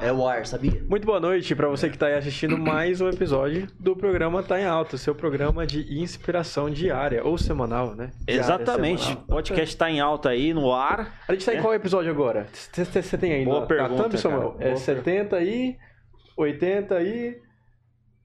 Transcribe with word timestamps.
É 0.00 0.12
o 0.12 0.26
ar, 0.26 0.44
sabia? 0.46 0.82
Muito 0.88 1.06
boa 1.06 1.18
noite 1.18 1.54
para 1.54 1.68
você 1.68 1.88
que 1.88 1.96
está 1.96 2.06
aí 2.06 2.14
assistindo 2.14 2.58
mais 2.58 3.00
um 3.00 3.08
episódio 3.08 3.66
do 3.78 3.96
programa 3.96 4.42
Tá 4.42 4.60
em 4.60 4.64
Alta, 4.66 4.96
seu 4.98 5.14
programa 5.14 5.66
de 5.66 5.98
inspiração 6.00 6.68
diária 6.68 7.24
ou 7.24 7.38
semanal, 7.38 7.94
né? 7.94 8.10
Diária, 8.26 8.40
Exatamente. 8.40 9.02
semanal. 9.02 9.24
O 9.24 9.26
podcast 9.28 9.76
tá 9.76 9.90
em 9.90 10.00
alta 10.00 10.28
aí 10.30 10.52
no 10.52 10.72
ar. 10.72 11.18
A 11.26 11.32
gente 11.32 11.46
tá 11.46 11.54
em 11.54 11.62
qual 11.62 11.72
episódio 11.74 12.10
agora? 12.10 12.46
Você 12.52 13.16
tem 13.16 13.32
aí 13.32 13.44
Boa 13.44 13.60
na, 13.60 13.66
pergunta, 13.66 14.02
thumb, 14.02 14.18
Samuel? 14.18 14.56
É 14.60 14.64
Boa 14.66 14.76
70 14.76 15.40
e 15.42 15.76
80 16.36 17.02
e... 17.02 17.40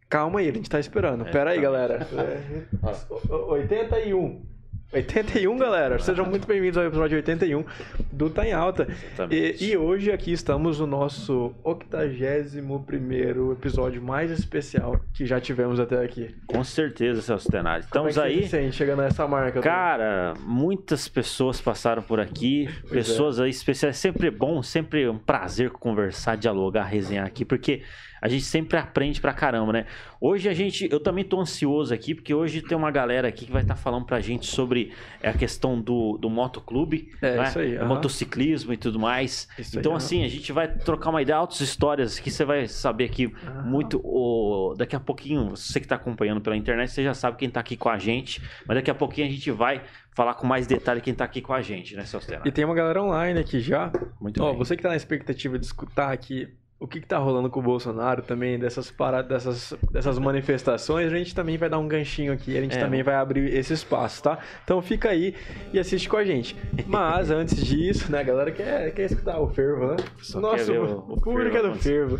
Calma 0.09 0.39
aí, 0.39 0.49
a 0.49 0.53
gente 0.53 0.69
tá 0.69 0.79
esperando. 0.79 1.27
É, 1.27 1.31
Pera 1.31 1.51
aí, 1.51 1.57
tá. 1.57 1.63
galera. 1.63 2.07
É, 2.13 3.33
o- 3.33 3.51
81. 3.51 4.56
81, 4.91 5.57
galera. 5.57 5.99
Sejam 5.99 6.25
muito 6.25 6.47
bem-vindos 6.47 6.77
ao 6.77 6.85
episódio 6.85 7.17
81 7.17 7.65
do 8.09 8.29
Tá 8.29 8.47
em 8.47 8.53
Alta. 8.53 8.87
E, 9.29 9.57
e 9.71 9.77
hoje 9.77 10.13
aqui 10.13 10.31
estamos 10.31 10.79
no 10.79 10.87
nosso 10.87 11.53
81 11.61 13.51
episódio 13.51 14.01
mais 14.01 14.31
especial 14.31 14.97
que 15.13 15.25
já 15.25 15.41
tivemos 15.41 15.77
até 15.77 16.01
aqui. 16.01 16.33
Com 16.47 16.63
certeza, 16.63 17.21
Celso 17.21 17.51
Tenari. 17.51 17.83
Como 17.91 18.07
é 18.07 18.09
Estamos 18.11 18.13
que 18.13 18.19
você 18.21 18.45
aí. 18.45 18.47
sente 18.47 18.75
chegando 18.77 19.01
a 19.01 19.05
essa 19.07 19.27
marca? 19.27 19.59
Cara, 19.59 20.33
muitas 20.39 21.09
pessoas 21.09 21.59
passaram 21.59 22.01
por 22.01 22.21
aqui, 22.21 22.69
Pois 22.83 22.91
é. 22.91 22.95
pessoas 22.95 23.41
aí 23.41 23.49
especiais. 23.49 23.97
Sempre 23.97 24.27
é 24.27 24.31
bom, 24.31 24.63
sempre 24.63 25.05
um 25.09 25.17
prazer 25.17 25.69
conversar, 25.69 26.37
dialogar, 26.37 26.85
resenhar 26.85 27.27
aqui, 27.27 27.43
porque 27.43 27.81
a 28.21 28.27
gente 28.27 28.43
sempre 28.45 28.77
aprende 28.77 29.19
pra 29.21 29.33
caramba, 29.33 29.73
né? 29.73 29.85
Hoje 30.19 30.49
a 30.49 30.53
gente, 30.53 30.87
eu 30.91 30.99
também 30.99 31.23
tô 31.23 31.39
ansioso 31.39 31.93
aqui, 31.93 32.15
porque 32.15 32.33
hoje 32.33 32.61
tem 32.61 32.77
uma 32.77 32.89
galera 32.91 33.27
aqui 33.27 33.45
que 33.45 33.51
vai 33.51 33.61
estar 33.61 33.75
falando 33.75 34.05
pra 34.05 34.19
gente 34.19 34.45
sobre 34.47 34.91
a 35.23 35.33
questão 35.33 35.79
do, 35.79 36.17
do 36.17 36.29
motoclube, 36.29 37.11
É, 37.21 37.37
né? 37.37 37.43
isso 37.49 37.59
aí, 37.59 37.77
aham. 37.77 37.85
motociclismo 37.87 38.73
e 38.73 38.77
tudo 38.77 38.99
mais. 38.99 39.47
Isso 39.59 39.75
aí, 39.75 39.79
então, 39.79 39.91
aham. 39.91 39.97
assim, 39.97 40.23
a 40.23 40.27
gente 40.27 40.51
vai 40.51 40.67
trocar 40.67 41.09
uma 41.11 41.21
ideia, 41.21 41.37
altas 41.37 41.61
histórias 41.61 42.19
que 42.19 42.31
você 42.31 42.43
vai 42.43 42.67
saber 42.67 43.05
aqui 43.05 43.33
Aham. 43.45 43.63
muito. 43.63 44.01
o- 44.03 44.73
daqui 44.77 44.95
a 44.95 44.99
pouquinho, 44.99 45.51
você 45.51 45.79
que 45.79 45.87
tá 45.87 45.95
acompanhando 45.95 46.41
pela 46.41 46.55
internet, 46.55 46.89
você 46.91 47.03
já 47.03 47.13
sabe 47.13 47.37
quem 47.37 47.49
tá 47.49 47.59
aqui 47.59 47.77
com 47.77 47.89
a 47.89 47.97
gente, 47.97 48.41
mas 48.67 48.75
daqui 48.77 48.89
a 48.91 48.95
pouquinho 48.95 49.27
a 49.27 49.29
gente 49.29 49.49
vai 49.51 49.81
falar 50.15 50.33
com 50.33 50.47
mais 50.47 50.65
detalhe 50.65 50.99
quem 51.01 51.13
tá 51.13 51.23
aqui 51.23 51.41
com 51.41 51.53
a 51.53 51.61
gente, 51.61 51.95
né, 51.95 52.03
Celso? 52.05 52.27
E 52.43 52.51
tem 52.51 52.65
uma 52.65 52.73
galera 52.73 53.01
online 53.03 53.39
aqui 53.39 53.59
já. 53.59 53.91
Muito 54.19 54.41
Ó, 54.41 54.49
bem. 54.49 54.57
você 54.57 54.75
que 54.75 54.81
tá 54.81 54.89
na 54.89 54.95
expectativa 54.95 55.59
de 55.59 55.65
escutar 55.65 56.11
aqui 56.11 56.47
o 56.79 56.87
que, 56.87 57.01
que 57.01 57.07
tá 57.07 57.17
rolando 57.17 57.49
com 57.49 57.59
o 57.59 57.63
Bolsonaro 57.63 58.21
também, 58.21 58.59
dessas 58.59 58.91
paradas, 58.91 59.27
dessas, 59.29 59.73
dessas 59.91 60.19
manifestações, 60.19 61.11
a 61.11 61.17
gente 61.17 61.33
também 61.33 61.57
vai 61.57 61.67
dar 61.69 61.79
um 61.79 61.87
ganchinho 61.87 62.31
aqui, 62.31 62.55
a 62.55 62.61
gente 62.61 62.77
É. 62.77 62.79
também 62.79 63.01
vai 63.01 63.15
abrir 63.15 63.51
esse 63.51 63.73
espaço, 63.73 64.21
tá? 64.21 64.37
Então 64.63 64.79
fica 64.81 65.09
aí 65.09 65.33
e 65.73 65.79
assiste 65.79 66.07
com 66.07 66.17
a 66.17 66.23
gente. 66.23 66.55
Mas 66.85 67.31
antes 67.31 67.65
disso, 67.65 68.11
né, 68.11 68.19
a 68.19 68.23
galera 68.23 68.51
quer, 68.51 68.91
quer 68.93 69.05
escutar 69.05 69.39
o 69.39 69.47
fervo, 69.49 69.87
né? 69.87 69.95
Só 70.21 70.37
o 70.37 70.41
nosso 70.41 70.71
o- 70.71 71.13
o 71.13 71.21
público 71.21 71.51
fervo 71.51 71.57
é 71.57 71.61
do 71.61 71.67
acontecer. 71.69 71.89
fervo. 72.07 72.19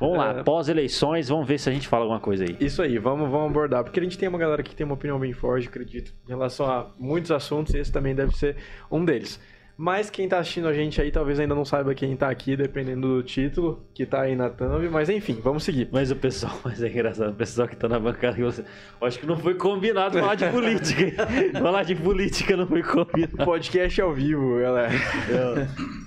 Vamos 0.00 0.16
lá, 0.16 0.38
É. 0.38 0.42
pós-eleições, 0.42 1.28
vamos 1.28 1.46
ver 1.46 1.58
se 1.58 1.68
a 1.68 1.72
gente 1.72 1.86
fala 1.88 2.04
alguma 2.04 2.20
coisa 2.20 2.44
aí. 2.44 2.56
Isso 2.60 2.80
aí, 2.80 2.96
vamos, 2.98 3.28
vamos 3.30 3.50
abordar, 3.50 3.82
porque 3.84 3.98
a 4.00 4.02
gente 4.02 4.16
tem 4.16 4.28
uma 4.28 4.38
galera 4.38 4.62
que 4.62 4.74
tem 4.74 4.84
uma 4.86 4.94
opinião 4.94 5.18
bem 5.18 5.32
forte, 5.32 5.68
acredito, 5.68 6.14
em 6.24 6.28
relação 6.30 6.66
a 6.66 6.86
muitos 6.98 7.30
assuntos, 7.30 7.74
e 7.74 7.78
esse 7.78 7.92
também 7.92 8.14
deve 8.14 8.34
ser 8.36 8.56
um 8.90 9.04
deles. 9.04 9.40
Mas 9.80 10.10
quem 10.10 10.28
tá 10.28 10.40
assistindo 10.40 10.66
a 10.66 10.72
gente 10.72 11.00
aí 11.00 11.12
talvez 11.12 11.38
ainda 11.38 11.54
não 11.54 11.64
saiba 11.64 11.94
quem 11.94 12.16
tá 12.16 12.28
aqui, 12.28 12.56
dependendo 12.56 13.06
do 13.06 13.22
título 13.22 13.86
que 13.94 14.04
tá 14.04 14.22
aí 14.22 14.34
na 14.34 14.50
thumb, 14.50 14.88
mas 14.88 15.08
enfim, 15.08 15.38
vamos 15.40 15.62
seguir. 15.62 15.88
Mas 15.92 16.10
o 16.10 16.16
pessoal, 16.16 16.58
mas 16.64 16.82
é 16.82 16.88
engraçado, 16.88 17.30
o 17.30 17.34
pessoal 17.34 17.68
que 17.68 17.76
tá 17.76 17.88
na 17.88 18.00
bancada 18.00 18.34
que 18.34 18.42
você. 18.42 18.64
Eu 19.00 19.06
acho 19.06 19.20
que 19.20 19.26
não 19.26 19.36
foi 19.36 19.54
combinado 19.54 20.18
falar 20.18 20.34
de 20.34 20.48
política. 20.48 21.02
hein? 21.02 21.52
falar 21.62 21.84
de 21.84 21.94
política 21.94 22.56
não 22.56 22.66
foi 22.66 22.82
combinado. 22.82 23.36
Podcast 23.44 24.00
ao 24.00 24.12
vivo, 24.12 24.58
galera. 24.58 24.90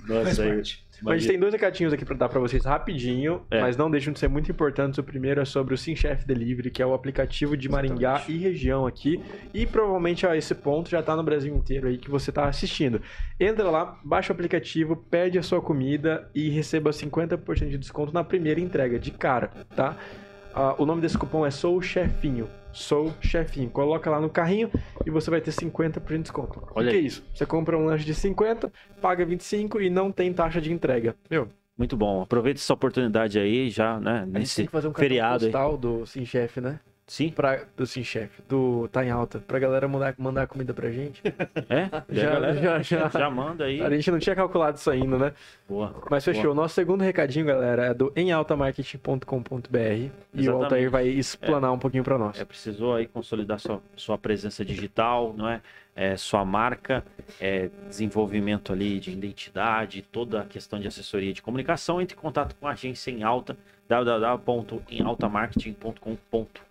Nossa, 0.05 0.43
aí. 0.43 0.61
Mas 1.01 1.13
a 1.15 1.17
gente 1.17 1.27
tem 1.29 1.39
dois 1.39 1.51
recadinhos 1.53 1.91
aqui 1.93 2.05
pra 2.05 2.15
dar 2.15 2.29
pra 2.29 2.39
vocês 2.39 2.63
rapidinho, 2.63 3.41
É. 3.49 3.59
mas 3.61 3.75
não 3.75 3.89
deixam 3.89 4.13
de 4.13 4.19
ser 4.19 4.27
muito 4.27 4.51
importantes. 4.51 4.97
O 4.97 5.03
primeiro 5.03 5.41
é 5.41 5.45
sobre 5.45 5.73
o 5.73 5.77
SimChef 5.77 6.25
Delivery, 6.25 6.69
que 6.69 6.81
é 6.81 6.85
o 6.85 6.93
aplicativo 6.93 7.57
de 7.57 7.67
Maringá 7.67 8.23
e 8.27 8.37
região 8.37 8.85
aqui. 8.85 9.19
E 9.53 9.65
provavelmente 9.65 10.27
a 10.27 10.37
esse 10.37 10.53
ponto 10.53 10.89
já 10.89 11.01
tá 11.01 11.15
no 11.15 11.23
Brasil 11.23 11.55
inteiro 11.55 11.87
aí 11.87 11.97
que 11.97 12.09
você 12.09 12.31
tá 12.31 12.45
assistindo. 12.47 13.01
Entra 13.39 13.69
lá, 13.69 13.97
baixa 14.03 14.31
o 14.31 14.35
aplicativo, 14.35 14.95
pede 14.95 15.39
a 15.39 15.43
sua 15.43 15.61
comida 15.61 16.29
e 16.35 16.49
receba 16.49 16.91
50% 16.91 17.69
de 17.69 17.77
desconto 17.77 18.13
na 18.13 18.23
primeira 18.23 18.59
entrega, 18.59 18.99
de 18.99 19.11
cara, 19.11 19.49
tá? 19.75 19.97
Ah, 20.53 20.75
o 20.77 20.85
nome 20.85 21.01
desse 21.01 21.17
cupom 21.17 21.45
é 21.45 21.51
Sou 21.51 21.81
Chefinho. 21.81 22.47
Sou 22.73 23.13
Chefinho. 23.21 23.69
Coloca 23.69 24.09
lá 24.09 24.19
no 24.19 24.29
carrinho 24.29 24.69
e 25.05 25.09
você 25.09 25.29
vai 25.29 25.41
ter 25.41 25.51
50% 25.51 26.07
de 26.07 26.17
desconto. 26.19 26.63
Olha 26.73 26.87
o 26.87 26.89
que 26.89 26.95
é 26.95 26.99
aí. 26.99 27.05
isso? 27.05 27.23
Você 27.33 27.45
compra 27.45 27.77
um 27.77 27.85
lanche 27.85 28.05
de 28.05 28.13
50, 28.13 28.71
paga 29.01 29.25
25 29.25 29.81
e 29.81 29.89
não 29.89 30.11
tem 30.11 30.31
taxa 30.33 30.61
de 30.61 30.71
entrega. 30.71 31.15
Meu, 31.29 31.47
Muito 31.77 31.97
bom. 31.97 32.21
Aproveita 32.21 32.59
essa 32.59 32.73
oportunidade 32.73 33.39
aí, 33.39 33.69
já, 33.69 33.99
né? 33.99 34.27
a 34.33 34.39
gente 34.39 34.55
tem 34.55 34.65
que 34.65 34.71
fazer 34.71 34.87
um 34.87 34.93
feriado 34.93 35.45
aí. 35.45 35.51
postal 35.51 35.77
do 35.77 36.05
Sim 36.05 36.25
Chef, 36.25 36.59
né? 36.61 36.79
Sim? 37.11 37.29
Pra, 37.29 37.65
do 37.75 37.85
Sim 37.85 38.05
Chef, 38.05 38.41
do 38.47 38.87
Tá 38.87 39.05
em 39.05 39.09
Alta, 39.11 39.39
pra 39.39 39.59
galera 39.59 39.85
mandar, 39.85 40.15
mandar 40.17 40.47
comida 40.47 40.73
pra 40.73 40.89
gente. 40.89 41.21
É? 41.67 41.89
Já- 42.09 42.29
galera, 42.31 42.61
já- 42.61 42.81
já. 42.81 43.09
já 43.09 43.29
manda 43.29 43.65
aí. 43.65 43.81
A 43.81 43.89
gente 43.89 44.09
não 44.09 44.17
tinha 44.17 44.33
calculado 44.33 44.77
isso 44.77 44.89
ainda, 44.89 45.17
né? 45.17 45.33
Boa. 45.67 45.93
Mas 46.09 46.23
fechou. 46.23 46.55
Nosso 46.55 46.73
segundo 46.73 47.01
recadinho, 47.01 47.45
galera, 47.45 47.87
é 47.87 47.93
do 47.93 48.13
emaltamarketing.com.br 48.15 50.09
e 50.33 50.49
o. 50.49 50.55
Altair 50.55 50.89
vai 50.89 51.05
explanar 51.09 51.73
um 51.73 51.79
pouquinho 51.79 52.05
pra 52.05 52.17
nós. 52.17 52.39
É, 52.39 52.45
precisou 52.45 52.95
aí 52.95 53.07
consolidar 53.07 53.59
sua, 53.59 53.81
sua 53.97 54.17
presença 54.17 54.63
digital, 54.63 55.33
não 55.35 55.49
é? 55.49 55.61
É, 55.93 56.15
sua 56.15 56.45
marca, 56.45 57.03
é, 57.41 57.69
desenvolvimento 57.89 58.71
ali 58.71 59.01
de 59.01 59.11
identidade, 59.11 60.01
toda 60.01 60.43
a 60.43 60.45
questão 60.45 60.79
de 60.79 60.87
assessoria 60.87 61.33
de 61.33 61.41
comunicação, 61.41 61.99
entre 61.99 62.15
em 62.15 62.19
contato 62.21 62.55
com 62.57 62.67
a 62.67 62.71
agência 62.71 63.11
em 63.11 63.21
alta, 63.21 63.57
www.emaltamarketing.com.br. 63.89 66.70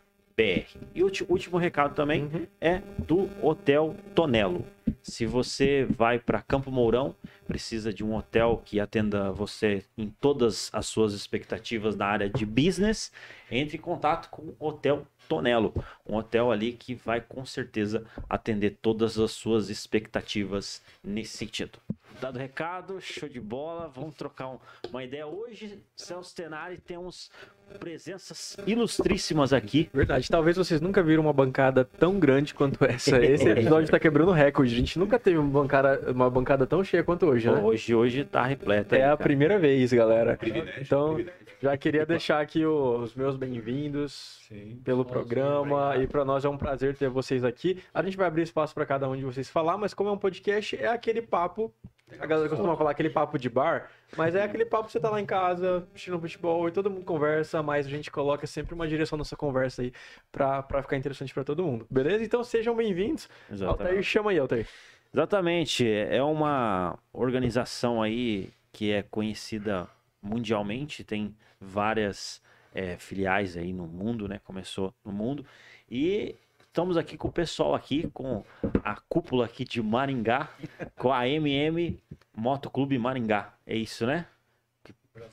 E 0.95 1.03
o 1.03 1.11
último 1.29 1.59
recado 1.59 1.95
também 1.95 2.23
Uhum. 2.25 2.47
é 2.61 2.83
do 2.99 3.29
Hotel 3.43 3.95
Tonelo. 4.15 4.65
Se 5.03 5.27
você 5.27 5.85
vai 5.85 6.19
para 6.19 6.43
Campo 6.43 6.71
Mourão, 6.71 7.15
precisa 7.47 7.93
de 7.93 8.05
um 8.05 8.15
hotel 8.15 8.63
que 8.65 8.81
atenda 8.81 9.31
você 9.33 9.85
em 9.97 10.09
todas 10.21 10.71
as 10.73 10.87
suas 10.87 11.13
expectativas 11.15 11.97
na 11.97 12.07
área 12.07 12.29
de 12.29 12.45
business, 12.45 13.13
entre 13.51 13.77
em 13.77 13.81
contato 13.81 14.29
com 14.31 14.43
o 14.43 14.57
Hotel 14.59 15.07
Tonelo, 15.29 15.73
um 16.07 16.17
hotel 16.17 16.51
ali 16.51 16.73
que 16.73 16.95
vai 16.95 17.21
com 17.21 17.45
certeza 17.47 18.05
atender 18.29 18.79
todas 18.83 19.19
as 19.19 19.31
suas 19.31 19.71
expectativas 19.71 20.83
nesse 21.05 21.37
sentido. 21.37 21.79
Dado 22.21 22.37
o 22.37 22.39
recado, 22.39 23.01
show 23.01 23.29
de 23.29 23.41
bola, 23.41 23.89
vamos 23.95 24.15
trocar 24.15 24.49
um- 24.49 24.59
uma 24.91 25.03
ideia. 25.03 25.27
Hoje, 25.27 25.83
Celso 25.97 26.35
Tenari, 26.37 26.77
temos 26.79 27.31
presenças 27.79 28.57
ilustríssimas 28.67 29.53
aqui. 29.55 29.89
Verdade, 29.95 30.29
talvez 30.29 30.57
vocês 30.57 30.81
nunca 30.83 31.03
viram 31.03 31.23
uma 31.23 31.33
bancada 31.33 31.83
tão 31.85 32.19
grande 32.19 32.53
quanto 32.53 32.85
essa. 32.85 33.17
Esse 33.25 33.49
episódio 33.49 33.91
tá 33.91 33.99
quebrando 33.99 34.33
recorde. 34.33 34.75
A 34.75 34.77
gente 34.77 34.99
nunca 34.99 35.19
teve 35.19 35.39
uma 35.39 35.49
bancada, 35.63 36.13
uma 36.13 36.29
bancada 36.29 36.67
tão 36.67 36.85
cheia 36.85 37.03
quanto 37.03 37.25
hoje, 37.27 37.51
né? 37.51 37.59
Hoje, 37.61 37.95
hoje 37.95 38.25
tá 38.25 38.45
repleta. 38.45 38.97
É 38.97 38.99
aí, 38.99 39.05
a 39.05 39.07
cara. 39.09 39.17
primeira 39.17 39.59
vez, 39.59 39.91
galera. 39.93 40.37
Privilégio, 40.37 40.83
Então, 40.83 41.15
privilégio. 41.15 41.47
já 41.63 41.77
queria 41.79 42.05
deixar 42.05 42.41
aqui 42.41 42.67
o- 42.67 42.99
os 42.99 43.15
meus 43.15 43.37
bem-vindos 43.37 44.41
pelo 44.85 44.99
Nossa, 44.99 45.11
programa 45.11 45.61
obrigado. 45.87 46.03
e 46.03 46.07
para 46.07 46.25
nós 46.25 46.45
é 46.45 46.49
um 46.51 46.59
prazer 46.59 46.95
ter 46.97 47.09
vocês 47.09 47.45
aqui. 47.45 47.83
A 47.95 48.03
gente 48.03 48.17
vai 48.17 48.27
abrir 48.27 48.43
espaço 48.43 48.75
para 48.75 48.85
cada 48.85 49.09
um 49.09 49.17
de 49.17 49.25
vocês 49.25 49.49
falar, 49.49 49.79
mas 49.79 49.95
como 49.95 50.11
é 50.11 50.13
um 50.13 50.19
podcast, 50.19 50.77
é 50.77 50.89
aquele 50.89 51.23
papo. 51.23 51.73
A 52.19 52.27
galera 52.27 52.49
costuma 52.49 52.77
falar 52.77 52.91
aquele 52.91 53.11
papo 53.11 53.39
de 53.39 53.49
bar, 53.49 53.91
mas 54.17 54.35
é 54.35 54.43
aquele 54.43 54.65
papo 54.65 54.87
que 54.87 54.93
você 54.93 55.01
tá 55.01 55.11
lá 55.11 55.21
em 55.21 55.27
casa, 55.27 55.87
assistindo 55.91 56.19
futebol 56.19 56.69
e 56.69 56.73
todo 56.73 56.91
mundo 56.91 57.05
conversa, 57.05 57.63
mas 57.63 57.87
a 57.87 57.91
gente 57.91 58.11
coloca 58.11 58.47
sempre 58.47 58.75
uma 58.75 58.89
direção 58.89 59.17
nessa 59.17 59.37
conversa 59.37 59.83
aí 59.83 59.93
pra, 60.33 60.63
pra 60.63 60.83
ficar 60.83 60.97
interessante 60.97 61.33
pra 61.33 61.45
todo 61.45 61.63
mundo. 61.63 61.87
Beleza? 61.91 62.25
Então 62.25 62.43
sejam 62.43 62.75
bem-vindos. 62.75 63.29
Altair, 63.67 64.03
chama 64.03 64.31
aí, 64.31 64.39
Altair. 64.39 64.67
Exatamente, 65.13 65.89
é 65.89 66.23
uma 66.23 66.99
organização 67.13 68.01
aí 68.01 68.51
que 68.73 68.93
é 68.93 69.03
conhecida 69.03 69.89
mundialmente, 70.23 71.03
tem 71.03 71.35
várias 71.61 72.41
é, 72.75 72.97
filiais 72.97 73.57
aí 73.57 73.73
no 73.73 73.87
mundo, 73.87 74.29
né? 74.29 74.41
Começou 74.45 74.95
no 75.05 75.13
mundo 75.13 75.45
e 75.91 76.35
estamos 76.71 76.97
aqui 76.97 77.17
com 77.17 77.29
o 77.29 77.33
pessoal 77.33 77.75
aqui, 77.75 78.09
com 78.15 78.45
a 78.85 78.97
cúpula 79.09 79.45
aqui 79.45 79.65
de 79.65 79.83
Maringá, 79.83 80.49
com 80.97 81.13
a 81.13 81.29
MM 81.29 81.99
Motoclube 82.37 82.97
Maringá, 82.99 83.53
é 83.67 83.77
isso, 83.77 84.07
né? 84.07 84.25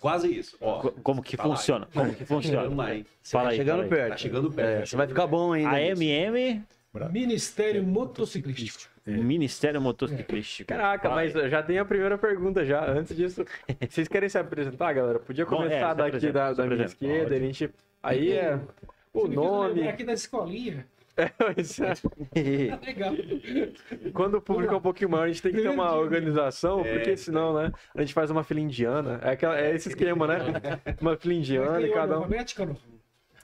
Quase 0.02 0.28
isso. 0.36 0.58
Ó, 0.60 0.80
Co- 0.82 0.92
Como 1.04 1.22
que 1.22 1.38
tá 1.38 1.44
funciona? 1.44 1.88
Como 1.94 2.14
que 2.14 2.26
funciona? 2.26 2.58
Chegando 2.64 2.76
lá, 2.76 2.94
hein? 2.96 3.06
Fala 3.24 3.50
aí, 3.52 3.58
chegando 3.58 3.76
fala 3.76 3.84
aí. 3.84 3.90
perto. 3.90 4.10
Tá 4.10 4.18
chegando 4.18 4.52
perto. 4.52 4.82
É, 4.82 4.86
você 4.86 4.96
vai 4.98 5.08
ficar 5.08 5.28
bom 5.28 5.54
ainda. 5.54 5.70
A 5.70 5.80
nisso. 5.80 6.04
MM, 6.04 6.64
Ministério 7.12 7.84
Motociclístico. 7.84 8.92
Ministério 9.06 9.80
Motociclístico. 9.80 10.68
Caraca, 10.68 11.08
Fala 11.08 11.22
aí. 11.22 11.32
mas 11.34 11.50
já 11.52 11.64
tem 11.64 11.78
a 11.80 11.86
primeira 11.86 12.18
pergunta 12.18 12.66
já. 12.66 12.86
Antes 12.90 13.16
disso, 13.16 13.46
vocês 13.90 14.08
querem 14.10 14.28
se 14.28 14.38
apresentar, 14.38 14.92
galera? 14.92 15.20
Podia 15.20 15.46
Bom, 15.46 15.56
é, 15.56 15.58
começar 15.64 15.92
se 15.92 15.96
daqui 15.98 16.08
apresenta, 16.10 16.34
da, 16.34 16.50
se 16.52 16.58
da 16.58 16.64
minha 16.64 16.76
apresenta. 16.84 17.06
esquerda, 17.06 17.36
a 17.36 17.40
gente... 17.40 17.70
Aí 18.04 18.32
é 18.34 18.60
o 19.14 19.22
Você 19.22 19.36
nome... 19.36 19.88
aqui 19.88 20.04
da 20.04 20.14
escolinha. 20.14 20.86
É, 21.18 22.86
Legal. 22.86 23.14
Quando 24.14 24.36
o 24.36 24.42
público 24.42 24.74
é 24.74 24.78
um 24.78 24.82
pouquinho 24.82 25.10
maior, 25.10 25.24
a 25.24 25.28
gente 25.28 25.42
tem 25.42 25.52
que 25.52 25.62
ter 25.62 25.70
uma 25.70 25.96
organização, 25.96 26.84
porque 26.84 27.18
senão, 27.18 27.54
né? 27.54 27.72
A 27.96 28.02
gente 28.02 28.14
faz 28.14 28.30
uma 28.30 28.44
fila 28.44 28.60
indiana. 28.60 29.20
É, 29.24 29.32
aquela, 29.32 29.60
é 29.60 29.74
esse 29.74 29.90
esquema, 29.90 30.28
né? 30.28 30.38
Uma 31.02 31.18
fila 31.18 31.34
indiana 31.34 31.82
e 31.82 31.92
cada 31.92 32.20
um. 32.20 32.28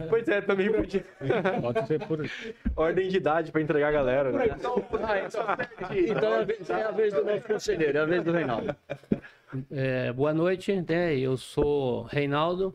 Pois 0.10 0.28
é, 0.28 0.42
também 0.42 0.72
podia. 0.72 1.06
Pode 1.62 1.88
ser 1.88 2.06
por. 2.06 2.20
Ordem 2.76 3.10
de 3.10 3.18
idade 3.18 3.52
pra 3.52 3.62
entregar 3.62 3.90
a 3.90 3.92
galera, 3.92 4.32
né? 4.32 4.46
Então 4.58 4.84
é 6.26 6.42
a 6.42 6.44
vez, 6.44 6.70
é 6.70 6.84
a 6.84 6.92
vez 6.92 7.14
do 7.14 7.24
nosso 7.24 7.42
conselheiro, 7.42 7.98
é 7.98 8.02
a 8.02 8.06
vez 8.06 8.24
do 8.24 8.32
Reinaldo. 8.32 8.76
É, 9.72 10.12
boa 10.12 10.34
noite, 10.34 10.74
né? 10.88 11.16
Eu 11.16 11.38
sou 11.38 12.04
Reinaldo, 12.04 12.74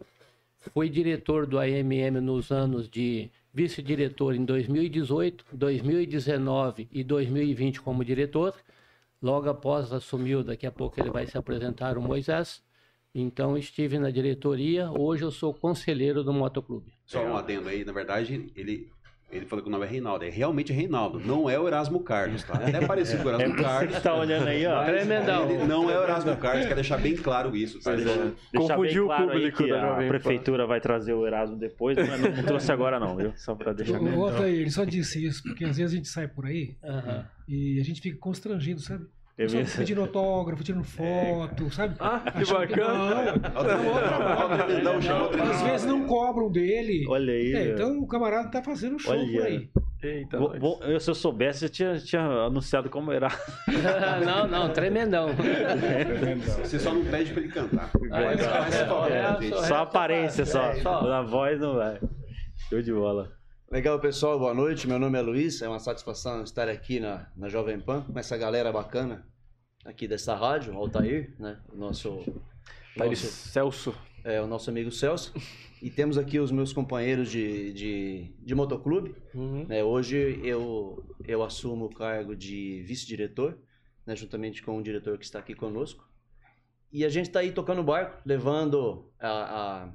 fui 0.72 0.88
diretor 0.88 1.44
do 1.44 1.58
AMM 1.58 2.20
nos 2.20 2.52
anos 2.52 2.88
de 2.88 3.30
vice-diretor 3.58 4.36
em 4.36 4.44
2018, 4.44 5.44
2019 5.52 6.88
e 6.92 7.02
2020 7.02 7.80
como 7.80 8.04
diretor. 8.04 8.54
Logo 9.20 9.48
após 9.48 9.92
assumiu, 9.92 10.44
daqui 10.44 10.64
a 10.64 10.70
pouco 10.70 11.00
ele 11.00 11.10
vai 11.10 11.26
se 11.26 11.36
apresentar 11.36 11.98
o 11.98 12.00
Moisés. 12.00 12.62
Então 13.12 13.58
estive 13.58 13.98
na 13.98 14.12
diretoria, 14.12 14.92
hoje 14.92 15.24
eu 15.24 15.32
sou 15.32 15.52
conselheiro 15.52 16.22
do 16.22 16.32
Motoclube. 16.32 16.92
Só 17.04 17.20
um 17.24 17.36
adendo 17.36 17.68
aí, 17.68 17.84
na 17.84 17.90
verdade, 17.90 18.48
ele, 18.54 18.88
ele 19.30 19.44
falou 19.46 19.62
que 19.62 19.68
o 19.68 19.72
nome 19.72 19.84
é 19.84 19.88
Reinaldo. 19.88 20.24
É 20.24 20.30
realmente 20.30 20.72
Reinaldo, 20.72 21.20
não 21.20 21.48
é 21.50 21.58
o 21.58 21.66
Erasmo 21.66 22.00
Carlos, 22.00 22.42
tá? 22.44 22.54
É 22.62 22.86
parecido 22.86 23.22
com 23.22 23.28
o 23.28 23.32
Erasmo 23.32 23.56
Carlos. 23.56 23.94
Você 23.94 24.00
tá 24.00 24.14
olhando 24.14 24.48
aí, 24.48 24.66
ó. 24.66 24.84
Tremendão. 24.84 25.66
Não 25.66 25.90
é 25.90 25.98
o 25.98 26.02
Erasmo 26.02 26.36
Carlos, 26.36 26.66
quer 26.66 26.74
deixar 26.74 26.96
bem 26.98 27.14
claro 27.14 27.54
isso, 27.54 27.78
tá? 27.80 27.94
Deixar 27.94 28.32
Confundiu 28.56 29.04
o 29.04 29.08
bem 29.08 29.16
claro 29.16 29.30
aí 29.30 29.36
público 29.38 29.58
que 29.64 29.68
da 29.70 29.76
a 29.76 29.80
Jovem 29.88 30.06
Pan. 30.06 30.08
prefeitura 30.08 30.66
vai 30.66 30.80
trazer 30.80 31.12
o 31.12 31.26
Erasmo 31.26 31.56
depois, 31.56 31.96
mas 31.98 32.20
não, 32.20 32.30
não 32.30 32.42
trouxe 32.42 32.72
agora 32.72 32.98
não, 32.98 33.16
viu? 33.16 33.32
Só 33.36 33.54
pra 33.54 33.72
deixar 33.72 33.98
bem 33.98 34.14
O 34.14 34.26
aí, 34.42 34.60
ele 34.60 34.70
só 34.70 34.84
disse 34.84 35.24
isso, 35.24 35.42
porque 35.42 35.64
às 35.64 35.76
vezes 35.76 35.92
a 35.92 35.96
gente 35.96 36.08
sai 36.08 36.26
por 36.26 36.46
aí 36.46 36.76
Aham. 36.82 37.26
e 37.46 37.78
a 37.80 37.84
gente 37.84 38.00
fica 38.00 38.18
constrangido, 38.18 38.80
sabe? 38.80 39.04
É 39.38 39.46
pedindo 39.76 40.00
autógrafo, 40.00 40.64
tirando 40.64 40.82
foto, 40.82 41.70
sabe? 41.72 41.94
Ah, 42.00 42.18
que 42.18 42.42
Achando 42.42 42.58
bacana. 42.58 43.34
Olha 43.54 44.54
o 44.54 44.66
tremendão, 44.66 45.00
chama 45.00 45.28
o 45.28 45.42
Às 45.42 45.62
vezes 45.62 45.86
não 45.86 46.06
cobram 46.06 46.50
dele. 46.50 47.06
Olha 47.08 47.32
aí. 47.32 47.54
É, 47.54 47.68
então 47.70 48.00
o 48.00 48.06
camarada 48.08 48.50
tá 48.50 48.60
fazendo 48.60 48.98
show 48.98 49.12
Olha. 49.12 49.30
por 49.32 49.42
aí. 49.46 49.70
Eita, 50.02 50.38
Bom, 50.38 50.48
nós. 50.48 50.58
bom, 50.60 50.78
eu, 50.82 50.98
se 51.00 51.10
eu 51.10 51.14
soubesse, 51.14 51.64
eu 51.64 51.68
tinha, 51.68 51.96
tinha 51.98 52.22
anunciado 52.22 52.88
como 52.90 53.12
era. 53.12 53.28
não, 54.24 54.46
não, 54.48 54.72
tremendão. 54.72 55.28
Você 56.62 56.78
só 56.78 56.92
não 56.92 57.04
pede 57.04 57.32
pra 57.32 57.42
ele 57.42 57.52
cantar. 57.52 57.90
É, 58.12 59.40
gente. 59.40 59.66
só- 59.66 59.82
aparência, 59.82 60.44
só. 60.46 60.72
só. 60.76 61.02
Na 61.02 61.22
voz 61.22 61.60
não 61.60 61.74
vai. 61.76 61.98
Show 62.68 62.82
de 62.82 62.92
bola. 62.92 63.37
Legal, 63.70 64.00
pessoal, 64.00 64.38
boa 64.38 64.54
noite. 64.54 64.86
Meu 64.88 64.98
nome 64.98 65.18
é 65.18 65.22
Luiz, 65.22 65.60
é 65.60 65.68
uma 65.68 65.78
satisfação 65.78 66.42
estar 66.42 66.68
aqui 66.68 66.98
na, 67.00 67.30
na 67.36 67.48
Jovem 67.48 67.78
Pan 67.78 68.02
com 68.02 68.18
essa 68.18 68.36
galera 68.36 68.72
bacana 68.72 69.26
aqui 69.84 70.08
dessa 70.08 70.34
rádio, 70.34 70.74
Altair, 70.74 71.34
né? 71.38 71.60
O 71.70 71.76
nosso, 71.76 72.24
nosso, 72.96 73.26
Celso. 73.26 73.94
é, 74.24 74.40
o 74.40 74.46
nosso 74.46 74.70
amigo 74.70 74.90
Celso. 74.90 75.34
E 75.82 75.90
temos 75.90 76.16
aqui 76.18 76.38
os 76.40 76.50
meus 76.50 76.72
companheiros 76.72 77.30
de, 77.30 77.72
de, 77.72 78.34
de 78.40 78.54
motoclube. 78.54 79.14
Uhum. 79.34 79.66
né? 79.68 79.84
Hoje 79.84 80.40
eu, 80.42 81.04
eu 81.26 81.42
assumo 81.42 81.84
o 81.86 81.94
cargo 81.94 82.34
de 82.34 82.82
vice-diretor, 82.84 83.58
né? 84.06 84.16
juntamente 84.16 84.62
com 84.62 84.76
o 84.78 84.82
diretor 84.82 85.18
que 85.18 85.24
está 85.24 85.38
aqui 85.38 85.54
conosco. 85.54 86.08
E 86.90 87.04
a 87.04 87.08
gente 87.10 87.26
está 87.26 87.40
aí 87.40 87.52
tocando 87.52 87.80
o 87.80 87.84
barco, 87.84 88.22
levando 88.24 89.12
a, 89.20 89.28
a- 89.28 89.92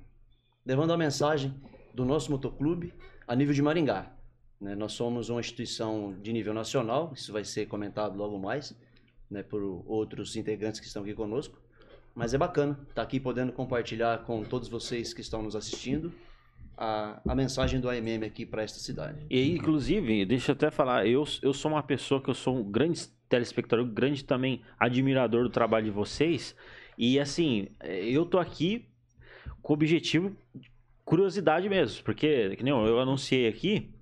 levando 0.63 0.93
a 0.93 0.97
mensagem 0.97 1.59
do 1.93 2.05
nosso 2.05 2.31
motoclube 2.31 2.93
a 3.27 3.35
nível 3.35 3.53
de 3.53 3.61
Maringá. 3.61 4.11
né? 4.59 4.75
Nós 4.75 4.93
somos 4.93 5.29
uma 5.29 5.39
instituição 5.39 6.15
de 6.21 6.31
nível 6.33 6.53
nacional, 6.53 7.11
isso 7.15 7.31
vai 7.31 7.43
ser 7.43 7.67
comentado 7.67 8.17
logo 8.17 8.37
mais 8.39 8.75
né, 9.29 9.43
por 9.43 9.61
outros 9.87 10.35
integrantes 10.35 10.79
que 10.79 10.87
estão 10.87 11.03
aqui 11.03 11.13
conosco. 11.13 11.59
Mas 12.15 12.33
é 12.33 12.37
bacana 12.37 12.79
estar 12.89 13.01
aqui 13.01 13.19
podendo 13.19 13.51
compartilhar 13.51 14.23
com 14.25 14.43
todos 14.43 14.69
vocês 14.69 15.13
que 15.13 15.21
estão 15.21 15.41
nos 15.41 15.55
assistindo 15.55 16.13
a, 16.77 17.19
a 17.27 17.35
mensagem 17.35 17.79
do 17.79 17.89
AMM 17.89 18.23
aqui 18.25 18.45
para 18.45 18.61
esta 18.61 18.79
cidade. 18.79 19.25
E 19.29 19.51
inclusive, 19.51 20.25
deixa 20.25 20.51
eu 20.51 20.55
até 20.55 20.69
falar, 20.69 21.07
eu, 21.07 21.23
eu 21.41 21.53
sou 21.53 21.71
uma 21.71 21.81
pessoa 21.81 22.21
que 22.21 22.29
eu 22.29 22.33
sou 22.35 22.57
um 22.57 22.63
grande 22.63 23.07
telespectador, 23.27 23.85
grande 23.85 24.23
também 24.23 24.61
admirador 24.79 25.43
do 25.43 25.49
trabalho 25.49 25.85
de 25.85 25.91
vocês. 25.91 26.55
E 26.97 27.19
assim, 27.19 27.69
eh, 27.79 28.05
eu 28.09 28.25
tô 28.25 28.37
aqui 28.37 28.85
com 29.61 29.73
o 29.73 29.75
objetivo, 29.75 30.35
curiosidade 31.05 31.67
mesmo, 31.69 32.03
porque, 32.03 32.55
que 32.55 32.63
nem 32.63 32.73
eu, 32.73 32.85
eu 32.85 32.99
anunciei 32.99 33.47
aqui, 33.47 33.93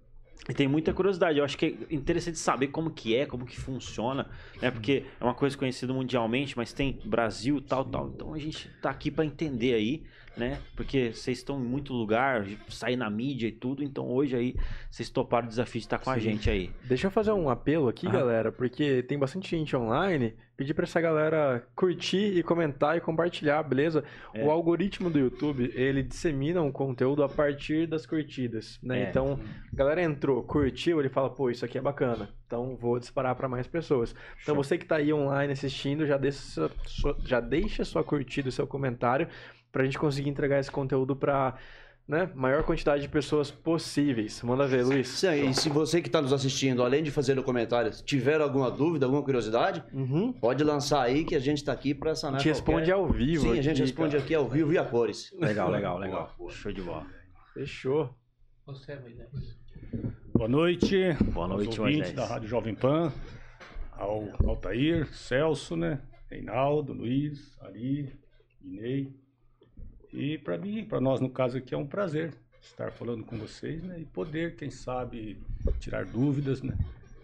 e 0.49 0.53
tem 0.53 0.67
muita 0.67 0.91
curiosidade. 0.91 1.37
Eu 1.37 1.45
acho 1.45 1.57
que 1.57 1.77
é 1.89 1.93
interessante 1.93 2.39
saber 2.39 2.67
como 2.67 2.89
que 2.89 3.15
é, 3.15 3.25
como 3.25 3.45
que 3.45 3.59
funciona, 3.59 4.27
né? 4.59 4.71
Porque 4.71 5.05
é 5.19 5.23
uma 5.23 5.35
coisa 5.35 5.55
conhecida 5.55 5.93
mundialmente, 5.93 6.57
mas 6.57 6.73
tem 6.73 6.99
Brasil, 7.05 7.61
tal, 7.61 7.85
tal. 7.85 8.09
Então 8.09 8.33
a 8.33 8.39
gente 8.39 8.69
tá 8.81 8.89
aqui 8.89 9.11
para 9.11 9.23
entender 9.23 9.75
aí, 9.75 10.03
né? 10.37 10.59
Porque 10.75 11.11
vocês 11.13 11.37
estão 11.39 11.59
em 11.59 11.65
muito 11.65 11.93
lugar, 11.93 12.45
sair 12.69 12.95
na 12.95 13.09
mídia 13.09 13.47
e 13.47 13.51
tudo. 13.51 13.83
Então 13.83 14.07
hoje 14.09 14.35
aí 14.35 14.55
vocês 14.89 15.09
toparam 15.09 15.45
o 15.45 15.49
desafio 15.49 15.79
de 15.79 15.85
estar 15.85 15.99
com 15.99 16.09
a 16.09 16.17
gente 16.19 16.49
aí. 16.49 16.69
Deixa 16.85 17.07
eu 17.07 17.11
fazer 17.11 17.31
um 17.31 17.49
apelo 17.49 17.87
aqui, 17.87 18.07
Ah. 18.07 18.11
galera, 18.11 18.51
porque 18.51 19.03
tem 19.03 19.17
bastante 19.17 19.49
gente 19.55 19.75
online. 19.75 20.33
Pedir 20.55 20.75
pra 20.75 20.83
essa 20.83 21.01
galera 21.01 21.65
curtir 21.75 22.37
e 22.37 22.43
comentar 22.43 22.95
e 22.95 23.01
compartilhar, 23.01 23.63
beleza? 23.63 24.03
É. 24.31 24.45
O 24.45 24.51
algoritmo 24.51 25.09
do 25.09 25.17
YouTube, 25.17 25.71
ele 25.73 26.03
dissemina 26.03 26.61
um 26.61 26.71
conteúdo 26.71 27.23
a 27.23 27.29
partir 27.29 27.87
das 27.87 28.05
curtidas, 28.05 28.77
né? 28.83 29.01
É. 29.05 29.09
Então, 29.09 29.39
a 29.73 29.75
galera 29.75 30.03
entrou, 30.03 30.43
curtiu, 30.43 30.99
ele 30.99 31.09
fala, 31.09 31.31
pô, 31.31 31.49
isso 31.49 31.65
aqui 31.65 31.79
é 31.79 31.81
bacana. 31.81 32.29
Então, 32.45 32.75
vou 32.75 32.99
disparar 32.99 33.33
pra 33.35 33.47
mais 33.47 33.65
pessoas. 33.65 34.13
Então, 34.43 34.53
você 34.53 34.77
que 34.77 34.85
tá 34.85 34.97
aí 34.97 35.11
online 35.11 35.51
assistindo, 35.53 36.05
já 36.05 36.17
deixa 36.17 36.69
sua, 36.85 37.17
já 37.25 37.39
deixa 37.39 37.83
sua 37.83 38.03
curtida 38.03 38.51
seu 38.51 38.67
comentário 38.67 39.27
pra 39.71 39.83
gente 39.83 39.97
conseguir 39.97 40.29
entregar 40.29 40.59
esse 40.59 40.71
conteúdo 40.71 41.15
pra 41.15 41.55
né, 42.07 42.29
maior 42.35 42.63
quantidade 42.63 43.01
de 43.03 43.07
pessoas 43.07 43.49
possíveis. 43.49 44.41
Manda 44.43 44.67
ver, 44.67 44.83
Luiz. 44.83 45.07
Sim, 45.07 45.49
e 45.49 45.53
se 45.53 45.69
você 45.69 46.01
que 46.01 46.09
está 46.09 46.21
nos 46.21 46.33
assistindo, 46.33 46.83
além 46.83 47.01
de 47.03 47.09
fazer 47.11 47.37
o 47.39 47.43
comentário, 47.43 47.89
tiver 48.03 48.41
alguma 48.41 48.69
dúvida, 48.69 49.05
alguma 49.05 49.23
curiosidade, 49.23 49.81
Uhum. 49.93 50.33
pode 50.33 50.63
lançar 50.63 51.01
aí 51.03 51.23
que 51.23 51.35
a 51.35 51.39
gente 51.39 51.57
está 51.59 51.71
aqui 51.71 51.93
para 51.93 52.11
A 52.11 52.15
sanar 52.15 52.39
gente 52.41 52.49
responde 52.49 52.91
qualquer... 52.91 52.93
ao 52.93 53.07
vivo. 53.07 53.43
Sim, 53.43 53.51
a 53.51 53.61
gente 53.61 53.69
aqui, 53.71 53.81
responde 53.81 54.11
cara. 54.11 54.23
aqui 54.23 54.35
ao 54.35 54.49
vivo 54.49 54.73
e 54.73 54.77
a 54.77 54.83
cores. 54.83 55.31
Legal, 55.39 55.69
legal, 55.71 55.97
legal. 55.97 56.35
Show 56.49 56.73
de 56.73 56.81
bola. 56.81 57.05
Fechou. 57.53 58.09
Você, 58.65 58.95
Moisés. 58.97 59.29
Boa 60.33 60.49
noite. 60.49 60.97
Boa 61.33 61.47
noite, 61.47 61.79
ouvintes 61.79 61.99
Moisés. 62.09 62.13
da 62.15 62.25
Rádio 62.25 62.47
Jovem 62.49 62.73
Pan, 62.75 63.11
ao 63.91 64.27
Altair, 64.47 65.07
Celso, 65.13 65.75
né? 65.77 66.01
Reinaldo, 66.29 66.93
Luiz, 66.93 67.57
Ari, 67.61 68.13
Inei. 68.63 69.13
E 70.13 70.37
para 70.37 70.57
mim, 70.57 70.83
para 70.85 70.99
nós 70.99 71.19
no 71.19 71.29
caso 71.29 71.57
aqui 71.57 71.73
é 71.73 71.77
um 71.77 71.87
prazer 71.87 72.33
estar 72.61 72.91
falando 72.91 73.23
com 73.23 73.37
vocês, 73.37 73.81
né? 73.83 73.99
E 73.99 74.05
poder, 74.05 74.55
quem 74.55 74.69
sabe, 74.69 75.41
tirar 75.79 76.05
dúvidas, 76.05 76.61
né? 76.61 76.77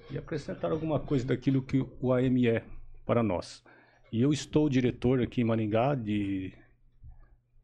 E 0.10 0.18
acrescentar 0.18 0.72
alguma 0.72 1.00
coisa 1.00 1.26
daquilo 1.26 1.62
que 1.62 1.86
o 2.02 2.14
AM 2.14 2.48
é 2.48 2.64
para 3.06 3.22
nós. 3.22 3.64
E 4.12 4.22
eu 4.22 4.32
estou 4.32 4.70
diretor 4.70 5.22
aqui 5.22 5.42
em 5.42 5.44
Maringá 5.44 5.94
de 5.94 6.54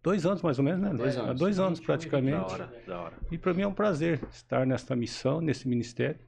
dois 0.03 0.25
anos 0.25 0.41
mais 0.41 0.59
ou 0.59 0.65
menos, 0.65 0.81
né? 0.81 0.93
Dois 0.93 1.17
Há 1.17 1.21
anos. 1.21 1.39
dois 1.39 1.59
anos 1.59 1.79
praticamente. 1.79 2.37
Da 2.37 2.45
hora, 2.45 2.83
da 2.85 3.01
hora. 3.01 3.13
E 3.31 3.37
para 3.37 3.53
mim 3.53 3.61
é 3.61 3.67
um 3.67 3.73
prazer 3.73 4.21
estar 4.29 4.65
nesta 4.65 4.95
missão, 4.95 5.39
nesse 5.39 5.67
ministério 5.67 6.19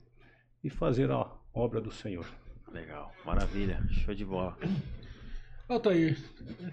e 0.64 0.70
fazer 0.70 1.12
a 1.12 1.30
obra 1.54 1.82
do 1.82 1.92
Senhor. 1.92 2.26
Legal, 2.72 3.14
maravilha. 3.26 3.82
Show 3.90 4.16
de 4.16 4.26
bola. 4.26 4.58
Altair, 5.68 6.18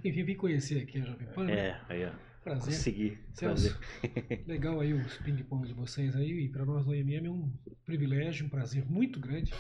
enfim, 0.05 0.23
vim 0.23 0.35
conhecer 0.35 0.83
aqui 0.83 1.01
a 1.01 1.05
Jovem 1.05 1.27
Pan. 1.29 1.45
né? 1.45 1.55
É, 1.55 1.81
aí, 1.89 2.05
ó. 2.05 2.11
Prazer. 2.43 2.75
Consegui. 2.75 3.19
Celso, 3.33 3.79
Prazer. 4.01 4.45
legal 4.47 4.81
aí 4.81 4.93
os 4.93 5.17
ping-pong 5.19 5.67
de 5.67 5.73
vocês 5.73 6.15
aí. 6.17 6.45
E 6.45 6.49
para 6.49 6.65
nós 6.65 6.85
do 6.85 6.95
IMM 6.95 7.27
é 7.27 7.31
um 7.31 7.53
privilégio, 7.85 8.47
um 8.47 8.49
prazer 8.49 8.85
muito 8.85 9.21
grande 9.21 9.53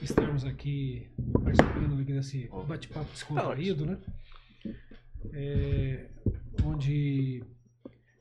estarmos 0.00 0.44
aqui 0.44 1.08
participando 1.42 2.00
aqui 2.00 2.12
desse 2.12 2.50
bate-papo 2.66 3.10
descontraído, 3.12 3.86
né? 3.86 3.98
É, 5.32 6.08
onde 6.64 7.42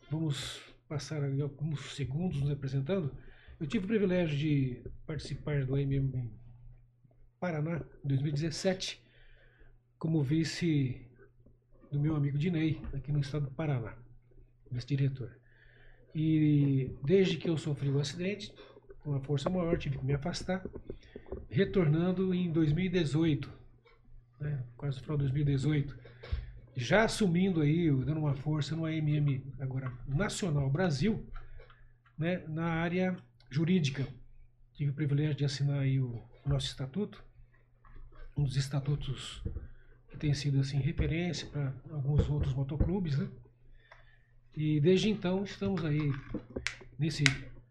vamos 0.09 0.61
passar 0.87 1.23
alguns 1.23 1.95
segundos 1.95 2.39
nos 2.41 2.51
apresentando. 2.51 3.15
Eu 3.59 3.67
tive 3.67 3.85
o 3.85 3.87
privilégio 3.87 4.37
de 4.37 4.81
participar 5.05 5.65
do 5.65 5.77
IMM 5.77 6.31
Paraná, 7.39 7.83
em 8.03 8.07
2017, 8.07 9.00
como 10.01 10.23
vice 10.23 10.99
do 11.91 11.99
meu 11.99 12.15
amigo 12.15 12.35
Dinei, 12.35 12.81
aqui 12.91 13.11
no 13.11 13.19
estado 13.19 13.45
do 13.45 13.51
Paraná, 13.51 13.93
vice-diretor. 14.71 15.31
E 16.15 16.91
desde 17.03 17.37
que 17.37 17.47
eu 17.47 17.55
sofri 17.55 17.87
o 17.87 17.99
acidente, 17.99 18.51
com 19.01 19.13
a 19.13 19.19
força 19.19 19.47
maior, 19.47 19.77
tive 19.77 19.99
que 19.99 20.03
me 20.03 20.15
afastar, 20.15 20.65
retornando 21.51 22.33
em 22.33 22.51
2018, 22.51 23.47
né, 24.39 24.63
quase 24.75 24.97
no 24.97 25.03
final 25.03 25.17
de 25.17 25.23
2018, 25.25 25.95
já 26.75 27.03
assumindo 27.03 27.61
aí, 27.61 27.91
dando 27.91 28.21
uma 28.21 28.33
força 28.33 28.75
no 28.75 28.85
AMM 28.85 29.53
agora 29.59 29.93
Nacional 30.07 30.67
Brasil, 30.67 31.23
né, 32.17 32.43
na 32.47 32.65
área 32.65 33.15
jurídica, 33.51 34.07
tive 34.73 34.89
o 34.89 34.95
privilégio 34.95 35.35
de 35.35 35.45
assinar 35.45 35.77
aí 35.77 35.99
o 35.99 36.23
nosso 36.43 36.65
estatuto, 36.65 37.23
um 38.35 38.43
dos 38.43 38.57
estatutos 38.57 39.43
que 40.11 40.17
tem 40.17 40.33
sido 40.33 40.59
assim 40.59 40.77
referência 40.77 41.47
para 41.47 41.73
alguns 41.89 42.29
outros 42.29 42.53
motoclubes, 42.53 43.17
né? 43.17 43.27
E 44.55 44.79
desde 44.81 45.09
então 45.09 45.43
estamos 45.43 45.83
aí 45.85 46.11
nesse 46.99 47.23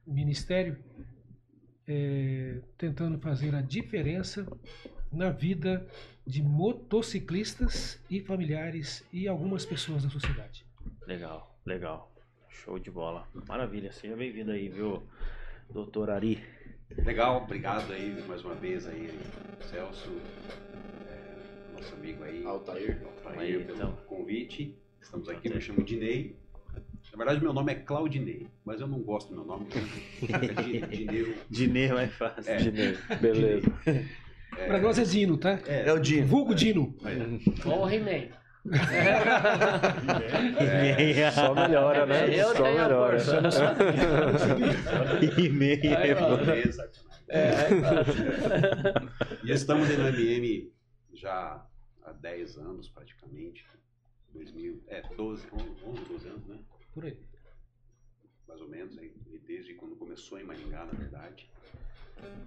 ministério 0.06 0.76
é, 1.86 2.60
tentando 2.78 3.18
fazer 3.18 3.54
a 3.54 3.60
diferença 3.60 4.46
na 5.12 5.30
vida 5.30 5.86
de 6.26 6.42
motociclistas 6.42 8.02
e 8.08 8.20
familiares 8.20 9.04
e 9.12 9.28
algumas 9.28 9.66
pessoas 9.66 10.02
da 10.02 10.10
sociedade. 10.10 10.64
Legal, 11.06 11.58
legal. 11.66 12.10
Show 12.48 12.78
de 12.78 12.90
bola. 12.90 13.26
Maravilha. 13.46 13.92
Seja 13.92 14.16
bem-vindo 14.16 14.50
aí, 14.50 14.68
viu, 14.68 15.02
doutor 15.70 16.10
Ari? 16.10 16.42
Legal, 16.96 17.42
obrigado 17.42 17.92
aí 17.92 18.22
mais 18.26 18.44
uma 18.44 18.54
vez 18.54 18.86
aí, 18.86 19.18
Celso, 19.70 20.10
nosso 21.80 21.94
amigo 21.94 22.22
aí, 22.24 22.44
Altair. 22.44 23.00
Altair, 23.24 23.64
pelo 23.64 23.78
então. 23.78 23.92
convite. 24.06 24.76
Estamos 25.00 25.28
aqui, 25.28 25.48
Altair. 25.48 25.54
me 25.56 25.60
chamo 25.62 25.82
Dinei. 25.82 26.36
Na 27.12 27.16
verdade, 27.18 27.40
meu 27.42 27.52
nome 27.52 27.72
é 27.72 27.74
Claudinei, 27.74 28.46
mas 28.64 28.80
eu 28.80 28.86
não 28.86 29.00
gosto 29.00 29.30
do 29.30 29.36
meu 29.36 29.44
nome. 29.44 29.66
fica 30.20 30.38
Di- 30.62 30.80
Dineu. 30.86 31.34
Dinê 31.48 31.86
é 31.86 31.92
mais 31.94 32.12
fácil. 32.14 32.52
É. 32.52 32.56
Dinei. 32.58 32.96
Beleza. 33.20 33.72
Para 34.50 34.78
nós 34.78 34.98
é 34.98 35.04
Dino, 35.04 35.36
tá? 35.38 35.58
É 35.66 35.90
o 35.92 35.98
Dino. 35.98 36.26
Vulgo 36.26 36.54
Dino. 36.54 36.94
Ou 37.64 37.84
o 37.86 37.90
He-Man. 37.90 38.28
É. 40.60 41.30
Só 41.30 41.54
melhora, 41.54 42.04
né? 42.06 42.26
Eu 42.38 42.54
Só 42.54 42.62
melhora. 42.62 43.16
E 45.22 46.14
ó. 46.22 46.36
Beleza. 46.36 46.90
É, 47.28 47.68
E 49.44 49.52
estamos 49.52 49.88
aí 49.88 49.96
no 49.96 50.08
MM 50.08 50.70
já 51.14 51.64
10 52.20 52.58
anos 52.58 52.88
praticamente. 52.88 53.66
2000, 54.32 54.82
é, 54.86 55.02
12, 55.14 55.46
11, 55.52 56.04
12 56.04 56.28
anos, 56.28 56.46
né? 56.46 56.58
Por 56.92 57.04
aí. 57.04 57.18
mais 58.46 58.60
ou 58.60 58.68
menos, 58.68 58.96
aí, 58.98 59.12
e 59.32 59.38
desde 59.38 59.74
quando 59.74 59.96
começou 59.96 60.38
em 60.38 60.44
Maringá, 60.44 60.84
na 60.84 60.92
verdade. 60.92 61.50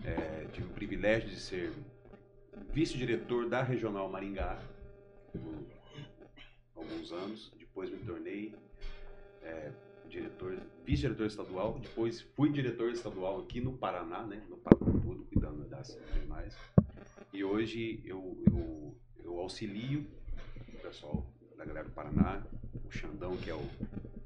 É, 0.06 0.48
tive 0.53 0.68
o 0.68 0.74
privilégio 0.74 1.30
de 1.30 1.39
ser 1.39 1.74
vice-diretor 2.72 3.50
da 3.50 3.63
Regional 3.63 4.10
Maringá 4.10 4.62
por 5.32 5.65
alguns 6.75 7.12
anos. 7.12 7.51
Depois 7.58 7.89
me 7.89 7.98
tornei 7.98 8.53
é, 9.42 9.72
diretor, 10.08 10.62
vice-diretor 10.86 11.25
estadual. 11.25 11.80
Depois 11.80 12.22
fui 12.22 12.51
diretor 12.51 12.92
estadual 12.92 13.42
aqui 13.42 13.60
no 13.60 13.77
Paraná, 13.77 14.24
né, 14.24 14.46
no 14.50 14.58
Paraná 14.58 15.00
todo, 15.01 15.25
cuidando 15.25 15.68
das 15.68 15.98
demais. 16.20 16.56
E 17.34 17.44
hoje 17.44 18.02
eu, 18.06 18.42
eu, 18.48 18.98
eu 19.24 19.40
auxilio 19.40 20.06
o 20.74 20.78
pessoal 20.82 21.25
da 21.58 21.66
galera 21.66 21.88
do 21.88 21.94
Paraná, 21.94 22.46
o 22.86 22.92
Xandão, 22.92 23.36
que 23.38 23.50
é 23.50 23.56
o 23.56 23.68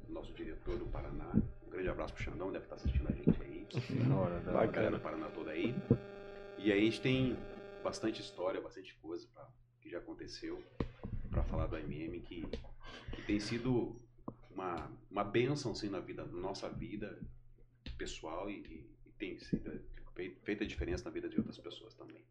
nosso 0.08 0.32
diretor 0.34 0.78
do 0.78 0.86
Paraná. 0.86 1.30
Um 1.66 1.70
grande 1.70 1.88
abraço 1.88 2.14
pro 2.14 2.22
Xandão, 2.22 2.52
deve 2.52 2.64
estar 2.64 2.76
assistindo 2.76 3.08
a 3.08 3.12
gente 3.12 3.42
aí. 3.42 3.66
A 4.58 4.66
galera 4.66 4.96
do 4.96 5.02
Paraná 5.02 5.28
toda 5.30 5.50
aí. 5.50 5.74
E 6.56 6.70
aí 6.72 6.80
a 6.80 6.84
gente 6.84 7.00
tem 7.00 7.38
bastante 7.82 8.20
história, 8.20 8.60
bastante 8.60 8.94
coisa 8.96 9.26
pra, 9.32 9.48
que 9.80 9.88
já 9.88 9.98
aconteceu 9.98 10.62
para 11.30 11.42
falar 11.44 11.66
do 11.66 11.76
MM, 11.78 12.20
que, 12.20 12.42
que 13.14 13.22
tem 13.22 13.38
sido 13.40 14.00
uma, 14.50 14.90
uma 15.10 15.24
bênção 15.24 15.72
assim, 15.72 15.88
na 15.88 16.00
vida, 16.00 16.24
na 16.24 16.40
nossa 16.40 16.68
vida 16.68 17.18
pessoal 17.96 18.50
e, 18.50 18.54
e- 18.58 18.90
e 19.06 19.10
tem 19.18 19.38
sido 19.38 19.80
fei- 20.14 20.36
feita 20.42 20.64
a 20.64 20.66
diferença 20.66 21.04
na 21.04 21.10
vida 21.10 21.28
de 21.28 21.36
outras 21.38 21.58
pessoas 21.58 21.94
também. 21.94 22.22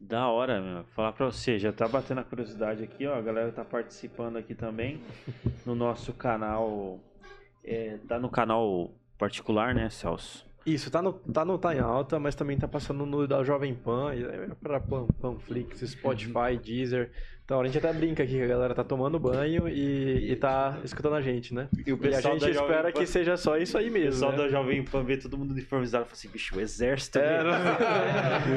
Da 0.00 0.28
hora, 0.28 0.60
meu. 0.60 0.84
Falar 0.94 1.12
pra 1.12 1.26
você, 1.26 1.58
já 1.58 1.72
tá 1.72 1.86
batendo 1.86 2.20
a 2.20 2.24
curiosidade 2.24 2.82
aqui, 2.82 3.06
ó. 3.06 3.14
A 3.14 3.20
galera 3.20 3.52
tá 3.52 3.62
participando 3.62 4.38
aqui 4.38 4.54
também 4.54 5.00
no 5.66 5.74
nosso 5.74 6.14
canal. 6.14 6.98
É, 7.62 7.98
tá 8.08 8.18
no 8.18 8.30
canal 8.30 8.90
particular, 9.18 9.74
né, 9.74 9.90
Celso? 9.90 10.49
Isso, 10.74 10.90
tá 10.90 11.00
no, 11.02 11.12
tá 11.12 11.44
no 11.44 11.58
Tá 11.58 11.74
em 11.74 11.78
Alta, 11.80 12.18
mas 12.18 12.34
também 12.34 12.56
tá 12.58 12.68
passando 12.68 13.04
no 13.06 13.26
da 13.26 13.42
Jovem 13.42 13.74
Pan, 13.74 14.12
é 14.14 14.48
pra 14.62 14.78
Pan, 14.80 15.06
Panflix, 15.20 15.80
Spotify, 15.80 16.56
Deezer. 16.62 17.10
Então 17.44 17.60
a 17.60 17.66
gente 17.66 17.76
até 17.78 17.92
brinca 17.92 18.22
aqui 18.22 18.34
que 18.34 18.42
a 18.42 18.46
galera 18.46 18.72
tá 18.76 18.84
tomando 18.84 19.18
banho 19.18 19.66
e, 19.68 20.30
e 20.30 20.36
tá 20.36 20.78
escutando 20.84 21.16
a 21.16 21.20
gente, 21.20 21.52
né? 21.52 21.68
E 21.84 21.92
o 21.92 21.98
E 22.00 22.14
a 22.14 22.20
gente 22.20 22.48
espera 22.48 22.92
que 22.92 23.04
seja 23.04 23.36
só 23.36 23.56
isso 23.56 23.76
aí 23.76 23.90
O 23.90 23.92
mesmo. 23.92 24.10
pessoal 24.10 24.30
né? 24.30 24.38
da 24.38 24.48
Jovem 24.48 24.84
Pan 24.84 25.02
vê 25.02 25.16
todo 25.16 25.36
mundo 25.36 25.50
uniformizado 25.50 26.04
e 26.04 26.06
fala 26.06 26.16
assim, 26.16 26.28
bicho, 26.28 26.56
o 26.56 26.60
exército. 26.60 27.18
É, 27.18 27.42
mesmo." 27.42 27.50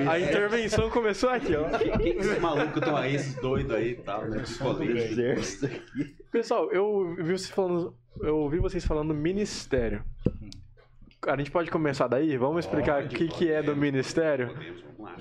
não- 0.06 0.12
a 0.14 0.20
intervenção 0.20 0.92
começou 0.92 1.30
aqui, 1.32 1.56
ó. 1.56 1.76
Quem 1.98 2.14
que 2.14 2.20
esses 2.20 2.40
malucos 2.40 2.78
estão 2.78 2.96
aí, 2.96 3.16
esses 3.16 3.34
doidos 3.42 3.72
aí 3.76 3.92
e 3.94 3.96
tal, 3.96 4.28
né? 4.30 4.44
O 4.62 4.84
exército. 4.84 5.70
Pessoal, 6.32 6.72
eu 6.72 7.16
vi 7.16 7.24
vocês 7.32 7.50
falando, 7.50 7.96
eu 8.22 8.38
ouvi 8.38 8.60
vocês 8.60 8.86
falando 8.86 9.12
ministério. 9.12 10.04
A 11.28 11.38
gente 11.38 11.52
pode 11.52 11.72
começar 11.72 12.08
daí? 12.08 12.36
Vamos 12.38 12.66
explicar 12.66 13.04
o 13.04 13.08
que, 13.08 13.28
que 13.30 13.50
é 13.50 13.64
do 13.64 13.76
ministério? 13.76 14.48
Podemos, 14.50 14.82
vamos 14.82 15.00
lá. 15.00 15.16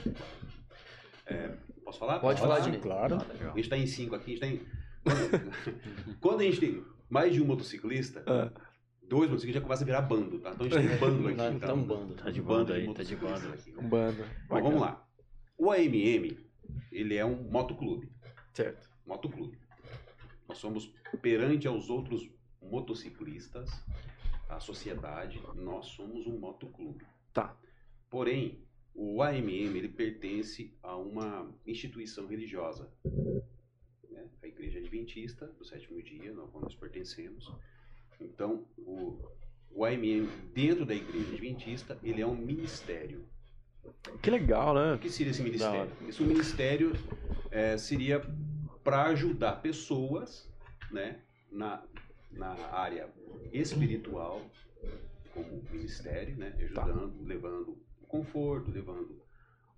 É, 1.27 1.51
posso 1.85 1.99
falar? 1.99 2.19
Pode 2.19 2.41
Posso 2.41 2.49
falar, 2.53 2.61
Dini. 2.65 2.79
Claro. 2.79 3.19
A 3.53 3.57
gente 3.57 3.69
tá 3.69 3.77
em 3.77 3.87
cinco 3.87 4.15
aqui, 4.17 4.33
a 4.33 4.35
gente 4.37 4.41
tem. 4.41 4.67
Quando, 5.05 6.19
quando 6.21 6.41
a 6.41 6.45
gente 6.45 6.61
tem 6.61 6.85
mais 7.09 7.33
de 7.33 7.41
um 7.41 7.47
motociclista, 7.47 8.23
Ah. 8.27 8.51
dois 9.09 9.29
motociclistas 9.31 9.55
já 9.55 9.61
começa 9.61 9.85
a 9.85 9.87
virar 9.87 10.03
bando, 10.03 10.39
tá? 10.41 10.51
Então 10.51 10.67
a 10.67 10.71
gente 10.71 10.89
tem 10.89 10.97
um 10.97 11.01
bando 11.01 11.29
aqui. 11.29 11.37
Nós 11.39 11.55
então. 11.55 11.69
estamos 11.69 11.87
bando. 11.87 12.15
Tá 12.15 12.31
de 12.31 12.41
Um 12.41 12.45
bando 12.45 12.73
aí, 12.73 12.79
tá 12.81 12.83
de 13.03 13.17
motociclistas 13.17 13.43
bando. 13.43 13.55
aqui. 13.55 13.75
Um 13.79 13.89
bando. 13.89 14.25
Bom, 14.49 14.63
vamos 14.63 14.81
lá. 14.81 15.07
O 15.57 15.71
AMM, 15.71 16.37
ele 16.91 17.15
é 17.17 17.25
um 17.25 17.37
motoclube. 17.45 18.11
Certo. 18.53 18.91
Motoclube. 19.07 19.57
Nós 20.49 20.59
somos 20.59 20.93
perante 21.21 21.69
aos 21.69 21.89
outros 21.89 22.29
motociclistas, 22.61 23.71
a 24.57 24.61
sociedade, 24.61 25.41
nós 25.55 25.87
somos 25.87 26.27
um 26.27 26.39
motoclube. 26.39 27.05
Tá. 27.33 27.57
Porém, 28.11 28.63
o 28.95 29.23
AMM 29.23 29.77
ele 29.77 29.89
pertence 29.89 30.77
a 30.83 30.97
uma 30.97 31.51
instituição 31.67 32.27
religiosa, 32.27 32.91
né? 34.11 34.29
a 34.43 34.47
Igreja 34.47 34.79
Adventista 34.79 35.47
do 35.47 35.65
Sétimo 35.65 36.03
Dia, 36.03 36.33
na 36.33 36.43
qual 36.43 36.63
nós 36.63 36.75
pertencemos. 36.75 37.51
Então, 38.21 38.67
o, 38.79 39.19
o 39.71 39.85
AMM 39.85 40.29
dentro 40.53 40.85
da 40.85 40.95
Igreja 40.95 41.33
Adventista 41.33 41.99
ele 42.03 42.21
é 42.21 42.27
um 42.27 42.37
ministério. 42.37 43.27
Que 44.21 44.31
legal, 44.31 44.75
né? 44.75 44.95
O 44.95 44.99
que 44.99 45.11
seria 45.11 45.31
esse 45.31 45.43
ministério? 45.43 45.91
Esse 46.07 46.23
ministério 46.23 46.93
eh, 47.51 47.77
seria 47.79 48.21
para 48.85 49.05
ajudar 49.07 49.63
pessoas, 49.63 50.49
né, 50.91 51.21
na, 51.51 51.83
na 52.33 52.53
área 52.73 53.09
espiritual, 53.53 54.43
como 55.35 55.63
ministério, 55.71 56.37
né, 56.37 56.55
ajudando, 56.61 57.23
levando 57.23 57.79
conforto, 58.09 58.71
levando 58.71 59.23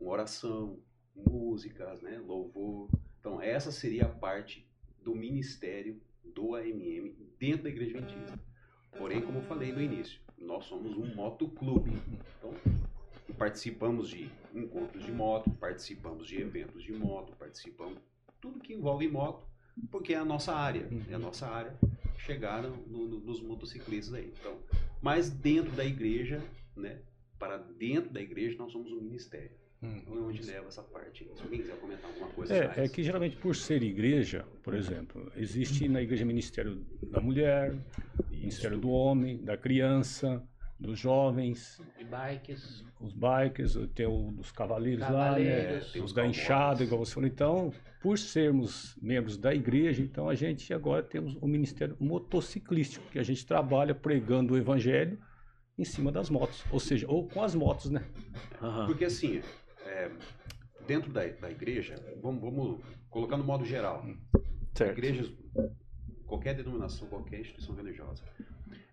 uma 0.01 0.13
oração, 0.13 0.79
músicas, 1.15 2.03
né, 2.03 2.19
louvor. 2.19 2.89
Então 3.21 3.41
essa 3.41 3.71
seria 3.71 4.07
a 4.07 4.09
parte 4.09 4.69
do 5.03 5.15
ministério 5.15 6.01
do 6.25 6.55
AMM 6.55 7.15
dentro 7.39 7.65
da 7.65 7.69
Igreja 7.69 7.99
Adventista. 7.99 8.39
Porém, 8.97 9.23
como 9.23 9.39
eu 9.39 9.43
falei 9.43 9.73
no 9.73 9.81
início, 9.81 10.21
nós 10.39 10.65
somos 10.65 10.97
um 10.97 11.15
motoclube. 11.15 11.93
Então, 12.39 12.55
participamos 13.37 14.09
de 14.09 14.31
encontros 14.55 15.05
de 15.05 15.13
moto, 15.13 15.51
participamos 15.51 16.27
de 16.27 16.41
eventos 16.41 16.83
de 16.83 16.93
moto, 16.93 17.35
participamos 17.37 17.99
tudo 18.41 18.61
que 18.61 18.73
envolve 18.73 19.09
moto, 19.09 19.47
porque 19.91 20.15
é 20.15 20.19
a 20.19 20.25
nossa 20.25 20.55
área, 20.55 20.89
é 21.11 21.15
a 21.15 21.19
nossa 21.19 21.47
área 21.47 21.77
chegar 22.25 22.63
no- 22.63 22.77
no- 22.87 23.21
nos 23.21 23.41
motociclistas 23.41 24.15
aí. 24.15 24.33
Então, 24.41 24.59
mas 25.03 25.31
dentro 25.31 25.71
da 25.73 25.85
igreja, 25.85 26.43
né, 26.77 26.99
para 27.39 27.59
dentro 27.59 28.11
da 28.11 28.21
igreja 28.21 28.57
nós 28.59 28.73
somos 28.73 28.91
um 28.93 29.01
ministério. 29.01 29.51
Então 29.83 30.17
é 30.17 30.21
onde 30.21 30.43
leva 30.43 30.69
essa 30.69 30.83
parte. 30.83 31.29
Se 31.37 31.43
alguém 31.43 31.61
quiser 31.61 31.77
comentar 31.77 32.07
alguma 32.11 32.29
coisa 32.31 32.55
É, 32.55 32.85
é 32.85 32.89
que 32.89 33.03
geralmente 33.03 33.37
por 33.37 33.55
ser 33.55 33.83
igreja, 33.83 34.47
por 34.63 34.73
exemplo, 34.75 35.31
existe 35.37 35.87
na 35.89 36.01
igreja 36.01 36.25
Ministério 36.25 36.87
da 37.03 37.21
Mulher, 37.21 37.77
Ministério 38.31 38.79
do 38.79 38.89
Homem, 38.89 39.37
da 39.45 39.59
Criança, 39.59 40.43
dos 40.79 40.99
Jovens, 40.99 41.81
De 41.97 42.05
bikes. 42.05 42.85
os 43.01 43.13
bikers, 43.13 43.77
tem 43.95 44.07
o 44.07 44.33
dos 44.33 44.51
cavaleiros, 44.53 45.01
lá, 45.01 45.07
Cavaleiros. 45.09 45.87
né? 45.87 45.91
Tem 45.93 46.03
os 46.03 46.13
da 46.13 46.27
enxada, 46.27 46.83
igual 46.83 47.05
você 47.05 47.15
falou. 47.15 47.29
Então, 47.29 47.73
por 48.03 48.19
sermos 48.19 48.97
membros 49.01 49.37
da 49.39 49.55
igreja, 49.55 50.03
então 50.03 50.29
a 50.29 50.35
gente 50.35 50.75
agora 50.75 51.03
temos 51.03 51.37
o 51.41 51.47
Ministério 51.47 51.97
Motociclístico, 52.01 53.07
que 53.11 53.19
a 53.19 53.23
gente 53.23 53.47
trabalha 53.47 53.95
pregando 53.95 54.55
o 54.55 54.57
evangelho 54.59 55.19
em 55.79 55.85
cima 55.85 56.13
das 56.13 56.29
motos, 56.31 56.63
ou 56.71 56.79
seja, 56.79 57.07
ou 57.09 57.27
com 57.29 57.43
as 57.43 57.55
motos, 57.55 57.91
né? 57.91 58.05
Aham. 58.63 58.87
Porque 58.87 59.05
assim, 59.05 59.43
é, 59.87 60.11
dentro 60.87 61.11
da, 61.13 61.27
da 61.27 61.51
igreja, 61.51 61.95
vamos, 62.23 62.41
vamos 62.41 62.81
colocar 63.11 63.37
no 63.37 63.45
modo 63.45 63.65
geral. 63.65 64.05
Certo. 64.75 64.99
Igrejas, 64.99 65.33
qualquer 66.27 66.55
denominação, 66.55 67.09
qualquer 67.09 67.41
instituição 67.41 67.75
religiosa, 67.75 68.23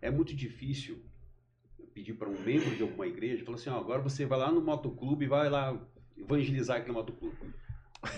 é 0.01 0.09
muito 0.09 0.33
difícil 0.35 1.03
pedir 1.93 2.13
para 2.13 2.29
um 2.29 2.39
membro 2.41 2.75
de 2.75 2.81
alguma 2.81 3.07
igreja, 3.07 3.43
falar 3.43 3.57
assim, 3.57 3.69
ó, 3.69 3.77
agora 3.77 4.01
você 4.01 4.25
vai 4.25 4.39
lá 4.39 4.51
no 4.51 4.61
motoclube 4.61 5.25
e 5.25 5.27
vai 5.27 5.49
lá 5.49 5.79
evangelizar 6.17 6.77
aquele 6.77 6.93
motoclube. 6.93 7.35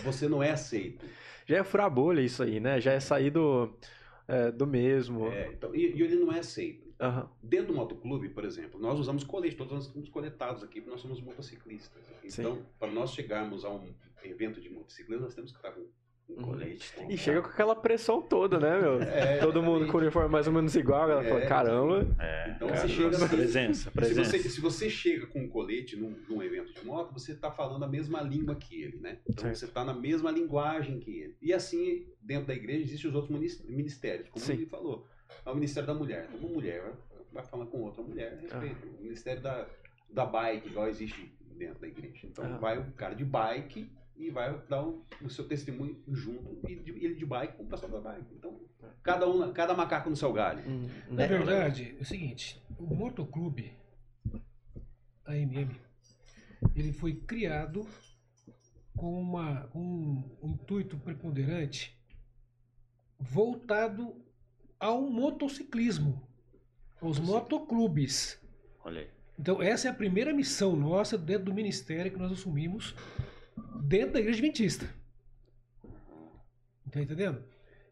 Você 0.03 0.27
não 0.27 0.41
é 0.41 0.51
aceito. 0.51 1.05
Já 1.45 1.57
é 1.57 1.63
furar 1.63 1.89
bolha 1.89 2.21
isso 2.21 2.41
aí, 2.41 2.59
né? 2.59 2.79
Já 2.79 2.93
é 2.93 2.99
sair 2.99 3.29
do, 3.29 3.73
é, 4.27 4.51
do 4.51 4.65
mesmo. 4.65 5.27
É, 5.27 5.49
então, 5.49 5.75
e, 5.75 5.93
e 5.93 6.01
ele 6.01 6.15
não 6.15 6.31
é 6.31 6.39
aceito. 6.39 6.93
Aham. 6.99 7.29
Dentro 7.41 7.67
do 7.67 7.73
motoclube, 7.73 8.29
por 8.29 8.45
exemplo, 8.45 8.79
nós 8.79 8.97
usamos 8.97 9.23
colete, 9.23 9.57
todos 9.57 9.73
nós 9.73 9.85
estamos 9.87 10.07
coletados 10.07 10.63
aqui, 10.63 10.79
porque 10.79 10.91
nós 10.91 11.01
somos 11.01 11.19
motociclistas. 11.19 12.01
Então, 12.23 12.65
para 12.79 12.91
nós 12.91 13.13
chegarmos 13.13 13.65
a 13.65 13.69
um 13.69 13.93
evento 14.23 14.61
de 14.61 14.69
motociclismo, 14.69 15.25
nós 15.25 15.35
temos 15.35 15.51
que 15.51 15.57
estar 15.57 15.71
com 15.71 15.81
Uhum. 15.81 16.02
Colete. 16.41 16.91
tem 16.93 17.11
E 17.11 17.17
chega 17.17 17.41
com 17.41 17.49
aquela 17.49 17.75
pressão 17.75 18.21
toda, 18.21 18.59
né, 18.59 18.79
meu? 18.79 19.01
É, 19.01 19.37
Todo 19.37 19.61
mundo 19.61 19.87
com 19.87 19.97
o 19.97 20.01
uniforme 20.01 20.29
mais 20.29 20.47
ou 20.47 20.53
menos 20.53 20.75
igual, 20.75 21.09
ela 21.09 21.23
fala, 21.23 21.41
É. 21.41 21.45
caramba. 21.47 22.15
É, 22.19 22.49
Então 22.55 22.67
cara, 22.69 22.79
você 22.81 22.87
chega 22.87 23.15
assim, 23.17 23.27
presença, 23.27 23.89
Se 23.89 23.91
presença. 23.91 24.23
você, 24.37 24.39
se 24.49 24.61
você 24.61 24.89
chega 24.89 25.27
com 25.27 25.39
um 25.41 25.47
colete 25.47 25.95
num, 25.95 26.15
num 26.29 26.41
evento 26.41 26.73
de 26.73 26.85
moto, 26.85 27.13
você 27.13 27.33
está 27.33 27.51
falando 27.51 27.83
a 27.83 27.87
mesma 27.87 28.21
língua 28.21 28.55
que 28.55 28.81
ele, 28.81 28.97
né? 28.97 29.19
Então 29.29 29.43
Certo. 29.43 29.57
você 29.57 29.65
está 29.65 29.83
na 29.83 29.93
mesma 29.93 30.31
linguagem 30.31 30.99
que 30.99 31.11
ele. 31.19 31.35
E 31.41 31.53
assim, 31.53 32.07
dentro 32.21 32.47
da 32.47 32.53
igreja, 32.53 32.83
existem 32.83 33.09
os 33.09 33.15
outros 33.15 33.31
minis- 33.33 33.63
ministérios, 33.67 34.29
como 34.29 34.43
Sim. 34.43 34.53
ele 34.53 34.65
falou. 34.65 35.07
É 35.45 35.49
o 35.49 35.55
Ministério 35.55 35.87
da 35.87 35.93
Mulher. 35.93 36.27
Então, 36.29 36.39
uma 36.47 36.53
mulher 36.55 36.81
vai- 36.81 36.93
vai 37.33 37.43
falar 37.43 37.65
com 37.65 37.81
outra 37.81 38.01
mulher 38.03 38.33
a 38.33 38.41
respeito. 38.41 38.77
Ah. 38.87 38.99
O 38.99 39.03
Ministério 39.03 39.41
da, 39.41 39.67
da 40.09 40.25
Bike, 40.25 40.67
igual 40.69 40.87
existe 40.87 41.33
dentro 41.57 41.79
da 41.81 41.87
igreja. 41.87 42.25
Então 42.27 42.45
Ah. 42.45 42.57
vai 42.57 42.77
o 42.79 42.91
cara 42.93 43.13
de 43.15 43.25
bike 43.25 43.89
e 44.15 44.29
vai 44.29 44.58
dar 44.70 44.84
o, 44.86 45.05
o 45.22 45.29
seu 45.29 45.48
testemunho 45.48 46.01
junto, 46.08 46.60
e 46.70 46.75
de- 46.75 46.91
ele 47.05 47.15
de 47.15 47.25
bike 47.25 47.58
com 47.58 47.63
o 47.63 47.67
pessoal 47.67 47.91
da 47.91 48.00
bike. 48.00 48.34
Então, 48.36 48.60
cada, 49.01 49.27
um, 49.29 49.51
cada 49.53 49.74
macaco 49.74 50.10
no 50.10 50.15
seu 50.15 50.32
galho. 50.32 50.63
Hum. 50.70 50.88
Na 51.10 51.25
verdade, 51.27 51.96
é 51.98 52.01
o 52.01 52.05
seguinte, 52.05 52.62
o 52.77 52.84
motoclube 52.96 53.74
AMM, 55.25 55.70
ele 56.75 56.93
foi 56.93 57.15
criado 57.15 57.88
com, 58.96 59.20
uma, 59.22 59.67
com 59.67 59.79
um 60.41 60.50
intuito 60.50 60.98
preponderante 60.98 61.98
voltado 63.20 64.15
ao 64.79 65.01
motociclismo, 65.10 66.22
aos 67.01 67.20
motoclubes. 67.20 68.39
Olha 68.84 69.01
aí. 69.01 69.10
Então, 69.39 69.62
essa 69.62 69.88
é 69.88 69.91
a 69.91 69.93
primeira 69.93 70.32
missão 70.34 70.75
nossa 70.75 71.17
dentro 71.17 71.46
do 71.46 71.53
ministério 71.53 72.12
que 72.12 72.20
nós 72.20 72.32
assumimos 72.32 72.93
dentro 73.83 74.13
da 74.13 74.19
Igreja 74.19 74.39
Adventista. 74.39 74.89
Tá 76.91 77.01
entendendo? 77.01 77.43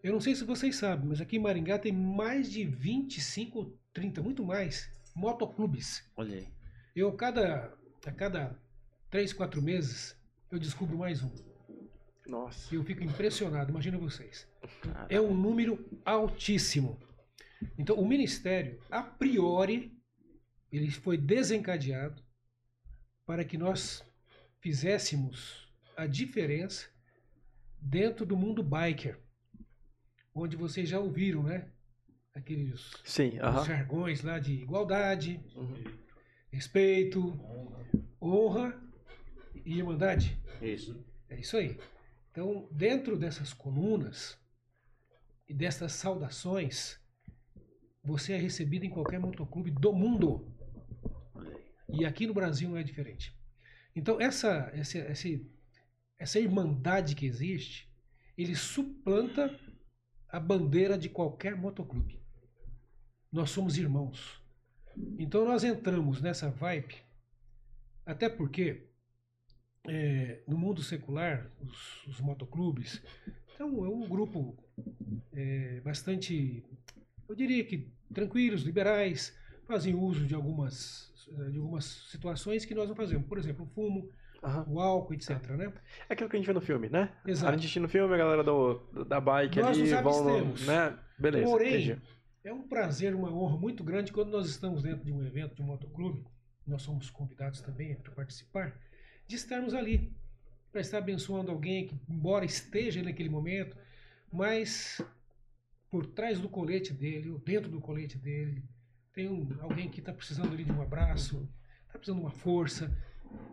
Eu 0.04 0.14
não 0.14 0.22
sei 0.22 0.36
se 0.36 0.44
vocês 0.44 0.76
sabem, 0.76 1.08
mas 1.08 1.22
aqui 1.22 1.38
em 1.38 1.40
Maringá 1.40 1.78
tem 1.78 1.92
mais 1.92 2.52
de 2.52 2.64
25 2.66 3.60
ou 3.60 3.80
30, 3.94 4.22
muito 4.22 4.44
mais, 4.44 4.92
motoclubes. 5.16 6.04
Olha 6.16 6.38
aí. 6.38 6.48
Eu, 6.96 7.10
a 7.10 7.16
cada, 7.16 7.78
a 8.06 8.12
cada 8.12 8.60
3, 9.10 9.34
4 9.34 9.62
meses, 9.62 10.16
eu 10.52 10.60
descubro 10.60 10.98
mais 10.98 11.24
um. 11.24 11.32
Nossa. 12.28 12.74
E 12.74 12.78
eu 12.78 12.84
fico 12.84 13.04
impressionado, 13.04 13.72
imagina 13.72 13.98
vocês. 13.98 14.48
Cara, 14.82 15.08
É 15.10 15.20
um 15.20 15.34
número 15.34 15.84
altíssimo. 16.06 17.00
Então, 17.78 17.96
o 17.98 18.08
ministério, 18.08 18.80
a 18.90 19.04
priori, 19.04 19.96
ele 20.72 20.90
foi 20.90 21.18
desencadeado 21.18 22.24
para 23.26 23.44
que 23.44 23.58
nós 23.58 24.04
fizéssemos 24.62 25.68
a 25.98 26.06
diferença 26.08 26.88
dentro 27.80 28.26
do 28.26 28.38
mundo 28.38 28.64
biker, 28.64 29.20
onde 30.34 30.56
vocês 30.56 30.88
já 30.88 31.00
ouviram, 31.00 31.44
né? 31.44 31.70
Aqueles 32.34 32.92
Sim, 33.04 33.36
os 33.38 33.42
aham. 33.42 33.66
jargões 33.66 34.22
lá 34.24 34.40
de 34.40 34.54
igualdade, 34.54 35.44
Uhum. 35.56 35.84
respeito, 36.52 37.20
honra 38.22 38.80
e 39.66 39.78
irmandade. 39.78 40.40
Isso. 40.62 41.04
É 41.28 41.40
isso 41.40 41.58
aí. 41.58 41.78
Então, 42.32 42.70
dentro 42.72 43.18
dessas 43.18 43.52
colunas 43.52 44.38
e 45.50 45.54
dessas 45.54 45.92
saudações, 45.94 46.98
você 48.04 48.34
é 48.34 48.38
recebido 48.38 48.86
em 48.86 48.90
qualquer 48.90 49.20
motoclube 49.20 49.72
do 49.72 49.92
mundo. 49.92 50.48
E 51.90 52.06
aqui 52.06 52.26
no 52.26 52.34
Brasil 52.34 52.70
não 52.70 52.78
é 52.78 52.84
diferente. 52.84 53.36
Então, 53.96 54.20
essa, 54.20 54.72
essa, 54.74 54.98
essa, 55.00 55.28
essa 56.18 56.40
irmandade 56.40 57.16
que 57.16 57.26
existe, 57.26 57.90
ele 58.38 58.56
suplanta 58.56 59.60
a 60.30 60.40
bandeira 60.40 60.98
de 60.98 61.10
qualquer 61.10 61.56
motoclube. 61.56 62.20
Nós 63.32 63.50
somos 63.50 63.78
irmãos. 63.78 64.42
Então, 65.18 65.46
nós 65.46 65.64
entramos 65.64 66.22
nessa 66.22 66.50
vibe, 66.50 66.96
até 68.06 68.30
porque 68.30 68.88
é, 69.88 70.42
no 70.48 70.58
mundo 70.58 70.82
secular, 70.84 71.50
os, 71.62 72.08
os 72.08 72.20
motoclubes, 72.20 73.02
então 73.54 73.86
é 73.86 73.90
um 73.90 74.08
grupo 74.08 74.58
é, 75.34 75.80
bastante, 75.82 76.64
eu 77.28 77.36
diria 77.36 77.64
que 77.64 77.92
tranquilos, 78.14 78.64
liberais, 78.64 79.36
fazem 79.66 79.96
uso 79.96 80.26
de 80.26 80.36
algumas, 80.36 81.11
de 81.52 81.58
algumas 81.58 81.86
situações 82.10 82.66
que 82.66 82.76
nós 82.76 82.90
não 82.90 82.96
fazemos. 82.96 83.28
Por 83.28 83.38
exemplo, 83.38 83.66
o 83.66 83.70
fumo, 83.70 84.10
aham. 84.44 84.66
o 84.68 84.80
álcool, 84.80 85.14
etc. 85.14 85.50
Né? 85.52 85.74
É 86.10 86.14
aquilo 86.14 86.30
que 86.30 86.36
a 86.36 86.40
gente 86.40 86.48
vê 86.48 86.54
no 86.54 86.62
filme, 86.62 86.90
né? 86.90 87.12
Exato. 87.26 87.54
A 87.54 87.58
gente 87.58 87.80
no 87.80 87.90
filme, 87.90 88.14
a 88.14 88.18
galera 88.18 88.44
do, 88.44 88.80
da 89.06 89.20
bike 89.20 89.60
Nós 89.60 89.78
ali 89.78 89.92
nos 89.92 90.02
vão, 90.02 90.40
no- 90.46 90.66
né? 90.66 90.98
Beleza, 91.18 91.46
Porém, 91.46 91.76
entendi. 91.76 92.02
É 92.44 92.52
um 92.52 92.68
prazer, 92.68 93.14
uma 93.14 93.32
honra 93.32 93.58
muito 93.58 93.84
grande 93.84 94.12
quando 94.12 94.32
nós 94.32 94.48
estamos 94.50 94.82
dentro 94.82 95.06
de 95.06 95.12
um 95.12 95.24
evento 95.24 95.54
de 95.54 95.62
um 95.62 95.66
motoclube, 95.66 96.26
nós 96.66 96.82
somos 96.82 97.10
convidados 97.10 97.62
também 97.62 97.96
para 97.96 98.12
participar, 98.12 98.76
de 99.28 99.36
estarmos 99.36 99.76
ali, 99.76 100.12
para 100.72 100.82
estar 100.82 100.98
abençoando 100.98 101.52
alguém 101.52 101.86
que, 101.88 101.96
embora 102.10 102.44
esteja 102.44 103.04
naquele 103.04 103.30
momento, 103.30 103.78
mas 104.32 105.00
por 105.92 106.06
trás 106.08 106.40
do 106.40 106.50
colete 106.50 106.94
dele, 106.94 107.30
ou 107.30 107.38
dentro 107.38 107.70
do 107.70 107.80
colete 107.80 108.18
dele, 108.18 108.64
tem 109.14 109.30
um, 109.30 109.48
alguém 109.62 109.90
que 109.90 110.00
está 110.00 110.14
precisando 110.14 110.54
ali 110.54 110.64
de 110.64 110.72
um 110.72 110.82
abraço, 110.82 111.50
está 111.86 111.98
precisando 111.98 112.20
de 112.20 112.26
uma 112.26 112.32
força, 112.32 112.96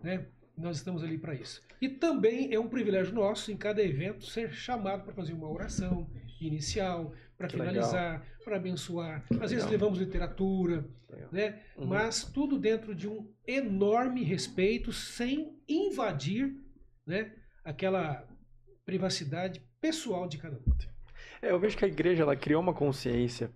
né? 0.02 0.26
Nós 0.56 0.78
estamos 0.78 1.04
ali 1.04 1.18
para 1.18 1.34
isso. 1.34 1.62
E 1.80 1.88
também 1.88 2.52
é 2.52 2.58
um 2.58 2.68
privilégio 2.68 3.14
nosso, 3.14 3.52
em 3.52 3.56
cada 3.56 3.80
evento, 3.80 4.26
ser 4.26 4.52
chamado 4.52 5.04
para 5.04 5.14
fazer 5.14 5.32
uma 5.32 5.48
oração 5.48 6.10
inicial, 6.40 7.12
para 7.36 7.46
Que 7.46 7.56
finalizar, 7.56 8.26
para 8.44 8.56
abençoar. 8.56 9.24
Às 9.34 9.50
vezes 9.52 9.58
legal. 9.58 9.70
levamos 9.70 9.98
literatura, 10.00 10.84
Legal. 11.08 11.28
né? 11.30 11.62
Uhum. 11.76 11.86
mas 11.86 12.24
tudo 12.24 12.58
dentro 12.58 12.92
de 12.94 13.08
um 13.08 13.32
enorme 13.46 14.24
respeito, 14.24 14.92
sem 14.92 15.56
invadir 15.68 16.56
né? 17.06 17.32
aquela 17.64 18.26
privacidade 18.84 19.62
pessoal 19.80 20.26
de 20.26 20.38
cada 20.38 20.56
um. 20.56 20.64
É, 21.40 21.52
eu 21.52 21.60
vejo 21.60 21.76
que 21.76 21.84
a 21.84 21.88
igreja 21.88 22.24
ela 22.24 22.34
criou 22.34 22.60
uma 22.60 22.74
consciência. 22.74 23.50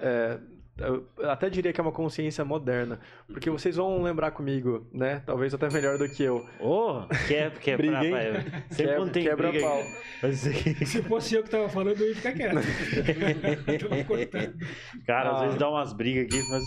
é, 0.00 0.40
eu 0.78 1.06
até 1.30 1.48
diria 1.48 1.72
que 1.72 1.80
é 1.80 1.82
uma 1.82 1.92
consciência 1.92 2.44
moderna. 2.44 3.00
Porque 3.26 3.48
vocês 3.50 3.76
vão 3.76 4.02
lembrar 4.02 4.30
comigo, 4.32 4.86
né? 4.92 5.22
Talvez 5.26 5.52
até 5.54 5.68
melhor 5.70 5.96
do 5.98 6.08
que 6.08 6.22
eu. 6.22 6.44
Ô, 6.60 7.02
quebrar, 7.60 7.76
Briga, 7.76 7.96
pai. 8.16 8.32
Sempre 8.70 8.76
Quebra- 8.76 8.96
quando 8.96 9.12
tem 9.12 9.22
quebra 9.24 9.48
briga 9.50 9.66
pau. 9.66 9.82
Se 10.86 11.02
fosse 11.02 11.34
eu 11.34 11.42
que 11.42 11.48
estava 11.48 11.68
falando, 11.68 12.00
eu 12.00 12.08
ia 12.08 12.14
ficar 12.14 12.32
quieto. 12.32 12.56
Eu 13.66 13.78
tô 13.78 14.04
cortando. 14.06 14.54
Cara, 15.06 15.30
às 15.30 15.36
Ah. 15.36 15.44
vezes 15.44 15.58
dá 15.58 15.68
umas 15.70 15.92
brigas 15.92 16.24
aqui, 16.24 16.42
mas. 16.50 16.62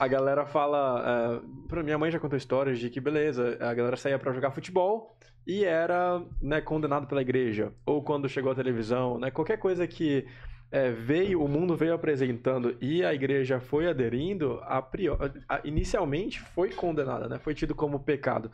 A 0.00 0.08
galera 0.08 0.46
fala. 0.46 1.42
Pra 1.68 1.82
minha 1.82 1.98
mãe 1.98 2.10
já 2.10 2.18
contou 2.18 2.36
histórias 2.36 2.78
de 2.78 2.88
que, 2.88 3.00
beleza, 3.00 3.58
a 3.60 3.74
galera 3.74 3.96
saía 3.96 4.18
pra 4.18 4.32
jogar 4.32 4.50
futebol 4.50 5.16
e 5.46 5.64
era 5.64 6.22
né, 6.40 6.60
condenado 6.60 7.06
pela 7.06 7.20
igreja. 7.20 7.72
Ou 7.84 8.02
quando 8.02 8.28
chegou 8.28 8.50
a 8.52 8.54
televisão, 8.54 9.18
né? 9.18 9.30
Qualquer 9.30 9.58
coisa 9.58 9.86
que 9.86 10.26
é, 10.72 10.90
veio, 10.90 11.42
o 11.42 11.48
mundo 11.48 11.76
veio 11.76 11.94
apresentando 11.94 12.76
e 12.80 13.04
a 13.04 13.12
igreja 13.12 13.58
foi 13.60 13.88
aderindo, 13.88 14.60
a 14.62 14.80
priori, 14.80 15.30
a- 15.48 15.60
inicialmente 15.64 16.40
foi 16.40 16.70
condenada, 16.70 17.28
né? 17.28 17.38
Foi 17.38 17.54
tido 17.54 17.74
como 17.74 17.98
pecado. 17.98 18.50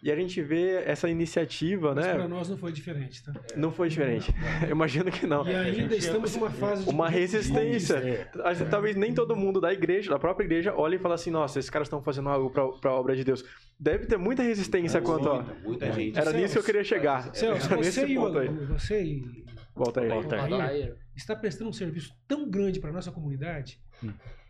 E 0.00 0.12
a 0.12 0.14
gente 0.14 0.40
vê 0.40 0.76
essa 0.86 1.08
iniciativa, 1.10 1.92
Mas 1.92 2.06
né? 2.06 2.14
para 2.14 2.28
nós 2.28 2.48
não 2.48 2.56
foi 2.56 2.70
diferente, 2.70 3.20
tá? 3.24 3.32
Não 3.56 3.72
foi 3.72 3.88
diferente. 3.88 4.32
Eu 4.62 4.70
imagino 4.70 5.10
que 5.10 5.26
não. 5.26 5.44
E 5.44 5.52
ainda 5.52 5.96
estamos 5.96 6.36
numa 6.36 6.50
fase 6.50 6.84
de 6.84 6.90
Uma 6.90 7.08
resistência. 7.08 7.96
É. 7.96 8.28
A 8.48 8.54
Talvez 8.70 8.94
nem 8.94 9.12
todo 9.12 9.34
mundo 9.34 9.60
da 9.60 9.72
igreja, 9.72 10.08
da 10.10 10.18
própria 10.18 10.44
igreja, 10.44 10.72
olhe 10.72 10.94
e 10.94 10.98
fala 11.00 11.16
assim: 11.16 11.32
nossa, 11.32 11.58
esses 11.58 11.68
caras 11.68 11.86
estão 11.86 12.00
fazendo 12.00 12.28
algo 12.28 12.48
pra, 12.48 12.68
pra 12.68 12.92
obra 12.92 13.16
de 13.16 13.24
Deus. 13.24 13.44
Deve 13.78 14.06
ter 14.06 14.16
muita 14.16 14.40
resistência 14.44 15.00
quanto 15.02 15.28
a. 15.30 15.42
Muita, 15.42 15.54
muita 15.64 15.92
gente. 15.92 16.16
Era 16.16 16.32
nisso 16.32 16.52
que 16.54 16.58
eu 16.60 16.64
queria 16.64 16.84
chegar. 16.84 17.34
Celso, 17.34 17.68
você, 17.68 18.06
e, 18.06 18.16
o- 18.18 18.68
você 18.68 19.02
e 19.02 19.44
Volta 19.78 20.00
aí. 20.00 20.08
Volta 20.08 20.36
aí. 20.36 20.50
o 20.50 20.54
Altair 20.54 20.96
está 21.16 21.34
prestando 21.34 21.70
um 21.70 21.72
serviço 21.72 22.16
tão 22.26 22.48
grande 22.48 22.80
para 22.80 22.92
nossa 22.92 23.10
comunidade, 23.10 23.80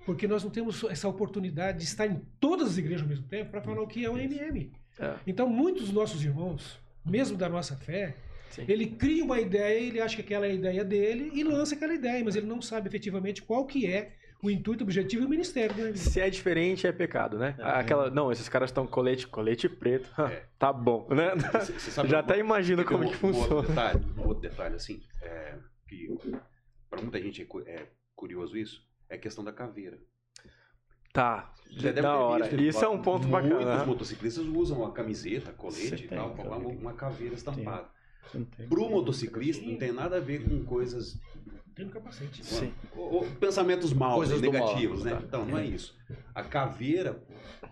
porque 0.04 0.26
nós 0.26 0.42
não 0.42 0.50
temos 0.50 0.84
essa 0.84 1.08
oportunidade 1.08 1.78
de 1.78 1.84
estar 1.84 2.06
em 2.06 2.20
todas 2.40 2.68
as 2.68 2.78
igrejas 2.78 3.02
ao 3.02 3.08
mesmo 3.08 3.26
tempo 3.26 3.50
para 3.50 3.60
falar 3.60 3.82
o 3.82 3.86
que 3.86 4.04
é 4.04 4.10
o 4.10 4.18
MM. 4.18 4.72
É. 4.98 5.14
Então, 5.26 5.48
muitos 5.48 5.84
dos 5.84 5.92
nossos 5.92 6.24
irmãos, 6.24 6.78
mesmo 7.04 7.36
da 7.36 7.48
nossa 7.48 7.76
fé, 7.76 8.16
Sim. 8.50 8.64
ele 8.68 8.86
cria 8.86 9.24
uma 9.24 9.40
ideia, 9.40 9.78
ele 9.78 10.00
acha 10.00 10.16
que 10.16 10.22
aquela 10.22 10.46
é 10.46 10.50
a 10.50 10.54
ideia 10.54 10.84
dele 10.84 11.30
e 11.34 11.44
lança 11.44 11.74
aquela 11.74 11.94
ideia, 11.94 12.24
mas 12.24 12.36
ele 12.36 12.46
não 12.46 12.60
sabe 12.60 12.88
efetivamente 12.88 13.42
qual 13.42 13.66
que 13.66 13.86
é 13.86 14.12
o 14.42 14.50
intuito, 14.50 14.82
o 14.82 14.86
objetivo 14.86 15.22
e 15.24 15.26
o 15.26 15.28
ministério, 15.28 15.74
né? 15.76 15.92
Se 15.96 16.20
é 16.20 16.30
diferente, 16.30 16.86
é 16.86 16.92
pecado, 16.92 17.38
né? 17.38 17.56
Aquela, 17.60 18.08
não, 18.10 18.30
esses 18.30 18.48
caras 18.48 18.70
estão 18.70 18.86
colete, 18.86 19.26
colete 19.26 19.68
preto. 19.68 20.10
É. 20.22 20.44
tá 20.58 20.72
bom, 20.72 21.08
né? 21.10 21.34
Você- 21.60 21.72
você 21.72 21.90
sabe 21.90 22.08
Já 22.10 22.16
uma- 22.18 22.22
até 22.22 22.38
imagino 22.38 22.84
como 22.84 23.04
um- 23.04 23.10
que 23.10 23.26
um 23.26 23.28
outro 23.30 23.42
funciona. 23.62 23.68
detalhe, 23.68 24.04
um 24.16 24.26
outro 24.26 24.40
detalhe, 24.42 24.74
assim, 24.76 25.02
é, 25.22 25.54
que 25.88 26.08
para 26.88 27.02
muita 27.02 27.20
gente 27.20 27.42
é, 27.66 27.70
é 27.70 27.86
curioso 28.14 28.56
isso, 28.56 28.82
é 29.08 29.16
a 29.16 29.18
questão 29.18 29.42
da 29.44 29.52
caveira. 29.52 29.98
Tá, 31.12 31.52
Já 31.70 31.88
deve 31.90 32.02
da 32.02 32.12
ter 32.12 32.16
hora. 32.18 32.44
visto, 32.48 32.60
Isso 32.62 32.84
é 32.84 32.88
um 32.88 33.00
ponto 33.02 33.26
Muitos 33.26 33.50
bacana. 33.50 33.78
né? 33.78 33.84
motociclistas 33.84 34.44
usam 34.44 34.84
a 34.84 34.92
camiseta, 34.92 35.52
colete 35.52 36.04
e 36.04 36.08
tal, 36.08 36.30
colocar 36.34 36.42
uma, 36.56 36.58
caveira. 36.60 36.80
uma 36.80 36.92
caveira 36.92 37.34
estampada. 37.34 37.88
Tem. 38.30 38.68
Pro 38.68 38.88
motociclista 38.90 39.64
não 39.66 39.76
tem 39.78 39.90
nada 39.90 40.18
a 40.18 40.20
ver 40.20 40.44
com 40.46 40.62
coisas, 40.64 41.18
Capacete. 41.86 42.44
Sim. 42.44 42.72
ou- 42.96 43.14
ou 43.14 43.26
pensamentos 43.40 43.92
maus, 43.92 44.16
Coisas 44.16 44.40
do 44.40 44.52
mal, 44.52 44.60
negativos, 44.66 45.04
né? 45.04 45.12
tá. 45.12 45.20
Então, 45.24 45.44
não 45.44 45.58
é 45.58 45.64
isso. 45.64 45.96
A 46.34 46.42
caveira 46.42 47.22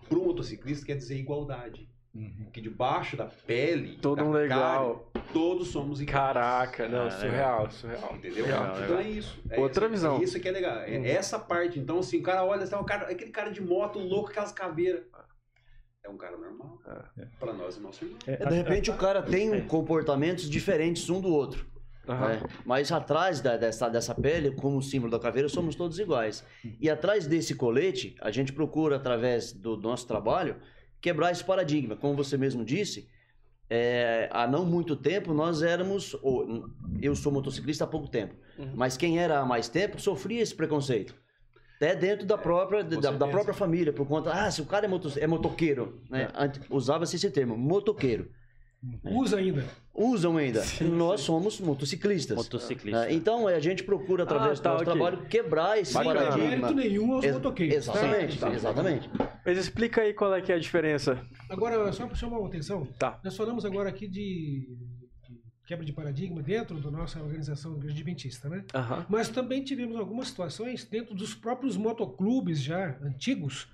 pro 0.09 0.23
motociclista 0.23 0.85
quer 0.85 0.95
dizer 0.95 1.17
igualdade. 1.17 1.89
Uhum. 2.15 2.47
Que 2.51 2.59
debaixo 2.61 3.15
da 3.15 3.25
pele, 3.25 3.99
Todo 4.01 4.17
da 4.17 4.23
um 4.23 4.31
legal. 4.31 5.11
carne, 5.13 5.27
todos 5.31 5.67
somos 5.67 6.01
iguais. 6.01 6.17
Caraca, 6.33 6.87
não, 6.89 7.05
Ah, 7.05 7.11
surreal, 7.11 7.69
surreal. 7.69 8.15
Entendeu? 8.15 8.45
Legal, 8.45 8.63
então 8.69 8.81
legal. 8.81 8.99
é 8.99 9.03
isso. 9.09 9.39
É 9.51 9.59
Outra 9.59 9.87
visão. 9.87 10.17
É 10.17 10.23
isso 10.23 10.39
que 10.39 10.47
é 10.47 10.51
legal. 10.51 10.77
É 10.79 10.97
Uhum. 10.97 11.05
essa 11.05 11.37
parte. 11.37 11.77
Então, 11.79 11.99
assim, 11.99 12.17
o 12.19 12.23
cara 12.23 12.43
olha, 12.43 12.63
assim, 12.63 12.73
o 12.75 12.83
cara, 12.83 13.11
aquele 13.11 13.29
cara 13.29 13.51
de 13.51 13.61
moto 13.61 13.99
louco, 13.99 14.31
aquelas 14.31 14.51
caveiras. 14.51 15.03
É 16.03 16.09
um 16.09 16.17
cara 16.17 16.37
normal. 16.37 16.79
É. 17.19 17.25
Pra 17.37 17.53
nós 17.53 17.77
é 17.77 17.81
nosso 17.81 18.03
irmão. 18.05 18.17
É, 18.25 18.33
É, 18.41 18.45
de 18.47 18.55
repente 18.55 18.89
o 18.89 18.95
cara 18.97 19.21
tem 19.21 19.67
comportamentos 19.67 20.49
diferentes 20.49 21.09
um 21.09 21.19
do 21.21 21.27
outro. 21.27 21.67
Aham. 22.07 22.27
né? 22.29 22.41
Mas 22.65 22.91
atrás 22.91 23.41
da- 23.41 23.57
dessa, 23.57 23.89
dessa 23.89 24.15
pele, 24.15 24.51
como 24.51 24.81
símbolo 24.81 25.11
da 25.11 25.19
caveira, 25.19 25.49
somos 25.49 25.75
todos 25.75 25.99
iguais. 25.99 26.43
E 26.79 26.89
atrás 26.89 27.27
desse 27.27 27.55
colete, 27.55 28.15
a 28.21 28.31
gente 28.31 28.53
procura, 28.53 28.95
através 28.95 29.51
do 29.51 29.77
nosso 29.77 30.07
trabalho, 30.07 30.55
quebrar 31.01 31.31
esse 31.31 31.43
paradigma. 31.43 31.95
Como 31.95 32.15
você 32.15 32.37
mesmo 32.37 32.63
disse, 32.63 33.09
é, 33.69 34.29
há 34.31 34.47
não 34.47 34.65
muito 34.65 34.95
tempo 34.95 35.33
nós 35.33 35.61
éramos. 35.61 36.15
ou, 36.21 36.69
eu 37.01 37.15
sou 37.15 37.31
motociclista 37.31 37.83
há 37.83 37.87
pouco 37.87 38.07
tempo, 38.07 38.33
Uhum. 38.57 38.71
mas 38.75 38.95
quem 38.97 39.19
era 39.19 39.39
há 39.39 39.45
mais 39.45 39.67
tempo 39.67 39.99
sofria 39.99 40.41
esse 40.41 40.55
preconceito. 40.55 41.13
Até 41.75 41.95
dentro 41.95 42.25
da 42.25 42.37
própria, 42.39 42.83
com 42.83 42.99
da, 42.99 43.11
da 43.11 43.27
própria 43.27 43.53
família, 43.53 43.93
por 43.93 44.07
conta. 44.07 44.31
Ah, 44.33 44.49
se 44.49 44.61
o 44.61 44.65
cara 44.65 44.85
é, 44.85 44.87
moto, 44.89 45.11
é 45.15 45.27
motoqueiro, 45.27 46.01
né? 46.09 46.27
Ante- 46.33 46.59
Usava-se 46.71 47.15
esse 47.17 47.29
termo, 47.29 47.55
motoqueiro. 47.55 48.31
Usa 49.03 49.37
ainda. 49.37 49.65
Usam 49.93 50.37
ainda. 50.37 50.63
Nós 50.81 51.21
somos 51.21 51.59
motociclistas. 51.59 52.37
Motociclista. 52.37 53.01
Ah, 53.01 53.11
Então, 53.11 53.47
a 53.47 53.59
gente 53.59 53.83
procura, 53.83 54.23
através 54.23 54.59
Ah, 54.59 54.61
do 54.61 54.63
tá, 54.63 54.69
nosso 54.71 54.83
ok. 54.83 54.93
trabalho, 54.93 55.25
quebrar 55.27 55.79
esse 55.79 55.93
paradigma. 55.93 56.37
mérito 56.37 56.73
nenhum 56.73 57.13
aos 57.13 57.25
Ex- 57.25 57.33
motoqueiros. 57.33 57.75
Exatamente, 57.75 58.39
Tá. 58.39 58.53
exatamente. 58.53 59.09
Mas 59.43 59.57
explica 59.57 60.01
aí 60.01 60.13
qual 60.13 60.33
é 60.35 60.41
que 60.41 60.51
é 60.51 60.55
a 60.55 60.59
diferença. 60.59 61.19
Agora, 61.49 61.91
só 61.91 62.05
para 62.05 62.15
chamar 62.15 62.37
a 62.37 62.45
atenção, 62.45 62.85
Tá. 62.99 63.19
nós 63.23 63.35
falamos 63.35 63.65
agora 63.65 63.89
aqui 63.89 64.07
de, 64.07 64.77
de 65.27 65.41
quebra 65.65 65.83
de 65.83 65.91
paradigma 65.93 66.43
dentro 66.43 66.79
da 66.79 66.91
nossa 66.91 67.19
organização 67.21 67.75
Igreja 67.77 67.95
Adventista, 67.95 68.47
né? 68.47 68.63
Aham. 68.75 69.05
Mas 69.09 69.27
também 69.29 69.63
tivemos 69.63 69.97
algumas 69.97 70.27
situações 70.27 70.85
dentro 70.85 71.15
dos 71.15 71.33
próprios 71.33 71.75
motoclubes 71.75 72.61
já 72.61 72.95
antigos, 73.01 73.67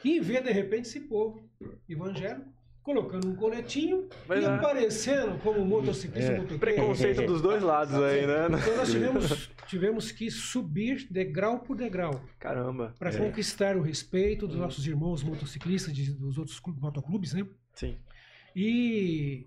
que 0.00 0.18
vê 0.20 0.40
de 0.40 0.50
repente 0.50 0.88
esse 0.88 1.00
povo 1.00 1.46
evangélico 1.88 2.56
colocando 2.86 3.26
um 3.28 3.34
coletinho 3.34 4.08
Mas 4.28 4.44
e 4.44 4.46
é. 4.46 4.48
aparecendo 4.48 5.36
como 5.42 5.64
motociclista, 5.64 6.30
É. 6.32 6.36
motoqueiro. 6.36 6.60
Preconceito 6.60 7.26
dos 7.26 7.42
dois 7.42 7.60
lados 7.60 7.92
aí, 7.96 8.24
né? 8.24 8.46
Então 8.46 8.76
nós 8.76 8.88
tivemos, 8.94 9.50
tivemos 9.66 10.12
que 10.12 10.30
subir 10.30 11.08
degrau 11.10 11.58
por 11.58 11.76
degrau 11.76 12.22
Caramba. 12.38 12.94
para 12.96 13.10
É. 13.10 13.18
conquistar 13.18 13.76
o 13.76 13.82
respeito 13.82 14.46
dos 14.46 14.56
nossos 14.56 14.86
irmãos 14.86 15.24
motociclistas, 15.24 15.92
de- 15.92 16.12
dos 16.12 16.38
outros 16.38 16.60
clu- 16.60 16.76
motoclubes, 16.80 17.32
né? 17.34 17.44
Sim. 17.74 17.98
e 18.54 19.46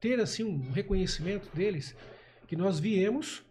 ter 0.00 0.18
assim 0.18 0.42
um 0.42 0.72
reconhecimento 0.72 1.48
deles 1.54 1.94
que 2.48 2.56
nós 2.56 2.80
viemos 2.80 3.44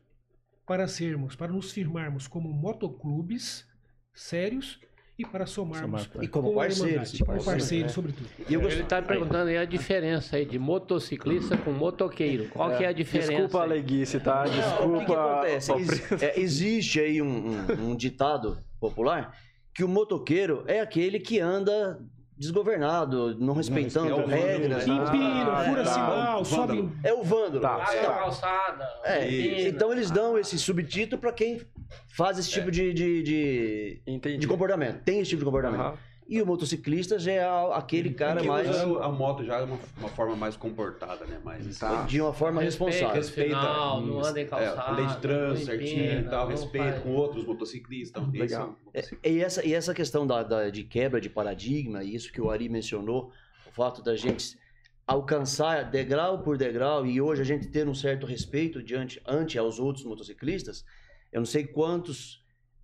para 0.65 0.88
sermos, 0.88 1.36
para 1.38 1.54
nos 1.54 1.72
firmarmos 1.72 2.28
como 2.28 2.52
motoclubes 2.52 3.65
sérios 4.13 4.78
e 5.19 5.26
para 5.26 5.45
somarmos 5.45 6.04
Somar 6.04 6.24
E 6.24 6.28
como 6.28 6.54
parceiros. 6.56 7.19
Como 7.19 7.39
É. 7.39 7.43
parceiros, 7.43 7.91
sobretudo. 7.91 8.28
E 8.50 8.54
eu 8.54 8.62
Ele 8.62 8.82
está 8.82 9.02
perguntando 9.02 9.50
aí 9.50 9.58
a 9.58 9.65
diferença 9.65 10.36
aí 10.38 10.45
de 10.45 10.58
motociclista 10.58 11.58
com 11.58 11.71
motoqueiro. 11.71 12.50
Qual 12.50 12.76
que 12.76 12.84
é 12.84 12.88
a 12.88 12.91
diferença? 12.91 13.32
Desculpa 13.32 13.62
a 13.62 13.65
leguice, 13.65 14.19
tá? 14.19 14.41
O 14.41 14.43
que, 14.45 14.50
que 14.52 14.58
Desculpa. 14.58 15.13
acontece? 15.13 15.71
Ex- 15.74 16.24
é, 16.24 16.39
existe 16.39 17.00
aí 17.00 17.21
um, 17.21 17.28
um- 17.52 17.91
um 17.91 17.95
ditado 17.95 18.58
popular 18.80 19.38
que 19.74 19.84
o 19.84 19.88
motoqueiro 19.88 20.63
é 20.67 20.80
aquele 20.82 21.19
que 21.19 21.39
anda 21.39 22.00
desgovernado, 22.41 23.38
não 23.39 23.54
respeitando 23.54 24.15
respeita- 24.15 24.36
regras. 24.36 24.89
Ah, 24.89 24.93
Empina, 24.93 25.63
fura 25.63 25.84
tá. 25.84 25.93
sinal, 25.93 26.45
sobe. 26.45 26.89
É 27.04 27.13
o 27.13 27.23
vândalo. 27.23 27.62
Tá. 27.62 27.75
Abre 27.75 27.99
a 27.99 28.12
calçada. 28.13 28.89
É, 29.06 29.25
empina. 29.27 29.69
então 29.69 29.91
eles 29.91 30.10
dão 30.12 30.38
esse 30.38 30.58
subtítulo 30.58 31.21
para 31.21 31.32
quem 31.32 31.62
faz 32.10 32.38
esse 32.39 32.49
tipo 32.49 32.71
de, 32.71 32.93
de, 32.93 33.23
de, 33.23 34.01
Entendi. 34.08 34.38
de 34.39 34.47
comportamento. 34.47 35.01
Tem 35.04 35.19
esse 35.19 35.30
tipo 35.30 35.39
de 35.39 35.45
comportamento. 35.45 35.82
Aham. 35.82 35.97
E 36.32 36.41
o 36.41 36.46
motociclista 36.46 37.20
já 37.20 37.32
é 37.34 37.44
a- 37.44 37.76
aquele 37.76 38.13
cara 38.13 38.41
mais. 38.41 38.70
usa 38.70 39.04
a 39.04 39.10
moto 39.12 39.44
já 39.44 39.58
é 39.58 39.63
uma, 39.63 39.78
uma 39.98 40.08
forma 40.08 40.34
mais 40.34 40.56
comportada, 40.56 41.26
né? 41.26 41.38
Mais 41.44 41.78
Tá. 41.78 42.04
De 42.06 42.22
uma 42.22 42.32
forma 42.34 42.62
Respeita 42.62 43.12
responsável. 43.12 43.24
final, 43.50 44.00
não 44.02 44.24
anda 44.24 44.39
em 44.39 44.44
É, 44.44 44.48
calçada. 44.48 44.91
lei 44.96 45.06
de 45.08 45.17
trânsito 45.17 45.65
certinho 45.65 46.22
e 46.22 46.24
tal, 46.24 46.48
respeito 46.48 46.88
faz- 46.88 47.04
com 47.04 47.10
outros 47.15 47.46
motociclistas. 47.46 48.24
Então, 48.24 48.34
esse 48.34 48.54
é 48.54 48.58
Legal. 48.58 48.76
o- 48.86 49.28
E 49.28 49.41
essa, 49.44 49.65
e 49.67 49.74
essa 49.74 49.94
questão 49.94 50.26
da, 50.26 50.41
da- 50.41 50.70
de 50.70 50.86
quebra 50.86 51.20
de 51.20 51.30
paradigma, 51.30 52.02
isso 52.02 52.32
que 52.32 52.39
o 52.39 52.50
Ari 52.50 52.70
mencionou, 52.70 53.30
o 53.67 53.72
fato 53.74 54.02
da 54.02 54.15
gente 54.15 54.58
alcançar 55.06 55.84
degrau 55.91 56.39
por 56.39 56.58
degrau 56.58 57.06
e 57.06 57.20
hoje 57.20 57.41
a 57.41 57.46
gente 57.46 57.67
ter 57.67 57.86
um 57.89 57.94
certo 57.94 58.26
respeito 58.26 58.82
diante 58.82 59.22
ante 59.28 59.58
aos 59.60 59.80
outros 59.80 60.06
motociclistas, 60.06 60.86
eu 61.30 61.41
não 61.41 61.46
sei 61.46 61.65
quantos 61.67 62.41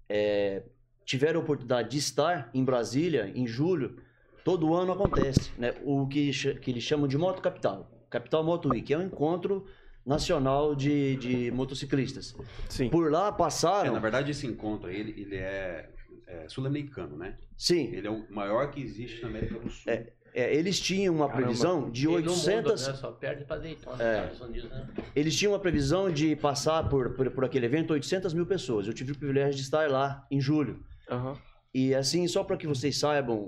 é, 0.09 0.63
tiveram 1.07 1.39
a 1.39 1.43
oportunidade 1.43 1.89
de 1.89 1.97
estar 1.97 2.49
em 2.53 2.63
Brasília 2.63 3.31
em 3.33 3.47
julho, 3.47 3.95
todo 4.43 4.73
ano 4.75 4.91
acontece, 4.91 5.51
né? 5.57 5.73
O 5.85 6.05
que, 6.05 6.31
que 6.59 6.69
eles 6.69 6.83
chamam 6.83 7.07
de 7.07 7.17
Moto 7.17 7.41
Capital, 7.41 7.89
Capital 8.09 8.43
Moto 8.43 8.67
Week, 8.69 8.93
é 8.93 8.97
um 8.97 9.03
encontro 9.03 9.65
nacional 10.05 10.75
de, 10.75 11.15
de 11.15 11.51
motociclistas. 11.51 12.35
Sim. 12.69 12.89
Por 12.89 13.09
lá 13.11 13.29
É, 13.29 13.31
passaram, 13.31 13.93
na 13.93 13.99
verdade, 13.99 14.31
esse 14.31 14.45
encontro 14.45 14.89
ele, 14.89 15.11
ele 15.19 15.35
é, 15.37 15.89
é 16.27 16.49
sul-americano, 16.49 17.15
né? 17.17 17.35
sim, 17.57 17.85
Ele 17.93 18.05
é 18.07 18.11
o 18.11 18.25
maior 18.29 18.69
que 18.69 18.81
existe 18.81 19.21
na 19.21 19.29
América 19.29 19.57
do 19.59 19.69
Sul. 19.69 19.91
É, 20.33 20.53
eles 20.53 20.79
tinham 20.79 21.15
uma 21.15 21.27
Caramba. 21.27 21.45
previsão 21.47 21.89
de 21.89 22.03
E 22.03 22.07
no 22.09 22.13
800. 22.15 22.53
mundo, 22.53 22.69
né? 22.69 22.97
Só 22.97 23.11
perde 23.13 23.43
para 23.45 23.57
Daytona, 23.61 24.03
É. 24.03 24.31
Unidos, 24.43 24.69
né? 24.69 24.87
Eles 25.15 25.35
tinham 25.35 25.53
uma 25.53 25.59
previsão 25.59 26.11
de 26.11 26.35
passar 26.35 26.87
por, 26.89 27.11
por, 27.15 27.31
por 27.31 27.43
aquele 27.45 27.65
evento 27.65 27.91
800 27.93 28.33
mil 28.33 28.45
pessoas. 28.45 28.85
Eu 28.87 28.93
tive 28.93 29.13
o 29.13 29.17
privilégio 29.17 29.55
de 29.55 29.61
estar 29.61 29.89
lá 29.89 30.27
em 30.29 30.39
julho. 30.39 30.83
Aham. 31.09 31.37
E 31.73 31.93
assim, 31.93 32.27
só 32.27 32.43
para 32.43 32.57
que 32.57 32.67
vocês 32.67 32.97
saibam, 32.97 33.47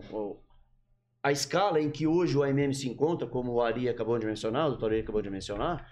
a 1.23 1.31
escala 1.31 1.81
em 1.81 1.89
que 1.89 2.05
hoje 2.05 2.37
o 2.37 2.43
AMM 2.43 2.73
se 2.73 2.87
encontra, 2.87 3.27
como 3.27 3.53
o 3.53 3.61
Ari 3.61 3.89
acabou 3.89 4.17
de 4.19 4.25
mencionar, 4.25 4.67
o 4.67 4.69
doutor 4.71 4.91
Ari 4.91 5.01
acabou 5.01 5.21
de 5.21 5.29
mencionar, 5.29 5.87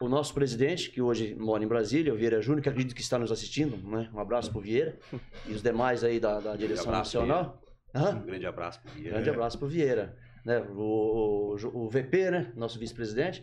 o 0.00 0.08
nosso 0.08 0.34
presidente, 0.34 0.90
que 0.90 1.00
hoje 1.00 1.34
mora 1.34 1.64
em 1.64 1.66
Brasília, 1.66 2.12
o 2.12 2.16
Vieira 2.16 2.40
Júnior, 2.42 2.62
que 2.62 2.68
acredito 2.68 2.94
que 2.94 3.00
está 3.00 3.18
nos 3.18 3.32
assistindo, 3.32 3.76
né? 3.88 4.10
Um 4.12 4.20
abraço 4.20 4.50
pro 4.52 4.60
Vieira 4.60 4.98
e 5.46 5.52
os 5.52 5.62
demais 5.62 6.04
aí 6.04 6.20
da, 6.20 6.38
da 6.38 6.54
direção 6.54 6.88
abraço, 6.88 7.18
nacional. 7.18 7.62
Um 8.12 8.26
grande 8.26 8.46
abraço 8.46 8.80
pro 8.82 8.92
Vieira. 8.92 9.10
Grande 9.12 9.30
abraço 9.30 9.58
pro 9.58 9.68
Vieira. 9.68 10.16
Né? 10.44 10.60
O, 10.60 11.56
o, 11.56 11.84
o 11.84 11.88
VP, 11.88 12.30
né? 12.30 12.52
Nosso 12.54 12.78
vice-presidente. 12.78 13.42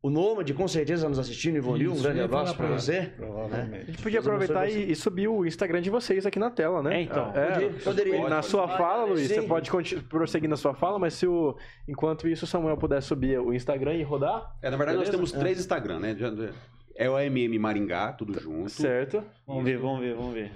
O 0.00 0.10
Nômade, 0.10 0.54
com 0.54 0.68
certeza, 0.68 1.08
nos 1.08 1.18
assistindo, 1.18 1.56
Ivonil, 1.56 1.92
um 1.92 2.00
grande 2.00 2.20
abraço 2.20 2.56
pra 2.56 2.68
você. 2.68 2.98
A 2.98 3.06
Provavelmente. 3.16 3.86
gente 3.86 4.02
podia 4.02 4.20
aproveitar 4.20 4.68
e, 4.70 4.92
e 4.92 4.94
subir 4.94 5.26
o 5.26 5.44
Instagram 5.44 5.80
de 5.82 5.90
vocês 5.90 6.24
aqui 6.24 6.38
na 6.38 6.50
tela, 6.52 6.80
né? 6.84 6.98
É, 6.98 7.02
então. 7.02 7.32
Podia- 7.32 7.70
poderia. 7.82 8.22
Na 8.22 8.36
Pode, 8.36 8.46
sua 8.46 8.66
pode. 8.68 8.78
fala, 8.78 9.04
Luiz, 9.06 9.26
Sim. 9.26 9.34
você 9.34 9.42
pode 9.42 9.70
prosseguir 10.02 10.48
na 10.48 10.56
sua 10.56 10.72
fala, 10.72 11.00
mas 11.00 11.14
se 11.14 11.26
o, 11.26 11.56
enquanto 11.88 12.28
isso 12.28 12.44
o 12.44 12.48
Samuel 12.48 12.76
puder 12.76 13.02
subir 13.02 13.40
o 13.40 13.52
Instagram 13.52 13.94
e 13.96 14.04
rodar, 14.04 14.56
É, 14.62 14.70
na 14.70 14.76
verdade, 14.76 14.98
Beleza? 14.98 15.18
nós 15.18 15.30
temos 15.30 15.32
três 15.32 15.58
Instagram, 15.58 15.98
né? 15.98 16.16
É 16.94 17.10
o 17.10 17.16
AMM 17.16 17.58
Maringá, 17.58 18.12
tudo 18.12 18.38
junto. 18.38 18.70
certo? 18.70 19.24
Vamos 19.44 19.64
ver, 19.64 19.78
vamos 19.78 19.98
ver, 20.00 20.14
vamos 20.14 20.32
ver. 20.34 20.52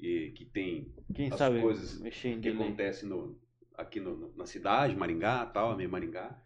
E 0.00 0.30
que 0.30 0.44
tem 0.44 0.94
Quem 1.12 1.28
As 1.32 1.38
sabe 1.38 1.60
coisas 1.60 1.98
que 1.98 2.36
delay. 2.36 2.62
acontece 2.66 3.04
no, 3.04 3.36
aqui 3.76 3.98
no- 3.98 4.16
no- 4.16 4.32
na 4.36 4.46
cidade, 4.46 4.94
Maringá, 4.94 5.44
tal, 5.46 5.72
AMM 5.72 5.88
Maringá. 5.88 6.36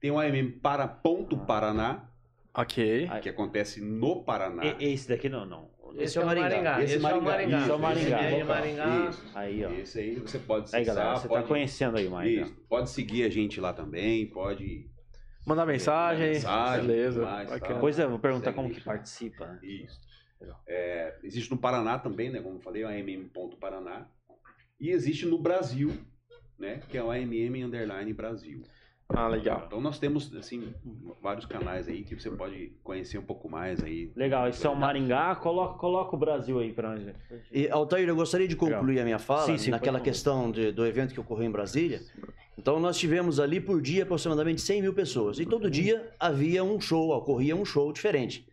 Tem 0.00 0.10
o 0.10 0.18
AMM 0.18 0.58
para 0.60 0.86
Ponto 0.86 1.36
Paraná, 1.38 2.08
Ok. 2.58 3.06
Ah, 3.10 3.20
que 3.20 3.28
acontece 3.28 3.82
no 3.82 4.24
Paraná. 4.24 4.64
E- 4.64 4.92
Esse 4.94 5.08
daqui 5.08 5.28
não, 5.28 5.44
não. 5.44 5.70
Esse 5.98 6.18
é 6.18 6.22
o 6.22 6.26
Maringá. 6.26 6.82
Esse, 6.82 6.94
é 6.94 6.98
o 6.98 7.22
Maringá. 7.22 7.60
Esse 7.60 7.70
é 7.70 7.74
o 7.74 7.78
Maringá. 7.78 8.22
Esse 8.30 8.40
é 8.40 8.44
o 8.44 8.46
Maringá. 8.46 9.08
Isso. 9.08 9.30
Aí, 9.34 9.64
ó. 9.64 9.70
Esse 9.72 9.98
aí 9.98 10.14
você 10.16 10.38
pode 10.38 10.74
Aí, 10.74 10.82
acessar, 10.82 10.96
galera, 10.96 11.20
você 11.20 11.28
pode, 11.28 11.42
tá 11.42 11.48
conhecendo 11.48 11.96
aí 11.98 12.08
mais. 12.08 12.30
Isso, 12.30 12.54
pode 12.68 12.90
seguir 12.90 13.24
a 13.24 13.28
gente 13.28 13.60
lá 13.60 13.72
também, 13.72 14.26
pode. 14.26 14.90
Mandar 15.46 15.64
mensagem. 15.64 16.32
Mensagem, 16.32 16.86
beleza. 16.86 17.22
mais, 17.22 17.48
Bacana. 17.48 17.60
tal. 17.60 17.74
Depois 17.74 17.98
eu 17.98 18.10
vou 18.10 18.18
perguntar 18.18 18.46
Segue 18.46 18.56
como 18.56 18.70
que 18.70 18.80
participa, 18.80 19.46
né? 19.46 19.60
Isso. 19.62 20.00
É, 20.66 21.18
existe 21.22 21.50
no 21.50 21.58
Paraná 21.58 21.98
também, 21.98 22.30
né? 22.30 22.40
Como 22.40 22.56
eu 22.56 22.60
falei, 22.60 22.84
o 22.84 22.88
AMM 22.88 23.28
ponto 23.32 23.56
Paraná. 23.56 24.06
E 24.80 24.90
existe 24.90 25.24
no 25.24 25.38
Brasil, 25.38 25.92
né? 26.58 26.80
Que 26.88 26.98
é 26.98 27.02
o 27.02 27.10
AMM 27.10 27.64
Underline 27.64 28.12
Brasil. 28.12 28.62
Ah, 29.08 29.28
legal. 29.28 29.64
Então 29.66 29.80
nós 29.80 29.98
temos, 29.98 30.34
assim, 30.34 30.74
vários 31.22 31.46
canais 31.46 31.86
aí 31.88 32.02
que 32.02 32.14
você 32.18 32.28
pode 32.30 32.72
conhecer 32.82 33.18
um 33.18 33.22
pouco 33.22 33.48
mais 33.48 33.82
aí. 33.82 34.10
Legal, 34.16 34.48
esse 34.48 34.66
é 34.66 34.70
o 34.70 34.74
Maringá, 34.74 35.34
coloca, 35.36 35.78
coloca 35.78 36.16
o 36.16 36.18
Brasil 36.18 36.58
aí 36.58 36.72
pra 36.72 36.90
nós. 36.90 37.14
E, 37.52 37.68
Altair, 37.70 38.08
eu 38.08 38.16
gostaria 38.16 38.48
de 38.48 38.56
concluir 38.56 38.98
a 39.00 39.04
minha 39.04 39.18
fala 39.18 39.42
Sim, 39.46 39.58
sim, 39.58 39.70
naquela 39.70 40.00
questão 40.00 40.50
de- 40.50 40.72
do 40.72 40.84
evento 40.84 41.14
que 41.14 41.20
ocorreu 41.20 41.46
em 41.46 41.50
Brasília. 41.50 42.00
Então, 42.58 42.80
nós 42.80 42.98
tivemos 42.98 43.38
ali 43.38 43.60
por 43.60 43.80
dia 43.80 44.02
aproximadamente 44.02 44.60
100 44.60 44.82
mil 44.82 44.92
pessoas. 44.92 45.38
E 45.38 45.46
todo 45.46 45.70
dia 45.70 46.10
havia 46.18 46.64
um 46.64 46.80
show, 46.80 47.10
ocorria 47.10 47.54
um 47.54 47.64
show 47.64 47.92
diferente. 47.92 48.46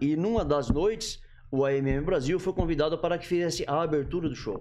E 0.00 0.16
numa 0.16 0.44
das 0.44 0.68
noites, 0.68 1.22
o 1.50 1.64
AMM 1.64 2.02
Brasil 2.04 2.40
foi 2.40 2.52
convidado 2.52 2.98
para 2.98 3.16
que 3.16 3.26
fizesse 3.26 3.64
a 3.68 3.82
abertura 3.82 4.28
do 4.28 4.34
show. 4.34 4.58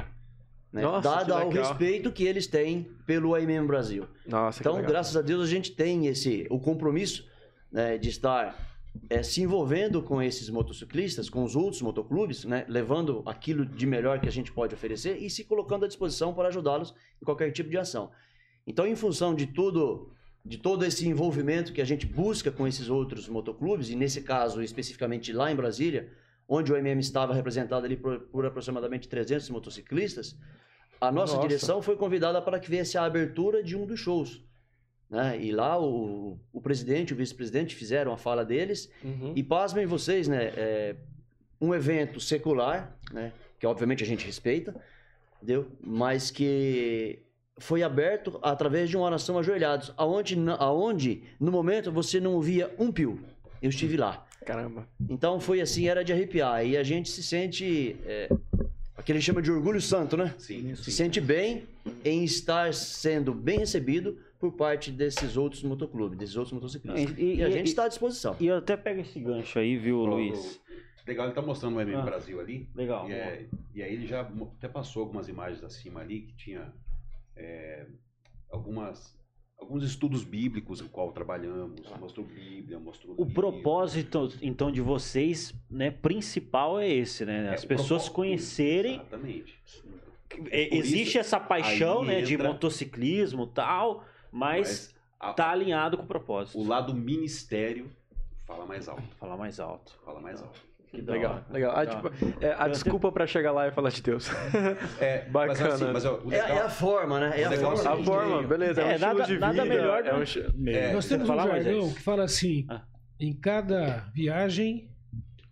Né? 0.76 0.82
Nossa, 0.82 1.10
Dada 1.10 1.36
ao 1.36 1.50
respeito 1.50 2.12
que 2.12 2.26
eles 2.26 2.48
têm 2.48 2.84
pelo 3.06 3.34
AMM 3.34 3.66
Brasil. 3.66 4.06
Nossa, 4.28 4.60
Então, 4.60 4.74
legal. 4.74 4.92
graças 4.92 5.16
a 5.16 5.22
Deus, 5.22 5.42
a 5.42 5.48
gente 5.48 5.72
tem 5.72 6.08
esse 6.08 6.46
o 6.50 6.60
compromisso 6.60 7.26
né, 7.72 7.98
de 7.98 8.10
estar 8.10 8.54
eh, 9.10 9.24
se 9.24 9.42
envolvendo 9.42 10.04
com 10.04 10.22
esses 10.22 10.50
motociclistas, 10.50 11.30
com 11.30 11.46
os 11.46 11.56
outros 11.56 11.82
motoclubes, 11.82 12.44
né, 12.44 12.66
levando 12.68 13.24
aquilo 13.26 13.66
de 13.66 13.86
melhor 13.86 14.20
que 14.20 14.28
a 14.28 14.32
gente 14.32 14.52
pode 14.52 14.76
oferecer 14.76 15.16
e 15.16 15.30
se 15.30 15.46
colocando 15.46 15.86
à 15.86 15.88
disposição 15.88 16.34
para 16.34 16.50
ajudá-los 16.50 16.94
em 17.22 17.24
qualquer 17.24 17.52
tipo 17.54 17.70
de 17.70 17.78
ação. 17.78 18.12
Então, 18.68 18.86
em 18.86 18.98
função 18.98 19.34
de 19.34 19.48
tudo, 19.48 20.12
de 20.44 20.58
todo 20.58 20.84
esse 20.84 21.08
envolvimento 21.08 21.72
que 21.72 21.82
a 21.82 21.86
gente 21.86 22.06
busca 22.06 22.52
com 22.52 22.68
esses 22.68 22.90
outros 22.90 23.30
motoclubes, 23.30 23.90
e 23.90 23.96
nesse 23.96 24.24
caso 24.24 24.62
especificamente 24.62 25.32
lá 25.32 25.50
em 25.50 25.56
Brasília, 25.56 26.12
onde 26.50 26.74
o 26.74 26.76
MM 26.76 27.00
estava 27.00 27.34
representado 27.34 27.86
ali 27.86 27.96
por, 27.96 28.20
por 28.24 28.46
aproximadamente 28.46 29.08
300 29.08 29.50
motociclistas, 29.50 30.36
a 31.00 31.12
nossa 31.12 31.36
Nossa. 31.36 31.48
direção 31.48 31.82
foi 31.82 31.96
convidada 31.96 32.42
para 32.42 32.60
que 32.60 32.70
viesse 32.70 32.98
a 32.98 33.04
abertura 33.04 33.64
de 33.64 33.76
um 33.76 33.86
dos 33.86 34.00
shows. 34.00 34.44
Né? 35.10 35.40
E 35.40 35.52
lá 35.52 35.80
o, 35.80 36.40
o 36.52 36.62
presidente 36.62 37.12
e 37.12 37.14
o 37.14 37.18
vice-presidente 37.18 37.76
fizeram 37.76 38.12
a 38.12 38.18
fala 38.18 38.44
deles. 38.44 38.90
Uhum. 39.04 39.34
E 39.36 39.44
pasmem 39.44 39.86
vocês, 39.86 40.28
né? 40.28 40.52
É 40.56 40.96
um 41.60 41.74
evento 41.74 42.20
secular, 42.20 42.98
né? 43.12 43.32
Que 43.60 43.66
obviamente 43.66 44.04
a 44.04 44.08
gente 44.08 44.26
respeita, 44.26 44.76
entendeu? 45.38 45.68
Mas 45.82 46.32
que 46.32 47.20
foi 47.58 47.84
aberto 47.84 48.38
através 48.42 48.90
de 48.90 48.98
uma 48.98 49.06
oração 49.06 49.38
ajoelhados, 49.40 49.94
aonde, 49.96 50.36
aonde 50.60 51.24
no 51.40 51.52
momento 51.52 51.92
você 51.92 52.20
não 52.20 52.34
ouvia 52.34 52.74
um 52.78 52.92
pio. 52.92 53.20
Eu 53.62 53.70
estive 53.70 53.96
lá. 53.96 54.26
Caramba. 54.46 54.88
Então 55.10 55.40
foi 55.40 55.62
assim, 55.62 55.88
era 55.88 56.04
de 56.04 56.14
arrepiar. 56.14 56.66
E 56.66 56.78
a 56.78 56.84
gente 56.84 57.10
se 57.10 57.24
sente. 57.24 57.96
É, 58.06 58.30
aquele 58.98 59.22
chama 59.22 59.42
de 59.42 59.52
orgulho 59.52 59.82
santo, 59.82 60.16
né? 60.18 60.34
Sim, 60.38 60.76
Se 60.76 60.92
sente 60.92 61.20
bem 61.22 61.64
em 62.04 62.24
estar 62.24 62.74
sendo 62.74 63.34
bem 63.34 63.60
recebido 63.60 64.18
por 64.40 64.54
parte 64.54 64.92
desses 64.92 65.38
outros 65.38 65.64
motoclubes, 65.64 66.18
desses 66.18 66.36
outros 66.36 66.54
motociclistas. 66.54 67.18
E- 67.18 67.36
E, 67.38 67.44
a 67.44 67.50
e- 67.50 67.52
gente 67.52 67.68
e- 67.68 67.70
está 67.70 67.86
à 67.86 67.88
disposição. 67.88 68.36
E 68.40 68.48
eu 68.48 68.58
até 68.58 68.76
pego 68.78 69.02
esse 69.02 69.20
gancho 69.20 69.58
aí, 69.60 69.78
viu, 69.78 70.00
O- 70.00 70.06
Luiz? 70.06 70.60
Legal, 71.08 71.28
ele 71.28 71.36
tá 71.36 71.42
mostrando 71.42 71.76
o 71.78 71.82
MM 71.82 72.02
Ah. 72.02 72.06
Brasil 72.06 72.40
ali. 72.40 72.68
Legal. 72.74 73.08
E, 73.10 73.14
é- 73.14 73.46
e 73.76 73.84
aí 73.84 73.94
ele 73.94 74.08
já 74.08 74.22
até 74.22 74.68
passou 74.68 75.04
algumas 75.04 75.28
imagens 75.28 75.64
acima 75.64 76.02
ali 76.02 76.22
que 76.22 76.34
tinha 76.36 76.74
é, 77.38 77.86
algumas 78.50 79.14
alguns 79.60 79.84
estudos 79.84 80.24
bíblicos 80.24 80.82
o 80.82 80.90
qual 80.90 81.12
trabalhamos, 81.12 81.82
mostrou 82.00 82.26
Bíblia, 82.26 82.80
mostrou 82.80 83.16
O 83.18 83.26
propósito, 83.26 84.32
então, 84.42 84.72
de 84.72 84.82
vocês, 84.82 85.54
né, 85.70 85.92
principal 85.92 86.80
é 86.80 86.88
esse, 86.90 87.26
né? 87.26 87.48
É, 87.48 87.54
As 87.54 87.64
o 87.64 87.68
pessoas 87.68 88.08
conhecerem. 88.10 88.96
Exatamente. 88.96 89.60
É, 90.50 90.76
Existe 90.76 91.10
isso, 91.10 91.18
essa 91.20 91.40
paixão, 91.40 92.04
né, 92.04 92.22
de 92.22 92.34
entra- 92.34 92.50
motociclismo 92.50 93.44
e 93.44 93.48
tal, 93.54 94.04
mas, 94.32 94.94
a- 95.20 95.34
tá 95.34 95.50
alinhado 95.52 95.98
com 95.98 96.04
o 96.04 96.08
propósito. 96.08 96.58
o 96.60 96.68
lado 96.68 96.94
ministério 96.94 97.90
fala 98.46 98.66
mais 98.66 98.88
alto. 98.90 99.04
Falar 99.20 99.38
mais 99.38 99.60
alto. 99.60 99.98
Fala 100.04 100.20
mais 100.20 100.42
alto. 100.42 100.62
Legal, 101.02 101.32
hora. 101.34 101.46
legal. 101.52 101.74
Ah, 101.76 101.86
tipo, 101.86 102.12
é, 102.42 102.54
a 102.58 102.66
Eu 102.68 102.72
desculpa 102.72 103.12
pra 103.12 103.26
chegar 103.28 103.52
lá 103.52 103.68
e 103.68 103.72
falar 103.72 103.90
de 103.90 104.02
Deus. 104.02 104.30
É, 105.00 105.28
Mas, 105.32 105.48
Bacana. 105.60 105.74
assim, 105.76 105.86
mas, 105.92 106.06
ó, 106.06 106.20
É, 106.24 106.26
legal- 106.28 106.48
é 106.48 106.62
a 106.62 106.70
forma, 106.70 107.20
né? 107.20 107.42
É 107.42 107.44
a 107.46 107.50
Legal, 107.50 107.76
forma. 107.78 107.92
a 108.02 108.04
forma, 108.04 108.44
beleza. 108.44 108.82
É, 108.82 108.86
um 108.86 108.90
É, 108.90 108.98
nada- 108.98 109.24
de 109.24 109.40
nada 109.40 109.64
vida. 109.64 109.66
melhor, 109.76 110.06
é 110.06 110.14
um 110.14 110.20
né? 110.20 110.72
É, 110.74 110.94
Nós 110.94 111.08
temos 111.08 111.30
um 111.30 111.36
jargão 111.36 111.94
que 111.94 112.02
fala 112.02 112.24
assim: 112.24 112.66
Ah. 112.70 112.82
em 113.20 113.34
cada 113.34 114.06
viagem, 114.14 114.90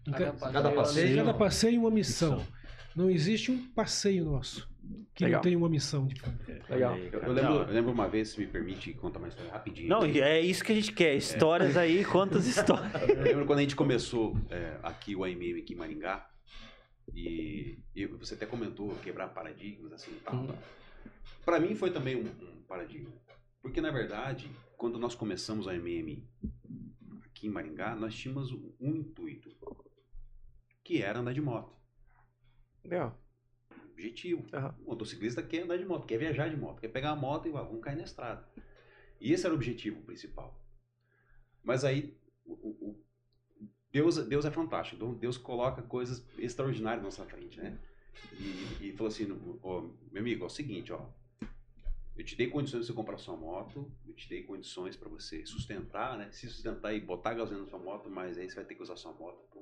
em 0.07 0.11
ca- 0.11 0.33
Cada 0.51 0.71
passeio. 0.71 1.13
em 1.13 1.15
cada 1.17 1.33
passeio, 1.33 1.79
uma 1.81 1.91
missão. 1.91 2.41
Não 2.95 3.09
existe 3.09 3.51
um 3.51 3.57
passeio 3.73 4.25
nosso 4.25 4.67
que 5.13 5.23
Legal. 5.25 5.39
não 5.39 5.43
tem 5.43 5.55
uma 5.55 5.69
missão. 5.69 6.07
Legal. 6.69 6.97
Eu, 6.97 7.19
eu 7.21 7.33
lembro, 7.33 7.53
eu 7.53 7.73
lembro 7.73 7.91
uma 7.91 8.07
vez, 8.07 8.29
se 8.29 8.39
me 8.39 8.47
permite 8.47 8.93
contar 8.93 9.19
uma 9.19 9.27
história 9.27 9.51
rapidinho. 9.51 9.89
Não, 9.89 10.03
é 10.03 10.39
isso 10.39 10.63
que 10.63 10.71
a 10.71 10.75
gente 10.75 10.91
quer. 10.91 11.15
Histórias 11.15 11.77
aí, 11.77 12.03
quantas 12.03 12.45
histórias. 12.47 12.91
Eu 13.09 13.21
lembro 13.21 13.45
quando 13.45 13.59
a 13.59 13.61
gente 13.61 13.75
começou 13.75 14.35
é, 14.49 14.77
aqui 14.81 15.15
o 15.15 15.23
AMM 15.23 15.59
aqui 15.59 15.73
em 15.73 15.75
Maringá, 15.75 16.29
e, 17.13 17.79
e 17.95 18.05
você 18.05 18.33
até 18.33 18.45
comentou 18.45 18.95
quebrar 19.03 19.29
paradigmas, 19.29 19.91
assim 19.93 20.11
e 20.11 20.19
tal. 20.19 20.47
Tal. 20.47 20.57
Pra 21.45 21.59
mim 21.59 21.75
foi 21.75 21.91
também 21.91 22.15
um, 22.15 22.27
um 22.27 22.63
paradigma. 22.63 23.11
Porque, 23.61 23.81
na 23.81 23.91
verdade, 23.91 24.49
quando 24.77 24.97
nós 24.99 25.15
começamos 25.15 25.67
a 25.67 25.71
AMM 25.71 26.27
aqui 27.25 27.47
em 27.47 27.49
Maringá, 27.49 27.95
nós 27.95 28.15
tínhamos 28.15 28.51
um, 28.51 28.73
um 28.79 28.95
intuito, 28.95 29.49
que 30.83 31.01
era 31.01 31.19
andar 31.19 31.33
de 31.33 31.41
moto. 31.41 31.73
Legal. 32.83 33.22
Objetivo. 33.93 34.43
Aham. 34.53 34.75
O 34.85 34.89
motociclista 34.89 35.41
quer 35.41 35.63
andar 35.63 35.77
de 35.77 35.85
moto, 35.85 36.05
quer 36.05 36.17
viajar 36.17 36.49
de 36.49 36.57
moto, 36.57 36.81
quer 36.81 36.89
pegar 36.89 37.11
a 37.11 37.15
moto 37.15 37.47
e 37.47 37.51
ah, 37.51 37.61
vamos 37.61 37.81
cair 37.81 37.95
na 37.95 38.03
estrada. 38.03 38.47
E 39.21 39.31
esse 39.31 39.45
era 39.45 39.53
o 39.53 39.57
objetivo 39.57 40.01
principal. 40.01 40.59
Mas 41.63 41.85
aí, 41.85 42.13
o, 42.45 42.51
o- 42.53 43.03
Deus, 43.91 44.17
Deus 44.27 44.43
é 44.45 44.51
fantástico. 44.51 44.95
Então, 44.95 45.13
Deus 45.13 45.37
coloca 45.37 45.81
coisas 45.83 46.25
extraordinárias 46.37 47.01
na 47.01 47.05
nossa 47.07 47.25
frente, 47.25 47.59
né? 47.59 47.77
E, 48.39 48.87
e 48.89 48.93
falou 48.93 49.07
assim, 49.11 49.27
ó, 49.61 49.81
meu 50.11 50.21
amigo, 50.21 50.43
é 50.43 50.47
o 50.47 50.49
seguinte, 50.49 50.91
ó. 50.91 51.05
Eu 52.15 52.23
te 52.23 52.35
dei 52.35 52.47
condições 52.47 52.81
de 52.81 52.87
você 52.87 52.93
comprar 52.93 53.17
sua 53.17 53.35
moto, 53.35 53.91
eu 54.05 54.13
te 54.13 54.29
dei 54.29 54.43
condições 54.43 54.95
para 54.95 55.09
você 55.09 55.45
sustentar, 55.45 56.17
né? 56.17 56.31
Se 56.31 56.47
sustentar 56.47 56.93
e 56.93 56.99
botar 56.99 57.33
gasolina 57.33 57.63
na 57.63 57.69
sua 57.69 57.79
moto, 57.79 58.09
mas 58.09 58.37
aí 58.37 58.49
você 58.49 58.55
vai 58.55 58.65
ter 58.65 58.75
que 58.75 58.83
usar 58.83 58.95
sua 58.97 59.13
moto 59.13 59.37
para 59.49 59.61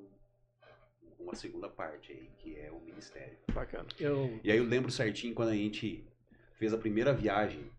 uma 1.21 1.35
segunda 1.35 1.69
parte 1.69 2.11
aí, 2.11 2.29
que 2.39 2.55
é 2.57 2.71
o 2.71 2.79
ministério. 2.81 3.37
Bacana. 3.53 3.87
Eu, 3.99 4.39
E 4.43 4.51
aí 4.51 4.57
eu 4.57 4.63
lembro 4.63 4.91
certinho 4.91 5.33
quando 5.33 5.49
a 5.49 5.55
gente 5.55 6.03
fez 6.55 6.73
a 6.73 6.77
primeira 6.77 7.13
viagem. 7.13 7.69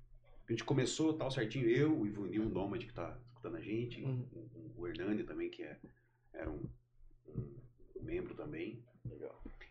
A 0.49 0.53
gente 0.53 0.65
começou 0.65 1.15
tal 1.15 1.31
certinho, 1.31 1.69
eu, 1.69 1.99
o 2.01 2.07
Ivonil, 2.07 2.43
o 2.43 2.49
Nômade 2.49 2.87
que 2.87 2.93
tá 2.93 3.17
escutando 3.29 3.57
a 3.57 3.61
gente, 3.61 4.03
Uhum. 4.03 4.25
o, 4.77 4.87
Hernani 4.87 5.23
também, 5.25 5.49
que 5.51 5.63
é, 5.63 5.79
era 6.33 6.51
um, 6.51 6.63
um 7.27 8.03
membro 8.03 8.35
também. 8.35 8.83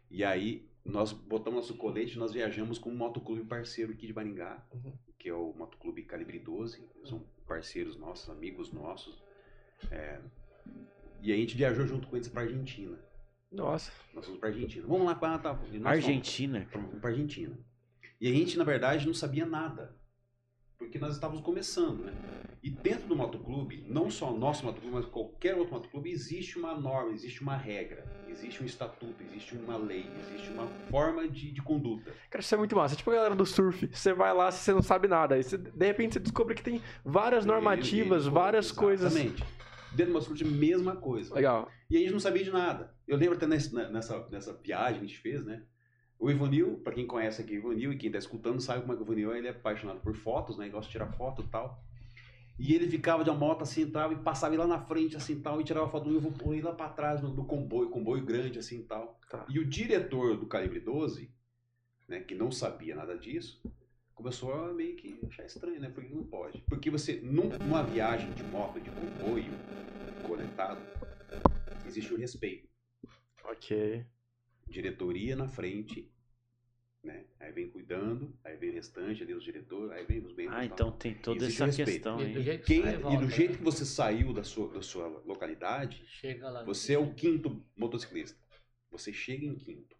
E 0.09 0.23
aí 0.23 0.67
nós 0.83 1.11
botamos 1.13 1.61
nosso 1.61 1.75
colete, 1.77 2.17
nós 2.17 2.31
viajamos 2.33 2.77
com 2.79 2.89
um 2.89 2.95
motoclube 2.95 3.43
parceiro 3.45 3.91
aqui 3.93 4.07
de 4.07 4.13
Maringá, 4.13 4.65
Uhum. 4.73 4.93
que 5.19 5.29
é 5.29 5.33
o 5.33 5.53
Motoclube 5.53 6.03
Calibre 6.03 6.39
12. 6.39 6.83
Eles 6.95 7.09
são 7.09 7.23
parceiros 7.47 7.95
nossos, 7.97 8.29
amigos 8.29 8.71
nossos. 8.71 9.21
É, 9.91 10.19
e 11.21 11.31
a 11.31 11.35
gente 11.35 11.55
viajou 11.55 11.85
junto 11.85 12.07
com 12.07 12.15
eles 12.15 12.27
pra 12.27 12.41
Argentina. 12.43 12.97
Nossa. 13.51 13.91
Nós 14.13 14.25
fomos 14.25 14.39
pra 14.39 14.49
Argentina. 14.49 14.85
Vamos 14.87 15.05
lá, 15.05 15.15
para 15.15 15.37
tá. 15.37 15.59
Argentina. 15.83 16.65
Fomos 16.71 16.99
para 16.99 17.09
Argentina. 17.09 17.57
E 18.19 18.27
a 18.27 18.31
gente, 18.33 18.57
na 18.57 18.63
verdade, 18.63 19.05
não 19.05 19.13
sabia 19.13 19.45
nada. 19.45 19.95
Porque 20.77 20.97
nós 20.97 21.13
estávamos 21.13 21.43
começando, 21.43 22.05
né? 22.05 22.13
E 22.63 22.69
dentro 22.69 23.07
do 23.07 23.15
motoclube, 23.15 23.85
não 23.87 24.09
só 24.09 24.31
o 24.33 24.37
nosso 24.37 24.65
motoclube, 24.65 24.95
mas 24.95 25.05
qualquer 25.05 25.55
outro 25.55 25.73
motoclube, 25.73 26.09
existe 26.09 26.57
uma 26.57 26.75
norma, 26.79 27.11
existe 27.11 27.41
uma 27.41 27.55
regra, 27.55 28.03
existe 28.27 28.61
um 28.63 28.65
estatuto, 28.65 29.15
existe 29.23 29.55
uma 29.55 29.77
lei, 29.77 30.07
existe 30.19 30.49
uma 30.51 30.67
forma 30.89 31.27
de, 31.27 31.51
de 31.51 31.61
conduta. 31.61 32.11
Cara, 32.29 32.41
isso 32.41 32.53
é 32.55 32.57
muito 32.57 32.75
massa. 32.75 32.95
Tipo 32.95 33.11
a 33.11 33.15
galera 33.15 33.35
do 33.35 33.45
surf. 33.45 33.87
Você 33.91 34.13
vai 34.13 34.33
lá, 34.33 34.49
você 34.51 34.73
não 34.73 34.81
sabe 34.81 35.07
nada. 35.07 35.35
Aí 35.35 35.43
você- 35.43 35.57
de 35.57 35.85
repente 35.85 36.13
você 36.13 36.19
descobre 36.19 36.55
que 36.55 36.63
tem 36.63 36.81
várias 37.05 37.45
normativas, 37.45 38.25
E- 38.25 38.27
e- 38.27 38.31
várias 38.31 38.71
coisas. 38.71 39.13
Exatamente. 39.15 39.43
Dentro 39.93 40.13
do 40.13 40.19
motoclube, 40.19 40.45
mesma 40.45 40.95
coisa. 40.95 41.33
Legal. 41.35 41.69
E 41.89 41.97
a 41.97 41.99
gente 41.99 42.11
não 42.11 42.19
sabia 42.19 42.43
de 42.43 42.51
nada. 42.51 42.93
Eu 43.07 43.17
lembro 43.17 43.35
até 43.35 43.45
nesse- 43.45 43.73
nessa, 43.73 44.27
nessa 44.29 44.53
viagem 44.53 44.99
que 44.99 45.05
a 45.05 45.07
gente 45.07 45.19
fez, 45.19 45.43
né? 45.43 45.63
O 46.17 46.29
Ivanil, 46.29 46.79
pra 46.83 46.93
quem 46.93 47.05
conhece 47.07 47.41
aqui 47.41 47.53
o 47.53 47.57
Ivanil 47.57 47.91
e 47.93 47.97
quem 47.97 48.11
tá 48.11 48.17
escutando 48.17 48.61
sabe 48.61 48.81
como 48.81 48.93
é 48.93 48.95
que 48.95 49.01
o 49.01 49.05
Ivanil 49.05 49.33
é, 49.33 49.37
ele 49.39 49.47
é 49.47 49.51
apaixonado 49.51 49.99
por 49.99 50.15
fotos, 50.15 50.57
né? 50.57 50.65
Ele 50.65 50.71
gosta 50.71 50.85
de 50.87 50.91
tirar 50.91 51.11
foto 51.13 51.41
e 51.41 51.47
tal. 51.47 51.83
E 52.59 52.75
ele 52.75 52.87
ficava 52.87 53.23
de 53.23 53.29
uma 53.31 53.39
moto 53.39 53.63
assim, 53.63 53.89
tal, 53.89 54.11
e 54.13 54.15
passava 54.17 54.55
lá 54.55 54.67
na 54.67 54.79
frente 54.79 55.17
assim, 55.17 55.41
tal, 55.41 55.59
e 55.59 55.63
tirava 55.63 55.89
foto 55.89 56.07
do 56.07 56.15
Ivo, 56.15 56.31
pô, 56.31 56.53
lá 56.61 56.73
pra 56.73 56.89
trás 56.89 57.19
no, 57.21 57.31
do 57.31 57.43
comboio, 57.43 57.89
comboio 57.89 58.23
grande 58.23 58.59
assim, 58.59 58.83
tal. 58.83 59.19
Tá. 59.29 59.45
E 59.49 59.57
o 59.57 59.65
diretor 59.65 60.37
do 60.37 60.45
Calibre 60.45 60.79
12, 60.79 61.33
né, 62.07 62.19
que 62.19 62.35
não 62.35 62.51
sabia 62.51 62.95
nada 62.95 63.17
disso, 63.17 63.59
começou 64.21 64.53
a 64.53 64.71
meio 64.73 64.95
que 64.95 65.19
achar 65.27 65.45
estranho, 65.45 65.79
né? 65.79 65.89
Porque 65.89 66.13
não 66.13 66.23
pode. 66.23 66.61
Porque 66.69 66.89
você, 66.91 67.19
num- 67.21 67.49
numa 67.57 67.83
viagem 67.83 68.31
de 68.33 68.43
moto, 68.43 68.79
de 68.79 68.89
comboio, 68.91 69.51
conectado, 70.27 70.79
existe 71.87 72.13
o 72.13 72.17
respeito. 72.17 72.69
Ok. 73.43 74.05
Diretoria 74.67 75.35
na 75.35 75.47
frente, 75.47 76.09
né? 77.03 77.25
Aí 77.39 77.51
vem 77.51 77.69
cuidando, 77.69 78.37
aí 78.43 78.55
vem 78.57 78.69
o 78.69 78.73
restante 78.73 79.23
ali, 79.23 79.33
os 79.33 79.43
diretores, 79.43 79.91
aí 79.91 80.05
vem 80.05 80.19
os 80.19 80.33
membros. 80.35 80.55
Ah, 80.55 80.65
então 80.65 80.91
tem 80.91 81.15
toda 81.15 81.43
Existe 81.43 81.63
essa 81.63 81.83
questão 81.83 82.21
E 82.21 82.25
do 82.31 82.37
aí. 82.39 82.43
jeito 82.43 82.63
que 82.65 82.81
Quem, 82.81 82.87
e 82.93 82.97
volta, 82.97 83.17
do 83.17 83.25
né? 83.25 83.31
jeito 83.31 83.57
que 83.57 83.63
você 83.63 83.83
saiu 83.85 84.31
da 84.33 84.43
sua, 84.43 84.71
da 84.71 84.81
sua 84.83 85.07
localidade, 85.25 86.03
Chega 86.05 86.47
lá. 86.47 86.59
no- 86.61 86.67
você 86.67 86.93
é 86.93 86.99
o 86.99 87.11
quinto 87.15 87.65
motociclista. 87.75 88.39
Você 88.91 89.11
chega 89.11 89.45
em 89.45 89.55
quinto. 89.55 89.95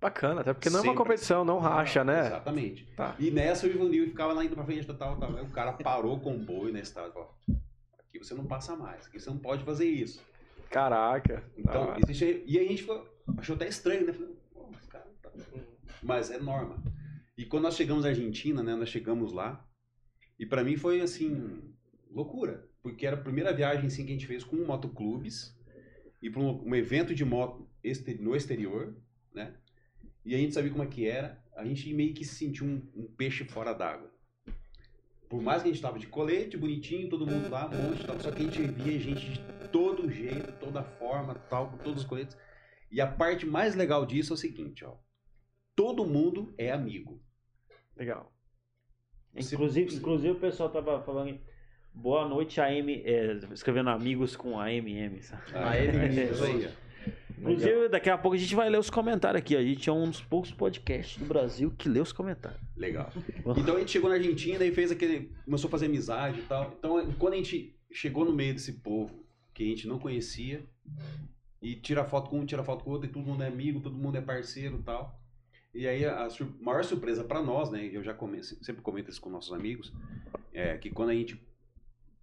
Bacana, 0.00 0.40
até 0.40 0.52
porque 0.54 0.70
não 0.70 0.76
é 0.78 0.80
uma 0.82 0.84
Sempre. 0.92 0.96
competição, 0.96 1.44
não 1.44 1.58
racha, 1.58 2.02
né? 2.02 2.26
Exatamente. 2.28 2.84
Tá. 2.96 3.14
E 3.18 3.30
nessa 3.30 3.66
o 3.66 3.70
Ivanil 3.70 4.06
ficava 4.06 4.32
lá 4.32 4.42
indo 4.44 4.54
pra 4.54 4.64
frente, 4.64 4.86
tal, 4.86 5.16
tal. 5.18 5.30
O 5.42 5.50
cara 5.50 5.72
parou 5.74 6.18
com 6.18 6.34
o 6.34 6.38
boi 6.38 6.72
na 6.72 6.80
estrada 6.80 7.10
e 7.10 7.12
falou: 7.12 7.34
aqui 7.98 8.18
você 8.18 8.34
não 8.34 8.46
passa 8.46 8.74
mais, 8.74 9.06
aqui 9.06 9.20
você 9.20 9.28
não 9.28 9.38
pode 9.38 9.62
fazer 9.62 9.84
isso. 9.86 10.22
Caraca. 10.70 11.44
Então, 11.56 11.88
hora. 11.88 12.00
existe. 12.02 12.42
E 12.46 12.58
aí 12.58 12.64
a 12.64 12.68
gente 12.68 12.82
ficou, 12.82 13.06
achou 13.36 13.56
até 13.56 13.68
estranho, 13.68 14.06
né? 14.06 14.12
Falei, 14.12 14.34
mas, 14.72 14.86
cara, 14.86 15.04
tá- 15.20 15.30
mas 16.02 16.30
é 16.30 16.38
norma. 16.38 16.82
E 17.36 17.44
quando 17.44 17.64
nós 17.64 17.76
chegamos 17.76 18.04
na 18.04 18.10
Argentina, 18.10 18.62
né? 18.62 18.74
Nós 18.76 18.88
chegamos 18.88 19.32
lá. 19.32 19.66
E 20.38 20.46
pra 20.46 20.64
mim 20.64 20.76
foi 20.76 21.00
assim, 21.02 21.60
loucura. 22.10 22.66
Porque 22.82 23.06
era 23.06 23.16
a 23.16 23.20
primeira 23.20 23.52
viagem 23.52 23.86
assim, 23.86 24.04
que 24.06 24.10
a 24.12 24.14
gente 24.14 24.26
fez 24.26 24.42
com 24.44 24.56
motoclubes. 24.56 25.54
E 26.22 26.30
para 26.30 26.40
um, 26.40 26.68
um 26.68 26.74
evento 26.74 27.14
de 27.14 27.24
moto 27.24 27.68
exter- 27.84 28.20
no 28.20 28.34
exterior, 28.34 28.94
né? 29.34 29.54
E 30.24 30.34
a 30.34 30.38
gente 30.38 30.54
sabia 30.54 30.70
como 30.70 30.82
é 30.82 30.86
que 30.86 31.06
era. 31.08 31.42
A 31.56 31.64
gente 31.64 31.92
meio 31.92 32.14
que 32.14 32.24
se 32.24 32.34
sentiu 32.34 32.66
um, 32.66 32.82
um 32.94 33.06
peixe 33.16 33.44
fora 33.44 33.72
d'água. 33.72 34.10
Por 35.28 35.40
mais 35.40 35.62
que 35.62 35.68
a 35.68 35.72
gente 35.72 35.82
tava 35.82 35.98
de 35.98 36.08
colete, 36.08 36.56
bonitinho, 36.56 37.08
todo 37.08 37.26
mundo 37.26 37.48
lá, 37.48 37.68
um 37.68 37.90
monte, 37.90 38.04
tal, 38.04 38.18
só 38.18 38.32
que 38.32 38.42
a 38.42 38.44
gente 38.44 38.62
via 38.62 38.98
gente 38.98 39.30
de 39.30 39.40
todo 39.70 40.10
jeito, 40.10 40.52
toda 40.58 40.82
forma, 40.82 41.34
tal, 41.34 41.70
com 41.70 41.78
todos 41.78 42.02
os 42.02 42.08
coletes. 42.08 42.36
E 42.90 43.00
a 43.00 43.06
parte 43.06 43.46
mais 43.46 43.76
legal 43.76 44.04
disso 44.04 44.32
é 44.32 44.34
o 44.34 44.36
seguinte, 44.36 44.84
ó. 44.84 44.96
Todo 45.76 46.04
mundo 46.04 46.52
é 46.58 46.72
amigo. 46.72 47.22
Legal. 47.96 48.32
Inclusive, 49.34 49.94
inclusive 49.94 50.32
o 50.32 50.40
pessoal 50.40 50.68
tava 50.68 51.00
falando 51.02 51.38
boa 51.94 52.28
noite 52.28 52.60
AM, 52.60 53.02
é, 53.04 53.34
escrevendo 53.52 53.90
amigos 53.90 54.34
com 54.34 54.58
AMM. 54.58 55.22
sabe? 55.22 55.42
Ah, 55.54 55.78
ele 55.78 55.96
É, 55.96 56.08
mesmo. 56.08 56.34
isso 56.34 56.44
aí. 56.44 56.68
Inclusive, 57.40 57.88
daqui 57.88 58.10
a 58.10 58.18
pouco 58.18 58.36
a 58.36 58.38
gente 58.38 58.54
vai 58.54 58.68
ler 58.68 58.78
os 58.78 58.90
comentários 58.90 59.40
aqui. 59.40 59.56
A 59.56 59.62
gente 59.62 59.88
é 59.88 59.92
um 59.92 60.04
dos 60.08 60.20
poucos 60.20 60.50
podcasts 60.52 61.16
do 61.18 61.24
Brasil 61.24 61.72
que 61.76 61.88
lê 61.88 62.00
os 62.00 62.12
comentários. 62.12 62.60
Legal. 62.76 63.10
Então 63.56 63.76
a 63.76 63.78
gente 63.78 63.90
chegou 63.90 64.10
na 64.10 64.16
Argentina 64.16 64.64
e 64.64 64.72
fez 64.72 64.90
aquele. 64.90 65.30
começou 65.44 65.68
a 65.68 65.70
fazer 65.70 65.86
amizade 65.86 66.40
e 66.40 66.42
tal. 66.42 66.74
Então, 66.78 67.12
quando 67.18 67.34
a 67.34 67.36
gente 67.36 67.74
chegou 67.90 68.24
no 68.24 68.32
meio 68.32 68.52
desse 68.54 68.74
povo 68.74 69.24
que 69.54 69.62
a 69.64 69.66
gente 69.66 69.88
não 69.88 69.98
conhecia, 69.98 70.64
e 71.60 71.74
tira 71.74 72.04
foto 72.04 72.30
com 72.30 72.38
um, 72.40 72.46
tira 72.46 72.62
foto 72.64 72.84
com 72.84 72.90
o 72.90 72.92
outro, 72.94 73.08
e 73.08 73.12
todo 73.12 73.24
mundo 73.24 73.42
é 73.42 73.48
amigo, 73.48 73.80
todo 73.80 73.94
mundo 73.96 74.16
é 74.16 74.20
parceiro 74.20 74.78
e 74.78 74.82
tal. 74.82 75.20
E 75.74 75.86
aí 75.86 76.04
a 76.04 76.28
sur- 76.30 76.52
maior 76.60 76.84
surpresa 76.84 77.22
pra 77.24 77.42
nós, 77.42 77.70
né? 77.70 77.88
Eu 77.92 78.02
já 78.02 78.16
sempre 78.62 78.82
comento 78.82 79.10
isso 79.10 79.20
com 79.20 79.28
nossos 79.30 79.52
amigos, 79.52 79.92
é 80.52 80.76
que 80.78 80.90
quando 80.90 81.10
a 81.10 81.14
gente, 81.14 81.40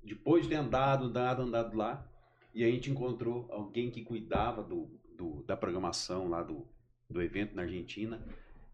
depois 0.03 0.43
de 0.43 0.49
ter 0.49 0.55
andado, 0.55 1.05
andado, 1.05 1.41
andado 1.43 1.75
lá, 1.77 2.05
e 2.53 2.63
a 2.63 2.67
gente 2.67 2.89
encontrou 2.89 3.47
alguém 3.51 3.91
que 3.91 4.03
cuidava 4.03 4.63
do, 4.63 4.89
do- 5.17 5.43
da 5.43 5.57
programação 5.57 6.29
lá 6.29 6.43
do, 6.43 6.65
do 7.09 7.21
evento 7.21 7.55
na 7.55 7.63
Argentina, 7.63 8.21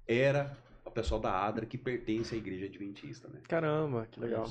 era 0.07 0.55
o 0.85 0.91
pessoal 0.91 1.19
da 1.21 1.31
ADRA 1.45 1.65
que 1.65 1.77
pertence 1.77 2.35
à 2.35 2.37
igreja 2.37 2.65
adventista, 2.65 3.27
né? 3.29 3.39
Caramba, 3.47 4.07
que 4.11 4.19
legal. 4.19 4.45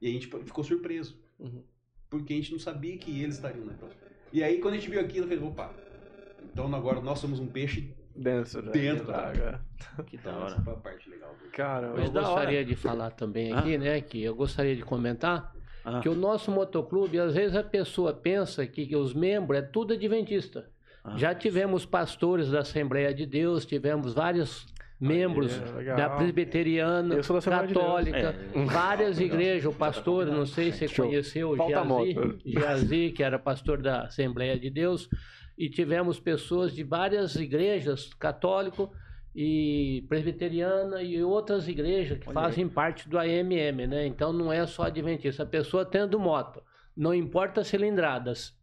E 0.00 0.08
a 0.08 0.10
gente 0.12 0.26
ficou 0.28 0.62
surpreso. 0.64 1.18
Uhum. 1.38 1.62
Porque 2.08 2.32
a 2.32 2.36
gente 2.36 2.52
não 2.52 2.58
sabia 2.58 2.96
que 2.96 3.20
eles 3.22 3.34
estariam, 3.36 3.64
né? 3.66 3.74
E 4.32 4.42
aí, 4.42 4.58
quando 4.60 4.74
a 4.74 4.76
gente 4.76 4.88
viu 4.90 5.00
aquilo, 5.00 5.24
eu 5.26 5.28
falei, 5.36 5.44
opa, 5.44 5.74
então 6.52 6.72
agora 6.74 7.00
nós 7.00 7.18
somos 7.18 7.40
um 7.40 7.46
peixe 7.46 7.92
Dentro? 8.16 8.62
Dentro 8.70 9.06
da 9.08 9.28
água. 9.30 9.60
Que 10.06 10.16
da 10.22 10.36
hora. 10.36 10.46
essa 10.54 10.62
foi 10.62 10.72
a 10.72 10.76
parte 10.76 11.10
legal. 11.10 11.34
do- 11.34 11.50
Caramba. 11.50 12.00
Eu 12.00 12.10
da 12.10 12.20
hora. 12.20 12.28
gostaria 12.30 12.64
de 12.64 12.76
falar 12.76 13.10
também 13.10 13.52
aqui, 13.52 13.76
né, 13.76 14.00
que 14.00 14.22
eu 14.22 14.34
gostaria 14.36 14.76
de 14.76 14.82
comentar 14.82 15.52
Ah, 15.84 15.98
que 16.00 16.08
o 16.08 16.14
nosso 16.14 16.52
motoclube, 16.52 17.18
às 17.18 17.34
vezes 17.34 17.56
a 17.56 17.64
pessoa 17.64 18.12
pensa 18.14 18.64
que, 18.68 18.86
que 18.86 18.94
os 18.94 19.12
membros 19.12 19.58
é 19.58 19.62
tudo 19.62 19.94
adventista. 19.94 20.70
Ah. 21.04 21.16
Já 21.18 21.34
tivemos 21.34 21.84
pastores 21.84 22.50
da 22.50 22.60
Assembleia 22.60 23.12
de 23.12 23.26
Deus, 23.26 23.66
tivemos 23.66 24.14
vários 24.14 24.66
membros 24.98 25.60
é, 25.60 25.72
legal. 25.76 25.96
da 25.96 26.08
Presbiteriana, 26.08 27.14
da 27.16 27.20
Assembleia 27.20 27.66
de. 27.66 27.74
Católica, 27.74 28.34
É. 28.54 28.64
várias 28.64 29.20
igrejas. 29.20 29.66
O 29.66 29.76
pastor, 29.76 30.24
não 30.26 30.46
sei 30.46 30.72
se 30.72 30.88
você 30.88 31.02
conheceu 31.02 31.54
Geazi. 31.56 32.38
Geazi, 32.46 33.10
que 33.14 33.22
era 33.22 33.38
pastor 33.38 33.82
da 33.82 34.04
Assembleia 34.04 34.58
de 34.58 34.70
Deus, 34.70 35.08
e 35.58 35.68
tivemos 35.68 36.18
pessoas 36.18 36.74
de 36.74 36.82
várias 36.82 37.36
igrejas, 37.36 38.14
católico 38.14 38.90
e 39.36 40.04
presbiteriana 40.08 41.02
e 41.02 41.22
outras 41.22 41.68
igrejas 41.68 42.18
que 42.18 42.28
Olha 42.28 42.34
fazem 42.34 42.68
parte 42.68 43.08
do 43.08 43.18
AMM, 43.18 43.86
né? 43.86 44.06
Então 44.06 44.32
não 44.32 44.50
é 44.52 44.66
só 44.66 44.84
adventista. 44.84 45.42
A 45.42 45.46
pessoa 45.46 45.84
tendo 45.84 46.18
moto, 46.18 46.62
não 46.96 47.12
importa 47.12 47.60
as 47.60 47.66
cilindradas, 47.66 48.56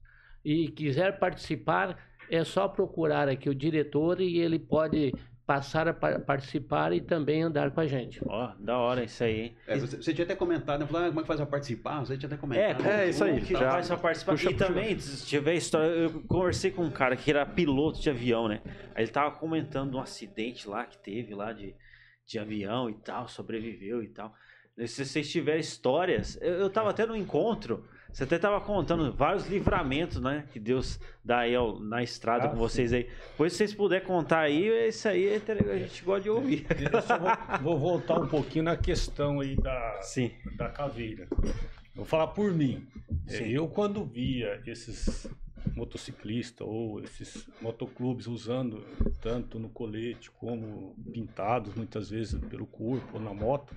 e 0.43 0.69
quiser 0.69 1.19
participar, 1.19 1.97
é 2.32 2.44
só 2.44 2.67
procurar 2.67 3.28
aqui 3.30 3.50
o 3.50 3.56
diretor 3.56 4.20
e 4.22 4.39
ele 4.39 4.58
pode 4.58 5.13
passar 5.46 5.88
a 5.88 5.94
pa- 5.94 6.17
participar 6.20 6.94
e 6.94 7.02
também 7.02 7.44
andar 7.44 7.72
com 7.72 7.82
a 7.82 7.86
gente. 7.88 8.22
Ó, 8.26 8.54
da 8.58 8.78
hora 8.78 9.04
isso 9.04 9.22
aí, 9.24 9.39
hein? 9.41 9.56
É, 9.67 9.78
você, 9.78 9.98
você 9.98 10.13
tinha 10.13 10.24
até 10.24 10.36
comentado, 10.36 10.80
né? 10.80 10.86
Falou, 10.88 11.02
ah, 11.02 11.08
como 11.10 11.20
é 11.20 11.24
que 11.24 11.28
faz 11.28 11.39
pra 11.41 11.46
participar? 11.50 12.00
Você 12.00 12.17
tinha 12.17 12.28
até 12.28 12.38
comentado. 12.38 12.78
como- 12.78 12.89
É, 12.89 13.10
isso 13.10 13.24
aí, 13.24 13.41
que 13.41 13.54
já. 13.54 13.72
faz 13.72 13.88
pra 13.88 13.98
participar. 13.98 14.32
Puxa, 14.32 14.50
e 14.50 14.54
puxa. 14.54 14.65
também, 14.67 14.98
se 15.00 15.26
tiver 15.26 15.56
história, 15.56 15.88
eu 15.88 16.22
conversei 16.28 16.72
com 16.72 16.84
um 16.86 16.91
cara 16.91 17.17
que 17.17 17.30
era 17.30 17.46
piloto 17.46 18.00
de 18.00 18.10
avião, 18.10 18.48
né? 18.48 18.62
Aí 18.96 19.04
ele 19.04 19.12
tava 19.12 19.32
comentando 19.36 19.96
um 19.96 20.00
acidente 20.00 20.70
lá 20.70 20.86
que 20.86 20.98
teve 21.00 21.36
lá 21.36 21.52
de, 21.52 21.76
de 22.26 22.39
avião 22.39 22.89
e 22.89 22.94
tal, 22.94 23.28
sobreviveu 23.28 24.02
e 24.02 24.08
tal. 24.08 24.34
Se 24.86 25.04
vocês 25.06 25.30
tiverem 25.30 25.60
histórias, 25.60 26.39
eu, 26.41 26.54
eu 26.54 26.70
tava 26.70 26.91
até 26.91 27.06
no 27.06 27.15
encontro, 27.15 27.86
você 28.12 28.24
até 28.26 28.38
tava 28.38 28.60
contando 28.62 29.12
vários 29.13 29.47
livramentos, 29.47 30.19
né? 30.21 30.45
Que 30.52 30.60
Deus 30.60 31.00
dá 31.24 31.39
aí 31.39 31.56
ao- 31.56 31.80
na 31.80 32.04
estrada 32.04 32.45
Ah, 32.45 32.50
com 32.50 32.58
vocês 32.58 32.91
aí. 32.93 33.08
Pois 33.38 33.54
se 33.54 33.60
vocês 33.60 33.74
puderem 33.74 34.06
contar 34.06 34.39
aí, 34.41 34.88
isso 34.88 35.08
aí 35.08 35.28
é 35.28 35.41
a 35.71 35.78
gente 35.80 36.04
gosta 36.04 36.21
de 36.24 36.30
ouvir. 36.30 36.65
Eu 36.91 37.02
só 37.02 37.17
vou, 37.17 37.30
vou 37.62 37.80
voltar 37.80 38.19
um 38.19 38.28
pouquinho 38.28 38.65
na 38.65 38.76
questão 38.76 39.39
aí 39.39 39.56
da, 39.56 40.00
Sim. 40.02 40.32
da 40.58 40.69
caveira. 40.69 41.28
Vou 41.95 42.06
falar 42.06 42.28
por 42.28 42.54
mim. 42.54 42.86
É, 43.28 43.32
Sim. 43.38 43.45
Eu, 43.50 43.67
quando 43.67 44.04
via 44.06 44.62
esses 44.65 45.30
motociclistas 45.76 46.67
ou 46.67 47.00
esses 47.02 47.47
motoclubes 47.62 48.28
usando 48.28 48.84
tanto 49.21 49.58
no 49.60 49.69
colete 49.69 50.30
como 50.32 50.95
pintados 51.13 51.74
muitas 51.76 52.10
vezes 52.10 52.39
pelo 52.50 52.65
corpo 52.65 53.08
ou 53.13 53.19
na 53.21 53.34
moto, 53.34 53.74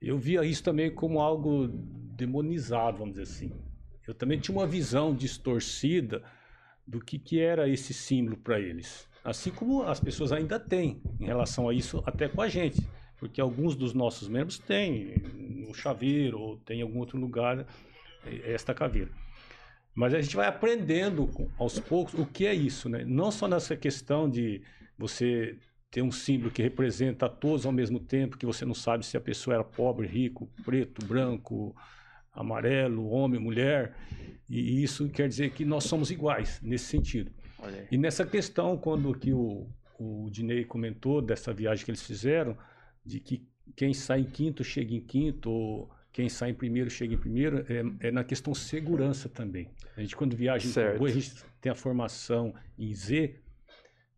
eu 0.00 0.18
via 0.18 0.44
isso 0.44 0.62
também 0.62 0.90
como 0.90 1.20
algo 1.20 1.68
demonizado, 1.68 2.98
vamos 2.98 3.14
dizer 3.14 3.30
assim. 3.32 3.52
Eu 4.06 4.14
também 4.14 4.38
tinha 4.38 4.56
uma 4.56 4.66
visão 4.66 5.14
distorcida 5.14 6.22
do 6.86 7.00
que, 7.00 7.18
que 7.18 7.38
era 7.38 7.68
esse 7.68 7.92
símbolo 7.92 8.36
para 8.36 8.58
eles. 8.58 9.08
Assim 9.22 9.50
como 9.50 9.82
as 9.82 10.00
pessoas 10.00 10.32
ainda 10.32 10.58
têm 10.58 11.00
em 11.20 11.26
relação 11.26 11.68
a 11.68 11.74
isso, 11.74 12.02
até 12.06 12.28
com 12.28 12.40
a 12.40 12.48
gente. 12.48 12.80
Porque 13.18 13.40
alguns 13.40 13.76
dos 13.76 13.92
nossos 13.92 14.28
membros 14.28 14.58
têm 14.58 15.14
no 15.68 15.74
chaveiro 15.74 16.40
ou 16.40 16.56
tem 16.56 16.80
em 16.80 16.82
algum 16.82 16.98
outro 16.98 17.18
lugar 17.18 17.66
eh, 18.24 18.52
esta 18.52 18.72
caveira. 18.72 19.10
Mas 19.94 20.14
a 20.14 20.20
gente 20.20 20.34
vai 20.34 20.46
aprendendo 20.46 21.28
aos 21.58 21.78
poucos 21.78 22.14
o 22.14 22.24
que 22.24 22.46
é 22.46 22.54
isso, 22.54 22.88
né? 22.88 23.04
Não 23.04 23.30
só 23.30 23.46
nessa 23.46 23.76
questão 23.76 24.28
de 24.28 24.62
você 24.96 25.58
ter 25.90 26.02
um 26.02 26.12
símbolo 26.12 26.50
que 26.50 26.62
representa 26.62 27.26
a 27.26 27.28
todos 27.28 27.66
ao 27.66 27.72
mesmo 27.72 27.98
tempo, 27.98 28.38
que 28.38 28.46
você 28.46 28.64
não 28.64 28.74
sabe 28.74 29.04
se 29.04 29.16
a 29.16 29.20
pessoa 29.20 29.54
era 29.54 29.64
pobre, 29.64 30.06
rico, 30.06 30.48
preto, 30.64 31.04
branco, 31.04 31.74
amarelo, 32.32 33.08
homem, 33.08 33.40
mulher. 33.40 33.96
E 34.48 34.82
isso 34.82 35.08
quer 35.08 35.28
dizer 35.28 35.50
que 35.50 35.64
nós 35.64 35.84
somos 35.84 36.10
iguais 36.10 36.60
nesse 36.62 36.84
sentido. 36.84 37.32
E 37.90 37.98
nessa 37.98 38.24
questão, 38.24 38.76
quando 38.76 39.12
que 39.14 39.32
o, 39.32 39.66
o 39.98 40.28
Dinei 40.30 40.64
comentou 40.64 41.20
dessa 41.20 41.52
viagem 41.52 41.84
que 41.84 41.90
eles 41.90 42.02
fizeram, 42.02 42.56
de 43.04 43.18
que 43.18 43.46
quem 43.76 43.92
sai 43.92 44.20
em 44.20 44.24
quinto 44.24 44.62
chega 44.62 44.94
em 44.94 45.00
quinto, 45.00 45.50
ou 45.50 45.90
quem 46.12 46.28
sai 46.28 46.50
em 46.50 46.54
primeiro 46.54 46.88
chega 46.88 47.14
em 47.14 47.18
primeiro, 47.18 47.64
é, 47.68 48.08
é 48.08 48.10
na 48.10 48.24
questão 48.24 48.54
segurança 48.54 49.28
também. 49.28 49.68
A 49.96 50.00
gente, 50.00 50.16
quando 50.16 50.36
viaja 50.36 50.66
em 50.66 50.70
a 51.04 51.20
gente 51.20 51.34
tem 51.60 51.70
a 51.70 51.74
formação 51.74 52.54
em 52.78 52.94
Z, 52.94 53.34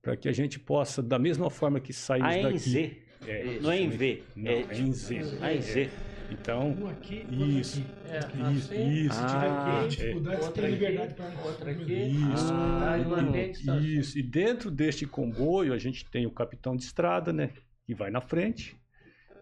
para 0.03 0.17
que 0.17 0.29
a 0.29 0.33
gente 0.33 0.59
possa, 0.59 1.01
da 1.03 1.19
mesma 1.19 1.49
forma 1.49 1.79
que 1.81 1.93
saímos 1.93 2.29
A 2.35 2.39
em 2.39 2.43
daqui... 2.43 2.59
Z, 2.59 2.97
É, 3.25 3.61
não 3.61 3.71
é 3.71 3.81
em 3.81 3.89
V. 3.89 4.23
Não, 4.35 4.51
é, 4.51 4.55
é 4.69 4.79
em 4.81 4.93
Z. 4.93 5.21
A 5.41 5.55
em 5.55 5.61
Z. 5.63 5.91
Então, 6.31 6.71
Um 6.73 6.89
aqui, 6.89 7.25
isso, 7.31 7.81
outro 7.81 8.09
É, 8.09 8.53
isso, 8.53 8.73
assim, 8.73 8.91
isso. 9.05 9.21
Ah, 9.21 9.81
aqui. 9.83 9.89
Dificuldade, 9.89 10.37
você 10.39 10.45
outra 10.47 10.63
aqui, 10.67 10.75
liberdade 10.75 11.15
para 11.15 11.43
outra 11.45 11.71
aqui. 11.71 11.93
Isso. 11.93 12.53
Ah, 12.55 12.97
E- 12.99 13.03
e 13.03 13.05
mantém 13.05 13.45
a 13.45 13.49
distância. 13.49 13.87
Isso. 13.87 14.19
E 14.19 14.23
dentro 14.23 14.71
deste 14.71 15.07
comboio, 15.07 15.73
a 15.75 15.79
gente 15.79 16.11
tem 16.11 16.27
o 16.27 16.31
capitão 16.31 16.75
de 16.75 16.83
estrada, 16.85 17.33
né? 17.33 17.51
Que 17.87 17.95
vai 17.95 18.11
na 18.11 18.21
frente. 18.21 18.77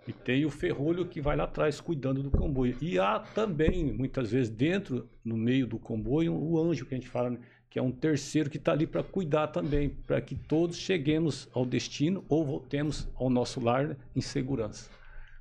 E 0.09 0.13
tem 0.13 0.45
o 0.45 0.51
ferrolho 0.51 1.07
que 1.07 1.21
vai 1.21 1.37
lá 1.37 1.45
atrás, 1.45 1.81
cuidando 1.81 2.23
do 2.23 2.31
comboio. 2.31 2.77
E 2.83 2.99
há 2.99 3.21
também, 3.21 3.93
muitas 3.93 4.33
vezes, 4.33 4.51
dentro, 4.51 5.09
no 5.25 5.37
meio 5.37 5.67
do 5.69 5.79
comboio, 5.79 6.35
o 6.35 6.59
anjo 6.59 6.85
que 6.85 6.95
a 6.95 6.97
gente 6.99 7.09
fala, 7.09 7.31
né? 7.31 7.39
Que 7.71 7.79
é 7.79 7.83
um 7.83 7.93
terceiro 7.93 8.51
que 8.51 8.57
está 8.57 8.73
ali 8.73 8.85
para 8.85 9.03
cuidar 9.05 9.47
também, 9.47 9.89
para 9.89 10.21
que 10.21 10.35
todos 10.35 10.77
cheguemos 10.77 11.49
ao 11.55 11.65
destino 11.65 12.25
ou 12.29 12.45
voltemos 12.45 13.09
ao 13.15 13.31
nosso 13.31 13.61
lar 13.61 13.97
em 14.15 14.21
segurança. 14.21 14.91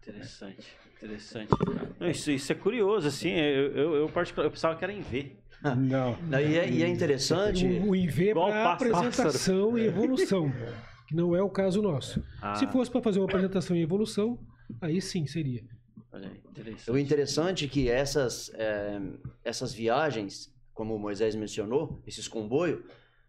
Interessante, 0.03 0.67
interessante. 0.95 1.49
Não, 1.99 2.07
isso, 2.07 2.30
isso 2.30 2.51
é 2.51 2.55
curioso, 2.55 3.07
assim, 3.07 3.32
eu, 3.32 3.71
eu, 3.71 3.95
eu, 3.95 4.09
particular, 4.09 4.45
eu 4.45 4.51
pensava 4.51 4.75
que 4.75 4.84
era 4.84 4.93
em 4.93 5.01
V. 5.01 5.36
Não. 5.75 6.15
E 6.39 6.55
é, 6.55 6.69
e 6.69 6.84
é 6.84 6.88
interessante. 6.88 7.65
O, 7.65 7.89
o 7.89 7.95
IV 7.95 8.30
é 8.30 8.34
para 8.34 8.43
pássaro. 8.43 8.95
apresentação 8.95 9.77
e 9.77 9.88
evolução, 9.88 10.53
que 11.07 11.15
não 11.15 11.36
é 11.36 11.41
o 11.41 11.49
caso 11.49 11.82
nosso. 11.82 12.23
Ah. 12.41 12.55
Se 12.55 12.67
fosse 12.67 12.91
para 12.91 13.01
fazer 13.01 13.19
uma 13.19 13.25
apresentação 13.25 13.75
e 13.75 13.82
evolução, 13.82 14.39
aí 14.80 15.01
sim 15.01 15.25
seria. 15.25 15.63
Olha 16.11 16.30
aí, 16.30 16.41
interessante. 16.49 16.91
O 16.91 16.97
interessante 16.97 17.65
é 17.65 17.67
que 17.67 17.89
essas, 17.89 18.51
eh, 18.53 19.01
essas 19.43 19.73
viagens, 19.73 20.53
como 20.80 20.95
o 20.95 20.97
Moisés 20.97 21.36
mencionou, 21.36 22.01
esses 22.07 22.25
comboios, 22.25 22.80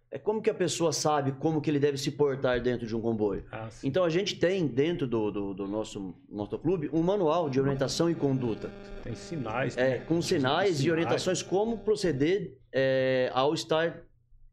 é 0.08 0.20
como 0.20 0.40
que 0.40 0.48
a 0.48 0.54
pessoa 0.54 0.92
sabe 0.92 1.32
como 1.32 1.60
que 1.60 1.68
ele 1.68 1.80
deve 1.80 1.98
se 1.98 2.12
portar 2.12 2.62
dentro 2.62 2.86
de 2.86 2.94
um 2.94 3.00
comboio. 3.00 3.44
Ah. 3.50 3.68
Então 3.82 4.04
a 4.04 4.08
gente 4.08 4.38
tem 4.38 4.68
dentro 4.68 5.04
do, 5.04 5.32
do, 5.32 5.52
do 5.52 5.66
nosso 5.66 6.14
motoclube 6.28 6.88
um 6.92 7.02
manual 7.02 7.50
de 7.50 7.60
orientação 7.60 8.08
e 8.08 8.14
conduta. 8.14 8.70
Tem 9.02 9.16
sinais. 9.16 9.76
É, 9.76 9.98
né? 9.98 9.98
com 9.98 10.22
sinais 10.22 10.80
e 10.80 10.92
orientações 10.92 11.42
como 11.42 11.78
proceder 11.78 12.56
é, 12.72 13.32
ao 13.34 13.52
estar 13.52 14.00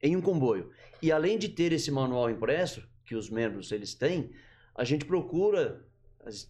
em 0.01 0.15
um 0.15 0.21
comboio. 0.21 0.71
E 0.99 1.11
além 1.11 1.37
de 1.37 1.49
ter 1.49 1.71
esse 1.71 1.91
manual 1.91 2.31
impresso, 2.31 2.81
que 3.05 3.13
os 3.13 3.29
membros 3.29 3.71
eles 3.71 3.93
têm, 3.93 4.31
a 4.73 4.83
gente 4.83 5.05
procura, 5.05 5.85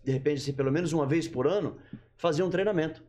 de 0.02 0.12
repente, 0.14 0.38
assim, 0.38 0.54
pelo 0.54 0.72
menos 0.72 0.94
uma 0.94 1.06
vez 1.06 1.28
por 1.28 1.46
ano, 1.46 1.78
fazer 2.16 2.42
um 2.42 2.50
treinamento. 2.50 3.04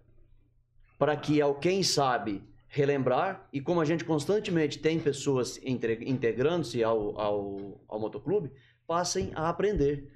Para 0.99 1.17
que 1.17 1.41
ao 1.41 1.55
quem 1.55 1.85
sabe 1.85 2.43
relembrar, 2.69 3.49
e 3.53 3.61
como 3.61 3.81
a 3.81 3.85
gente 3.85 4.05
constantemente 4.05 4.79
tem 4.79 5.01
pessoas 5.01 5.59
integrando-se 5.65 6.85
ao, 6.85 7.19
ao, 7.19 7.81
ao 7.89 7.99
motoclube, 7.99 8.53
passem 8.87 9.33
a 9.35 9.49
aprender. 9.49 10.13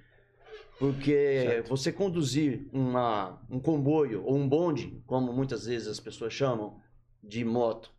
Porque 0.78 1.62
você 1.68 1.92
conduzir 1.92 2.68
uma, 2.72 3.40
um 3.48 3.59
comboio 3.59 4.22
ou 4.24 4.36
um 4.36 4.48
bonde, 4.48 5.03
como 5.07 5.32
muitas 5.32 5.66
vezes 5.66 5.88
as 5.88 6.00
pessoas 6.00 6.32
chamam 6.32 6.80
de 7.22 7.44
moto, 7.44 7.90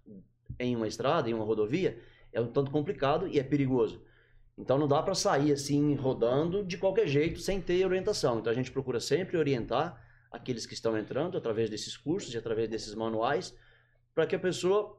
em 0.60 0.76
uma 0.76 0.88
estrada, 0.88 1.30
em 1.30 1.34
uma 1.34 1.46
rodovia, 1.46 2.00
é 2.32 2.40
um 2.40 2.48
tanto 2.48 2.72
complicado 2.72 3.28
e 3.28 3.40
é 3.40 3.44
perigoso. 3.44 4.02
Então 4.58 4.78
não 4.78 4.88
dá 4.88 5.02
para 5.02 5.16
sair 5.16 5.52
assim 5.52 5.96
rodando 5.96 6.64
de 6.64 6.78
qualquer 6.78 7.08
jeito 7.08 7.40
sem 7.40 7.60
ter 7.60 7.84
orientação. 7.86 8.40
Então 8.40 8.52
a 8.52 8.56
gente 8.56 8.72
procura 8.72 9.00
sempre 9.00 9.38
orientar 9.38 10.00
aqueles 10.32 10.66
que 10.66 10.74
estão 10.74 10.98
entrando 10.98 11.38
através 11.38 11.70
desses 11.70 11.98
cursos 11.98 12.34
e 12.34 12.38
através 12.38 12.70
desses 12.70 12.94
manuais 12.94 13.56
para 14.14 14.26
que 14.28 14.36
a 14.36 14.40
pessoa 14.40 14.98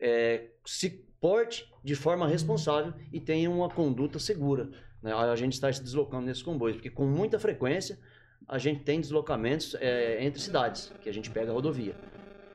é, 0.00 0.48
se 0.64 0.90
porte 1.20 1.70
de 1.82 1.94
forma 1.94 2.26
responsável 2.26 2.92
e 3.12 3.20
tenha 3.20 3.50
uma 3.50 3.68
conduta 3.68 4.18
segura. 4.18 4.70
Né? 5.02 5.12
A 5.12 5.36
gente 5.36 5.54
está 5.54 5.72
se 5.72 5.82
deslocando 5.82 6.26
nesses 6.26 6.42
comboios, 6.42 6.76
porque 6.76 6.90
com 6.90 7.06
muita 7.06 7.38
frequência 7.38 7.98
a 8.46 8.58
gente 8.58 8.82
tem 8.82 9.00
deslocamentos 9.00 9.74
é, 9.74 10.24
entre 10.24 10.40
cidades, 10.40 10.92
que 11.02 11.08
a 11.08 11.12
gente 11.12 11.30
pega 11.30 11.50
a 11.50 11.54
rodovia. 11.54 11.94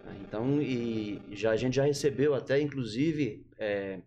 né? 0.04 0.18
Então, 0.22 0.62
e 0.62 1.22
já, 1.32 1.52
a 1.52 1.56
gente 1.56 1.76
já 1.76 1.84
recebeu 1.84 2.34
até, 2.34 2.60
inclusive, 2.60 3.46
é, 3.58 4.00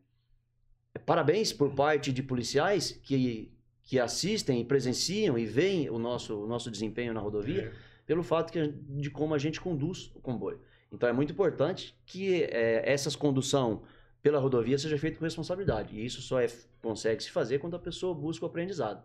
parabéns 1.04 1.52
por 1.52 1.74
parte 1.74 2.12
de 2.12 2.22
policiais 2.22 2.92
que, 3.04 3.52
que 3.82 4.00
assistem 4.00 4.60
e 4.60 4.64
presenciam 4.64 5.38
e 5.38 5.44
veem 5.44 5.88
o 5.90 5.98
nosso, 5.98 6.42
o 6.42 6.46
nosso 6.46 6.70
desempenho 6.70 7.12
na 7.12 7.20
rodovia 7.20 7.72
pelo 8.06 8.22
fato 8.22 8.52
que, 8.52 8.68
de 8.68 9.10
como 9.10 9.34
a 9.34 9.38
gente 9.38 9.60
conduz 9.60 10.12
o 10.14 10.20
comboio. 10.20 10.60
Então 10.92 11.08
é 11.08 11.12
muito 11.12 11.32
importante 11.32 11.94
que 12.06 12.44
é, 12.44 12.82
essas 12.90 13.16
condução 13.16 13.82
pela 14.22 14.38
rodovia 14.38 14.78
seja 14.78 14.98
feita 14.98 15.18
com 15.18 15.24
responsabilidade. 15.24 15.94
E 15.96 16.04
isso 16.04 16.20
só 16.22 16.40
é, 16.40 16.46
consegue 16.82 17.22
se 17.22 17.30
fazer 17.30 17.58
quando 17.58 17.76
a 17.76 17.78
pessoa 17.78 18.14
busca 18.14 18.44
o 18.44 18.48
aprendizado. 18.48 19.02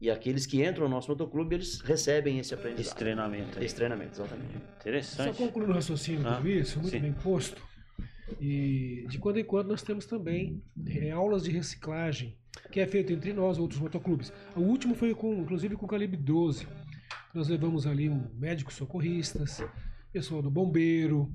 E 0.00 0.10
aqueles 0.10 0.44
que 0.44 0.62
entram 0.64 0.84
no 0.88 0.94
nosso 0.94 1.10
motoclube, 1.10 1.54
eles 1.54 1.80
recebem 1.80 2.38
esse 2.38 2.52
aprendizado. 2.52 2.86
Esse 2.86 2.96
treinamento 2.96 3.58
aí. 3.58 3.64
Esse 3.64 3.74
treinamento, 3.74 4.12
exatamente. 4.12 4.52
Só 4.52 4.80
Interessante. 4.80 5.36
concluindo 5.38 5.72
o 5.72 5.74
raciocínio 5.74 6.22
do 6.22 6.28
Ah, 6.28 6.38
Luiz, 6.38 6.74
muito 6.74 6.90
sim. 6.90 7.00
bem 7.00 7.12
posto. 7.14 7.62
E 8.40 9.06
de 9.08 9.18
quando 9.18 9.38
em 9.38 9.44
quando 9.44 9.68
nós 9.68 9.82
temos 9.82 10.04
também 10.04 10.62
eh, 10.86 11.10
aulas 11.10 11.44
de 11.44 11.50
reciclagem, 11.50 12.36
que 12.70 12.80
é 12.80 12.86
feito 12.86 13.12
entre 13.12 13.32
nós, 13.32 13.58
outros 13.58 13.80
motoclubes. 13.80 14.32
O 14.54 14.60
último 14.60 14.94
foi 14.94 15.14
com, 15.14 15.32
inclusive 15.40 15.76
com 15.76 15.86
o 15.86 15.88
Calibre 15.88 16.16
12. 16.16 16.66
Nós 17.32 17.48
levamos 17.48 17.86
ali 17.86 18.08
um 18.08 18.28
médicos 18.34 18.74
socorristas, 18.74 19.62
pessoal 20.16 20.40
do 20.40 20.50
bombeiro, 20.50 21.30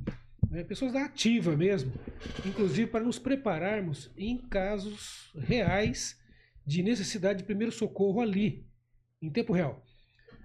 né, 0.50 0.64
pessoas 0.64 0.92
da 0.92 1.06
ativa 1.06 1.56
mesmo, 1.56 1.94
inclusive 2.44 2.90
para 2.90 3.04
nos 3.04 3.20
prepararmos 3.20 4.10
em 4.18 4.40
casos 4.40 5.32
reais 5.38 6.20
de 6.66 6.82
necessidade 6.82 7.40
de 7.40 7.46
primeiro 7.46 7.72
socorro 7.72 8.22
ali, 8.22 8.66
em 9.22 9.30
tempo 9.30 9.54
real. 9.54 9.86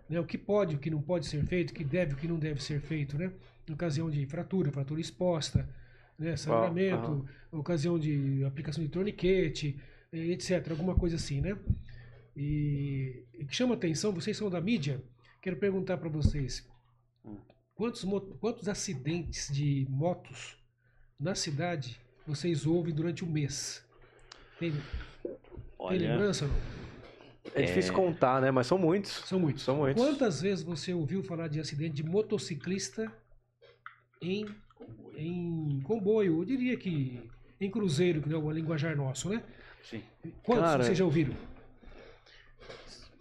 Né, 0.07 0.20
o 0.20 0.26
que 0.26 0.37
pode, 0.37 0.76
o 0.76 0.78
que 0.78 0.91
não 0.91 1.01
pode 1.01 1.24
ser 1.24 1.47
feito, 1.47 1.70
o 1.70 1.74
que 1.74 1.82
deve, 1.82 2.12
o 2.12 2.16
que 2.18 2.28
não 2.28 2.39
deve 2.39 2.62
ser 2.62 2.78
feito, 2.78 3.16
né? 3.16 3.32
Em 3.66 3.72
ocasião 3.72 4.11
de 4.11 4.26
fratura, 4.26 4.70
fratura 4.70 5.01
exposta, 5.01 5.66
né, 6.18 6.37
sangramento, 6.37 7.26
ocasião 7.51 7.99
de 7.99 8.45
aplicação 8.45 8.84
de 8.84 8.91
torniquete, 8.91 9.80
eh, 10.12 10.26
etc. 10.26 10.70
Alguma 10.72 10.95
coisa 10.95 11.16
assim, 11.16 11.41
né? 11.41 11.59
E, 12.37 13.24
e 13.32 13.47
que 13.47 13.57
chama 13.57 13.74
atenção, 13.74 14.12
vocês 14.12 14.37
são 14.37 14.51
da 14.51 14.61
mídia, 14.61 15.03
quero 15.41 15.57
perguntar 15.57 15.97
para 15.97 16.11
vocês, 16.11 16.68
quantos, 17.76 18.04
quantos 18.40 18.68
acidentes 18.68 19.52
de 19.52 19.86
motos 19.88 20.56
na 21.20 21.34
cidade 21.34 22.00
vocês 22.26 22.66
ouvem 22.66 22.92
durante 22.92 23.22
o 23.22 23.26
mês? 23.26 23.84
Tem, 24.58 24.72
tem 24.72 24.80
Olha, 25.78 26.10
lembrança 26.10 26.46
ou 26.46 26.50
não? 26.50 26.76
É 27.54 27.62
difícil 27.62 27.94
contar, 27.94 28.40
né? 28.40 28.50
Mas 28.50 28.66
são 28.66 28.76
muitos. 28.76 29.12
São 29.12 29.38
muitos. 29.38 29.62
São 29.62 29.76
muitos. 29.76 30.02
Quantas 30.02 30.40
vezes 30.40 30.64
você 30.64 30.92
ouviu 30.92 31.22
falar 31.22 31.46
de 31.46 31.60
acidente 31.60 31.94
de 31.94 32.02
motociclista 32.02 33.12
em, 34.20 34.46
em 35.16 35.80
comboio? 35.84 36.40
Eu 36.40 36.44
diria 36.44 36.76
que 36.76 37.22
em 37.60 37.70
cruzeiro, 37.70 38.20
que 38.20 38.32
é 38.32 38.36
o 38.36 38.50
linguajar 38.50 38.96
nosso, 38.96 39.30
né? 39.30 39.42
sim. 39.84 40.02
Quantos 40.42 40.64
Cara, 40.64 40.84
vocês 40.84 40.98
já 40.98 41.04
ouviram? 41.04 41.34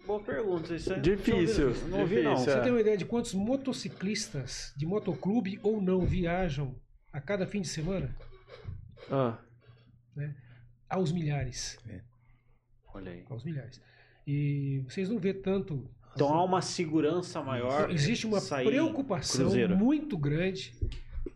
Boa 0.06 0.20
pergunta. 0.20 0.74
Isso 0.74 0.92
é... 0.92 1.00
Difícil, 1.00 1.74
Não 1.88 2.00
ouvi, 2.00 2.22
não. 2.22 2.36
Você 2.36 2.50
É. 2.50 2.60
tem 2.60 2.70
uma 2.72 2.80
ideia 2.80 2.96
de 2.96 3.04
quantos 3.04 3.34
motociclistas 3.34 4.72
de 4.76 4.86
motoclube 4.86 5.58
ou 5.62 5.80
não 5.80 6.00
viajam 6.06 6.74
a 7.12 7.20
cada 7.20 7.46
fim 7.46 7.60
de 7.60 7.68
semana? 7.68 8.14
Ah, 9.10 9.38
Aos 10.88 11.10
milhares. 11.10 11.78
Olha 12.94 13.10
aí. 13.12 13.24
Aos 13.28 13.44
milhares. 13.44 13.80
E 14.26 14.82
vocês 14.88 15.08
não 15.08 15.18
vê 15.18 15.34
tanto. 15.34 15.90
Então 16.14 16.28
há 16.32 16.42
uma 16.44 16.62
segurança 16.62 17.42
maior. 17.42 17.90
Existe 17.90 18.26
uma 18.26 18.40
sair 18.40 18.66
preocupação 18.66 19.46
cruzeiro. 19.46 19.76
muito 19.76 20.16
grande 20.16 20.72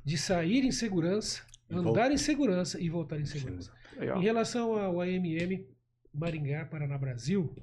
de 0.04 0.16
sair 0.16 0.64
em 0.64 0.70
segurança, 0.72 1.42
andar 1.70 2.10
em 2.12 2.16
segurança 2.16 2.80
e 2.80 2.88
voltar 2.88 3.18
em 3.20 3.26
segurança. 3.26 3.72
legal. 3.98 4.18
Em 4.18 4.22
relação 4.22 4.72
ao 4.78 5.00
AMM 5.00 5.66
Maringá, 6.14 6.64
Paraná, 6.64 6.96
Brasil, 6.96 7.54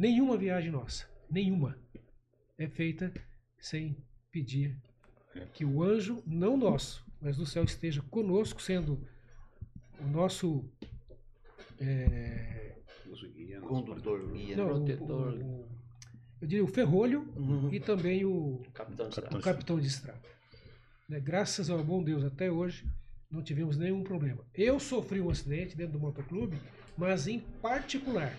nenhuma 0.00 0.36
viagem 0.36 0.70
nossa, 0.70 1.06
nenhuma, 1.30 1.76
é 2.58 2.66
feita 2.66 3.12
sem 3.58 3.94
pedir 4.32 4.74
que 5.52 5.64
o 5.64 5.82
anjo, 5.82 6.22
não 6.26 6.56
nosso, 6.56 7.04
mas 7.20 7.36
do 7.36 7.44
céu 7.44 7.64
esteja 7.64 8.02
conosco, 8.10 8.60
sendo 8.62 8.98
o 10.00 10.06
nosso. 10.06 10.64
é, 11.78 12.76
Nosso 13.06 13.28
guia, 13.28 13.60
nosso 13.60 13.68
Condutor, 13.74 14.28
guia. 14.32 14.56
não, 14.56 14.66
o- 14.66 14.84
protetor. 14.84 15.34
o- 15.34 15.68
eu 16.40 16.48
diria 16.48 16.64
o 16.64 16.68
ferrolho 16.68 17.28
Uhum. 17.36 17.72
e 17.72 17.78
também 17.80 18.24
o, 18.24 18.62
Capitão 18.72 19.08
de 19.08 19.18
o 19.20 19.40
capitão 19.40 19.78
de 19.80 19.86
estrada. 19.86 20.20
Né, 21.08 21.20
Graças 21.20 21.68
ao 21.68 21.82
bom 21.84 22.02
Deus, 22.02 22.24
até 22.24 22.50
hoje, 22.50 22.86
não 23.30 23.42
tivemos 23.42 23.76
nenhum 23.76 24.02
problema. 24.02 24.42
Eu 24.54 24.78
sofri 24.80 25.20
um 25.20 25.28
acidente 25.30 25.76
dentro 25.76 25.94
do 25.94 26.00
motoclube, 26.00 26.58
mas 26.96 27.26
em 27.26 27.40
particular, 27.60 28.34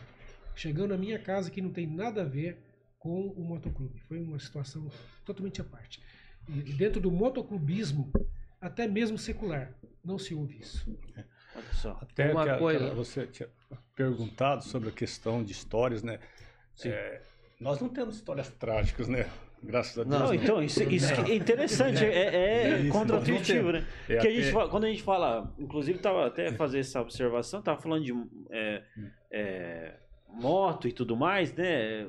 chegando 0.56 0.93
à 0.93 0.97
minha 0.97 1.20
casa 1.20 1.49
que 1.52 1.62
não 1.62 1.72
tem 1.72 1.88
nada 1.88 2.22
a 2.22 2.26
ver 2.26 2.58
com 2.99 3.28
o 3.28 3.41
motoclube. 3.43 3.99
Foi 4.02 4.20
uma 4.20 4.39
situação 4.39 4.88
totalmente 5.26 5.62
à 5.62 5.64
parte. 5.64 6.02
E 6.47 6.74
dentro 6.74 6.99
do 7.02 7.12
motoclubismo, 7.12 8.12
até 8.60 8.88
mesmo 8.88 9.18
secular, 9.18 9.74
não 10.04 10.18
se 10.18 10.34
ouve 10.34 10.60
isso. 10.60 10.86
Olha 11.56 11.74
só. 11.74 11.97
Até 12.02 12.32
Uma 12.32 12.43
que 12.43 12.49
a- 12.49 12.58
coisa- 12.58 12.80
aquela- 12.86 12.95
você 12.95 13.28
tinha 13.28 13.49
perguntado 13.95 14.64
sobre 14.64 14.89
a 14.89 14.91
questão 14.91 15.43
de 15.43 15.52
histórias, 15.52 16.02
né? 16.04 16.20
É, 16.86 17.22
nós 17.60 17.80
não 17.80 17.89
temos 17.89 18.16
histórias 18.16 18.49
trágicas, 18.49 19.08
né? 19.08 19.30
Graças 19.64 19.97
a 19.99 20.04
Deus. 20.04 20.20
Não, 20.20 20.30
né? 20.32 20.36
então, 20.38 20.64
isso, 20.64 20.82
isso 20.84 21.14
que 21.24 21.32
é 21.32 21.36
interessante, 21.36 22.04
é, 22.04 22.36
é 22.36 22.80
Isso, 22.82 22.91
contra-intuitivo, 22.91 23.72
né? 23.72 23.86
É, 24.10 24.16
Porque 24.16 24.28
a 24.28 24.32
gente 24.32 24.52
fala- 24.52 24.70
quando 24.70 24.86
a 24.86 24.89
gente 24.89 25.04
fala, 25.04 25.54
inclusive 25.60 25.99
tava 25.99 26.26
até 26.26 26.52
fazer 26.54 26.80
essa 26.80 26.99
observação, 26.99 27.62
tava 27.62 27.80
falando 27.80 28.04
de 28.04 28.12
é, 28.49 28.84
Hum. 28.97 29.10
é, 29.32 29.99
moto 30.34 30.88
e 30.88 30.92
tudo 30.92 31.16
mais, 31.16 31.54
né? 31.54 32.06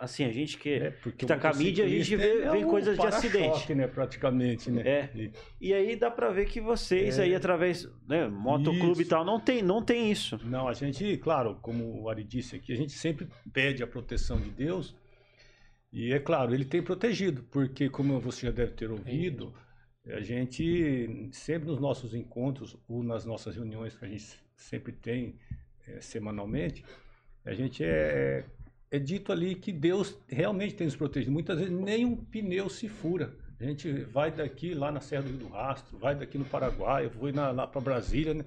assim, 0.00 0.24
a 0.24 0.32
gente 0.32 0.58
que, 0.58 0.68
É, 0.70 0.90
porque 0.90 1.18
que 1.18 1.26
tá 1.26 1.38
com 1.38 1.46
a 1.46 1.52
mídia, 1.54 1.84
a 1.84 1.88
gente 1.88 2.16
vê, 2.16 2.42
é 2.42 2.50
vê 2.50 2.64
um 2.64 2.68
coisas 2.68 2.98
de 2.98 3.06
acidente. 3.06 3.72
né, 3.72 3.86
praticamente, 3.86 4.68
né? 4.68 4.82
É. 4.84 5.10
E- 5.14 5.30
E 5.60 5.72
aí 5.72 5.94
dá 5.94 6.10
pra 6.10 6.28
ver 6.32 6.46
que 6.46 6.60
vocês 6.60 7.20
É. 7.20 7.22
aí, 7.22 7.34
através, 7.36 7.88
né, 8.08 8.26
motoclube 8.26 9.02
e 9.02 9.04
tal, 9.04 9.24
não 9.24 9.38
tem, 9.38 9.62
não 9.62 9.80
tem 9.80 10.10
isso. 10.10 10.40
Não, 10.44 10.66
a 10.66 10.72
gente, 10.72 11.16
claro, 11.18 11.56
como 11.62 12.02
o 12.02 12.08
Ari 12.10 12.24
disse 12.24 12.56
aqui, 12.56 12.72
a 12.72 12.76
gente 12.76 12.90
sempre 12.92 13.28
pede 13.52 13.80
a 13.80 13.86
proteção 13.86 14.40
de 14.40 14.50
Deus. 14.50 14.92
E 15.92 16.12
é 16.12 16.18
claro, 16.18 16.52
ele 16.52 16.64
tem 16.64 16.82
protegido, 16.82 17.44
porque 17.44 17.88
como 17.88 18.18
você 18.18 18.46
já 18.46 18.52
deve 18.52 18.72
ter 18.72 18.90
ouvido, 18.90 19.54
a 20.08 20.20
gente 20.20 21.28
sempre 21.30 21.68
nos 21.68 21.78
nossos 21.78 22.12
encontros 22.12 22.76
ou 22.88 23.04
nas 23.04 23.24
nossas 23.24 23.54
reuniões 23.54 23.96
que 23.96 24.04
a 24.04 24.08
gente 24.08 24.24
sempre 24.56 24.90
tem 24.92 25.38
eh, 25.86 26.00
semanalmente, 26.00 26.84
a 27.44 27.52
gente 27.54 27.82
é, 27.84 28.44
é 28.90 28.98
dito 28.98 29.32
ali 29.32 29.54
que 29.54 29.72
Deus 29.72 30.16
realmente 30.28 30.74
tem 30.74 30.86
nos 30.86 30.96
protegido. 30.96 31.32
Muitas 31.32 31.58
vezes 31.58 31.72
nem 31.72 32.04
um 32.04 32.16
pneu 32.16 32.68
se 32.68 32.88
fura. 32.88 33.34
A 33.60 33.64
gente 33.64 33.90
vai 34.04 34.30
daqui 34.30 34.74
lá 34.74 34.90
na 34.90 35.00
Serra 35.00 35.22
do 35.22 35.28
Rio 35.28 35.38
do 35.38 35.48
Rastro, 35.48 35.96
vai 35.98 36.14
daqui 36.16 36.36
no 36.36 36.44
Paraguai, 36.44 37.04
eu 37.06 37.10
vou 37.10 37.32
na- 37.32 37.50
lá 37.52 37.66
para 37.66 37.80
Brasília, 37.80 38.34
né? 38.34 38.44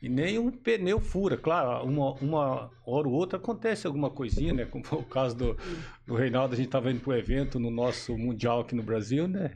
E 0.00 0.08
nem 0.08 0.36
um 0.38 0.50
pneu 0.50 0.98
fura. 1.00 1.36
Claro, 1.36 1.84
uma, 1.86 2.12
uma 2.14 2.70
hora 2.84 3.06
ou 3.08 3.14
outra 3.14 3.38
acontece 3.38 3.86
alguma 3.86 4.10
coisinha, 4.10 4.52
né? 4.52 4.64
Como 4.64 4.84
foi 4.84 4.98
o 4.98 5.04
caso 5.04 5.36
do, 5.36 5.56
do 6.06 6.14
Reinaldo, 6.14 6.54
a 6.54 6.56
gente 6.56 6.66
estava 6.66 6.90
indo 6.90 7.00
para 7.00 7.10
o 7.10 7.16
evento 7.16 7.58
no 7.60 7.70
nosso 7.70 8.16
Mundial 8.18 8.60
aqui 8.60 8.74
no 8.74 8.82
Brasil, 8.82 9.28
né? 9.28 9.52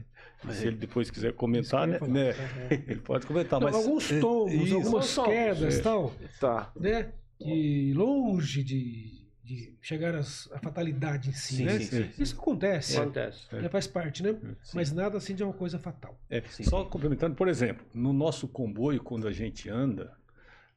Se 0.51 0.67
ele 0.67 0.77
depois 0.77 1.09
quiser 1.09 1.33
comentar, 1.33 1.87
né? 1.87 1.99
Né? 2.07 2.33
Ele 2.87 2.99
pode 2.99 3.25
comentar, 3.25 3.59
Não, 3.59 3.67
mas... 3.67 3.75
alguns 3.75 4.07
tombos, 4.21 4.53
Isso. 4.53 4.75
algumas 4.75 5.15
Tombos, 5.15 5.31
quedas 5.33 5.75
é. 5.75 5.79
e 5.79 5.81
tal, 5.81 6.13
Tá. 6.39 6.71
né? 6.79 7.11
Que 7.39 7.93
longe 7.93 8.63
de, 8.63 9.27
de 9.43 9.73
chegar 9.81 10.15
às- 10.15 10.49
à 10.51 10.59
fatalidade 10.59 11.29
em 11.29 11.33
si, 11.33 11.57
Sim, 11.57 11.65
né? 11.65 11.79
sim, 11.79 12.03
sim. 12.11 12.21
Isso 12.23 12.35
acontece, 12.35 12.97
Acontece. 12.97 13.55
né? 13.55 13.69
faz 13.69 13.85
parte, 13.87 14.23
né? 14.23 14.33
Sim. 14.63 14.71
Mas 14.75 14.91
nada 14.91 15.17
assim 15.17 15.35
de 15.35 15.43
uma 15.43 15.53
coisa 15.53 15.77
fatal. 15.77 16.19
É, 16.29 16.41
só 16.63 16.83
complementando, 16.85 17.35
por 17.35 17.47
exemplo, 17.47 17.85
no 17.93 18.11
nosso 18.11 18.47
comboio, 18.47 19.01
quando 19.03 19.27
a 19.27 19.31
gente 19.31 19.69
anda, 19.69 20.17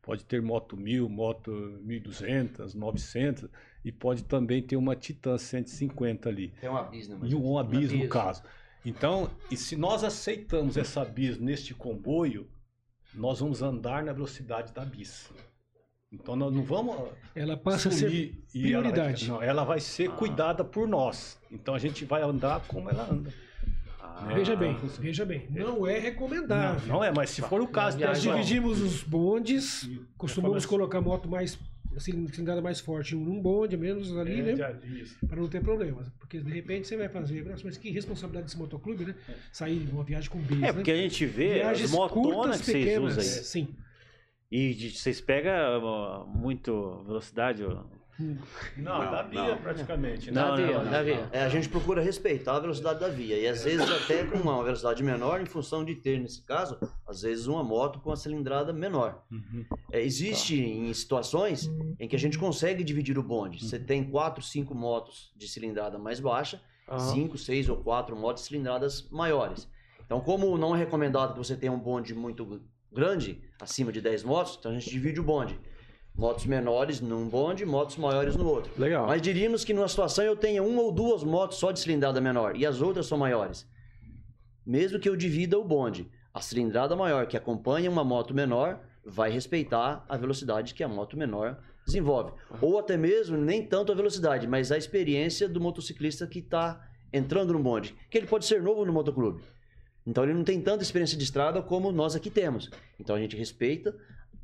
pode 0.03 0.25
ter 0.25 0.43
moto 0.43 0.77
1000, 0.77 1.09
moto 1.09 1.51
1200, 1.83 2.75
900 2.75 3.49
e 3.85 3.91
pode 3.91 4.25
também 4.25 4.63
ter 4.63 4.77
uma 4.77 4.95
Titan 4.95 5.39
150 5.39 6.29
ali. 6.29 6.53
Tem 6.61 6.69
uma 6.69 6.83
bis, 6.83 7.09
né? 7.09 7.19
E 7.23 7.35
um 7.35 7.57
abis, 7.59 7.91
no 7.91 7.99
Abis. 7.99 8.11
caso. 8.11 8.43
Então, 8.85 9.31
e 9.51 9.57
se 9.57 9.77
nós 9.77 10.05
aceitamos 10.05 10.77
essa 10.77 11.05
bis 11.05 11.39
neste 11.39 11.75
comboio, 11.75 12.49
nós 13.15 13.41
vamos 13.41 13.63
andar 13.63 14.03
na 14.05 14.13
velocidade 14.13 14.73
da 14.73 14.85
bis. 14.85 15.31
Então, 16.13 16.35
nós 16.35 16.53
não 16.53 16.63
vamos 16.63 16.97
Ela 17.35 17.57
passa 17.57 17.89
a 17.89 17.93
ser 17.93 18.09
sumir 18.09 18.43
e 18.53 18.73
ela 18.73 18.83
vai- 18.83 18.93
prioridade. 18.93 19.29
não, 19.29 19.41
ela 19.43 19.65
vai 19.65 19.79
ser 19.81 20.09
Ah. 20.11 20.13
cuidada 20.13 20.65
por 20.65 20.89
nós. 20.89 21.39
Então, 21.51 21.75
a 21.75 21.79
gente 21.79 22.05
vai 22.05 22.23
andar 22.23 22.61
como 22.67 22.91
ela 22.91 23.09
anda. 23.11 23.33
Ah, 24.03 24.33
Veja 24.35 24.57
bem, 24.57 24.75
funciona. 24.77 25.03
veja 25.03 25.25
bem, 25.25 25.47
não 25.51 25.87
é 25.87 25.99
recomendável. 25.99 26.81
Não, 26.89 26.97
não 26.97 27.05
é, 27.05 27.13
mas 27.13 27.31
se 27.31 27.41
for 27.43 27.61
o 27.61 27.69
caso, 27.69 27.99
Nós 28.01 28.21
dividimos 28.21 28.81
os 28.83 29.03
bondes, 29.03 29.89
costumamos 30.19 30.59
assim- 30.59 30.67
colocar 30.67 31.01
moto 31.01 31.29
mais 31.29 31.59
assim, 31.97 32.27
cilindrada 32.29 32.61
mais 32.61 32.79
forte 32.81 33.15
num 33.17 33.41
bonde, 33.41 33.77
menos 33.77 34.17
ali, 34.17 34.41
É, 34.41 34.43
né? 34.55 34.75
Para 35.29 35.41
não 35.41 35.49
ter 35.49 35.61
problemas. 35.63 36.09
Porque 36.19 36.39
de 36.41 36.51
repente 36.53 36.87
você 36.87 36.97
vai 36.97 37.09
fazer, 37.09 37.45
nossa, 37.45 37.63
mas 37.65 37.77
que 37.77 37.91
responsabilidade 37.91 38.47
desse 38.47 38.59
motoclube, 38.59 39.05
né? 39.07 39.15
Sair 39.53 39.81
de 39.81 39.91
uma 39.93 40.05
viagem 40.05 40.29
com 40.31 40.39
bis, 40.39 40.59
É, 40.59 40.61
né? 40.67 40.73
porque 40.73 40.91
a 40.91 40.97
gente 40.97 41.25
vê 41.27 41.55
as 41.63 41.79
Viagens 41.79 41.91
motonas 41.93 42.33
curtas, 42.35 42.61
que 42.61 42.65
vocês 42.67 42.85
pequenas. 42.85 43.17
usam 43.17 43.23
aí. 43.39 43.45
Sim. 43.45 43.69
E 44.51 44.75
de- 44.75 44.91
vocês 44.99 45.21
pegam 45.21 46.27
muito 46.27 47.03
velocidade? 47.07 47.63
Não, 47.63 47.85
Não, 48.77 48.99
da 49.11 49.23
via 49.23 49.55
não. 49.55 49.57
praticamente. 49.63 50.31
Não, 50.31 50.43
Da 50.43 50.49
não, 50.49 50.57
via, 50.57 50.83
não, 50.85 50.91
da 50.91 51.03
via. 51.03 51.29
É, 51.33 51.43
a 51.43 51.49
gente 51.49 51.71
procura 51.71 52.03
respeitar 52.03 52.57
a 52.57 52.61
velocidade 52.61 53.01
da 53.01 53.09
via. 53.09 53.39
E 53.39 53.47
às 53.49 53.65
vezes 53.65 53.89
até 53.91 54.25
com 54.25 54.37
uma 54.37 54.63
velocidade 54.63 55.03
menor, 55.03 55.41
em 55.41 55.47
função 55.47 55.83
de 55.83 55.95
ter, 55.95 56.21
nesse 56.21 56.43
caso, 56.43 56.77
às 57.09 57.23
vezes 57.23 57.47
uma 57.47 57.65
moto 57.65 57.99
com 58.01 58.11
uma 58.11 58.17
cilindrada 58.17 58.75
menor. 58.75 59.23
Uhum. 59.31 59.65
É, 59.91 60.03
existe 60.03 60.61
em 60.61 60.93
situações 60.93 61.71
em 61.99 62.07
que 62.07 62.15
a 62.15 62.19
gente 62.19 62.39
consegue 62.39 62.85
dividir 62.85 63.17
o 63.19 63.23
bonde. 63.23 63.65
Você 63.67 63.79
tem 63.79 64.05
quatro, 64.05 64.43
cinco 64.43 64.75
motos 64.75 65.33
de 65.35 65.49
cilindrada 65.49 65.99
mais 65.99 66.21
baixa, 66.21 66.61
cinco, 67.15 67.39
seis 67.39 67.71
ou 67.71 67.77
quatro 67.79 68.15
motos 68.17 68.43
de 68.43 68.49
cilindradas 68.49 69.09
maiores. 69.11 69.67
Então, 70.05 70.21
como 70.21 70.59
não 70.59 70.75
é 70.75 70.79
recomendado 70.79 71.33
que 71.35 71.39
você 71.39 71.57
tenha 71.57 71.73
um 71.73 71.79
bonde 71.79 72.13
muito 72.15 72.61
grande, 72.93 73.41
acima 73.61 73.93
de 73.93 74.01
10 74.01 74.25
motos, 74.25 74.57
então 74.59 74.73
a 74.73 74.75
gente 74.75 74.91
divide 74.91 75.21
o 75.21 75.23
bonde. 75.23 75.59
Motos 76.15 76.45
menores 76.45 77.01
num 77.01 77.29
bonde, 77.29 77.65
motos 77.65 77.97
maiores 77.97 78.37
no 78.37 78.47
outro. 78.47 78.73
Legal. 78.77 79.07
Mas 79.07 79.23
diríamos 79.23 79.65
que 79.65 79.73
numa 79.73 79.89
situação 79.89 80.25
eu 80.25 80.37
tenha 80.37 80.63
uma 80.63 80.83
ou 80.83 80.93
duas 80.93 81.23
motos 81.23 81.59
só 81.59 81.71
de 81.71 81.81
cilindrada 81.81 82.21
menor 82.21 82.57
e 82.57 82.67
as 82.67 82.81
outras 82.81 83.07
são 83.07 83.17
maiores. 83.17 83.67
Mesmo 84.67 84.99
que 84.99 85.09
eu 85.09 85.17
divida 85.17 85.59
o 85.59 85.65
bonde, 85.65 86.11
a 86.35 86.41
cilindrada 86.41 86.95
maior 86.95 87.27
que 87.27 87.37
acompanha 87.37 87.91
uma 87.91 88.05
moto 88.05 88.35
menor 88.35 88.81
vai 89.05 89.31
respeitar 89.31 90.05
a 90.09 90.17
velocidade 90.17 90.75
que 90.75 90.85
a 90.85 90.89
moto 90.89 91.17
menor 91.17 91.59
desenvolve. 91.87 92.33
Ou 92.61 92.79
até 92.79 92.97
mesmo 92.97 93.37
nem 93.37 93.65
tanto 93.65 93.91
a 93.91 93.95
velocidade, 93.95 94.47
mas 94.47 94.71
a 94.71 94.79
experiência 94.79 95.49
do 95.49 95.61
motociclista 95.61 96.27
que 96.27 96.41
está 96.41 96.87
entrando 97.13 97.53
no 97.53 97.59
bonde. 97.59 97.95
Que 98.11 98.19
ele 98.19 98.27
pode 98.27 98.45
ser 98.45 98.63
novo 98.63 98.85
no 98.85 98.93
motoclube. 98.93 99.43
Então 100.11 100.25
ele 100.25 100.35
não 100.35 100.43
tem 100.43 100.61
tanta 100.61 100.83
experiência 100.83 101.17
de 101.17 101.23
estrada 101.23 101.63
como 101.63 101.93
nós 101.93 102.17
aqui 102.17 102.29
temos. 102.31 102.69
Então 102.99 103.15
a 103.15 103.21
gente 103.21 103.37
respeita 103.37 103.95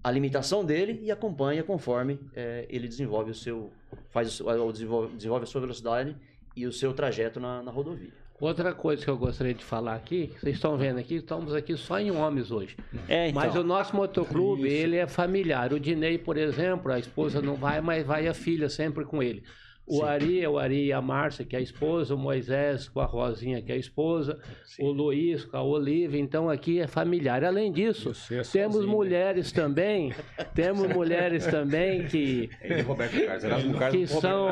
a 0.05 0.11
limitação 0.13 0.65
dele 0.65 1.01
e 1.03 1.11
acompanha 1.11 1.65
conforme 1.65 2.21
eh, 2.37 2.67
ele 2.71 2.87
desenvolve 2.87 3.33
o 3.33 3.35
seu 3.35 3.73
faz 4.11 4.29
o 4.29 4.31
seu- 4.31 4.47
o 4.69 4.73
desenvolve, 4.73 5.17
desenvolve 5.17 5.43
a 5.43 5.47
sua 5.47 5.61
velocidade 5.61 6.17
e 6.55 6.65
o 6.67 6.73
seu 6.73 6.93
trajeto 6.95 7.41
na, 7.41 7.63
na 7.65 7.73
rodovia. 7.73 8.11
Outra 8.39 8.73
coisa 8.75 9.03
que 9.03 9.11
eu 9.11 9.17
gostaria 9.17 9.55
de 9.55 9.65
falar 9.65 9.95
aqui, 9.97 10.31
vocês 10.41 10.57
estão 10.57 10.77
vendo 10.77 10.99
aqui, 11.01 11.15
estamos 11.17 11.55
aqui 11.55 11.75
só 11.77 11.99
em 11.99 12.11
homens 12.11 12.51
hoje. 12.51 12.77
É, 13.09 13.29
então. 13.31 13.43
Mas 13.43 13.57
o 13.57 13.65
nosso 13.65 13.97
motoclube, 13.97 14.67
Isso. 14.69 14.77
ele 14.77 14.97
é 14.97 15.07
familiar. 15.09 15.73
O 15.73 15.81
Dinei, 15.81 16.19
por 16.19 16.37
exemplo, 16.37 16.93
a 16.93 16.99
esposa 16.99 17.41
não 17.43 17.55
vai, 17.57 17.81
mas 17.81 18.07
vai 18.07 18.29
a 18.29 18.35
filha 18.35 18.69
sempre 18.69 19.05
com 19.07 19.23
ele. 19.23 19.43
O 19.87 20.03
Ari 20.03 20.41
é 20.41 20.49
o 20.49 20.59
Ari 20.59 20.87
e 20.87 20.93
a 20.93 21.01
Márcia, 21.01 21.45
que 21.45 21.55
é 21.55 21.61
a 21.61 21.63
esposa, 21.63 22.15
o 22.15 22.19
Moisés 22.19 22.89
com 22.89 23.01
a 23.01 23.05
Rosinha, 23.05 23.63
que 23.63 23.71
é 23.71 23.77
a 23.77 23.79
esposa, 23.79 24.39
o 24.81 24.91
Luiz 24.91 25.45
com 25.45 25.57
a 25.57 25.63
Olivia, 25.63 26.21
então 26.21 26.51
aqui 26.51 26.81
é 26.81 26.89
familiar. 26.89 27.45
Além 27.45 27.71
disso, 27.71 28.11
é 28.33 28.43
temos 28.43 28.77
sozinho, 28.77 28.91
né? 28.91 28.97
mulheres 28.97 29.53
também, 29.53 30.13
temos 30.55 30.89
mulheres 30.89 31.47
também 31.47 32.07
que, 32.07 32.51
Ele 32.61 32.81
e 32.81 32.83
Roberto 32.83 33.25
Carlos. 33.25 33.45
Erasmo 33.45 33.79
Carlos 33.79 33.97
que 33.97 34.07
são, 34.21 34.49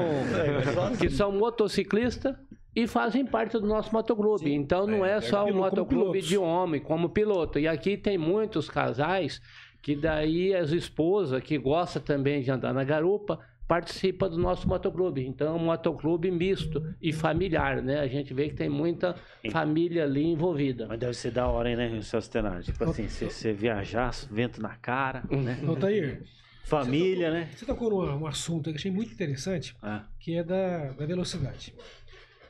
que 1.01 1.11
são 1.11 1.33
motociclistas 1.33 2.37
e 2.77 2.87
fazem 2.87 3.27
parte 3.27 3.59
do 3.59 3.67
nosso 3.67 3.93
motoclube. 3.93 4.53
então 4.53 4.87
não 4.87 5.05
é, 5.05 5.17
é, 5.17 5.21
só 5.21 5.45
um 5.45 5.55
motoclube 5.55 6.21
de 6.21 6.39
homem, 6.39 6.81
como 6.81 7.09
piloto. 7.09 7.59
E 7.59 7.67
aqui 7.67 7.97
tem 7.97 8.17
muitos 8.17 8.69
casais 8.69 9.41
que 9.83 9.95
daí 9.95 10.55
as 10.55 10.71
esposas 10.71 11.43
que 11.43 11.59
gostam 11.59 12.03
também 12.03 12.41
de 12.41 12.51
andar 12.51 12.73
na 12.73 12.85
garupa 12.85 13.39
participa 13.67 14.29
do 14.29 14.39
nosso 14.39 14.69
motoclube. 14.69 15.27
Então 15.27 15.49
é 15.49 15.51
um 15.53 15.65
motoclube 15.65 16.31
misto 16.31 16.95
e 17.01 17.13
familiar, 17.13 17.83
né? 17.83 18.01
A 18.01 18.07
gente 18.07 18.35
vê 18.35 18.49
que 18.49 18.55
tem 18.55 18.69
muita 18.69 19.15
família 19.51 20.05
ali 20.05 20.25
envolvida. 20.25 20.87
Mas 20.87 20.99
deve 20.99 21.15
ser 21.15 21.31
da 21.31 21.49
hora, 21.49 21.71
hein, 21.71 21.77
né, 21.77 22.03
Celso 22.03 22.31
Tenari? 22.31 22.65
Tipo 22.65 22.85
assim, 22.85 23.09
você, 23.09 23.31
você 23.31 23.53
viajar, 23.53 24.13
vento 24.31 24.61
na 24.61 24.77
cara, 24.77 25.23
né? 25.31 25.59
Altair, 25.67 26.23
Família, 26.65 27.31
né? 27.31 27.51
você 27.55 27.67
tocou 27.67 27.91
num 27.91 28.23
um 28.23 28.27
assunto 28.27 28.65
que 28.65 28.71
eu 28.71 28.75
achei 28.77 28.91
muito 28.91 29.13
interessante, 29.13 29.77
Ah, 29.83 30.07
que 30.19 30.35
é 30.35 30.43
da, 30.43 30.93
da 30.93 31.05
velocidade. 31.05 31.75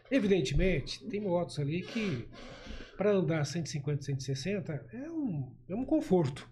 Evidentemente, 0.09 1.05
tem 1.07 1.21
motos 1.21 1.59
ali 1.59 1.83
que, 1.83 2.29
para 2.97 3.11
andar 3.11 3.45
150, 3.45 4.03
160, 4.03 4.87
é 4.93 5.11
um, 5.11 5.53
é 5.69 5.75
um 5.75 5.85
conforto, 5.85 6.49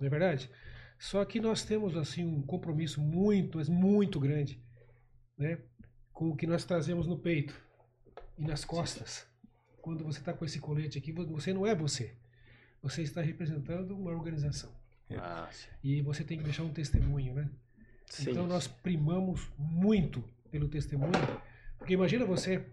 não 0.00 0.06
é 0.06 0.10
verdade? 0.10 0.50
Só 0.98 1.24
que 1.24 1.40
nós 1.40 1.64
temos 1.64 1.96
assim 1.96 2.24
um 2.24 2.42
compromisso 2.42 3.00
muito, 3.00 3.58
mas 3.58 3.68
muito 3.68 4.18
grande, 4.18 4.60
né, 5.36 5.58
com 6.12 6.30
o 6.30 6.36
que 6.36 6.46
nós 6.46 6.64
trazemos 6.64 7.06
no 7.06 7.18
peito 7.18 7.54
e 8.38 8.44
nas 8.44 8.64
costas. 8.64 9.26
Quando 9.82 10.04
você 10.04 10.18
está 10.18 10.32
com 10.32 10.44
esse 10.44 10.58
colete 10.58 10.98
aqui, 10.98 11.12
você 11.12 11.52
não 11.52 11.66
é 11.66 11.74
você. 11.74 12.14
Você 12.82 13.02
está 13.02 13.20
representando 13.20 13.96
uma 13.96 14.10
organização. 14.10 14.70
ah, 15.10 15.48
sim. 15.52 15.68
E 15.84 16.02
você 16.02 16.24
tem 16.24 16.38
que 16.38 16.44
deixar 16.44 16.64
um 16.64 16.72
testemunho, 16.72 17.34
né? 17.34 17.50
Sim. 18.06 18.30
Então 18.30 18.46
nós 18.46 18.66
primamos 18.66 19.48
muito 19.58 20.24
pelo 20.50 20.68
testemunho, 20.68 21.12
porque 21.78 21.94
imagina 21.94 22.24
você 22.24 22.64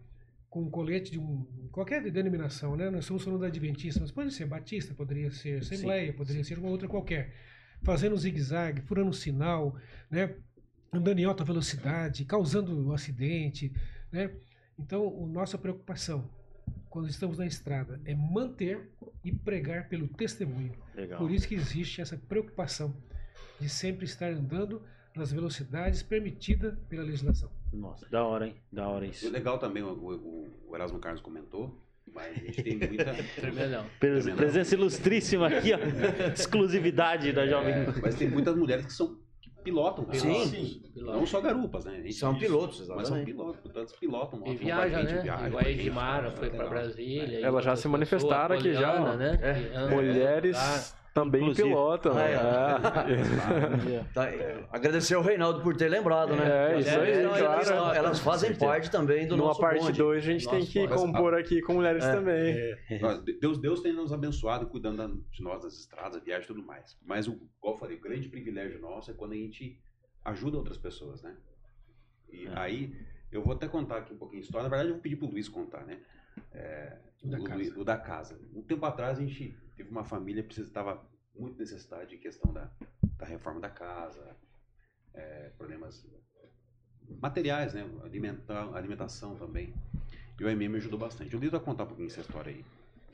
com 0.49 0.61
um 0.61 0.69
colete 0.69 1.11
de 1.11 1.19
um, 1.19 1.43
qualquer 1.71 1.99
denominação, 2.11 2.75
né? 2.75 2.89
Nós 2.89 3.05
estamos 3.05 3.23
falando 3.23 3.41
da 3.41 3.47
Adventista, 3.47 3.99
mas 3.99 4.11
pode 4.11 4.31
ser 4.31 4.45
Batista, 4.45 4.93
poderia 4.93 5.31
ser 5.31 5.59
Assembleia, 5.61 6.13
poderia 6.13 6.43
ser 6.43 6.59
uma 6.59 6.69
outra 6.69 6.87
qualquer, 6.87 7.33
fazendo 7.83 8.17
zigue-zague, 8.17 8.81
furando 8.81 9.13
sinal, 9.13 9.75
né? 10.09 10.35
Andando 10.91 11.19
em 11.19 11.25
alta 11.25 11.43
velocidade, 11.43 12.23
causando 12.25 12.71
um 12.77 12.91
acidente, 12.93 13.73
né? 14.11 14.31
Então, 14.77 15.07
a 15.23 15.27
nossa 15.27 15.57
preocupação 15.57 16.27
quando 16.89 17.07
estamos 17.09 17.37
na 17.39 17.45
estrada 17.45 17.99
é 18.05 18.13
manter 18.15 18.91
e 19.23 19.31
pregar 19.31 19.89
pelo 19.89 20.07
testemunho. 20.07 20.71
Legal. 20.95 21.17
Por 21.19 21.31
isso 21.31 21.47
que 21.47 21.55
existe 21.55 21.99
essa 22.01 22.15
preocupação 22.17 22.95
de 23.59 23.67
sempre 23.67 24.05
estar 24.05 24.31
andando 24.31 24.81
nas 25.15 25.31
velocidades 25.31 26.01
permitidas 26.03 26.75
pela 26.89 27.03
legislação. 27.03 27.49
Nossa, 27.71 28.07
da 28.09 28.23
hora, 28.23 28.47
hein? 28.47 28.55
Da 28.71 28.87
hora 28.87 29.05
E 29.05 29.09
isso. 29.09 29.29
legal 29.29 29.57
também, 29.59 29.81
o, 29.83 29.89
o- 29.93 30.49
o 30.69 30.75
Erasmo 30.75 30.99
Carlos 30.99 31.21
comentou, 31.21 31.79
mas 32.11 32.31
a 32.31 32.39
gente 32.39 32.63
tem 32.63 32.77
muita. 32.77 33.13
Tremendão. 33.35 33.85
Presença 34.35 34.75
ilustríssima 34.75 35.47
aqui, 35.47 35.71
ó. 35.73 35.77
Exclusividade 36.33 37.31
da 37.31 37.45
Jovem. 37.47 37.73
É, 37.73 37.85
mas 38.01 38.15
tem 38.15 38.29
muitas 38.29 38.55
mulheres 38.55 38.85
que 38.85 38.93
são 38.93 39.17
que 39.41 39.49
pilotam 39.63 40.05
carros. 40.05 40.21
Sim. 40.21 40.81
Não 40.95 41.25
só 41.25 41.41
garupas, 41.41 41.85
né? 41.85 41.93
A 41.97 42.01
gente- 42.01 42.13
São 42.13 42.37
pilotos, 42.37 42.79
Mas 42.79 42.87
são 42.87 42.97
exatamente. 42.99 43.25
pilotos, 43.31 43.59
portanto, 43.61 43.93
pilotam. 43.99 44.41
E 44.45 44.55
viaja, 44.55 45.01
gente, 45.01 45.13
né? 45.15 45.21
viaja 45.21 45.47
Igual 45.47 45.63
a 45.65 45.69
Edmara 45.69 46.31
tá, 46.31 46.37
foi 46.37 46.49
pra 46.49 46.57
legal. 46.63 46.69
Brasília. 46.69 47.45
Elas 47.45 47.63
já 47.65 47.75
se 47.75 47.87
manifestaram 47.87 48.55
aqui 48.55 48.73
já. 48.73 49.15
Né? 49.15 49.39
É, 49.41 49.89
Mulheres 49.89 50.57
Ah, 50.57 51.02
também 51.13 51.41
Inclusive. 51.41 51.67
pilotam. 51.69 52.13
Ah, 52.17 52.23
é. 52.29 52.33
é. 52.33 54.03
Tá, 54.13 54.25
é, 54.29 54.63
agradecer 54.71 55.13
ao 55.15 55.21
Reinaldo 55.21 55.61
por 55.61 55.75
ter 55.75 55.87
lembrado, 55.89 56.35
né? 56.35 56.73
É, 56.75 56.79
isso 56.79 56.89
aí, 56.99 57.19
Então, 57.19 57.35
elas, 57.35 57.67
claro. 57.69 57.95
elas 57.97 58.19
fazem 58.19 58.55
parte 58.55 58.89
também 58.91 59.27
do 59.27 59.35
Numa 59.37 59.49
nosso 59.49 59.59
parte 59.61 59.79
bonde. 59.85 59.97
2 59.97 60.17
a 60.23 60.25
gente 60.25 60.49
tem 60.49 60.65
que 60.65 60.87
bonde. 60.87 60.93
compor 61.01 61.33
aqui 61.35 61.61
com 61.61 61.73
mulheres 61.73 62.03
É. 62.03 62.11
também. 62.11 62.99
Nós- 62.99 63.23
Deus, 63.39 63.57
Deus 63.59 63.81
tem 63.81 63.93
nos 63.93 64.11
abençoado 64.11 64.65
cuidando 64.67 64.97
da- 64.97 65.07
de 65.31 65.41
nós, 65.43 65.61
das 65.63 65.73
estradas, 65.79 66.21
viagens 66.23 66.45
e 66.45 66.47
tudo 66.47 66.63
mais. 66.65 66.97
Mas, 67.05 67.27
o, 67.27 67.33
igual 67.33 67.75
eu 67.75 67.77
falei, 67.77 67.97
o 67.97 68.01
grande 68.01 68.27
privilégio 68.29 68.79
nosso 68.81 69.11
é 69.11 69.13
quando 69.13 69.33
a 69.33 69.35
gente 69.35 69.79
ajuda 70.25 70.57
outras 70.57 70.77
pessoas, 70.77 71.21
né? 71.21 71.35
E 72.31 72.47
É. 72.47 72.51
aí, 72.55 72.95
eu 73.31 73.43
vou 73.43 73.53
até 73.53 73.67
contar 73.67 73.97
aqui 73.97 74.13
um 74.13 74.17
pouquinho 74.17 74.41
de 74.41 74.47
história. 74.47 74.63
Na 74.63 74.69
verdade, 74.69 74.89
eu 74.89 74.95
vou 74.95 75.01
pedir 75.03 75.15
pro 75.15 75.27
Luiz 75.27 75.47
contar, 75.47 75.85
né? 75.85 75.99
É, 76.51 76.97
O 77.23 77.27
da 77.29 77.37
o. 77.37 77.53
Luiz- 77.55 77.77
o 77.77 77.83
da 77.83 77.97
casa. 77.97 78.39
Um 78.55 78.61
tempo 78.63 78.83
atrás, 78.85 79.19
a 79.19 79.21
gente 79.21 79.55
teve 79.75 79.89
uma 79.89 80.03
família 80.03 80.41
que 80.43 80.53
precisava 80.53 81.03
muito 81.37 81.57
necessidade 81.57 82.15
em 82.15 82.19
questão 82.19 82.51
da, 82.53 82.69
da 83.17 83.25
reforma 83.25 83.59
da 83.59 83.69
casa, 83.69 84.35
é, 85.13 85.51
problemas 85.57 86.05
materiais, 87.19 87.73
né? 87.73 87.87
Alimentar, 88.03 88.73
alimentação 88.75 89.35
também. 89.35 89.73
E 90.39 90.43
o 90.43 90.49
MM 90.49 90.77
ajudou 90.77 90.99
bastante. 90.99 91.35
O 91.35 91.39
vai 91.39 91.59
contar 91.59 91.83
um 91.83 91.87
pouquinho 91.87 92.07
essa 92.07 92.21
história 92.21 92.51
aí. 92.51 92.65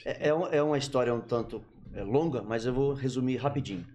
É, 0.06 0.30
é 0.30 0.34
uma- 0.34 0.50
é 0.50 0.62
uma 0.62 0.78
história 0.78 1.14
um 1.14 1.22
tanto 1.22 1.64
é, 1.94 2.04
longa, 2.04 2.42
mas 2.42 2.66
eu 2.66 2.74
vou 2.74 2.94
resumir 2.94 3.38
rapidinho. 3.38 3.86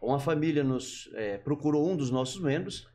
Uma 0.00 0.18
família 0.18 0.64
nos 0.64 1.10
é, 1.14 1.38
procurou 1.38 1.88
um 1.90 1.96
dos 1.96 2.10
nossos 2.10 2.40
membros 2.40 2.88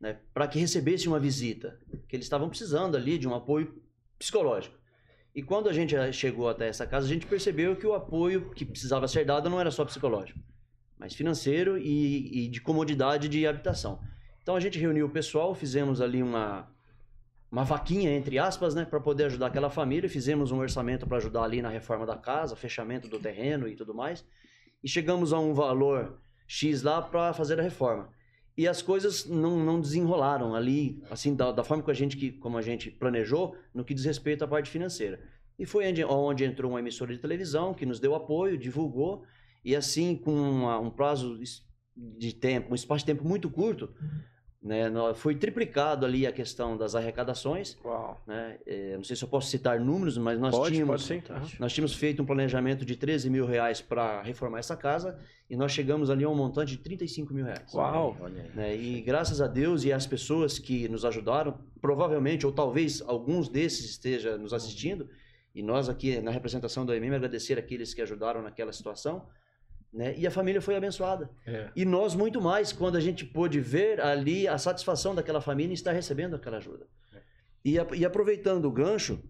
né, 0.00 0.18
para 0.34 0.46
que 0.48 0.58
recebesse 0.58 1.08
uma 1.08 1.18
visita, 1.18 1.78
que 2.08 2.14
eles 2.16 2.26
estavam 2.26 2.48
precisando 2.48 2.96
ali 2.96 3.16
de 3.18 3.26
um 3.26 3.34
apoio 3.34 3.82
psicológico. 4.18 4.76
E 5.34 5.42
quando 5.42 5.68
a 5.68 5.72
gente 5.72 5.96
eh, 5.96 6.12
chegou 6.12 6.48
até 6.48 6.68
essa 6.68 6.86
casa, 6.86 7.06
a 7.06 7.08
gente 7.08 7.26
percebeu 7.26 7.74
que 7.74 7.86
o 7.86 7.94
apoio 7.94 8.50
que 8.50 8.64
precisava 8.64 9.08
ser 9.08 9.24
dado 9.24 9.50
não 9.50 9.60
era 9.60 9.70
só 9.70 9.84
psicológico, 9.84 10.38
mas 10.96 11.14
financeiro 11.14 11.76
e, 11.76 12.44
e 12.44 12.48
de 12.48 12.60
comodidade 12.60 13.28
de 13.28 13.46
habitação. 13.46 13.98
Então 14.42 14.54
a 14.54 14.60
gente 14.60 14.78
reuniu 14.78 15.06
o 15.06 15.10
pessoal, 15.10 15.54
fizemos 15.54 16.00
ali 16.00 16.22
uma, 16.22 16.68
uma 17.50 17.64
vaquinha, 17.64 18.14
entre 18.14 18.38
aspas, 18.38 18.74
né, 18.74 18.84
para 18.84 19.00
poder 19.00 19.24
ajudar 19.24 19.46
aquela 19.46 19.70
família. 19.70 20.08
Fizemos 20.08 20.52
um 20.52 20.58
orçamento 20.58 21.06
para 21.06 21.16
ajudar 21.16 21.42
ali 21.42 21.60
na 21.62 21.68
reforma 21.68 22.06
da 22.06 22.16
casa, 22.16 22.54
fechamento 22.54 23.08
do 23.08 23.18
terreno 23.18 23.66
e 23.66 23.74
tudo 23.74 23.94
mais. 23.94 24.24
E 24.82 24.88
chegamos 24.88 25.32
a 25.32 25.38
um 25.38 25.54
valor 25.54 26.20
X 26.46 26.82
lá 26.82 27.00
para 27.00 27.32
fazer 27.32 27.58
a 27.58 27.62
reforma. 27.62 28.08
E 28.56 28.68
as 28.68 28.80
coisas 28.80 29.26
não, 29.26 29.58
não 29.58 29.80
desenrolaram 29.80 30.54
ali, 30.54 31.02
assim, 31.10 31.34
da, 31.34 31.50
da 31.50 31.64
forma 31.64 31.82
que 31.82 31.90
a 31.90 31.94
gente, 31.94 32.16
que, 32.16 32.30
como 32.30 32.56
a 32.56 32.62
gente 32.62 32.90
planejou, 32.90 33.56
no 33.74 33.84
que 33.84 33.92
diz 33.94 34.04
respeito 34.04 34.44
à 34.44 34.48
parte 34.48 34.70
financeira. 34.70 35.20
E 35.58 35.66
foi 35.66 35.88
onde, 35.88 36.04
onde 36.04 36.44
entrou 36.44 36.70
uma 36.70 36.78
emissora 36.80 37.12
de 37.12 37.20
televisão 37.20 37.74
que 37.74 37.84
nos 37.84 37.98
deu 37.98 38.14
apoio, 38.14 38.56
divulgou, 38.56 39.24
e 39.64 39.74
assim, 39.74 40.14
com 40.16 40.32
uma- 40.32 40.78
um 40.78 40.90
prazo 40.90 41.38
de 41.96 42.32
tempo, 42.32 42.70
um 42.72 42.74
espaço 42.74 43.00
de 43.04 43.12
tempo 43.12 43.26
muito 43.26 43.50
curto, 43.50 43.92
né, 44.64 44.90
foi 45.14 45.34
triplicado 45.34 46.06
ali 46.06 46.26
a 46.26 46.32
questão 46.32 46.74
das 46.74 46.94
arrecadações. 46.94 47.76
Uau. 47.84 48.18
Né? 48.26 48.56
É, 48.66 48.96
não 48.96 49.04
sei 49.04 49.14
se 49.14 49.22
eu 49.22 49.28
posso 49.28 49.50
citar 49.50 49.78
números, 49.78 50.16
mas 50.16 50.40
nós 50.40 50.56
Pode, 50.56 50.72
tínhamos 50.72 51.06
pode 51.06 51.22
sim. 51.22 51.32
Aham. 51.32 51.46
nós 51.60 51.74
tínhamos 51.74 51.94
feito 51.94 52.22
um 52.22 52.24
planejamento 52.24 52.82
de 52.82 52.96
13 52.96 53.28
mil 53.28 53.44
reais 53.44 53.82
para 53.82 54.22
reformar 54.22 54.60
essa 54.60 54.74
casa 54.74 55.18
e 55.50 55.54
nós 55.54 55.70
chegamos 55.70 56.08
ali 56.08 56.24
a 56.24 56.30
um 56.30 56.34
montante 56.34 56.78
de 56.78 56.78
35 56.78 57.34
mil 57.34 57.44
reais. 57.44 57.74
Uau. 57.74 58.16
Né? 58.54 58.74
E 58.74 59.02
graças 59.02 59.42
a 59.42 59.46
Deus 59.46 59.84
e 59.84 59.92
às 59.92 60.06
pessoas 60.06 60.58
que 60.58 60.88
nos 60.88 61.04
ajudaram, 61.04 61.58
provavelmente, 61.78 62.46
ou 62.46 62.52
talvez 62.52 63.02
alguns 63.06 63.50
desses 63.50 63.84
estejam 63.84 64.38
nos 64.38 64.54
assistindo, 64.54 65.10
e 65.54 65.62
nós 65.62 65.90
aqui 65.90 66.20
na 66.22 66.30
representação 66.30 66.86
do 66.86 66.94
MM 66.94 67.14
agradecer 67.14 67.58
aqueles 67.58 67.92
que 67.92 68.00
ajudaram 68.00 68.40
naquela 68.40 68.72
situação, 68.72 69.26
né? 69.94 70.14
e 70.18 70.26
a 70.26 70.30
família 70.30 70.60
foi 70.60 70.74
abençoada. 70.76 71.30
É. 71.46 71.70
E 71.76 71.84
nós 71.84 72.14
muito 72.14 72.40
mais, 72.42 72.72
quando 72.72 72.96
a 72.96 73.00
gente 73.00 73.24
pôde 73.24 73.60
ver 73.60 74.00
ali 74.00 74.46
a 74.48 74.58
satisfação 74.58 75.14
daquela 75.14 75.40
família 75.40 75.70
em 75.70 75.74
estar 75.74 75.92
recebendo 75.92 76.34
aquela 76.36 76.56
ajuda. 76.58 76.86
E, 77.64 77.78
a- 77.78 77.86
e 77.94 78.04
aproveitando 78.04 78.64
o 78.66 78.70
gancho, 78.70 79.22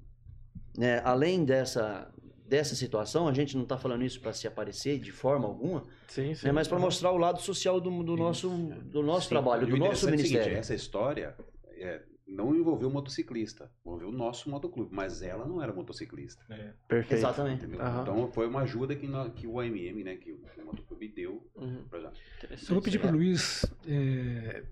né, 0.76 1.00
além 1.04 1.44
dessa, 1.44 2.12
dessa 2.48 2.74
situação, 2.74 3.28
a 3.28 3.32
gente 3.32 3.54
não 3.56 3.62
está 3.62 3.76
falando 3.78 4.02
isso 4.04 4.20
para 4.20 4.32
se 4.32 4.46
aparecer 4.48 4.98
de 4.98 5.12
forma 5.12 5.46
alguma, 5.46 5.84
Sim, 6.08 6.34
sim. 6.34 6.46
né, 6.46 6.52
mas 6.52 6.66
para 6.66 6.78
mostrar 6.78 7.12
o 7.12 7.16
lado 7.16 7.40
social 7.40 7.80
do, 7.80 8.02
do 8.02 8.16
nosso, 8.16 8.48
do 8.48 9.02
nosso 9.02 9.24
Sim, 9.28 9.34
trabalho, 9.34 9.68
e 9.68 9.70
do 9.70 9.76
nosso 9.76 10.06
é 10.06 10.08
o 10.08 10.10
seguinte, 10.16 10.30
ministério. 10.32 10.56
essa 10.58 10.74
história 10.74 11.36
é, 11.76 12.00
não 12.26 12.54
envolveu 12.54 12.88
o 12.88 12.92
motociclista, 12.92 13.70
envolveu 13.84 14.08
o 14.08 14.12
nosso 14.12 14.50
motoclube, 14.50 14.94
mas 14.94 15.22
ela 15.22 15.46
não 15.46 15.62
era 15.62 15.72
motociclista. 15.72 16.44
Perfeito. 16.88 17.18
Exatamente. 17.18 17.66
Aham. 17.76 18.02
Então 18.02 18.32
foi 18.32 18.46
uma 18.46 18.62
ajuda 18.62 18.96
que, 18.96 19.06
que 19.36 19.46
o 19.46 19.60
AMM, 19.60 20.02
né, 20.02 20.16
que 20.16 20.32
o, 20.32 20.38
que 20.38 20.60
o 20.60 20.66
motoclube 20.66 21.08
deu 21.08 21.50
Uhum. 21.56 21.84
Eu 21.92 22.74
vou 22.74 22.82
pedir 22.82 22.98
para 22.98 23.10
o 23.10 23.16
Luiz 23.16 23.64
é, 23.86 24.64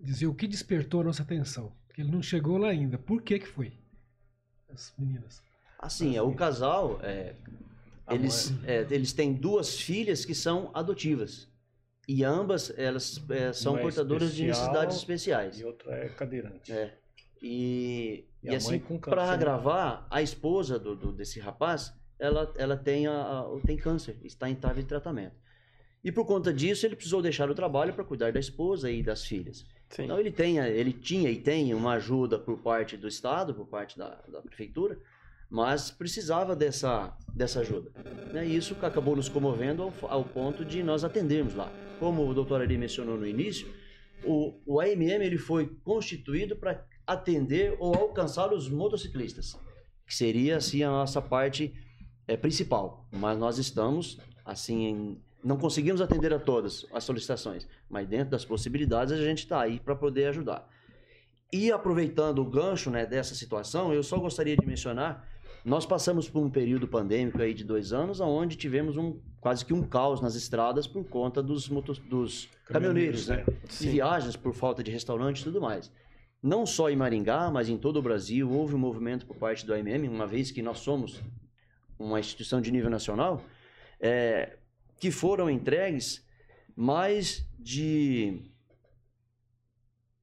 dizer 0.00 0.26
o 0.26 0.34
que 0.34 0.48
despertou 0.48 1.02
a 1.02 1.04
nossa 1.04 1.22
atenção. 1.22 1.72
Porque 1.86 2.00
ele 2.00 2.10
não 2.10 2.22
chegou 2.22 2.56
lá 2.56 2.68
ainda. 2.68 2.98
Por 2.98 3.22
que 3.22 3.38
que 3.38 3.46
foi? 3.46 3.72
As 4.68 4.92
meninas. 4.98 5.42
Assim, 5.78 6.16
é, 6.16 6.22
o 6.22 6.34
casal, 6.34 6.98
é, 7.02 7.34
eles, 8.10 8.52
é, 8.64 8.86
eles 8.90 9.12
têm 9.12 9.32
duas 9.32 9.78
filhas 9.78 10.24
que 10.24 10.34
são 10.34 10.70
adotivas. 10.74 11.48
E 12.08 12.22
ambas, 12.22 12.72
elas 12.78 13.20
é, 13.30 13.52
são 13.52 13.72
Uma 13.72 13.80
é 13.80 13.82
portadoras 13.82 14.32
de 14.34 14.46
necessidades 14.46 14.96
especiais. 14.96 15.58
E 15.60 15.64
outra 15.64 15.92
é 15.94 16.08
cadeirante. 16.08 16.72
É. 16.72 16.96
E, 17.42 18.24
E 18.42 18.48
e, 18.50 18.54
assim, 18.54 18.78
para 18.78 19.30
né? 19.32 19.36
gravar, 19.36 20.06
a 20.10 20.22
esposa 20.22 20.78
do, 20.78 20.94
do- 20.94 21.12
desse 21.12 21.40
rapaz, 21.40 21.92
ela, 22.18 22.52
ela 22.56 22.76
tem, 22.76 23.06
a, 23.06 23.12
a- 23.40 23.60
tem 23.66 23.76
câncer, 23.76 24.16
está 24.24 24.48
em 24.48 24.52
estágio 24.52 24.82
de 24.82 24.88
tratamento. 24.88 25.34
E 26.04 26.12
por 26.12 26.24
conta 26.24 26.52
disso, 26.52 26.86
ele 26.86 26.94
precisou 26.94 27.20
deixar 27.20 27.50
o 27.50 27.54
trabalho 27.54 27.92
para 27.92 28.04
cuidar 28.04 28.32
da 28.32 28.38
esposa 28.38 28.88
e 28.90 29.02
das 29.02 29.24
filhas. 29.24 29.66
Sim. 29.90 30.04
Então 30.04 30.18
ele, 30.18 30.30
tem, 30.30 30.58
ele 30.58 30.92
tinha 30.92 31.28
e 31.30 31.36
tem 31.40 31.74
uma 31.74 31.94
ajuda 31.94 32.38
por 32.38 32.58
parte 32.60 32.96
do 32.96 33.08
Estado, 33.08 33.52
por 33.54 33.66
parte 33.66 33.98
da, 33.98 34.10
da 34.28 34.40
prefeitura, 34.40 34.98
mas 35.50 35.90
precisava 35.90 36.56
dessa, 36.56 37.16
dessa 37.34 37.60
ajuda. 37.60 37.90
Né? 38.32 38.46
E 38.46 38.56
isso 38.56 38.76
acabou 38.82 39.14
nos 39.16 39.28
comovendo 39.28 39.82
ao, 39.82 39.92
ao 40.10 40.24
ponto 40.24 40.64
de 40.64 40.82
nós 40.82 41.04
atendermos 41.04 41.54
lá. 41.54 41.70
Como 41.98 42.28
o 42.28 42.34
doutor 42.34 42.60
Ari 42.60 42.76
mencionou 42.76 43.16
no 43.16 43.26
início, 43.26 43.72
o, 44.24 44.54
o 44.66 44.80
AMM 44.80 45.22
ele 45.22 45.38
foi 45.38 45.66
constituído 45.84 46.56
para 46.56 46.84
atender 47.06 47.76
ou 47.78 47.94
alcançar 47.94 48.52
os 48.52 48.68
motociclistas, 48.68 49.58
que 50.06 50.14
seria 50.14 50.56
assim 50.56 50.82
a 50.82 50.90
nossa 50.90 51.22
parte 51.22 51.72
é, 52.26 52.36
principal. 52.36 53.06
Mas 53.12 53.38
nós 53.38 53.58
estamos 53.58 54.18
assim 54.44 54.84
em- 54.86 55.22
não 55.44 55.56
conseguimos 55.56 56.00
atender 56.00 56.32
a 56.34 56.40
todas 56.40 56.84
as 56.92 57.04
solicitações, 57.04 57.68
mas 57.88 58.08
dentro 58.08 58.30
das 58.30 58.44
possibilidades 58.44 59.12
a 59.12 59.16
gente 59.22 59.38
está 59.40 59.60
aí 59.60 59.78
para 59.78 59.94
poder 59.94 60.26
ajudar. 60.26 60.68
E 61.52 61.70
aproveitando 61.70 62.40
o 62.40 62.44
gancho 62.44 62.90
né, 62.90 63.06
dessa 63.06 63.34
situação, 63.34 63.94
eu 63.94 64.02
só 64.02 64.18
gostaria 64.18 64.56
de 64.56 64.66
mencionar, 64.66 65.26
nós 65.66 65.84
passamos 65.84 66.30
por 66.30 66.40
um 66.44 66.48
período 66.48 66.86
pandêmico 66.86 67.42
aí 67.42 67.52
de 67.52 67.64
dois 67.64 67.92
anos, 67.92 68.20
onde 68.20 68.54
tivemos 68.54 68.96
um 68.96 69.18
quase 69.40 69.64
que 69.64 69.74
um 69.74 69.82
caos 69.82 70.20
nas 70.20 70.36
estradas 70.36 70.86
por 70.86 71.04
conta 71.04 71.42
dos, 71.42 71.68
motos, 71.68 71.98
dos 71.98 72.48
caminhoneiros, 72.66 73.26
né? 73.26 73.44
de 73.68 73.88
viagens 73.88 74.36
por 74.36 74.54
falta 74.54 74.80
de 74.80 74.92
restaurante 74.92 75.40
e 75.40 75.44
tudo 75.44 75.60
mais. 75.60 75.90
Não 76.40 76.64
só 76.64 76.88
em 76.88 76.94
Maringá, 76.94 77.50
mas 77.50 77.68
em 77.68 77.76
todo 77.76 77.96
o 77.96 78.02
Brasil, 78.02 78.48
houve 78.48 78.76
um 78.76 78.78
movimento 78.78 79.26
por 79.26 79.36
parte 79.38 79.66
do 79.66 79.74
AMM, 79.74 80.08
uma 80.08 80.24
vez 80.24 80.52
que 80.52 80.62
nós 80.62 80.78
somos 80.78 81.20
uma 81.98 82.20
instituição 82.20 82.60
de 82.60 82.70
nível 82.70 82.88
nacional, 82.88 83.42
é, 83.98 84.58
que 85.00 85.10
foram 85.10 85.50
entregues 85.50 86.24
mais 86.76 87.44
de 87.58 88.40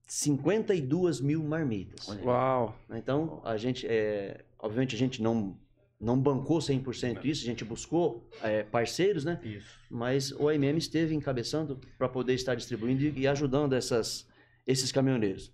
52 0.08 1.20
mil 1.20 1.44
marmitas. 1.44 2.08
Uau. 2.24 2.74
Então, 2.92 3.42
a 3.44 3.58
gente, 3.58 3.86
é, 3.86 4.46
obviamente, 4.64 4.96
a 4.96 4.98
gente 4.98 5.22
não, 5.22 5.60
não 6.00 6.18
bancou 6.20 6.60
100% 6.60 7.26
isso, 7.26 7.44
a 7.44 7.46
gente 7.46 7.64
buscou 7.66 8.28
é, 8.42 8.64
parceiros, 8.64 9.24
né? 9.26 9.40
Isso. 9.44 9.68
mas 9.92 10.32
o 10.32 10.48
AMM 10.48 10.78
esteve 10.78 11.14
encabeçando 11.14 11.80
para 11.98 12.08
poder 12.08 12.34
estar 12.34 12.56
distribuindo 12.56 13.04
e 13.04 13.20
e 13.22 13.28
ajudando 13.28 13.74
essas, 13.74 14.28
esses 14.66 14.92
caminhoneiros. 14.92 15.52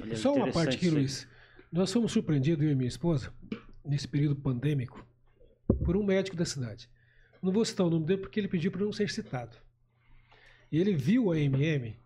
Olha, 0.00 0.16
Só 0.16 0.34
uma 0.34 0.52
parte 0.52 0.76
aqui, 0.76 0.88
Luiz. 0.90 1.26
Nós 1.72 1.92
fomos 1.92 2.12
surpreendidos, 2.12 2.64
eu 2.64 2.70
e 2.70 2.74
minha 2.74 2.88
esposa, 2.88 3.32
nesse 3.84 4.06
período 4.06 4.36
pandêmico, 4.36 5.04
por 5.84 5.96
um 5.96 6.04
médico 6.04 6.36
da 6.36 6.44
cidade. 6.44 6.88
Não 7.42 7.50
vou 7.52 7.64
citar 7.64 7.86
o 7.86 7.90
nome 7.90 8.04
dele 8.06 8.20
porque 8.20 8.38
ele 8.38 8.48
pediu 8.48 8.70
para 8.70 8.84
não 8.84 8.92
ser 8.92 9.08
citado. 9.10 9.56
E 10.70 10.78
ele 10.78 10.94
viu 10.94 11.32
a 11.32 11.36
AMM 11.36 11.96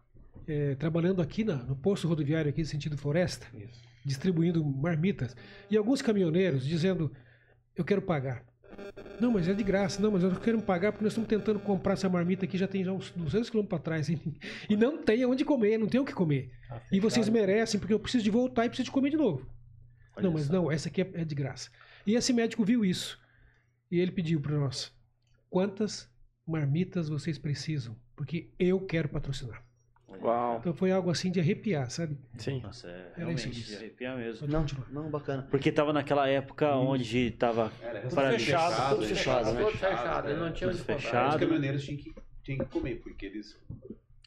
é, 0.47 0.75
trabalhando 0.77 1.21
aqui 1.21 1.43
na- 1.45 1.57
no 1.63 1.75
posto 1.77 2.07
rodoviário, 2.07 2.49
aqui 2.51 2.61
no 2.61 2.67
sentido 2.67 2.97
floresta, 2.97 3.47
distribuindo 4.05 4.65
marmitas. 4.65 5.37
E 5.71 5.77
alguns 5.77 6.03
caminhoneiros 6.03 6.67
dizendo: 6.67 7.13
Eu 7.75 7.85
quero 7.85 8.03
pagar. 8.03 8.45
Não, 9.21 9.31
mas 9.31 9.49
é 9.49 9.55
de 9.55 9.63
graça. 9.63 10.03
Não, 10.03 10.11
mas 10.11 10.23
eu 10.23 10.31
quero 10.33 10.61
pagar 10.61 10.93
porque 10.93 11.05
nós 11.05 11.13
estamos 11.13 11.29
tentando 11.29 11.61
comprar 11.61 11.93
essa 11.93 12.09
marmita 12.09 12.45
aqui 12.45 12.59
já 12.59 12.67
tem 12.67 12.85
já 12.85 12.93
uns 12.93 13.11
200 13.13 13.49
quilômetros 13.49 13.69
para 13.69 13.79
trás. 13.79 14.09
E, 14.09 14.21
e 14.69 14.77
não 14.77 15.03
tem 15.03 15.25
onde 15.25 15.45
comer, 15.45 15.79
não 15.79 15.87
tem 15.87 16.01
o 16.01 16.05
que 16.05 16.13
comer. 16.13 16.51
Tá 16.69 16.83
E 16.91 17.01
vocês 17.01 17.29
merecem, 17.29 17.79
porque 17.79 17.95
eu 17.95 18.01
preciso 18.01 18.25
de 18.25 18.31
voltar 18.31 18.67
e 18.67 18.69
preciso 18.69 18.87
de 18.87 18.93
comer 18.93 19.11
de 19.11 19.17
novo. 19.17 19.49
Olha 20.17 20.25
não, 20.25 20.33
mas 20.33 20.49
não, 20.49 20.71
essa 20.71 20.89
aqui 20.89 21.03
é, 21.03 21.11
é 21.15 21.25
de 21.25 21.35
graça. 21.35 21.71
E 22.07 22.15
esse 22.15 22.33
médico 22.33 22.65
viu 22.65 22.85
isso. 22.85 23.19
E 23.91 23.99
ele 23.99 24.13
pediu 24.13 24.41
para 24.41 24.59
nós: 24.59 24.93
quantas 25.49 26.09
marmitas 26.47 27.09
vocês 27.09 27.39
precisam? 27.39 27.97
Porque 28.17 28.53
eu 28.59 28.81
quero 28.81 29.09
patrocinar. 29.09 29.65
Uau. 30.23 30.59
Então 30.59 30.75
foi 30.75 30.91
algo 30.91 31.11
assim 31.11 31.31
de 31.31 31.41
arrepiar, 31.41 31.91
sabe? 31.91 32.17
Sim. 32.39 32.61
Nossa, 32.61 32.89
é 32.89 32.91
Era 32.91 33.13
realmente 33.17 33.51
isso. 33.51 33.71
de 33.71 33.77
arrepiar 33.77 34.17
mesmo. 34.17 34.47
Não, 34.47 34.67
não, 34.91 35.11
bacana. 35.11 35.47
Porque 35.51 35.71
tava 35.73 35.93
naquela 35.93 36.29
época 36.29 36.75
onde 36.77 37.31
tava 37.33 37.73
Era 37.83 38.01
Tudo 38.01 38.05
restaurante 38.05 38.45
fechado, 38.45 38.95
tudo 38.95 39.07
fechado, 39.07 39.53
né? 39.53 39.65
Tudo 39.65 39.71
fechado, 39.79 40.29
é. 40.29 40.37
não 40.37 40.53
tinha 40.53 40.69
onde 40.71 40.79
Tudo 40.79 40.87
fechado. 40.87 41.35
Os 41.35 41.41
caminhoneiros 41.41 41.85
tinham 41.85 41.99
que, 41.99 42.15
tinham 42.43 42.59
que 42.65 42.71
comer, 42.73 42.97
porque 43.03 43.27
eles. 43.27 43.59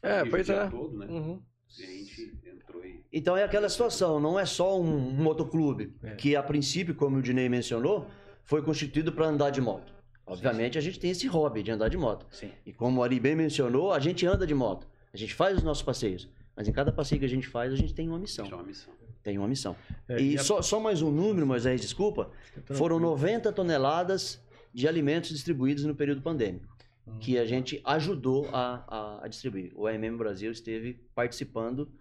É, 0.01 0.25
pois 0.25 0.49
é. 0.49 0.67
todo, 0.67 0.97
né? 0.97 1.05
Uhum. 1.07 1.41
A 1.69 1.81
gente 1.81 2.33
entrou 2.45 2.85
e. 2.85 3.03
Então 3.11 3.35
é 3.35 3.43
aquela 3.43 3.69
situação, 3.69 4.19
não 4.19 4.39
é 4.39 4.45
só 4.45 4.79
um, 4.79 5.11
motoclube, 5.11 5.93
É. 6.03 6.15
que 6.15 6.35
a 6.35 6.43
princípio, 6.43 6.95
como 6.95 7.17
o 7.17 7.21
Dinei 7.21 7.49
mencionou, 7.49 8.07
foi 8.43 8.61
constituído 8.61 9.11
para 9.11 9.25
andar 9.27 9.49
de 9.49 9.61
moto. 9.61 9.93
Obviamente 10.25 10.77
a 10.77 10.81
gente 10.81 10.99
tem 10.99 11.09
esse 11.11 11.25
hobby 11.25 11.63
de 11.63 11.71
andar 11.71 11.87
de 11.87 11.97
moto. 11.97 12.27
Sim. 12.31 12.51
E 12.65 12.73
como 12.73 12.99
o 12.99 13.03
Ari 13.03 13.17
bem 13.17 13.33
mencionou, 13.33 13.93
a 13.93 13.99
gente 13.99 14.25
anda 14.25 14.45
de 14.45 14.53
moto. 14.53 14.85
A 15.17 15.19
gente 15.19 15.33
faz 15.33 15.57
os 15.57 15.63
nossos 15.63 15.81
passeios. 15.83 16.29
Mas 16.55 16.67
em 16.67 16.71
cada 16.71 16.91
passeio 16.91 17.19
que 17.19 17.25
a 17.25 17.29
gente 17.29 17.47
faz, 17.47 17.73
a 17.73 17.75
gente 17.75 17.93
tem 17.93 18.07
uma 18.07 18.19
missão. 18.19 18.45
Isso 18.45 18.53
é 18.53 18.57
uma 18.57 18.63
missão. 18.65 18.93
Tem 19.23 19.37
uma 19.37 19.47
missão. 19.47 19.75
É, 20.07 20.19
e 20.21 20.33
e 20.33 20.37
a- 20.37 20.43
só, 20.43 20.61
só 20.61 20.79
mais 20.79 21.01
um 21.01 21.11
número, 21.11 21.45
Moisés, 21.45 21.81
desculpa. 21.81 22.29
Foram 22.65 22.99
90 22.99 23.51
toneladas 23.51 24.39
de 24.73 24.87
alimentos 24.87 25.31
distribuídos 25.31 25.83
no 25.85 25.95
período 25.95 26.21
pandêmico, 26.21 26.67
Hum. 27.07 27.17
que 27.19 27.37
a 27.37 27.45
gente 27.45 27.81
ajudou 27.83 28.47
a, 28.53 28.83
a- 28.87 29.25
a 29.25 29.27
distribuir. 29.27 29.71
O 29.75 29.87
AMM 29.87 30.17
Brasil 30.17 30.51
esteve 30.51 30.93
participando, 31.15 31.91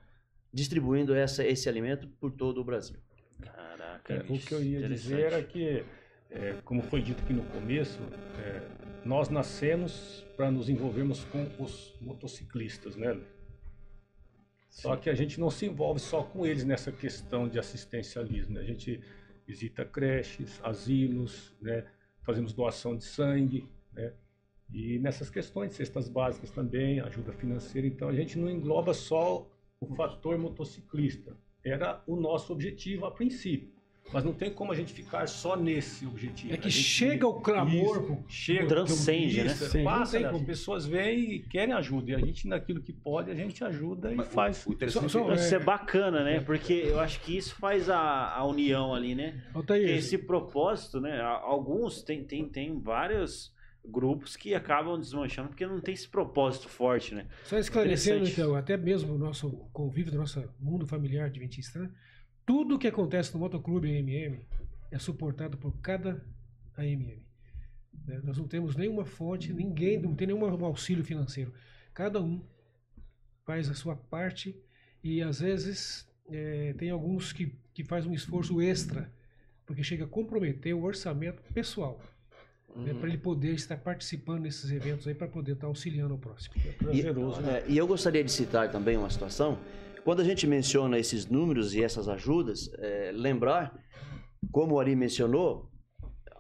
distribuindo 0.52 1.14
essa, 1.14 1.44
esse 1.44 1.68
alimento 1.68 2.06
por 2.20 2.30
todo 2.32 2.60
o 2.60 2.64
Brasil. 2.64 2.96
Caraca. 3.42 4.14
É, 4.14 4.18
o 4.32 4.38
que 4.38 4.52
eu 4.52 4.62
ia 4.62 4.88
dizer 4.88 5.20
era 5.20 5.42
que, 5.42 5.84
é, 6.30 6.54
como 6.64 6.82
foi 6.82 7.02
dito 7.02 7.22
aqui 7.22 7.32
no 7.32 7.44
começo, 7.44 7.98
é, 8.38 8.62
nós 9.04 9.28
nascemos 9.28 10.24
para 10.36 10.50
nos 10.50 10.68
envolvermos 10.68 11.24
com 11.24 11.46
os 11.62 11.94
motociclistas, 12.00 12.96
né? 12.96 13.12
Lê? 13.12 13.36
Só 14.76 14.94
que 14.94 15.08
a 15.08 15.14
gente 15.14 15.40
não 15.40 15.50
se 15.50 15.64
envolve 15.64 15.98
só 15.98 16.22
com 16.22 16.44
eles 16.44 16.62
nessa 16.62 16.92
questão 16.92 17.48
de 17.48 17.58
assistencialismo. 17.58 18.54
né? 18.56 18.60
A 18.60 18.64
gente 18.64 19.00
visita 19.46 19.86
creches, 19.86 20.60
asilos, 20.62 21.54
né? 21.62 21.86
fazemos 22.22 22.52
doação 22.52 22.94
de 22.94 23.04
sangue, 23.04 23.66
né? 23.94 24.12
e 24.70 24.98
nessas 24.98 25.30
questões, 25.30 25.72
cestas 25.72 26.10
básicas 26.10 26.50
também, 26.50 27.00
ajuda 27.00 27.32
financeira. 27.32 27.86
Então 27.86 28.08
a 28.10 28.14
gente 28.14 28.38
não 28.38 28.50
engloba 28.50 28.92
só 28.92 29.50
o 29.80 29.86
fator 29.94 30.36
motociclista. 30.36 31.34
Era 31.64 32.02
o 32.06 32.14
nosso 32.14 32.52
objetivo 32.52 33.06
a 33.06 33.10
princípio. 33.10 33.75
Mas 34.12 34.22
não 34.24 34.32
tem 34.32 34.50
como 34.52 34.70
a 34.70 34.74
gente 34.74 34.92
ficar 34.92 35.26
só 35.26 35.56
nesse 35.56 36.06
objetivo. 36.06 36.54
É 36.54 36.56
que 36.56 36.70
gente- 36.70 36.84
chega 36.84 37.26
o 37.26 37.40
clamor. 37.40 38.02
Isso, 38.02 38.24
chega, 38.28 38.66
Transcende, 38.68 39.42
né? 39.42 39.46
Isso, 39.46 39.68
Sim. 39.68 39.84
Passa, 39.84 40.16
tem 40.18 40.26
as 40.26 40.42
pessoas 40.42 40.86
vêm 40.86 41.32
e 41.32 41.38
querem 41.40 41.74
ajuda. 41.74 42.12
E 42.12 42.14
a 42.14 42.18
gente, 42.18 42.46
naquilo 42.46 42.80
que 42.80 42.92
pode, 42.92 43.30
a 43.30 43.34
gente 43.34 43.64
ajuda 43.64 44.12
e 44.12 44.14
Mas 44.16 44.28
faz. 44.28 44.64
O, 44.64 44.70
o 44.70 44.72
interessante 44.74 45.10
Só- 45.10 45.24
só- 45.24 45.32
é 45.32 45.34
Isso 45.34 45.54
é 45.54 45.58
bacana, 45.58 46.22
né? 46.22 46.40
Porque 46.40 46.72
eu 46.72 47.00
acho 47.00 47.20
que 47.20 47.36
isso 47.36 47.56
faz 47.56 47.90
a, 47.90 48.30
a 48.32 48.44
união 48.46 48.94
ali, 48.94 49.14
né? 49.14 49.42
Esse 49.80 50.16
propósito, 50.16 51.00
né? 51.00 51.20
Alguns 51.20 52.02
tem, 52.02 52.22
tem, 52.24 52.48
tem 52.48 52.78
vários 52.80 53.52
grupos 53.84 54.36
que 54.36 54.54
acabam 54.54 54.98
desmanchando 54.98 55.48
porque 55.48 55.66
não 55.66 55.80
tem 55.80 55.94
esse 55.94 56.08
propósito 56.08 56.68
forte, 56.68 57.14
né? 57.14 57.26
Só 57.44 57.58
esclarecendo, 57.58 58.26
então, 58.26 58.54
até 58.54 58.76
mesmo 58.76 59.14
o 59.14 59.18
nosso 59.18 59.50
convívio 59.72 60.12
do 60.12 60.18
nosso 60.18 60.42
mundo 60.60 60.86
familiar 60.86 61.26
adventista, 61.26 61.78
né? 61.80 61.90
Tudo 62.46 62.78
que 62.78 62.86
acontece 62.86 63.34
no 63.34 63.40
motoclube 63.40 63.88
AMM 63.88 64.40
é 64.92 64.98
suportado 64.98 65.58
por 65.58 65.76
cada 65.80 66.24
AMM. 66.78 67.20
né? 68.06 68.20
Nós 68.22 68.38
não 68.38 68.46
temos 68.46 68.76
nenhuma 68.76 69.04
fonte, 69.04 69.52
ninguém, 69.52 70.00
não 70.00 70.14
tem 70.14 70.28
nenhum 70.28 70.64
auxílio 70.64 71.04
financeiro. 71.04 71.52
Cada 71.92 72.22
um 72.22 72.40
faz 73.44 73.68
a 73.68 73.74
sua 73.74 73.96
parte 73.96 74.56
e 75.02 75.20
às 75.20 75.40
vezes 75.40 76.08
eh, 76.30 76.74
tem 76.78 76.90
alguns 76.90 77.32
que, 77.32 77.52
que 77.74 77.84
faz 77.84 78.06
um 78.06 78.14
esforço 78.14 78.60
extra, 78.60 79.12
porque 79.66 79.82
chega 79.82 80.04
a 80.04 80.08
comprometer 80.08 80.72
o 80.74 80.84
orçamento 80.84 81.42
pessoal. 81.52 82.00
né, 82.76 82.92
para 82.92 83.08
ele 83.08 83.16
poder 83.16 83.54
estar 83.54 83.78
participando 83.78 84.42
desses 84.42 84.70
eventos 84.70 85.08
aí, 85.08 85.14
para 85.14 85.26
poder 85.26 85.52
estar 85.52 85.66
auxiliando 85.66 86.14
o 86.14 86.18
próximo. 86.18 86.54
É 86.62 86.72
prazeroso, 86.72 87.40
né? 87.40 87.60
É, 87.60 87.64
e 87.66 87.78
eu 87.78 87.86
gostaria 87.86 88.22
de 88.22 88.30
citar 88.30 88.70
também 88.70 88.98
uma 88.98 89.08
situação. 89.08 89.58
Quando 90.06 90.20
a 90.20 90.24
gente 90.24 90.46
menciona 90.46 91.00
esses 91.00 91.26
números 91.26 91.74
e 91.74 91.82
essas 91.82 92.08
ajudas, 92.08 92.70
é, 92.78 93.10
lembrar, 93.12 93.76
como 94.52 94.76
o 94.76 94.78
Ari 94.78 94.94
mencionou, 94.94 95.68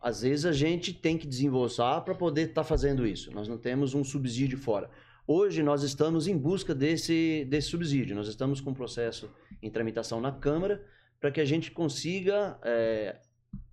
às 0.00 0.22
vezes 0.22 0.46
a 0.46 0.52
gente 0.52 0.92
tem 0.92 1.18
que 1.18 1.26
desembolsar 1.26 2.04
para 2.04 2.14
poder 2.14 2.50
estar 2.50 2.62
fazendo 2.62 3.04
isso. 3.04 3.32
Nós 3.32 3.48
não 3.48 3.58
temos 3.58 3.92
um 3.92 4.04
subsídio 4.04 4.56
fora. 4.56 4.88
Hoje 5.26 5.64
nós 5.64 5.82
estamos 5.82 6.28
em 6.28 6.38
busca 6.38 6.72
desse, 6.72 7.44
desse 7.50 7.66
subsídio. 7.66 8.14
Nós 8.14 8.28
estamos 8.28 8.60
com 8.60 8.70
um 8.70 8.72
processo 8.72 9.28
em 9.60 9.68
tramitação 9.68 10.20
na 10.20 10.30
Câmara 10.30 10.86
para 11.20 11.32
que 11.32 11.40
a 11.40 11.44
gente 11.44 11.72
consiga 11.72 12.56
é, 12.62 13.16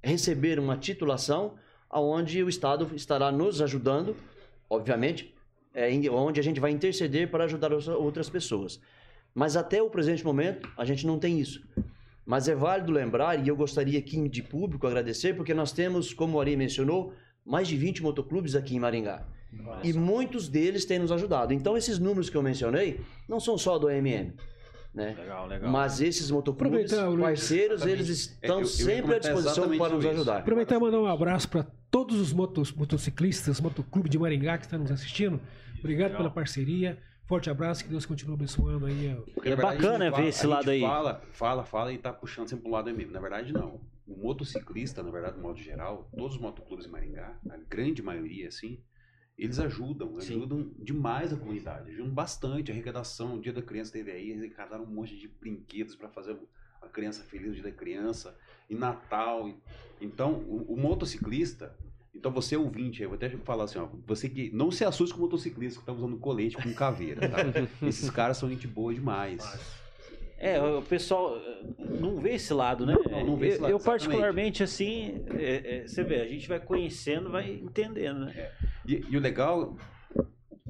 receber 0.02 0.58
uma 0.58 0.76
titulação 0.76 1.54
aonde 1.88 2.42
o 2.42 2.50
Estado 2.50 2.90
estará 2.96 3.32
nos 3.32 3.62
ajudando, 3.62 4.16
obviamente, 4.68 5.36
é, 5.72 5.88
onde 6.10 6.40
a 6.40 6.44
gente 6.44 6.60
vai 6.60 6.72
interceder 6.72 7.30
para 7.30 7.44
ajudar 7.44 7.72
outras 7.72 8.28
pessoas. 8.28 8.82
Mas 9.34 9.56
até 9.58 9.82
o 9.82 9.90
presente 9.90 10.24
momento, 10.24 10.70
a 10.78 10.86
gente 10.86 11.06
não 11.08 11.18
tem 11.20 11.40
isso. 11.40 11.62
Mas 12.26 12.48
é 12.48 12.56
válido 12.56 12.92
lembrar, 12.92 13.44
e 13.44 13.48
eu 13.48 13.56
gostaria 13.56 14.00
aqui 14.00 14.30
de 14.30 14.42
público 14.42 14.88
agradecer, 14.88 15.36
porque 15.36 15.54
nós 15.54 15.72
temos, 15.72 16.14
como 16.14 16.38
o 16.38 16.42
Ari 16.42 16.56
mencionou, 16.56 17.14
mais 17.46 17.68
de 17.68 17.76
20 17.76 18.02
motoclubes 18.04 18.56
aqui 18.56 18.76
em 18.76 18.80
Maringá. 18.80 19.26
E 19.84 19.92
muitos 19.94 20.48
deles 20.48 20.86
têm 20.86 20.98
nos 21.00 21.12
ajudado. 21.12 21.54
Então, 21.54 21.76
esses 21.78 22.00
números 22.00 22.30
que 22.30 22.38
eu 22.38 22.42
mencionei 22.42 23.02
não 23.28 23.40
são 23.40 23.58
só 23.58 23.78
do 23.78 23.88
AMM. 23.88 24.34
Né? 24.94 25.16
Legal, 25.18 25.48
legal. 25.48 25.72
Mas 25.72 26.00
esses 26.02 26.30
motoclubes, 26.32 26.92
parceiros, 27.20 27.86
eles 27.86 28.10
É, 28.10 28.46
estão 28.46 28.50
eu- 28.50 28.58
eu 28.58 28.62
ia 28.62 28.68
sempre 28.68 29.16
à 29.16 29.20
disposição 29.20 29.78
para 29.78 29.94
nos 29.96 30.06
ajudar. 30.06 30.38
Aproveitar 30.38 30.76
e 30.76 30.80
mandar 30.80 31.00
um 31.00 31.08
abraço 31.08 31.50
para 31.50 31.64
todos 31.90 32.20
os 32.20 32.32
motos, 32.32 32.72
motociclistas, 32.72 33.60
motoclube 33.60 34.08
de 34.08 34.18
Maringá 34.20 34.58
que 34.58 34.66
estão 34.66 34.80
nos 34.80 34.92
assistindo. 34.92 35.40
Obrigado 35.80 36.12
Legal. 36.12 36.18
pela 36.24 36.30
parceria. 36.30 36.98
Forte 37.34 37.50
abraço, 37.50 37.84
que 37.84 37.90
Deus 37.90 38.06
continue 38.06 38.36
abençoando 38.36 38.86
aí. 38.86 39.20
Porque, 39.34 39.50
É 39.50 39.56
verdade, 39.56 39.78
bacana 39.82 40.06
a 40.06 40.08
gente 40.10 40.12
ver 40.12 40.12
fala- 40.18 40.30
esse 40.30 40.46
lado 40.46 40.70
aí. 40.70 40.82
Fala, 40.82 41.22
fala, 41.32 41.64
fala 41.66 41.92
e 41.92 41.98
tá 41.98 42.14
puxando 42.14 42.48
sempre 42.48 42.62
pro 42.62 42.72
lado 42.72 42.94
mesmo. 42.94 43.12
Na 43.12 43.20
verdade, 43.20 43.52
não. 43.52 43.82
O 44.08 44.16
motociclista, 44.22 45.02
na 45.02 45.10
verdade, 45.10 45.38
no 45.38 45.42
modo 45.42 45.58
geral, 45.58 46.08
todos 46.16 46.36
os 46.36 46.42
motoclubes 46.42 46.86
em 46.86 46.90
Maringá, 46.90 47.36
a 47.50 47.58
grande 47.68 48.04
maioria, 48.04 48.50
assim, 48.50 48.80
eles 49.36 49.58
ajudam, 49.58 50.22
Sim. 50.22 50.36
ajudam 50.36 50.72
demais 50.78 51.34
a 51.34 51.36
comunidade, 51.38 51.90
ajudam 51.90 52.14
bastante. 52.14 52.70
A 52.70 52.74
arrecadação, 52.76 53.34
o 53.38 53.42
Dia 53.42 53.52
da 53.54 53.64
Criança 53.64 53.92
teve 53.94 54.12
aí, 54.12 54.30
eles 54.30 54.42
arrecadaram 54.44 54.84
um 54.84 54.88
monte 54.94 55.18
de 55.18 55.28
brinquedos 55.28 55.96
para 55.96 56.10
fazer 56.10 56.38
a 56.84 56.88
criança 56.88 57.24
feliz, 57.24 57.50
o 57.50 57.54
Dia 57.56 57.64
da 57.64 57.72
Criança, 57.72 58.38
e 58.70 58.76
Natal. 58.76 59.50
e- 59.50 59.56
Então, 60.00 60.34
o, 60.34 60.72
o 60.76 60.78
motociclista, 60.78 61.76
então 62.16 62.32
você 62.32 62.56
ouvinte, 62.56 63.02
eu 63.02 63.10
vou 63.10 63.16
até 63.16 63.30
falar 63.30 63.64
assim, 63.66 63.80
ó, 63.80 63.88
você 64.06 64.30
que 64.30 64.52
não 64.52 64.72
se 64.72 64.86
assuste 64.86 65.14
com 65.14 65.20
o 65.22 65.24
motociclista 65.24 65.80
que 65.80 65.86
tá 65.86 65.92
usando 65.92 66.18
colete 66.18 66.56
com 66.58 66.74
caveira, 66.74 67.28
tá? 67.28 67.38
Esses 67.88 68.10
caras 68.10 68.38
são 68.38 68.50
gente 68.50 68.68
boa 68.68 68.94
demais. 68.94 69.44
É, 70.38 70.62
o 70.62 70.82
pessoal 70.82 71.38
eh, 71.38 71.64
não 71.80 72.18
vê 72.18 72.34
esse 72.34 72.54
lado, 72.54 72.86
né? 72.86 72.96
Não, 72.96 73.26
não 73.28 73.38
vê 73.38 73.48
esse 73.48 73.58
Eu- 73.58 73.62
lado, 73.62 73.72
eu, 73.72 73.78
exatamente. 73.78 73.86
particularmente, 73.86 74.64
assim, 74.64 75.24
é, 75.38 75.78
é, 75.78 75.88
você 75.88 76.04
vê, 76.04 76.22
a 76.22 76.28
gente 76.28 76.48
vai 76.50 76.60
conhecendo, 76.60 77.30
vai 77.30 77.50
entendendo, 77.50 78.26
né? 78.26 78.52
E, 78.86 79.06
e 79.10 79.18
o 79.18 79.22
legal, 79.22 79.78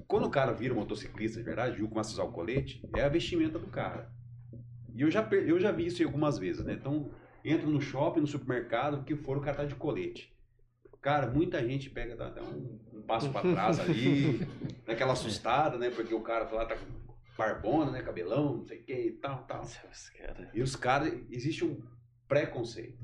quando 0.07 0.25
o 0.25 0.29
cara 0.29 0.51
vira 0.53 0.73
motociclista 0.75 1.39
de 1.39 1.43
verdade, 1.43 1.81
e 1.83 1.87
começa 1.87 2.11
a 2.11 2.13
usar 2.13 2.23
o 2.23 2.31
colete, 2.31 2.83
é 2.95 3.01
a 3.01 3.09
vestimenta 3.09 3.57
do 3.57 3.67
cara. 3.67 4.11
E 4.95 5.01
eu 5.01 5.09
já, 5.09 5.27
eu 5.31 5.59
já 5.59 5.71
vi 5.71 5.87
isso 5.87 6.03
algumas 6.03 6.37
vezes, 6.37 6.63
né? 6.63 6.73
Então, 6.73 7.09
entra 7.43 7.65
no 7.67 7.81
shopping, 7.81 8.21
no 8.21 8.27
supermercado, 8.27 8.99
o 8.99 9.03
que 9.03 9.15
for, 9.15 9.37
o 9.37 9.41
cara 9.41 9.57
tá 9.57 9.65
de 9.65 9.73
colete. 9.75 10.32
Cara, 11.03 11.27
muita 11.29 11.61
gente 11.67 11.89
pega, 11.89 12.15
dá, 12.15 12.29
dá 12.29 12.41
um, 12.41 12.79
um 12.93 13.01
passo 13.01 13.29
pra 13.29 13.41
trás 13.41 13.77
ali, 13.77 14.39
dá 14.87 14.93
aquela 14.93 15.11
assustada, 15.11 15.77
né? 15.77 15.89
Porque 15.89 16.13
o 16.15 16.21
cara 16.21 16.49
lá 16.49 16.65
tá 16.65 16.77
com 16.77 16.85
barbona, 17.37 17.91
né? 17.91 18.01
Cabelão, 18.01 18.57
não 18.57 18.65
sei 18.65 18.79
o 18.79 18.83
que 18.83 18.93
e 18.93 19.11
tal, 19.11 19.43
tal. 19.43 19.63
E 20.53 20.61
os 20.61 20.77
caras, 20.77 21.13
existe 21.29 21.65
um 21.65 21.83
preconceito. 22.25 22.97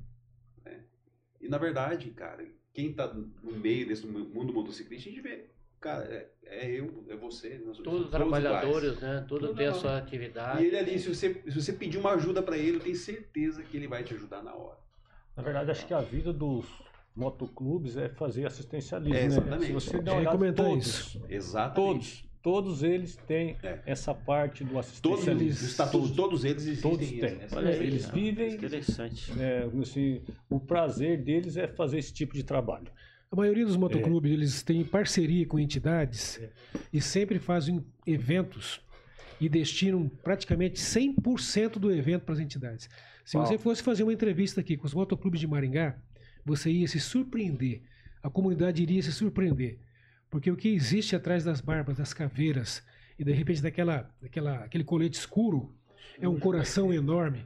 Né? 0.64 0.86
E 1.42 1.50
na 1.50 1.58
verdade, 1.58 2.10
cara, 2.12 2.48
quem 2.74 2.94
tá 2.94 3.14
no 3.14 3.52
meio 3.52 3.86
desse 3.86 4.08
mundo 4.08 4.54
motociclista, 4.54 5.10
a 5.10 5.12
gente 5.12 5.22
vê 5.22 5.50
cara, 5.82 6.06
é, 6.06 6.30
é 6.44 6.72
eu, 6.72 7.06
é 7.10 7.18
você. 7.18 7.58
nós- 7.66 7.80
Todos 7.80 8.10
trabalhadores, 8.10 8.94
iguais. 8.94 9.02
né? 9.02 9.26
Tudo 9.28 9.48
Tudo 9.48 9.58
tem 9.58 9.68
a 9.68 9.74
sua 9.74 9.98
atividade. 9.98 10.64
E 10.64 10.68
ele 10.68 10.78
ali, 10.78 11.00
se 11.00 11.14
você, 11.14 11.34
se 11.34 11.62
você 11.62 11.74
pedir 11.74 11.98
uma 11.98 12.14
ajuda 12.14 12.42
pra 12.42 12.58
ele, 12.58 12.78
eu 12.78 12.82
tenho 12.82 12.96
certeza 12.96 13.62
que 13.62 13.76
ele 13.76 13.88
vai 13.90 14.06
te 14.06 14.14
ajudar 14.14 14.42
na 14.42 14.54
hora. 14.56 14.80
Na 15.36 15.44
verdade, 15.44 15.72
acho 15.72 15.86
que 15.86 15.94
a 15.94 16.02
vida 16.02 16.32
dos 16.32 16.66
motoclubes 17.20 17.98
é 17.98 18.10
fazer 18.10 18.46
assistencialismo, 18.46 19.14
É, 19.16 19.20
né? 19.22 19.26
exatamente. 19.28 19.66
Se 19.68 19.72
você 19.74 19.92
der 20.00 20.08
Eu 20.10 20.14
uma 20.14 20.20
olhada, 20.22 20.38
comentar 20.38 20.66
todos, 20.66 20.88
isso. 20.88 21.22
Exatamente. 21.30 21.76
todos, 21.76 22.24
todos 22.42 22.84
eles 22.84 23.16
têm 23.28 23.58
É. 23.62 23.80
essa 23.86 24.14
parte 24.14 24.64
do 24.64 24.70
Todos 24.72 24.88
assistencialismo. 24.88 25.42
eles, 25.42 25.62
os 25.62 25.68
estatutos, 25.70 26.12
todos 26.12 26.46
eles 26.46 26.64
existem. 26.66 26.92
Todos 26.92 27.08
têm. 27.10 27.20
aí, 27.58 27.86
Eles 27.86 28.08
ó, 28.08 28.12
vivem- 28.12 28.54
Interessante. 28.56 29.32
É, 29.40 29.68
assim, 29.82 30.22
o 30.50 30.60
prazer 30.60 31.22
deles 31.24 31.58
é 31.58 31.68
fazer 31.68 32.00
esse 32.00 32.14
tipo 32.14 32.34
de 32.34 32.44
trabalho. 32.44 32.88
A 33.32 33.36
maioria 33.36 33.66
dos 33.66 33.78
motoclubes, 33.78 34.32
eles 34.32 34.64
têm 34.64 34.84
parceria 34.84 35.46
com 35.46 35.60
entidades 35.60 36.40
e 36.92 37.00
sempre 37.00 37.38
fazem 37.38 37.86
eventos 38.08 38.82
e 39.40 39.48
destinam 39.48 40.10
praticamente 40.24 40.80
100% 40.80 41.78
do 41.80 41.92
evento 41.92 42.24
para 42.24 42.34
as 42.34 42.40
entidades. 42.40 42.90
Se 43.24 43.38
Uau. 43.38 43.46
você 43.46 43.58
fosse 43.60 43.84
fazer 43.84 44.02
uma 44.02 44.12
entrevista 44.12 44.60
aqui 44.62 44.76
com 44.76 44.88
os 44.88 44.94
motoclubes 44.96 45.40
de 45.40 45.46
Maringá, 45.48 45.96
você 46.50 46.72
ia 46.72 46.88
se 46.88 47.00
surpreender. 47.00 47.84
A 48.22 48.30
comunidade 48.30 48.82
iria 48.82 49.02
se 49.02 49.12
surpreender. 49.12 49.80
Porque 50.30 50.52
o 50.52 50.56
que 50.56 50.70
existe 50.70 51.16
atrás 51.16 51.44
das 51.44 51.62
barbas, 51.62 51.98
das 51.98 52.14
caveiras 52.14 52.84
e 53.18 53.24
de 53.24 53.32
repente 53.32 53.62
daquela, 53.62 54.10
daquela, 54.22 54.64
aquele 54.64 54.84
colete 54.84 55.18
escuro 55.18 55.74
é 56.20 56.28
um 56.28 56.40
coração 56.40 56.94
enorme 56.94 57.46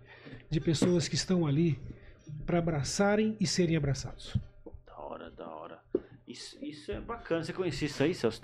de 0.50 0.60
pessoas 0.60 1.08
que 1.08 1.16
estão 1.16 1.46
ali 1.46 1.80
para 2.46 2.60
abraçarem 2.60 3.36
e 3.40 3.46
serem 3.46 3.76
abraçados. 3.76 4.36
Da 4.86 4.98
hora, 4.98 5.32
da 5.32 5.48
hora. 5.48 5.80
Isso, 6.28 6.58
isso 6.64 6.92
é 6.92 7.00
bacana. 7.00 7.44
Você 7.44 7.54
conhecia 7.54 7.88
isso 7.88 8.04
aí, 8.04 8.14
Celso 8.14 8.42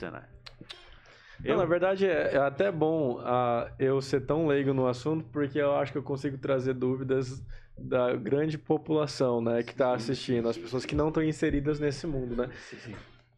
Não, 1.43 1.57
na 1.57 1.65
verdade, 1.65 2.05
é, 2.05 2.35
é 2.35 2.37
até 2.37 2.71
bom 2.71 3.19
ah, 3.23 3.71
eu 3.79 4.01
ser 4.01 4.21
tão 4.21 4.47
leigo 4.47 4.73
no 4.73 4.87
assunto, 4.87 5.25
porque 5.31 5.59
eu 5.59 5.75
acho 5.75 5.91
que 5.91 5.97
eu 5.97 6.03
consigo 6.03 6.37
trazer 6.37 6.73
dúvidas 6.73 7.43
da 7.77 8.13
grande 8.15 8.57
população, 8.57 9.41
né, 9.41 9.63
que 9.63 9.71
está 9.71 9.93
assistindo, 9.93 10.49
as 10.49 10.57
pessoas 10.57 10.85
que 10.85 10.95
não 10.95 11.07
estão 11.07 11.23
inseridas 11.23 11.79
nesse 11.79 12.05
mundo, 12.05 12.35
né? 12.35 12.49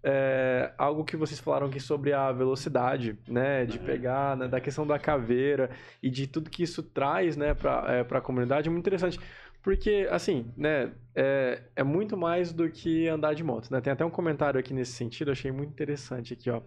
É, 0.04 0.74
algo 0.80 1.06
que 1.06 1.16
vocês 1.16 1.40
falaram 1.40 1.68
aqui 1.68 1.80
sobre 1.80 2.12
a 2.12 2.32
velocidade, 2.32 3.16
né, 3.28 3.66
de 3.66 3.78
pegar, 3.78 4.36
né, 4.36 4.48
da 4.48 4.60
questão 4.60 4.86
da 4.86 4.98
caveira 4.98 5.70
e 6.02 6.10
de 6.10 6.26
tudo 6.26 6.50
que 6.50 6.64
isso 6.64 6.82
traz, 6.82 7.38
né, 7.38 7.54
para 7.54 7.86
é, 7.88 8.18
a 8.18 8.22
comunidade 8.22 8.68
é 8.68 8.72
muito 8.72 8.82
interessante, 8.82 9.20
porque 9.62 10.08
assim, 10.10 10.52
né, 10.58 10.92
é, 11.14 11.62
é 11.76 11.84
muito 11.84 12.18
mais 12.18 12.52
do 12.52 12.68
que 12.68 13.08
andar 13.08 13.36
de 13.36 13.44
moto, 13.44 13.70
né? 13.70 13.80
Tem 13.80 13.94
até 13.94 14.04
um 14.04 14.10
comentário 14.10 14.60
aqui 14.60 14.74
nesse 14.74 14.94
sentido, 14.94 15.28
eu 15.28 15.34
achei 15.34 15.52
muito 15.52 15.70
interessante 15.70 16.34
aqui, 16.34 16.50
ó 16.50 16.64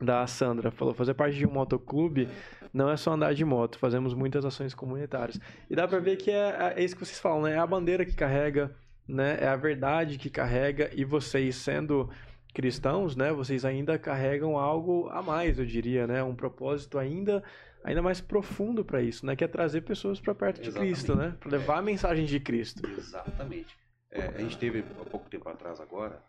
da 0.00 0.26
Sandra, 0.26 0.70
falou, 0.70 0.94
fazer 0.94 1.14
parte 1.14 1.36
de 1.36 1.46
um 1.46 1.50
motoclube 1.50 2.28
não 2.72 2.88
é 2.90 2.96
só 2.96 3.12
andar 3.12 3.34
de 3.34 3.44
moto, 3.44 3.78
fazemos 3.78 4.14
muitas 4.14 4.44
ações 4.44 4.74
comunitárias. 4.74 5.40
E 5.68 5.74
dá 5.74 5.88
pra 5.88 5.98
ver 5.98 6.16
que 6.16 6.30
é, 6.30 6.74
é 6.76 6.84
isso 6.84 6.94
que 6.94 7.04
vocês 7.04 7.18
falam, 7.18 7.42
né? 7.42 7.54
É 7.54 7.58
a 7.58 7.66
bandeira 7.66 8.04
que 8.04 8.14
carrega, 8.14 8.76
né? 9.08 9.38
É 9.40 9.48
a 9.48 9.56
verdade 9.56 10.18
que 10.18 10.30
carrega 10.30 10.90
e 10.94 11.04
vocês 11.04 11.56
sendo 11.56 12.08
cristãos, 12.54 13.16
né? 13.16 13.32
Vocês 13.32 13.64
ainda 13.64 13.98
carregam 13.98 14.56
algo 14.58 15.08
a 15.10 15.22
mais, 15.22 15.58
eu 15.58 15.66
diria, 15.66 16.06
né? 16.06 16.22
Um 16.22 16.34
propósito 16.34 16.98
ainda 16.98 17.42
ainda 17.84 18.02
mais 18.02 18.20
profundo 18.20 18.84
para 18.84 19.00
isso, 19.00 19.24
né? 19.24 19.34
Que 19.34 19.44
é 19.44 19.48
trazer 19.48 19.80
pessoas 19.82 20.20
para 20.20 20.34
perto 20.34 20.60
de 20.60 20.68
Exatamente. 20.68 20.92
Cristo, 20.94 21.14
né? 21.16 21.36
Para 21.40 21.50
levar 21.52 21.78
a 21.78 21.82
mensagem 21.82 22.26
de 22.26 22.38
Cristo. 22.38 22.86
Exatamente. 22.98 23.74
É, 24.10 24.22
a 24.26 24.38
gente 24.38 24.58
teve, 24.58 24.80
há 25.00 25.04
pouco 25.04 25.28
tempo 25.30 25.48
atrás 25.48 25.80
agora, 25.80 26.22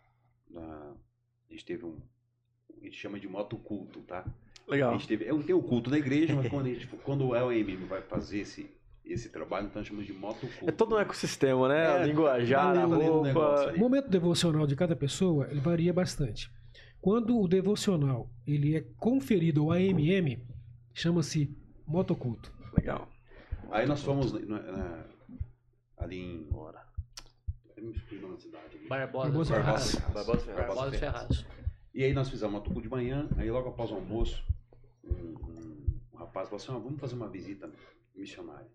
na- 0.48 0.94
a 1.48 1.52
gente 1.52 1.64
teve 1.64 1.84
um, 1.84 1.98
gente 2.84 2.96
chama 2.96 3.18
de 3.18 3.28
motoculto, 3.28 4.00
tá? 4.00 4.24
A 4.68 4.70
Legal. 4.70 4.92
gente 4.92 5.08
teve, 5.08 5.24
é 5.24 5.34
um, 5.34 5.42
tem 5.42 5.54
o 5.54 5.62
culto 5.62 5.90
na 5.90 5.98
igreja, 5.98 6.34
mas 6.34 6.46
quando, 6.50 6.66
a 6.66 6.68
gente, 6.68 6.86
quando 6.86 7.26
o 7.26 7.34
LMM 7.34 7.84
vai 7.86 8.02
fazer 8.02 8.40
esse, 8.40 8.70
esse 9.04 9.28
trabalho, 9.30 9.66
então 9.66 9.82
chamamos 9.84 10.06
de 10.06 10.12
motoculto. 10.12 10.68
É 10.68 10.72
todo 10.72 10.94
um 10.94 11.00
eccosistema, 11.00 11.68
né? 11.68 11.84
É, 11.84 12.02
a 12.02 12.06
linguajar, 12.06 12.70
a 12.78 12.88
tá 12.88 12.96
dentro 12.96 13.12
do 13.14 13.22
negócio 13.22 13.64
roupa. 13.64 13.76
O 13.76 13.78
momento 13.80 14.08
devocional 14.08 14.66
de 14.66 14.76
cada 14.76 14.94
pessoa 14.94 15.48
ele 15.50 15.60
varia 15.60 15.92
bastante. 15.92 16.50
Quando 17.00 17.38
o 17.40 17.48
devocional 17.48 18.30
ele 18.46 18.76
é 18.76 18.82
conferido 18.98 19.62
ao 19.62 19.72
AMM, 19.72 20.46
chama-se 20.92 21.56
motoculto. 21.86 22.52
Legal. 22.76 23.08
Aí 23.70 23.86
nós 23.86 24.02
fomos 24.02 24.32
na- 24.46 24.60
na- 24.60 25.04
ali 25.98 26.18
em. 26.20 26.48
Ora. 26.52 26.80
Eu 27.76 27.84
me 27.84 27.92
esqueci 27.92 28.16
o 28.16 28.20
nome 28.22 28.34
da 28.34 28.40
cidade. 28.40 28.76
ali. 28.76 28.86
Barbosa, 28.88 29.28
Barbosa 29.28 29.54
Ferraz. 29.54 29.90
Ferraz. 29.94 30.12
Barbosa 30.14 30.40
Ferraz. 30.44 30.66
Barbosa 30.74 30.98
Ferraz. 30.98 31.46
E 31.94 32.04
aí 32.04 32.12
nós 32.12 32.28
fizemos 32.30 32.54
uma 32.54 32.60
tucu 32.60 32.80
de 32.80 32.88
manhã, 32.88 33.28
aí 33.36 33.50
logo 33.50 33.68
após 33.68 33.90
o 33.90 33.94
almoço, 33.94 34.44
um, 35.04 35.12
um- 35.12 36.00
um 36.12 36.16
rapaz 36.16 36.48
falou 36.48 36.62
assim, 36.62 36.72
"Ó, 36.72 36.78
vamos 36.78 37.00
fazer 37.00 37.14
uma 37.16 37.28
visita 37.28 37.70
missionária. 38.14 38.70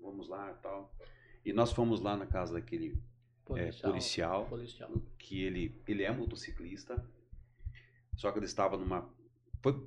Vamos 0.00 0.28
lá 0.28 0.52
e 0.52 0.62
tal. 0.62 0.94
E 1.44 1.52
nós 1.52 1.72
fomos 1.72 2.00
lá 2.00 2.16
na 2.16 2.26
casa 2.26 2.54
daquele 2.54 2.90
é, 2.90 3.90
policial, 3.90 4.46
policial. 4.46 4.90
que 5.18 5.42
ele, 5.42 5.80
ele 5.86 6.02
é 6.02 6.10
motociclista, 6.12 7.04
só 8.16 8.30
que 8.32 8.38
ele 8.38 8.46
estava 8.46 8.76
numa... 8.76 9.08
Foi 9.62 9.86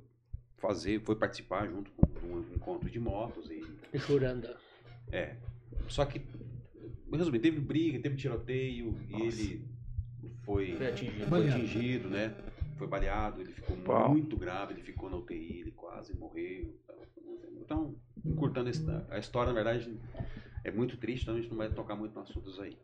fazer, 0.58 1.00
foi 1.04 1.16
participar 1.16 1.66
junto 1.68 1.90
com 1.92 2.06
um 2.26 2.40
encontro 2.54 2.90
de 2.90 2.98
motos 3.00 3.50
e 3.50 3.62
Juranda. 3.98 4.58
é. 5.10 5.36
Só 5.88 6.04
que, 6.04 6.20
resumindo, 7.10 7.40
teve 7.42 7.60
briga, 7.60 7.98
teve 8.00 8.16
tiroteio 8.16 8.94
e 9.08 9.22
ele 9.22 9.64
foi, 10.50 10.76
Foi 10.76 10.86
atingido. 10.88 11.26
foi 11.28 11.48
atingido, 11.48 12.08
né? 12.08 12.34
Foi 12.76 12.86
baleado, 12.88 13.40
ele 13.40 13.52
ficou 13.52 13.76
Uau. 13.86 14.08
muito 14.10 14.36
grave, 14.36 14.72
ele 14.74 14.82
ficou 14.82 15.08
na 15.08 15.16
UTI, 15.16 15.60
ele 15.60 15.70
quase 15.70 16.16
morreu. 16.16 16.74
Então, 17.60 17.94
encurtando 18.24 18.68
a 18.68 18.70
histó- 18.70 19.04
a 19.10 19.18
história, 19.18 19.52
na 19.52 19.62
verdade, 19.62 19.96
é 20.64 20.70
muito 20.72 20.96
triste, 20.96 21.22
então 21.22 21.34
a 21.36 21.38
gente 21.40 21.50
não 21.50 21.56
vai 21.58 21.70
tocar 21.70 21.94
muito 21.94 22.18
nos 22.18 22.28
assuntos 22.28 22.58
aí. 22.58 22.76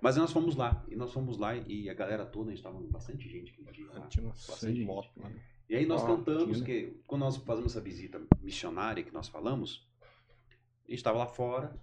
Mas 0.00 0.16
nós 0.16 0.32
fomos 0.32 0.56
lá, 0.56 0.84
e 0.88 0.96
nós 0.96 1.12
fomos 1.12 1.36
lá, 1.38 1.54
e 1.54 1.88
a 1.88 1.94
galera 1.94 2.26
toda, 2.26 2.50
a 2.50 2.54
gente 2.54 2.62
tava 2.62 2.80
bastante 2.80 3.28
gente 3.28 3.52
aquele 3.52 3.70
dia 3.70 3.86
lá. 3.92 4.06
Tinha 4.08 4.26
Bastante 4.26 4.60
100 4.60 4.74
gente. 4.76 4.86
motos 4.86 5.10
lá. 5.16 5.28
né? 5.28 5.40
E 5.68 5.76
aí 5.76 5.86
nós 5.86 6.02
Ah, 6.02 6.06
cantamos, 6.06 6.44
tinha, 6.44 6.58
né? 6.58 6.64
que 6.66 7.00
quando 7.06 7.20
nós 7.20 7.36
fazemos 7.36 7.72
essa 7.72 7.80
visita 7.80 8.20
missionária 8.40 9.04
que 9.04 9.12
nós 9.12 9.28
falamos, 9.28 9.86
a 10.02 10.90
gente 10.90 10.98
estava 10.98 11.18
lá 11.18 11.26
fora, 11.26 11.78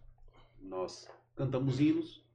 nós 0.60 1.08
cantamos 1.36 1.80
hinos, 1.80 2.26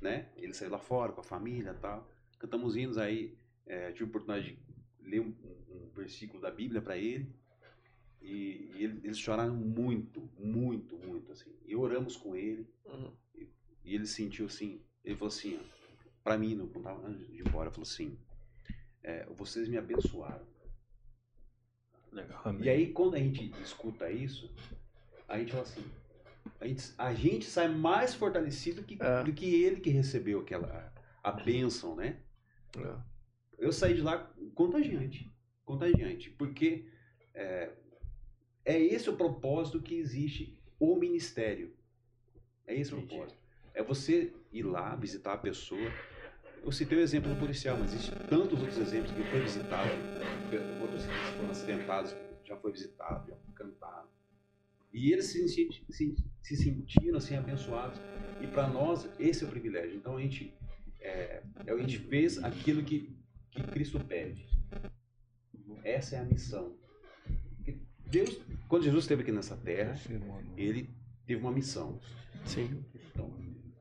né? 0.00 0.28
Ele 0.36 0.52
saiu 0.52 0.70
lá 0.70 0.78
fora 0.78 1.10
com 1.12 1.20
a 1.20 1.24
família 1.24 1.70
e 1.76 1.80
tal. 1.80 2.06
Cantamos 2.40 2.74
hinos, 2.76 2.98
aí 2.98 3.36
é, 3.66 3.92
tive 3.92 4.04
a 4.04 4.08
oportunidade 4.08 4.56
de 4.56 5.08
ler 5.08 5.20
um, 5.20 5.32
um 5.70 5.90
versículo 5.94 6.40
da 6.42 6.50
Bíblia 6.50 6.82
para 6.82 6.96
ele. 6.98 7.32
E, 8.20 8.72
e 8.74 8.82
ele- 8.84 9.00
eles 9.04 9.18
choraram 9.18 9.54
muito, 9.54 10.28
muito, 10.38 10.98
muito, 10.98 11.30
assim. 11.30 11.54
E 11.64 11.76
oramos 11.76 12.16
com 12.16 12.34
ele. 12.34 12.66
Uhum. 12.84 13.12
E, 13.34 13.48
e 13.84 13.94
ele 13.94 14.06
sentiu 14.06 14.46
assim, 14.46 14.82
ele 15.04 15.14
falou 15.16 15.28
assim, 15.28 15.60
para 16.24 16.36
mim, 16.36 16.54
não 16.56 16.66
estava 16.66 17.06
antes 17.06 17.26
de 17.28 17.36
ir 17.36 17.46
embora, 17.46 17.70
falou 17.70 17.82
assim, 17.86 18.18
é, 19.02 19.24
vocês 19.26 19.68
me 19.68 19.78
abençoaram. 19.78 20.46
Legal. 22.12 22.40
Amém. 22.44 22.64
E 22.64 22.68
aí, 22.68 22.92
quando 22.92 23.14
a 23.14 23.18
gente 23.18 23.52
escuta 23.62 24.10
isso, 24.10 24.52
a 25.28 25.38
gente 25.38 25.52
fala 25.52 25.62
assim: 25.62 25.84
a 26.60 26.66
gente, 26.66 26.94
a 26.98 27.14
gente 27.14 27.44
sai 27.46 27.68
mais 27.68 28.14
fortalecido 28.14 28.82
que, 28.82 28.98
É. 29.00 29.22
do 29.22 29.32
que 29.32 29.62
ele 29.62 29.80
que 29.80 29.90
recebeu 29.90 30.40
aquela 30.40 30.92
a 31.22 31.30
bênção, 31.32 31.94
né? 31.94 32.20
É. 32.78 32.96
Eu 33.58 33.72
saí 33.72 33.94
de 33.94 34.02
lá 34.02 34.32
contagiante, 34.54 35.30
contagiante, 35.64 36.30
porque 36.30 36.86
é, 37.34 37.70
é 38.64 38.78
esse 38.80 39.10
o 39.10 39.16
propósito 39.16 39.80
que 39.80 39.94
existe 39.94 40.58
o 40.78 40.96
ministério. 40.96 41.74
É 42.66 42.74
esse 42.74 42.94
o 42.94 42.98
Entendi. 42.98 43.14
propósito. 43.14 43.40
É 43.74 43.82
você 43.82 44.32
ir 44.52 44.62
lá 44.62 44.94
visitar 44.96 45.34
a 45.34 45.38
pessoa. 45.38 45.90
Eu 46.62 46.72
citei 46.72 46.98
o 46.98 47.00
exemplo 47.00 47.32
do 47.32 47.38
policial, 47.38 47.76
mas 47.78 47.92
existem 47.92 48.18
tantos 48.28 48.60
outros 48.60 48.78
exemplos 48.78 49.12
que 49.12 49.22
foi 49.24 49.40
visitado, 49.40 49.90
outros 50.80 51.04
que 51.04 51.36
foram 51.36 51.50
acidentados, 51.50 52.14
já 52.44 52.56
foi 52.56 52.72
visitado, 52.72 53.30
já 53.30 53.36
foi 53.36 53.54
cantado. 53.54 54.08
E 54.92 55.12
eles 55.12 55.26
se, 55.26 55.48
se, 55.48 56.16
se 56.42 56.56
sentiram 56.56 57.16
assim 57.18 57.36
abençoados. 57.36 57.98
E 58.40 58.46
para 58.46 58.66
nós, 58.68 59.08
esse 59.18 59.44
é 59.44 59.46
o 59.46 59.50
privilégio. 59.50 59.96
Então 59.96 60.16
a 60.16 60.20
gente, 60.20 60.52
é, 61.00 61.42
a 61.66 61.76
gente 61.76 61.98
fez 61.98 62.42
aquilo 62.42 62.82
que, 62.82 63.16
que 63.50 63.62
Cristo 63.64 64.00
pede. 64.00 64.46
Essa 65.82 66.16
é 66.16 66.18
a 66.20 66.24
missão. 66.24 66.76
Deus, 68.06 68.40
quando 68.68 68.82
Jesus 68.82 69.04
esteve 69.04 69.22
aqui 69.22 69.32
nessa 69.32 69.56
terra, 69.56 69.94
ele 70.56 70.90
teve 71.26 71.40
uma 71.40 71.52
missão. 71.52 72.00
Sim. 72.44 72.84
Então, 72.94 73.32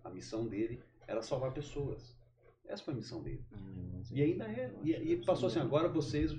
a 0.03 0.09
missão 0.09 0.47
dele 0.47 0.81
era 1.07 1.21
salvar 1.21 1.51
pessoas. 1.51 2.15
Essa 2.67 2.83
foi 2.83 2.93
a 2.93 2.97
missão 2.97 3.23
dele. 3.23 3.43
E 4.11 4.21
ainda 4.21 4.45
é. 4.45 4.71
E, 4.83 4.91
e 4.91 5.25
passou 5.25 5.47
assim: 5.47 5.59
agora 5.59 5.89
vocês 5.89 6.35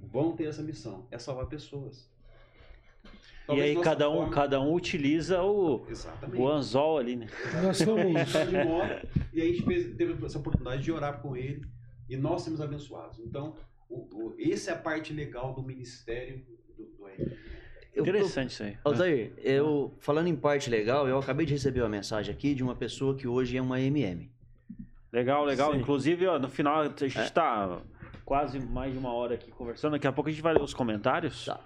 vão 0.00 0.34
ter 0.34 0.48
essa 0.48 0.62
missão: 0.62 1.06
é 1.10 1.18
salvar 1.18 1.46
pessoas. 1.46 2.10
E 3.48 3.60
aí 3.60 3.76
cada 3.80 4.10
um, 4.10 4.14
forma- 4.16 4.32
cada 4.32 4.60
um 4.60 4.72
utiliza 4.74 5.42
o, 5.42 5.86
Exatamente. 5.88 6.40
o 6.42 6.48
anzol 6.48 6.98
ali, 6.98 7.16
né? 7.16 7.26
Nós 7.62 7.80
fomos. 7.80 8.04
e 9.32 9.40
aí 9.40 9.50
a 9.50 9.52
gente 9.52 9.62
fez- 9.64 9.96
teve 9.96 10.24
essa 10.26 10.38
oportunidade 10.38 10.82
de 10.82 10.90
orar 10.90 11.20
com 11.20 11.36
ele 11.36 11.62
e 12.08 12.16
nós 12.16 12.42
sermos 12.42 12.60
abençoados. 12.60 13.18
Então, 13.20 13.54
o, 13.88 13.96
o, 14.12 14.36
essa 14.38 14.72
é 14.72 14.74
a 14.74 14.76
parte 14.78 15.12
legal 15.12 15.54
do 15.54 15.62
Ministério 15.62 16.42
do, 16.76 16.84
do 16.98 17.06
AM. 17.06 17.36
Eu- 17.94 18.02
Interessante 18.02 18.50
isso 18.50 18.62
aí. 18.64 18.76
Altair, 18.84 19.32
eu, 19.38 19.94
falando 20.00 20.26
em 20.26 20.36
parte 20.36 20.68
legal, 20.68 21.06
eu 21.08 21.18
acabei 21.18 21.46
de 21.46 21.52
receber 21.52 21.80
uma 21.82 21.88
mensagem 21.88 22.34
aqui 22.34 22.52
de 22.54 22.62
uma 22.62 22.74
pessoa 22.74 23.14
que 23.14 23.26
hoje 23.28 23.56
é 23.56 23.62
uma 23.62 23.80
MM. 23.80 24.28
Legal, 25.12 25.44
legal. 25.44 25.72
Sim. 25.72 25.78
Inclusive, 25.78 26.26
ó, 26.26 26.38
no 26.38 26.48
final, 26.50 26.80
a 26.82 26.88
gente 26.88 27.18
É. 27.18 27.28
tá 27.30 27.80
quase 28.24 28.58
mais 28.58 28.92
de 28.92 28.98
uma 28.98 29.14
hora 29.14 29.34
aqui 29.36 29.50
conversando. 29.50 29.92
Daqui 29.92 30.06
a 30.06 30.12
pouco 30.12 30.28
a 30.28 30.32
gente 30.32 30.42
vai 30.42 30.52
ler 30.52 30.60
os 30.62 30.74
comentários. 30.74 31.44
Tá. 31.46 31.60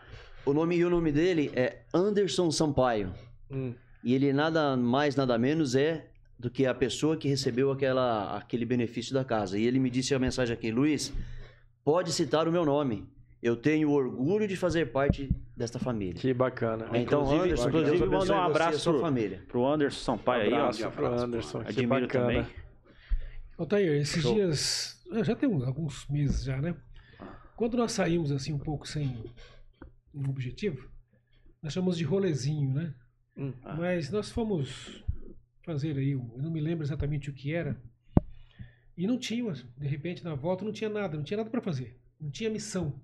O 0.44 0.52
nome 0.52 0.76
e 0.76 0.84
o 0.84 0.90
nome 0.90 1.12
dele 1.12 1.50
é 1.54 1.80
Anderson 1.92 2.50
Sampaio. 2.50 3.12
Hum. 3.50 3.74
E 4.02 4.14
ele 4.14 4.32
nada 4.32 4.76
mais, 4.76 5.14
nada 5.16 5.36
menos 5.38 5.74
é 5.74 6.06
do 6.38 6.50
que 6.50 6.64
a 6.66 6.74
pessoa 6.74 7.16
que 7.16 7.28
recebeu 7.28 7.70
aquela, 7.70 8.36
aquele 8.36 8.64
benefício 8.64 9.12
da 9.12 9.24
casa. 9.24 9.58
E 9.58 9.66
ele 9.66 9.78
me 9.78 9.90
disse 9.90 10.14
a 10.14 10.18
mensagem 10.18 10.54
aqui, 10.54 10.70
Luiz, 10.70 11.12
pode 11.84 12.12
citar 12.12 12.48
o 12.48 12.52
meu 12.52 12.64
nome. 12.64 13.06
Eu 13.42 13.56
tenho 13.56 13.90
orgulho 13.90 14.46
de 14.48 14.56
fazer 14.56 14.90
parte 14.92 15.30
desta 15.56 15.78
família. 15.78 16.14
Que 16.14 16.32
bacana. 16.32 16.86
Então, 16.94 17.22
Inclusive- 17.22 17.42
Anderson, 17.44 17.68
inclusive, 17.68 18.06
mandar 18.06 18.34
um 18.34 18.36
e 18.36 18.40
a 18.40 18.44
abraço 18.44 18.78
sua 18.78 18.92
pro- 18.94 19.02
família. 19.02 19.42
Pro 19.48 19.66
Anderson 19.66 19.98
Sampaio 20.16 20.42
aí, 20.42 20.52
ó. 20.52 20.56
abraço 20.56 20.86
ó. 20.86 20.90
pro 20.90 21.06
Abraço, 21.06 21.24
Anderson. 21.24 21.60
Que 21.64 21.68
Admiro 21.70 21.88
bacana. 22.06 22.24
também. 22.26 22.46
Altair, 23.58 24.00
esses 24.00 24.22
Show. 24.22 24.34
dias, 24.34 25.02
já 25.24 25.34
tem 25.34 25.48
uns- 25.48 25.64
alguns 25.64 26.06
meses 26.08 26.44
já, 26.44 26.60
né? 26.60 26.74
Quando 27.56 27.76
nós 27.76 27.92
saímos 27.92 28.30
assim 28.32 28.52
um 28.54 28.58
pouco 28.58 28.86
sem 28.88 29.22
um 30.14 30.28
objetivo, 30.28 30.90
nós 31.62 31.72
chamamos 31.72 31.98
de 31.98 32.04
rolezinho, 32.04 32.72
né? 32.72 32.94
Hum, 33.36 33.52
ah. 33.62 33.76
Mas 33.76 34.10
nós 34.10 34.30
fomos 34.30 35.04
fazer 35.64 35.96
aí, 35.96 36.12
eu 36.12 36.38
não 36.38 36.50
me 36.50 36.60
lembro 36.60 36.84
exatamente 36.84 37.30
o 37.30 37.34
que 37.34 37.54
era, 37.54 37.80
e 38.96 39.06
não 39.06 39.18
tinha, 39.18 39.52
de 39.52 39.86
repente, 39.86 40.22
na 40.24 40.34
volta 40.34 40.64
não 40.64 40.72
tinha 40.72 40.90
nada, 40.90 41.16
não 41.16 41.24
tinha 41.24 41.38
nada 41.38 41.48
para 41.48 41.60
fazer, 41.60 41.98
não 42.20 42.30
tinha 42.30 42.50
missão. 42.50 43.00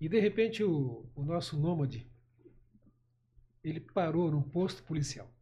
E 0.00 0.08
de 0.08 0.18
repente 0.18 0.62
o, 0.62 1.08
o 1.14 1.22
nosso 1.22 1.56
nômade, 1.56 2.10
ele 3.62 3.80
parou 3.80 4.30
num 4.30 4.42
posto 4.42 4.82
policial. 4.82 5.32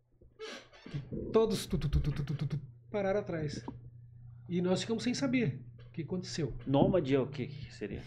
E 1.10 1.16
todos 1.32 1.64
tu, 1.66 1.78
tu, 1.78 1.88
tu, 1.88 2.60
pararam 2.90 3.20
atrás. 3.20 3.64
E 4.48 4.60
nós 4.60 4.82
ficamos 4.82 5.02
sem 5.02 5.14
saber 5.14 5.64
que 5.92 6.02
aconteceu. 6.02 6.52
Nômade 6.66 7.14
é 7.14 7.20
o 7.20 7.26
que, 7.26 7.46
que 7.46 7.72
seria? 7.74 8.00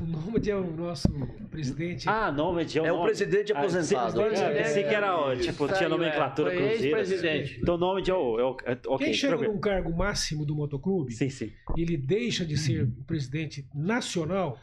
O 0.00 0.04
nômade 0.04 0.50
é 0.50 0.56
o 0.56 0.70
nosso 0.76 1.08
presidente. 1.50 2.06
Ah, 2.08 2.30
Nômade 2.30 2.78
é 2.78 2.82
o 2.82 2.86
É 2.86 2.92
o 2.92 2.96
nome. 2.96 3.06
presidente 3.08 3.52
Ah, 3.52 3.58
aposentado. 3.60 4.22
pensei- 4.22 4.44
É, 4.44 4.62
pensei 4.62 4.82
que 4.84 4.94
era, 4.94 5.16
ó, 5.16 5.34
tipo, 5.34 5.66
tinha 5.72 5.88
nomenclatura 5.88 6.52
é, 6.54 6.56
cruzeira. 6.90 7.46
Então, 7.58 7.78
Nômade 7.78 8.10
é 8.10 8.14
o. 8.14 8.38
É 8.38 8.44
o 8.44 8.56
é, 8.66 8.78
ok, 8.86 9.06
Quem 9.06 9.14
chega 9.14 9.36
num 9.36 9.58
cargo 9.58 9.90
máximo 9.96 10.44
do 10.44 10.54
motoclube, 10.54 11.12
Sim, 11.14 11.30
sim. 11.30 11.50
e 11.76 11.80
ele 11.82 11.96
deixa 11.96 12.44
de 12.44 12.58
ser 12.58 12.82
o 12.84 13.04
presidente 13.04 13.66
nacional, 13.74 14.58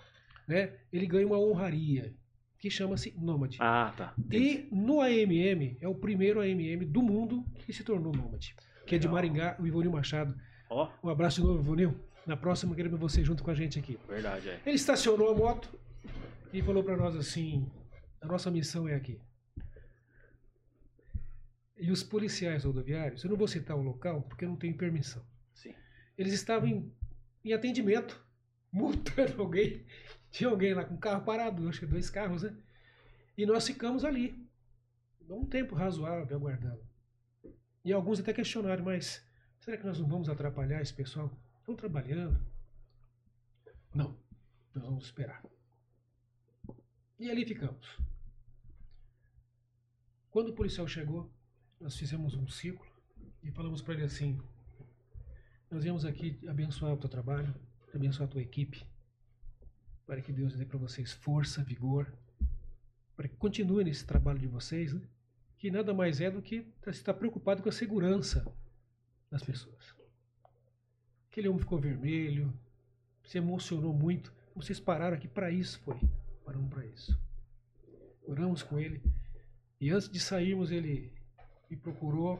né? 0.47 0.71
Ele 0.93 1.07
ganha 1.07 1.25
uma 1.25 1.39
honraria 1.39 2.13
que 2.59 2.69
chama-se 2.69 3.11
nômade. 3.17 3.57
Ah, 3.59 3.91
tá. 3.97 4.13
E 4.31 4.67
no 4.71 5.01
AMM, 5.01 5.77
é 5.81 5.87
o 5.87 5.95
primeiro 5.95 6.39
AMM 6.41 6.85
do 6.85 7.01
mundo 7.01 7.43
que 7.65 7.73
se 7.73 7.83
tornou 7.83 8.13
nômade. 8.13 8.55
Que 8.85 8.95
é 8.95 8.97
de 8.99 9.07
Maringá, 9.07 9.55
o 9.59 9.65
Ivonil 9.65 9.89
Machado. 9.91 10.35
Ó, 10.69 10.87
Um 11.03 11.09
abraço 11.09 11.41
de 11.41 11.47
novo, 11.47 11.59
Ivonil. 11.59 11.95
Na 12.25 12.37
próxima, 12.37 12.75
queremos 12.75 12.99
você 12.99 13.23
junto 13.23 13.43
com 13.43 13.51
a 13.51 13.55
gente 13.55 13.79
aqui. 13.79 13.97
verdade, 14.07 14.49
é. 14.49 14.61
Ele 14.65 14.75
estacionou 14.75 15.29
a 15.29 15.35
moto 15.35 15.69
e 16.53 16.61
falou 16.61 16.83
para 16.83 16.95
nós 16.95 17.15
assim: 17.15 17.69
a 18.21 18.27
nossa 18.27 18.51
missão 18.51 18.87
é 18.87 18.95
aqui. 18.95 19.19
E 21.77 21.89
os 21.91 22.03
policiais 22.03 22.63
rodoviários, 22.63 23.23
eu 23.23 23.29
não 23.31 23.37
vou 23.37 23.47
citar 23.47 23.75
o 23.75 23.81
local 23.81 24.21
porque 24.21 24.45
eu 24.45 24.49
não 24.49 24.55
tenho 24.55 24.77
permissão. 24.77 25.25
Sim. 25.51 25.73
Eles 26.15 26.31
estavam 26.31 26.67
em, 26.69 26.93
em 27.43 27.53
atendimento, 27.53 28.23
multando 28.71 29.41
alguém. 29.41 29.83
Tinha 30.29 30.49
alguém 30.49 30.73
lá 30.75 30.85
com 30.85 30.95
carro 30.97 31.25
parado, 31.25 31.67
acho 31.67 31.79
que 31.79 31.85
dois 31.87 32.09
carros, 32.09 32.43
né? 32.43 32.55
E 33.35 33.45
nós 33.45 33.65
ficamos 33.65 34.05
ali, 34.05 34.47
um 35.27 35.45
tempo 35.45 35.73
razoável, 35.73 36.37
aguardando. 36.37 36.81
E 37.83 37.91
alguns 37.91 38.19
até 38.19 38.31
questionaram, 38.31 38.83
mas 38.83 39.25
será 39.59 39.75
que 39.75 39.85
nós 39.85 39.99
não 39.99 40.07
vamos 40.07 40.29
atrapalhar 40.29 40.81
esse 40.81 40.93
pessoal? 40.93 41.31
Estão 41.61 41.75
trabalhando? 41.75 42.43
Não, 43.93 44.17
nós 44.73 44.83
vamos 44.83 45.05
esperar. 45.05 45.45
E 47.19 47.29
ali 47.29 47.45
ficamos. 47.45 47.99
Quando 50.31 50.49
o 50.49 50.55
policial 50.55 50.87
chegou, 50.87 51.31
nós 51.79 51.95
fizemos 51.95 52.33
um 52.33 52.47
ciclo 52.47 52.85
e 53.43 53.51
falamos 53.51 53.79
para 53.79 53.93
ele 53.93 54.03
assim: 54.03 54.41
Nós 55.69 55.83
viemos 55.83 56.03
aqui 56.03 56.39
abençoar 56.47 56.93
o 56.93 56.97
teu 56.97 57.09
trabalho, 57.09 57.53
abençoar 57.93 58.27
a 58.27 58.31
tua 58.31 58.41
equipe, 58.41 58.83
para 60.07 60.19
que 60.19 60.33
Deus 60.33 60.55
dê 60.55 60.65
para 60.65 60.79
vocês 60.79 61.13
força, 61.13 61.63
vigor, 61.63 62.11
para 63.15 63.27
que 63.27 63.35
continuem 63.35 63.85
nesse 63.85 64.03
trabalho 64.03 64.39
de 64.39 64.47
vocês, 64.47 64.95
né? 64.95 65.07
que 65.59 65.69
nada 65.69 65.93
mais 65.93 66.19
é 66.19 66.31
do 66.31 66.41
que 66.41 66.65
estar 66.87 67.13
preocupado 67.13 67.61
com 67.61 67.69
a 67.69 67.71
segurança 67.71 68.51
das 69.29 69.43
pessoas. 69.43 70.00
Aquele 71.31 71.47
homem 71.47 71.61
ficou 71.61 71.79
vermelho, 71.79 72.53
se 73.23 73.37
emocionou 73.37 73.93
muito. 73.93 74.33
Vocês 74.53 74.81
pararam 74.81 75.15
aqui 75.15 75.29
para 75.29 75.49
isso, 75.49 75.79
foi. 75.79 75.97
Paramos 76.43 76.69
para 76.69 76.85
isso. 76.85 77.17
Oramos 78.27 78.61
com 78.61 78.77
ele. 78.77 79.01
E 79.79 79.91
antes 79.91 80.09
de 80.09 80.19
sairmos, 80.19 80.71
ele 80.71 81.09
me 81.69 81.77
procurou 81.77 82.37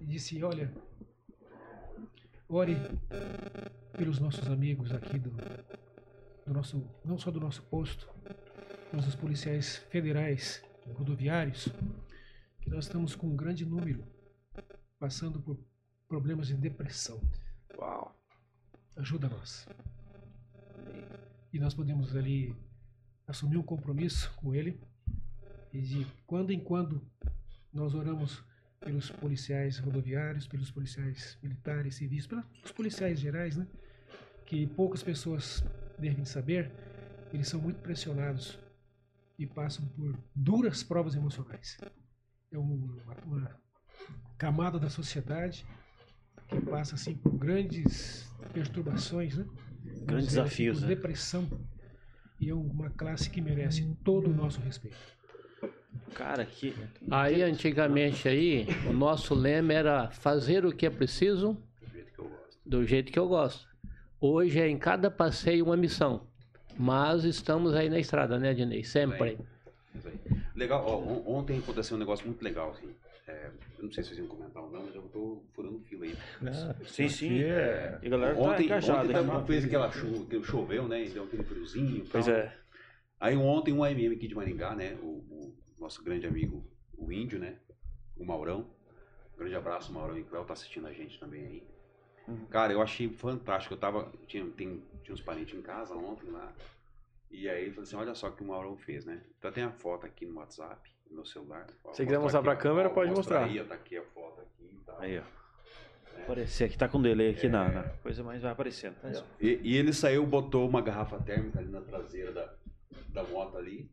e 0.00 0.06
disse: 0.06 0.40
Olha, 0.44 0.72
ore 2.48 2.76
pelos 3.98 4.20
nossos 4.20 4.46
amigos 4.46 4.92
aqui 4.92 5.18
do, 5.18 5.30
do 6.46 6.54
nosso, 6.54 6.88
não 7.04 7.18
só 7.18 7.28
do 7.28 7.40
nosso 7.40 7.64
posto, 7.64 8.08
mas 8.92 9.04
dos 9.04 9.16
policiais 9.16 9.78
federais, 9.90 10.62
rodoviários, 10.94 11.68
que 12.60 12.70
nós 12.70 12.84
estamos 12.84 13.16
com 13.16 13.26
um 13.26 13.34
grande 13.34 13.66
número 13.66 14.06
passando 14.96 15.40
por 15.40 15.58
problemas 16.06 16.46
de 16.46 16.54
depressão. 16.54 17.20
Uau. 17.78 18.14
Ajuda 18.96 19.28
nós. 19.28 19.66
E 21.52 21.58
nós 21.58 21.74
podemos 21.74 22.14
ali 22.16 22.54
assumir 23.26 23.56
um 23.56 23.62
compromisso 23.62 24.32
com 24.36 24.54
ele 24.54 24.80
e 25.72 25.80
de 25.80 26.06
quando 26.26 26.50
em 26.50 26.60
quando 26.60 27.02
nós 27.72 27.94
oramos 27.94 28.42
pelos 28.80 29.10
policiais 29.10 29.78
rodoviários, 29.78 30.46
pelos 30.46 30.70
policiais 30.70 31.38
militares, 31.42 31.94
civis, 31.94 32.26
pelos 32.26 32.72
policiais 32.74 33.18
gerais, 33.20 33.56
né? 33.56 33.66
Que 34.44 34.66
poucas 34.66 35.02
pessoas 35.02 35.62
devem 35.98 36.24
saber, 36.24 36.70
eles 37.32 37.48
são 37.48 37.60
muito 37.60 37.80
pressionados 37.80 38.58
e 39.38 39.46
passam 39.46 39.86
por 39.88 40.18
duras 40.34 40.82
provas 40.82 41.14
emocionais. 41.14 41.78
É 42.50 42.58
um- 42.58 42.98
uma, 43.04 43.14
uma 43.24 43.60
camada 44.36 44.78
da 44.78 44.90
sociedade 44.90 45.64
que 46.52 46.66
passa 46.66 46.94
assim 46.94 47.14
por 47.14 47.32
grandes 47.32 48.30
perturbações, 48.52 49.36
né? 49.36 49.44
Grandes 50.04 50.28
dizer 50.28 50.42
desafios, 50.42 50.78
por 50.80 50.88
né? 50.88 50.94
depressão. 50.94 51.48
E 52.40 52.48
é 52.50 52.54
uma 52.54 52.90
classe 52.90 53.30
que 53.30 53.40
merece 53.40 53.84
todo 54.04 54.28
o 54.30 54.34
nosso 54.34 54.60
respeito. 54.60 54.96
Cara, 56.14 56.44
que. 56.44 56.74
Aí 57.10 57.42
antigamente 57.42 58.28
aí, 58.28 58.66
o 58.88 58.92
nosso 58.92 59.34
lema 59.34 59.72
era 59.72 60.10
fazer 60.10 60.64
o 60.66 60.72
que 60.72 60.84
é 60.86 60.90
preciso 60.90 61.56
Do 61.80 61.88
jeito 61.92 62.12
que 62.12 62.18
eu 62.20 62.28
gosto. 62.28 62.58
do 62.66 62.86
jeito 62.86 63.12
que 63.12 63.18
eu 63.18 63.28
gosto. 63.28 63.68
Hoje 64.20 64.60
é 64.60 64.68
em 64.68 64.78
cada 64.78 65.10
passeio 65.10 65.64
uma 65.64 65.76
missão. 65.76 66.26
Mas 66.78 67.24
estamos 67.24 67.74
aí 67.74 67.88
na 67.88 67.98
estrada, 67.98 68.38
né, 68.38 68.54
Dinei? 68.54 68.82
Sempre. 68.82 69.38
Isso 69.94 70.08
aí. 70.08 70.18
Legal, 70.56 70.84
ó, 70.86 70.98
on- 70.98 71.38
ontem 71.38 71.58
aconteceu 71.58 71.96
um 71.96 72.00
negócio 72.00 72.26
muito 72.26 72.42
legal, 72.42 72.70
assim. 72.72 72.88
É, 73.28 73.50
eu 73.78 73.84
não 73.84 73.92
sei 73.92 74.02
se 74.02 74.08
vocês 74.10 74.18
iam 74.18 74.26
comentar 74.26 74.62
ou 74.62 74.70
não, 74.70 74.82
mas 74.84 74.94
eu 74.94 75.02
tô 75.02 75.44
furando 75.54 75.78
fila 75.80 76.04
aí. 76.04 76.16
Sim, 76.86 77.08
sim. 77.08 77.26
Aqui 77.28 77.44
é- 77.44 77.98
E 78.02 78.06
a 78.06 78.10
galera 78.10 78.34
tá 78.34 78.40
ontem 78.40 78.64
engajada 78.64 79.02
ontem 79.04 79.12
tava- 79.12 79.46
fez 79.46 79.64
aquela 79.64 79.90
chuva, 79.92 80.26
que 80.26 80.42
choveu, 80.42 80.88
né? 80.88 81.04
E 81.04 81.10
deu 81.10 81.24
aquele 81.24 81.44
friozinho. 81.44 81.98
e 82.04 82.08
Pois 82.08 82.26
tal. 82.26 82.34
é. 82.34 82.58
Aí 83.20 83.36
ontem 83.36 83.72
um 83.72 83.84
AMM 83.84 84.12
aqui 84.16 84.26
de 84.26 84.34
Maringá, 84.34 84.74
né? 84.74 84.94
O, 85.00 85.06
o 85.06 85.54
nosso 85.78 86.02
grande 86.02 86.26
amigo, 86.26 86.66
o 86.98 87.12
Índio, 87.12 87.38
né? 87.38 87.58
O 88.16 88.24
Maurão. 88.24 88.68
Grande 89.38 89.54
abraço, 89.54 89.92
Maurão 89.92 90.18
e 90.18 90.24
Cléo 90.24 90.44
tá 90.44 90.52
assistindo 90.54 90.86
a 90.88 90.92
gente 90.92 91.18
também 91.20 91.46
aí. 91.46 91.62
Uhum. 92.26 92.46
Cara, 92.46 92.72
eu 92.72 92.82
achei 92.82 93.08
fantástico. 93.08 93.74
Eu 93.74 93.78
tava. 93.78 94.12
Tinha, 94.26 94.44
tem, 94.50 94.82
tinha 95.04 95.14
uns 95.14 95.20
parentes 95.20 95.56
em 95.58 95.62
casa 95.62 95.94
ontem 95.94 96.28
lá. 96.30 96.52
E 97.30 97.48
aí 97.48 97.62
ele 97.62 97.70
falou 97.70 97.82
assim: 97.84 97.96
olha 97.96 98.14
só 98.16 98.28
o 98.28 98.32
que 98.32 98.42
o 98.42 98.46
Maurão 98.46 98.76
fez, 98.76 99.04
né? 99.04 99.22
Então 99.38 99.50
tem 99.52 99.62
a 99.64 99.70
foto 99.70 100.06
aqui 100.06 100.26
no 100.26 100.34
WhatsApp, 100.36 100.91
meu 101.12 101.24
celular. 101.24 101.66
Se 101.92 102.04
quiser 102.04 102.16
vou 102.16 102.24
mostrar 102.24 102.42
pra 102.42 102.52
ó. 102.52 102.56
câmera, 102.56 102.90
pode 102.90 103.10
mostra 103.12 103.40
mostrar. 103.40 103.44
Aí, 103.44 103.60
ó, 103.60 103.64
tá 103.64 103.74
aqui 103.74 103.96
a 103.96 104.02
foto 104.02 104.40
aqui 104.40 104.80
tal. 104.84 105.00
Aí, 105.00 105.18
ó. 105.18 105.22
Aparecer 106.22 106.64
aqui, 106.64 106.78
tá 106.78 106.88
com 106.88 107.02
delay 107.02 107.30
aqui 107.30 107.48
na, 107.48 107.68
na 107.68 107.82
coisa, 107.82 108.22
mas 108.22 108.42
vai 108.42 108.52
aparecendo. 108.52 108.96
Ó. 109.02 109.22
E, 109.40 109.60
e 109.62 109.76
ele 109.76 109.92
saiu, 109.92 110.24
botou 110.26 110.68
uma 110.68 110.80
garrafa 110.80 111.18
térmica 111.20 111.58
ali 111.58 111.68
na 111.70 111.80
traseira 111.80 112.30
da, 112.32 112.54
da 113.08 113.24
moto 113.24 113.56
ali. 113.56 113.90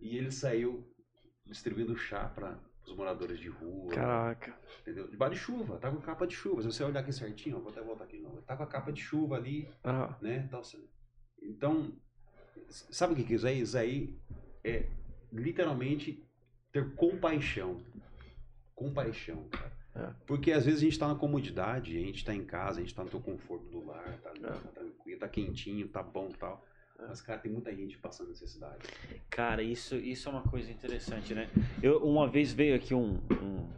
E 0.00 0.16
ele 0.16 0.30
saiu 0.30 0.86
distribuindo 1.46 1.96
chá 1.96 2.28
para 2.28 2.58
os 2.86 2.94
moradores 2.94 3.38
de 3.38 3.48
rua. 3.48 3.92
Caraca. 3.92 4.54
Entendeu? 4.82 5.08
Debaixo 5.08 5.34
de 5.34 5.40
chuva, 5.40 5.78
tá 5.78 5.90
com 5.90 6.00
capa 6.00 6.26
de 6.26 6.34
chuva. 6.34 6.62
Se 6.62 6.66
você 6.70 6.84
olhar 6.84 7.00
aqui 7.00 7.12
certinho, 7.12 7.56
ó, 7.56 7.60
vou 7.60 7.70
até 7.70 7.80
voltar 7.80 8.04
aqui 8.04 8.16
de 8.18 8.22
novo. 8.22 8.42
Tá 8.42 8.56
com 8.56 8.62
a 8.62 8.66
capa 8.66 8.92
de 8.92 9.00
chuva 9.00 9.36
ali, 9.36 9.68
Ah, 9.82 10.16
né? 10.20 10.44
Então, 10.46 10.60
Então, 11.42 11.92
sabe 12.68 13.12
o 13.12 13.16
que 13.16 13.24
que 13.24 13.32
é 13.32 13.36
isso 13.36 13.46
aí? 13.46 13.60
Isso 13.60 13.78
aí 13.78 14.18
é 14.64 14.86
literalmente 15.32 16.22
ter 16.72 16.94
compaixão. 16.94 17.80
Compaixão, 18.74 19.44
cara. 19.48 19.72
É. 19.94 20.10
Porque 20.26 20.52
às 20.52 20.64
vezes 20.64 20.80
a 20.80 20.84
gente 20.84 20.98
tá 20.98 21.08
na 21.08 21.14
comodidade, 21.14 21.96
a 21.96 22.00
gente 22.00 22.24
tá 22.24 22.34
em 22.34 22.44
casa, 22.44 22.78
a 22.78 22.82
gente 22.82 22.94
tá 22.94 23.02
no 23.02 23.10
teu 23.10 23.20
conforto 23.20 23.64
do 23.68 23.84
lar, 23.84 24.18
tá, 24.22 24.30
tá 24.30 24.54
tranquilo, 24.74 25.18
tá 25.18 25.28
quentinho, 25.28 25.88
tá 25.88 26.02
bom 26.02 26.28
e 26.32 26.36
tal. 26.36 26.64
Mas, 26.98 27.20
cara, 27.20 27.38
tem 27.38 27.52
muita 27.52 27.74
gente 27.74 27.96
passando 27.98 28.28
necessidade. 28.28 28.78
Cara, 29.30 29.62
isso, 29.62 29.94
isso 29.96 30.28
é 30.28 30.32
uma 30.32 30.42
coisa 30.42 30.70
interessante, 30.70 31.32
né? 31.32 31.48
Eu, 31.80 32.04
uma 32.04 32.28
vez 32.28 32.52
veio 32.52 32.74
aqui 32.74 32.92
um, 32.92 33.20
um 33.40 33.68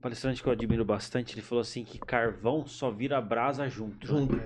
palestrante 0.00 0.42
que 0.42 0.48
eu 0.48 0.52
admiro 0.52 0.84
bastante, 0.84 1.34
ele 1.34 1.42
falou 1.42 1.60
assim 1.60 1.84
que 1.84 1.98
carvão 1.98 2.66
só 2.66 2.90
vira 2.90 3.20
brasa 3.20 3.68
junto. 3.68 4.06
Junto. 4.06 4.40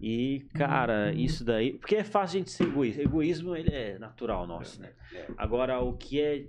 E, 0.00 0.46
cara, 0.54 1.12
isso 1.12 1.44
daí. 1.44 1.72
Porque 1.72 1.96
é 1.96 2.04
fácil 2.04 2.36
a 2.36 2.38
gente 2.40 2.50
ser 2.50 2.64
egoísta. 2.64 3.02
Egoísmo, 3.02 3.56
ele 3.56 3.74
é 3.74 3.98
natural 3.98 4.46
nosso, 4.46 4.80
né? 4.80 4.92
É. 5.12 5.26
Agora, 5.36 5.80
o 5.80 5.96
que 5.96 6.20
é 6.20 6.46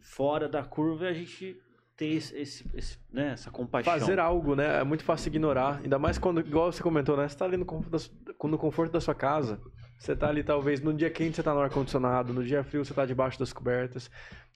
fora 0.00 0.48
da 0.48 0.62
curva 0.62 1.06
é 1.06 1.08
a 1.10 1.12
gente 1.14 1.56
ter 1.96 2.06
esse, 2.06 2.36
esse- 2.36 2.64
esse, 2.74 2.98
né, 3.12 3.32
essa 3.34 3.50
compaixão. 3.50 3.92
Fazer 3.98 4.18
algo, 4.18 4.56
né? 4.56 4.80
É 4.80 4.84
muito 4.84 5.04
fácil 5.04 5.28
ignorar. 5.28 5.80
Ainda 5.82 5.98
mais 5.98 6.18
quando, 6.18 6.40
igual 6.40 6.72
você 6.72 6.82
comentou, 6.82 7.16
né? 7.16 7.28
Você 7.28 7.36
tá 7.36 7.44
ali 7.44 7.56
no 7.56 7.64
conforto 7.64 7.90
da, 7.90 7.98
su- 7.98 8.12
no 8.44 8.58
conforto 8.58 8.92
da 8.92 9.00
sua 9.00 9.14
casa. 9.14 9.60
Você 9.98 10.14
tá 10.16 10.28
ali, 10.28 10.42
talvez, 10.42 10.80
no 10.80 10.92
dia 10.92 11.08
quente 11.08 11.36
você 11.36 11.42
tá 11.42 11.54
no 11.54 11.60
ar-condicionado, 11.60 12.32
no 12.32 12.44
dia 12.44 12.64
frio 12.64 12.84
você 12.84 12.92
tá 12.92 13.06
debaixo 13.06 13.38
das 13.38 13.52
cobertas. 13.52 14.10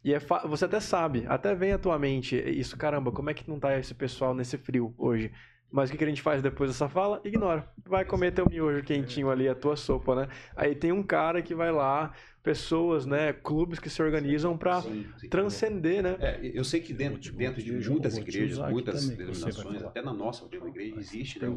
E 0.05 0.13
é 0.13 0.19
você 0.45 0.65
até 0.65 0.79
sabe, 0.81 1.25
até 1.29 1.55
vem 1.55 1.73
à 1.73 1.79
tua 1.79 1.99
mente 1.99 2.37
isso, 2.37 2.77
caramba, 2.77 3.11
como 3.11 3.31
é 3.31 3.35
que 3.35 3.49
não 3.49 3.59
tá 3.59 3.77
esse 3.79 3.95
pessoal 3.95 4.33
nesse 4.35 4.57
frio 4.59 4.95
hoje? 4.99 5.33
Mas 5.71 5.89
o 5.89 5.93
que 5.93 5.99
que 5.99 6.05
a 6.05 6.09
gente 6.09 6.23
faz 6.23 6.41
depois 6.41 6.71
dessa 6.71 6.89
fala? 6.89 7.21
Ignora. 7.25 7.69
Vai 7.85 8.05
comer 8.05 8.33
teu 8.33 8.49
miojo 8.49 8.83
quentinho 8.83 9.29
ali, 9.31 9.49
a 9.49 9.55
tua 9.55 9.77
sopa, 9.77 10.15
né? 10.15 10.29
Aí 10.57 10.75
tem 10.75 10.93
um 10.93 11.03
cara 11.03 11.43
que 11.43 11.55
vai 11.55 11.71
lá, 11.71 12.13
pessoas, 12.49 13.05
né? 13.05 13.35
Clubes 13.35 13.79
que 13.79 13.91
se 13.91 14.01
organizam 14.03 14.59
sim. 14.83 15.29
transcender, 15.29 16.03
né? 16.03 16.17
É, 16.19 16.41
eu 16.43 16.65
sei 16.65 16.81
que 16.81 16.95
dentro, 16.95 17.21
te- 17.21 17.31
dentro 17.31 17.63
de 17.63 17.73
muitas 17.91 18.17
igrejas, 18.17 18.59
muitas 18.71 19.03
também, 19.03 19.19
denominações, 19.19 19.83
até 19.83 20.01
na 20.01 20.15
nossa 20.15 20.49
mesma 20.49 20.69
igreja, 20.69 20.97
existe 20.99 21.39
né, 21.39 21.49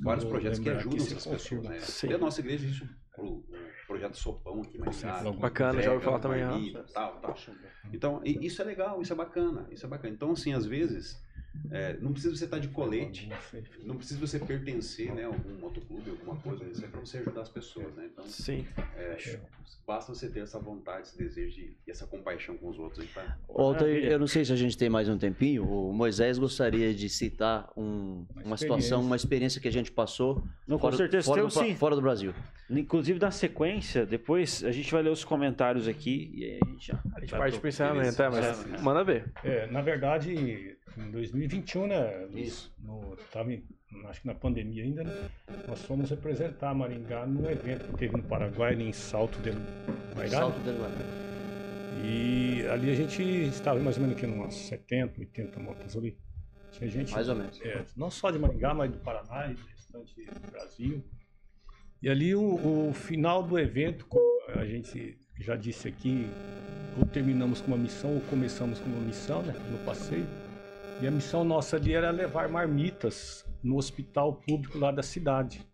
vários 0.00 0.24
projetos 0.24 0.58
que 0.58 0.70
ajudam 0.70 1.04
essas 1.04 1.26
pessoas. 1.26 1.64
Né? 1.64 1.78
Até 2.04 2.14
a 2.14 2.18
nossa 2.18 2.40
igreja 2.40 2.64
existe 2.64 2.88
o, 3.18 3.44
projeto 3.86 4.16
Sopão 4.16 4.62
aqui, 4.62 4.78
mas 4.78 5.02
Bacana, 5.38 5.82
já 5.82 5.92
ouvi 5.92 6.04
falar 6.04 6.18
também. 6.18 6.72
Tal, 6.94 7.20
tal. 7.20 7.36
Então, 7.92 8.22
isso 8.24 8.62
é 8.62 8.64
legal, 8.64 9.02
isso 9.02 9.12
é 9.12 9.16
bacana, 9.16 9.68
isso 9.70 9.84
é 9.84 9.88
bacana. 9.88 10.14
Então, 10.14 10.32
assim, 10.32 10.54
às 10.54 10.64
vezes, 10.64 11.22
é, 11.70 11.96
não 12.00 12.12
precisa 12.12 12.34
você 12.36 12.44
estar 12.44 12.58
de 12.58 12.68
colete, 12.68 13.28
não 13.84 13.96
precisa 13.96 14.20
você 14.20 14.38
pertencer 14.38 15.12
né, 15.14 15.24
a 15.24 15.26
algum 15.26 15.54
motoclube, 15.60 16.10
alguma 16.10 16.36
coisa, 16.36 16.64
isso 16.64 16.84
é 16.84 16.88
para 16.88 17.00
você 17.00 17.18
ajudar 17.18 17.42
as 17.42 17.48
pessoas, 17.48 17.94
né? 17.94 18.08
Então, 18.12 18.24
Sim. 18.26 18.66
é, 18.96 19.38
basta 19.86 20.14
você 20.14 20.28
ter 20.28 20.40
essa 20.40 20.58
vontade, 20.58 21.08
esse 21.08 21.18
desejo 21.18 21.54
de, 21.56 21.76
e 21.86 21.90
essa 21.90 22.06
compaixão 22.06 22.56
com 22.56 22.68
os 22.68 22.78
outros. 22.78 23.04
pra- 23.10 23.36
Walter, 23.48 23.80
Maravilha. 23.86 24.10
eu 24.10 24.18
não 24.18 24.26
sei 24.26 24.44
se 24.44 24.52
a 24.52 24.56
gente 24.56 24.76
tem 24.76 24.88
mais 24.88 25.08
um 25.08 25.16
tempinho. 25.18 25.64
O 25.64 25.92
Moisés 25.92 26.38
gostaria 26.38 26.92
de 26.94 27.08
citar 27.08 27.70
um- 27.76 28.24
uma 28.44 28.56
situação, 28.56 29.00
uma 29.00 29.16
experiência 29.16 29.60
que 29.60 29.68
a 29.68 29.72
gente 29.72 29.90
passou 29.90 30.44
Não, 30.66 30.76
com 30.76 30.82
fora, 30.82 30.96
certeza 30.96 31.26
fora, 31.26 31.42
do, 31.42 31.50
sim. 31.50 31.74
fora 31.74 31.94
do 31.96 32.02
Brasil. 32.02 32.34
Inclusive, 32.70 33.18
na 33.18 33.30
sequência, 33.30 34.04
depois 34.04 34.62
a 34.62 34.70
gente 34.70 34.92
vai 34.92 35.02
ler 35.02 35.10
os 35.10 35.24
comentários 35.24 35.88
aqui 35.88 36.30
e 36.34 36.44
aí 36.44 36.60
a 36.62 36.68
gente 36.68 36.86
já. 36.88 37.02
A 37.16 37.20
gente 37.20 37.30
parte 37.30 37.58
pro 37.58 37.68
encerramento, 37.68 38.22
é, 38.22 38.28
mas 38.28 38.82
manda 38.82 39.02
ver. 39.02 39.32
É, 39.42 39.66
na 39.68 39.80
verdade, 39.80 40.76
em 40.96 41.10
2021, 41.10 41.86
né? 41.86 42.26
Luiz, 42.30 42.48
Isso. 42.48 42.74
No, 42.80 43.16
tava 43.32 43.50
acho 44.08 44.20
que 44.20 44.26
na 44.26 44.34
pandemia 44.34 44.84
ainda, 44.84 45.04
né? 45.04 45.30
Nós 45.66 45.82
fomos 45.82 46.10
representar 46.10 46.74
Maringá 46.74 47.26
num 47.26 47.48
evento 47.48 47.88
que 47.88 47.96
teve 47.96 48.16
no 48.16 48.22
Paraguai, 48.22 48.74
em 48.74 48.92
Salto 48.92 49.38
del 49.40 49.54
Guairá. 50.14 50.38
Salto 50.38 50.58
do 50.60 50.78
Guará. 50.78 51.28
E 52.04 52.66
ali 52.70 52.90
a 52.90 52.94
gente 52.94 53.22
estava 53.22 53.80
mais 53.80 53.96
ou 53.96 54.02
menos 54.02 54.16
aqui 54.16 54.26
umas 54.26 54.54
70, 54.54 55.20
80 55.20 55.60
motos 55.60 55.96
ali. 55.96 56.16
Tinha 56.72 56.88
gente. 56.88 57.12
Mais 57.12 57.28
ou 57.28 57.34
menos. 57.34 57.60
É, 57.62 57.84
não 57.96 58.10
só 58.10 58.30
de 58.30 58.38
Maringá, 58.38 58.74
mas 58.74 58.90
do 58.90 58.98
Paraná 58.98 59.50
e 59.50 59.54
do 59.54 59.62
restante 59.66 60.14
do 60.14 60.50
Brasil. 60.50 61.04
E 62.00 62.08
ali 62.08 62.34
o, 62.34 62.88
o 62.88 62.92
final 62.92 63.42
do 63.42 63.58
evento, 63.58 64.06
como 64.06 64.28
a 64.54 64.64
gente 64.64 65.18
já 65.40 65.56
disse 65.56 65.88
aqui, 65.88 66.28
ou 66.96 67.04
terminamos 67.06 67.60
com 67.60 67.68
uma 67.68 67.76
missão 67.76 68.14
ou 68.14 68.20
começamos 68.22 68.78
com 68.78 68.86
uma 68.86 69.00
missão, 69.00 69.42
né, 69.42 69.54
no 69.70 69.78
passeio. 69.84 70.26
E 71.00 71.06
a 71.06 71.10
missão 71.10 71.44
nossa 71.44 71.76
ali 71.76 71.94
era 71.94 72.10
levar 72.10 72.48
marmitas 72.48 73.46
no 73.62 73.76
hospital 73.76 74.34
público 74.34 74.78
lá 74.78 74.90
da 74.90 75.02
cidade. 75.02 75.64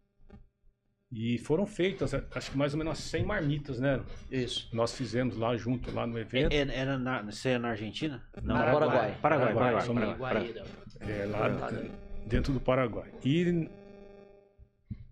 E 1.10 1.38
foram 1.38 1.64
feitas, 1.64 2.12
acho 2.12 2.50
que 2.50 2.58
mais 2.58 2.72
ou 2.74 2.78
menos 2.78 2.98
100 2.98 3.24
marmitas, 3.24 3.78
né? 3.78 4.00
Isso. 4.30 4.68
Nós 4.72 4.92
fizemos 4.94 5.36
lá 5.36 5.56
junto, 5.56 5.94
lá 5.94 6.06
no 6.06 6.18
evento. 6.18 6.52
É- 6.52 6.56
é- 6.56 6.76
Era 6.76 6.98
na, 6.98 7.22
você 7.22 7.50
é 7.50 7.58
na 7.58 7.68
Argentina? 7.68 8.22
Não, 8.42 8.56
Paraguai. 8.56 9.16
Paraguai, 9.22 9.54
Paraguai. 9.54 9.54
Paraguai, 9.54 9.86
Paraguai. 9.86 10.52
Paraguai. 10.52 10.64
É, 11.00 11.24
lá 11.26 11.70
dentro 12.26 12.52
do 12.52 12.60
Paraguai. 12.60 13.10
E 13.24 13.68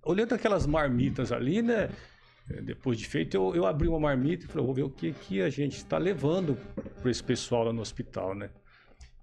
olhando 0.05 0.35
aquelas 0.35 0.67
marmitas 0.67 1.31
ali, 1.31 1.63
né? 1.63 1.89
é, 2.51 2.61
Depois 2.61 2.99
de 2.99 3.07
feito, 3.07 3.37
eu, 3.37 3.55
eu 3.55 3.65
abri 3.65 3.87
uma 3.87 4.01
marmita 4.01 4.45
e 4.45 4.49
falei, 4.49 4.67
vou 4.67 4.75
ver 4.75 4.83
o 4.83 4.91
que, 4.91 5.13
que 5.13 5.41
a 5.41 5.49
gente 5.51 5.77
está 5.77 5.99
levando 5.99 6.57
para 7.01 7.11
esse 7.11 7.23
pessoal 7.23 7.65
lá 7.65 7.73
no 7.73 7.81
hospital, 7.81 8.35
né? 8.35 8.51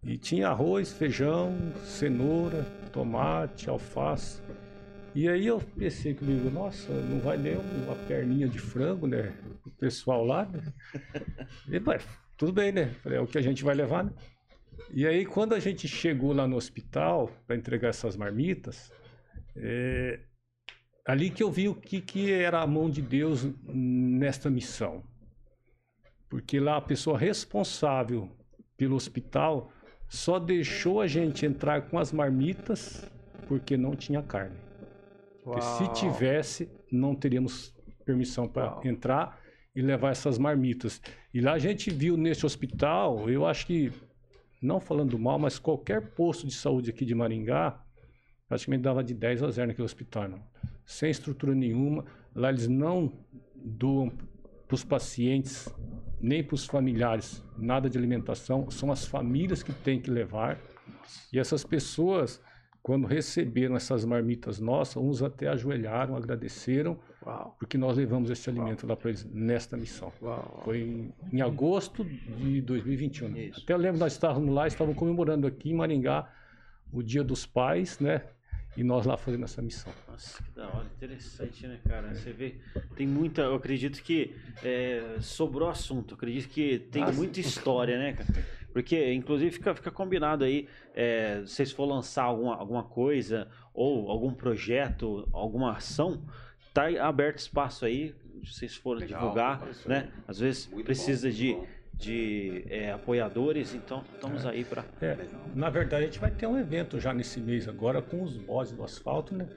E 0.01 0.17
tinha 0.17 0.49
arroz, 0.49 0.93
feijão, 0.93 1.55
cenoura, 1.83 2.63
tomate, 2.91 3.69
alface. 3.69 4.41
E 5.13 5.27
aí 5.27 5.47
eu 5.47 5.59
pensei 5.59 6.13
comigo, 6.13 6.49
nossa, 6.49 6.91
não 6.93 7.19
vai 7.19 7.37
nem 7.37 7.57
uma 7.57 7.95
perninha 8.07 8.47
de 8.47 8.59
frango, 8.59 9.07
né? 9.07 9.33
O 9.65 9.71
pessoal 9.71 10.23
lá, 10.23 10.45
né? 10.45 10.61
E, 11.67 11.79
vai, 11.79 11.99
tudo 12.37 12.53
bem, 12.53 12.71
né? 12.71 12.93
Falei, 13.03 13.17
é 13.17 13.21
o 13.21 13.27
que 13.27 13.37
a 13.37 13.41
gente 13.41 13.63
vai 13.63 13.75
levar, 13.75 14.05
né? 14.05 14.13
E 14.91 15.05
aí, 15.05 15.25
quando 15.25 15.53
a 15.53 15.59
gente 15.59 15.87
chegou 15.87 16.33
lá 16.33 16.47
no 16.47 16.55
hospital 16.55 17.29
para 17.45 17.55
entregar 17.55 17.89
essas 17.89 18.15
marmitas, 18.15 18.91
é, 19.55 20.19
ali 21.05 21.29
que 21.29 21.43
eu 21.43 21.51
vi 21.51 21.67
o 21.67 21.75
que, 21.75 22.01
que 22.01 22.31
era 22.31 22.61
a 22.61 22.67
mão 22.67 22.89
de 22.89 23.01
Deus 23.01 23.47
nesta 23.65 24.49
missão. 24.49 25.03
Porque 26.29 26.59
lá 26.59 26.77
a 26.77 26.81
pessoa 26.81 27.17
responsável 27.17 28.29
pelo 28.77 28.95
hospital 28.95 29.71
só 30.09 30.39
deixou 30.39 30.99
a 30.99 31.07
gente 31.07 31.45
entrar 31.45 31.83
com 31.83 31.99
as 31.99 32.11
marmitas 32.11 33.05
porque 33.47 33.77
não 33.77 33.95
tinha 33.95 34.21
carne. 34.21 34.57
Se 35.61 35.87
tivesse, 35.93 36.69
não 36.91 37.15
teríamos 37.15 37.73
permissão 38.05 38.47
para 38.47 38.79
entrar 38.83 39.39
e 39.75 39.81
levar 39.81 40.11
essas 40.11 40.37
marmitas. 40.37 41.01
E 41.33 41.39
lá 41.39 41.53
a 41.53 41.59
gente 41.59 41.89
viu 41.89 42.17
nesse 42.17 42.45
hospital, 42.45 43.29
eu 43.29 43.45
acho 43.45 43.65
que, 43.65 43.91
não 44.61 44.79
falando 44.79 45.17
mal, 45.17 45.39
mas 45.39 45.57
qualquer 45.57 46.01
posto 46.11 46.45
de 46.45 46.53
saúde 46.53 46.89
aqui 46.89 47.05
de 47.05 47.15
Maringá, 47.15 47.79
praticamente 48.47 48.83
dava 48.83 49.03
de 49.03 49.13
10 49.13 49.43
a 49.43 49.51
0 49.51 49.67
naquele 49.67 49.85
hospital, 49.85 50.27
não. 50.27 50.43
sem 50.85 51.09
estrutura 51.09 51.53
nenhuma. 51.53 52.05
Lá 52.35 52.49
eles 52.49 52.67
não 52.67 53.11
doam 53.55 54.11
para 54.67 54.75
os 54.75 54.83
pacientes, 54.83 55.67
nem 56.21 56.43
para 56.43 56.55
os 56.55 56.65
familiares, 56.65 57.43
nada 57.57 57.89
de 57.89 57.97
alimentação. 57.97 58.69
São 58.69 58.91
as 58.91 59.05
famílias 59.05 59.63
que 59.63 59.71
têm 59.71 59.99
que 59.99 60.11
levar. 60.11 60.59
E 61.31 61.39
essas 61.39 61.63
pessoas, 61.63 62.41
quando 62.81 63.07
receberam 63.07 63.75
essas 63.75 64.03
marmitas 64.05 64.59
nossas, 64.59 64.97
uns 64.97 65.21
até 65.21 65.47
ajoelharam, 65.47 66.15
agradeceram, 66.15 66.99
Uau, 67.25 67.55
porque 67.59 67.77
nós 67.77 67.97
levamos 67.97 68.29
esse 68.29 68.49
alimento 68.49 68.87
lá 68.87 68.95
para 68.95 69.09
eles 69.09 69.25
nesta 69.31 69.77
missão. 69.77 70.11
uau. 70.21 70.61
Foi 70.63 70.79
em, 70.79 71.13
em 71.31 71.41
agosto 71.41 72.03
de 72.03 72.61
2021. 72.61 73.35
Isso. 73.37 73.61
Até 73.63 73.75
lembro, 73.77 73.99
nós 73.99 74.13
estávamos 74.13 74.53
lá, 74.53 74.67
estávamos 74.67 74.97
comemorando 74.97 75.45
aqui 75.47 75.71
em 75.71 75.75
Maringá 75.75 76.31
o 76.91 77.03
Dia 77.03 77.23
dos 77.23 77.45
Pais, 77.45 77.99
né? 77.99 78.23
E 78.77 78.83
nós 78.83 79.05
lá 79.05 79.17
fazendo 79.17 79.43
essa 79.43 79.61
missão. 79.61 79.91
Nossa, 80.07 80.41
que 80.43 80.51
da 80.51 80.67
hora, 80.67 80.85
interessante, 80.95 81.67
né, 81.67 81.79
cara? 81.87 82.13
Você 82.13 82.31
vê, 82.31 82.55
tem 82.95 83.07
muita. 83.07 83.41
Eu 83.41 83.55
acredito 83.55 84.01
que 84.01 84.35
é, 84.63 85.17
sobrou 85.19 85.69
assunto, 85.69 86.13
eu 86.13 86.15
acredito 86.15 86.49
que 86.49 86.79
tem 86.79 87.03
muita 87.13 87.39
história, 87.39 87.97
né, 87.97 88.13
cara? 88.13 88.45
Porque, 88.71 89.11
inclusive, 89.13 89.51
fica, 89.51 89.73
fica 89.73 89.91
combinado 89.91 90.43
aí, 90.43 90.67
é, 90.93 91.41
se 91.45 91.55
vocês 91.55 91.71
for 91.71 91.85
lançar 91.85 92.23
alguma, 92.23 92.55
alguma 92.55 92.83
coisa, 92.83 93.47
ou 93.73 94.09
algum 94.09 94.33
projeto, 94.33 95.27
alguma 95.33 95.75
ação, 95.75 96.23
tá 96.73 96.85
aberto 97.03 97.39
espaço 97.39 97.83
aí, 97.85 98.15
se 98.43 98.53
vocês 98.53 98.75
forem 98.75 99.07
divulgar, 99.07 99.61
né? 99.85 100.09
Às 100.27 100.39
vezes 100.39 100.67
Muito 100.67 100.85
precisa 100.85 101.27
bom, 101.27 101.35
de, 101.35 101.53
bom. 101.53 101.67
De 101.99 102.63
é, 102.69 102.91
apoiadores, 102.93 103.73
então 103.75 104.01
estamos 104.15 104.45
aí 104.45 104.63
para. 104.63 104.85
É, 105.01 105.17
na 105.53 105.69
verdade, 105.69 106.03
a 106.03 106.05
gente 106.05 106.17
vai 106.19 106.31
ter 106.31 106.47
um 106.47 106.57
evento 106.57 106.97
já 106.97 107.13
nesse 107.13 107.41
mês 107.41 107.67
agora 107.67 108.01
com 108.01 108.23
os 108.23 108.37
bodes 108.37 108.71
do 108.71 108.83
asfalto, 108.83 109.35
né? 109.35 109.47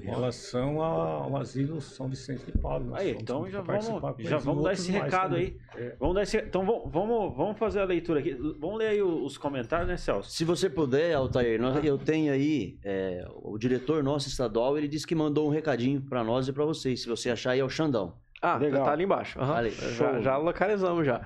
Em 0.00 0.04
relação 0.04 0.80
ao 0.80 1.36
asilo 1.36 1.78
São 1.78 2.08
Vicente 2.08 2.46
de 2.46 2.56
Paulo. 2.56 2.94
Aí, 2.94 3.10
então 3.10 3.46
já 3.50 3.60
vamos, 3.60 3.86
já 4.20 4.38
e 4.38 4.40
vamos 4.40 4.64
dar 4.64 4.72
esse 4.72 4.90
recado 4.90 5.34
também. 5.34 5.60
aí. 5.76 5.82
É. 5.84 5.96
Vamos 6.00 6.14
dar 6.14 6.22
esse, 6.22 6.38
então 6.38 6.64
vamos, 6.64 7.36
vamos, 7.36 7.58
fazer 7.58 7.80
a 7.80 7.84
leitura 7.84 8.20
aqui. 8.20 8.32
Vamos 8.58 8.78
ler 8.78 8.86
aí 8.88 9.02
os 9.02 9.36
comentários, 9.36 9.86
né, 9.86 9.98
Celso? 9.98 10.30
Se 10.30 10.42
você 10.42 10.70
puder, 10.70 11.14
Altair, 11.14 11.60
nós- 11.60 11.84
eu 11.84 11.98
tenho 11.98 12.32
aí 12.32 12.78
é, 12.82 13.28
o 13.42 13.58
diretor 13.58 14.02
nosso 14.02 14.26
estadual, 14.26 14.78
ele 14.78 14.88
disse 14.88 15.06
que 15.06 15.14
mandou 15.14 15.46
um 15.46 15.50
recadinho 15.50 16.00
pra 16.00 16.24
nós 16.24 16.48
e 16.48 16.52
pra 16.54 16.64
vocês. 16.64 17.02
Se 17.02 17.06
você 17.06 17.28
achar 17.28 17.50
aí 17.50 17.60
é 17.60 17.64
o 17.64 17.68
Xandão. 17.68 18.14
Ah, 18.40 18.56
Legal. 18.56 18.82
tá 18.82 18.92
ali 18.92 19.04
embaixo. 19.04 19.38
Aham. 19.38 19.54
Ali, 19.54 19.70
já, 19.70 20.18
já 20.22 20.36
localizamos 20.38 21.04
já. 21.04 21.20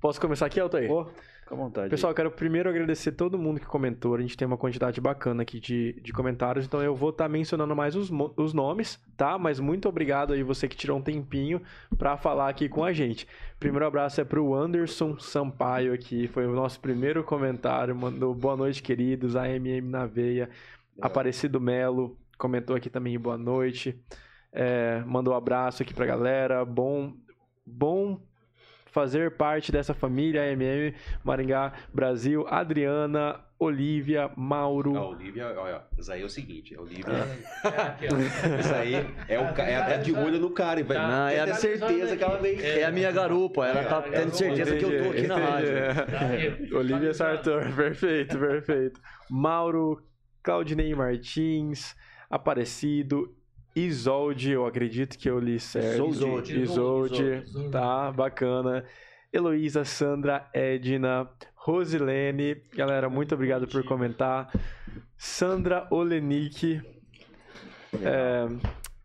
Posso 0.00 0.20
começar 0.20 0.46
aqui, 0.46 0.60
Altair? 0.60 0.88
Pô, 0.88 1.06
fica 1.06 1.54
à 1.54 1.56
vontade. 1.56 1.88
Pessoal, 1.88 2.10
eu 2.10 2.14
quero 2.14 2.30
primeiro 2.30 2.68
agradecer 2.68 3.12
todo 3.12 3.38
mundo 3.38 3.58
que 3.58 3.66
comentou. 3.66 4.14
A 4.14 4.20
gente 4.20 4.36
tem 4.36 4.46
uma 4.46 4.58
quantidade 4.58 5.00
bacana 5.00 5.42
aqui 5.42 5.58
de, 5.58 5.94
de 6.02 6.12
comentários, 6.12 6.66
então 6.66 6.82
eu 6.82 6.94
vou 6.94 7.10
estar 7.10 7.28
mencionando 7.28 7.74
mais 7.74 7.96
os, 7.96 8.10
os 8.36 8.52
nomes, 8.52 9.00
tá? 9.16 9.38
Mas 9.38 9.58
muito 9.58 9.88
obrigado 9.88 10.32
aí 10.32 10.42
você 10.42 10.68
que 10.68 10.76
tirou 10.76 10.98
um 10.98 11.02
tempinho 11.02 11.62
pra 11.96 12.16
falar 12.16 12.48
aqui 12.48 12.68
com 12.68 12.84
a 12.84 12.92
gente. 12.92 13.26
Primeiro 13.58 13.86
abraço 13.86 14.20
é 14.20 14.24
pro 14.24 14.54
Anderson 14.54 15.18
Sampaio 15.18 15.94
aqui, 15.94 16.28
foi 16.28 16.46
o 16.46 16.52
nosso 16.52 16.78
primeiro 16.78 17.24
comentário, 17.24 17.96
mandou 17.96 18.34
boa 18.34 18.56
noite, 18.56 18.82
queridos, 18.82 19.34
AMM 19.34 19.80
na 19.88 20.04
veia. 20.04 20.50
Aparecido 21.00 21.60
Melo 21.60 22.16
comentou 22.36 22.76
aqui 22.76 22.90
também 22.90 23.18
boa 23.18 23.38
noite. 23.38 23.98
É, 24.52 25.02
mandou 25.06 25.34
um 25.34 25.36
abraço 25.36 25.82
aqui 25.82 25.92
pra 25.92 26.06
galera. 26.06 26.64
Bom, 26.64 27.12
bom 27.64 28.20
fazer 28.96 29.32
parte 29.32 29.70
dessa 29.70 29.92
família 29.92 30.40
AMM 30.40 30.94
Maringá 31.22 31.70
Brasil. 31.92 32.46
Adriana, 32.48 33.38
Olivia, 33.58 34.30
Mauro. 34.34 34.96
A 34.96 35.08
Olivia, 35.08 35.54
olha, 35.54 35.82
isso 35.98 36.10
aí 36.10 36.22
é 36.22 36.24
o 36.24 36.30
seguinte, 36.30 36.74
a 36.74 36.80
Olivia, 36.80 37.04
É, 37.04 38.60
isso 38.60 38.74
aí 38.74 38.94
é, 39.28 39.38
o, 39.38 39.42
é, 39.60 39.94
é 39.94 39.98
de 39.98 40.14
olho 40.14 40.38
no 40.40 40.48
cara, 40.48 40.80
e 40.80 40.82
vai 40.82 40.96
Tá. 40.96 41.08
Não, 41.08 41.28
é, 41.28 41.44
ter 41.44 41.50
a, 41.50 41.54
certeza 41.54 42.16
que 42.16 42.24
ela 42.24 42.38
vem. 42.38 42.58
é 42.58 42.84
a 42.86 42.90
minha 42.90 43.12
garupa, 43.12 43.66
ela 43.66 43.84
tá 43.84 44.00
tendo 44.00 44.34
certeza 44.34 44.76
que 44.76 44.84
eu 44.86 45.04
tô 45.04 45.10
aqui 45.10 45.26
na 45.26 45.36
rádio. 45.36 45.68
Entendi. 46.54 46.74
Olivia 46.74 47.12
Sartor, 47.12 47.70
perfeito, 47.76 48.38
perfeito. 48.38 48.98
Mauro, 49.30 50.02
Claudinei 50.42 50.94
Martins, 50.94 51.94
Aparecido, 52.30 53.35
Isolde, 53.76 54.52
eu 54.52 54.64
acredito 54.64 55.18
que 55.18 55.28
eu 55.28 55.38
li 55.38 55.60
certo. 55.60 56.08
Isolde. 56.08 56.60
Isolde, 56.62 57.44
Isolde. 57.44 57.70
tá, 57.70 58.10
bacana. 58.10 58.84
Heloísa, 59.30 59.84
Sandra, 59.84 60.48
Edna, 60.54 61.28
Rosilene, 61.54 62.56
galera, 62.74 63.10
muito 63.10 63.34
obrigado 63.34 63.68
por 63.68 63.84
comentar. 63.84 64.50
Sandra 65.18 65.86
Olenik, 65.90 66.80
é, 68.02 68.46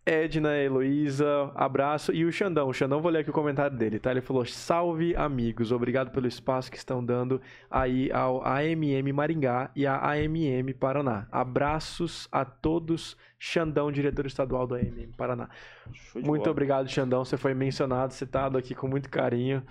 Edna, 0.03 0.57
Heloísa, 0.57 1.51
abraço. 1.53 2.11
E 2.11 2.25
o 2.25 2.31
Xandão, 2.31 2.67
o 2.69 2.73
Xandão, 2.73 3.01
vou 3.01 3.11
ler 3.11 3.19
aqui 3.19 3.29
o 3.29 3.33
comentário 3.33 3.77
dele, 3.77 3.99
tá? 3.99 4.09
Ele 4.09 4.21
falou: 4.21 4.43
Salve 4.45 5.15
amigos, 5.15 5.71
obrigado 5.71 6.09
pelo 6.09 6.27
espaço 6.27 6.71
que 6.71 6.77
estão 6.77 7.05
dando 7.05 7.39
aí 7.69 8.11
ao 8.11 8.43
AMM 8.43 9.13
Maringá 9.13 9.69
e 9.75 9.85
à 9.85 10.11
AMM 10.11 10.73
Paraná. 10.73 11.27
Abraços 11.31 12.27
a 12.31 12.43
todos, 12.43 13.15
Xandão, 13.37 13.91
diretor 13.91 14.25
estadual 14.25 14.65
do 14.65 14.73
AMM 14.73 15.11
Paraná. 15.15 15.49
Muito 16.15 16.25
bola. 16.25 16.49
obrigado, 16.49 16.89
Xandão. 16.89 17.23
Você 17.23 17.37
foi 17.37 17.53
mencionado, 17.53 18.11
citado 18.11 18.57
aqui 18.57 18.73
com 18.73 18.87
muito 18.87 19.07
carinho 19.07 19.61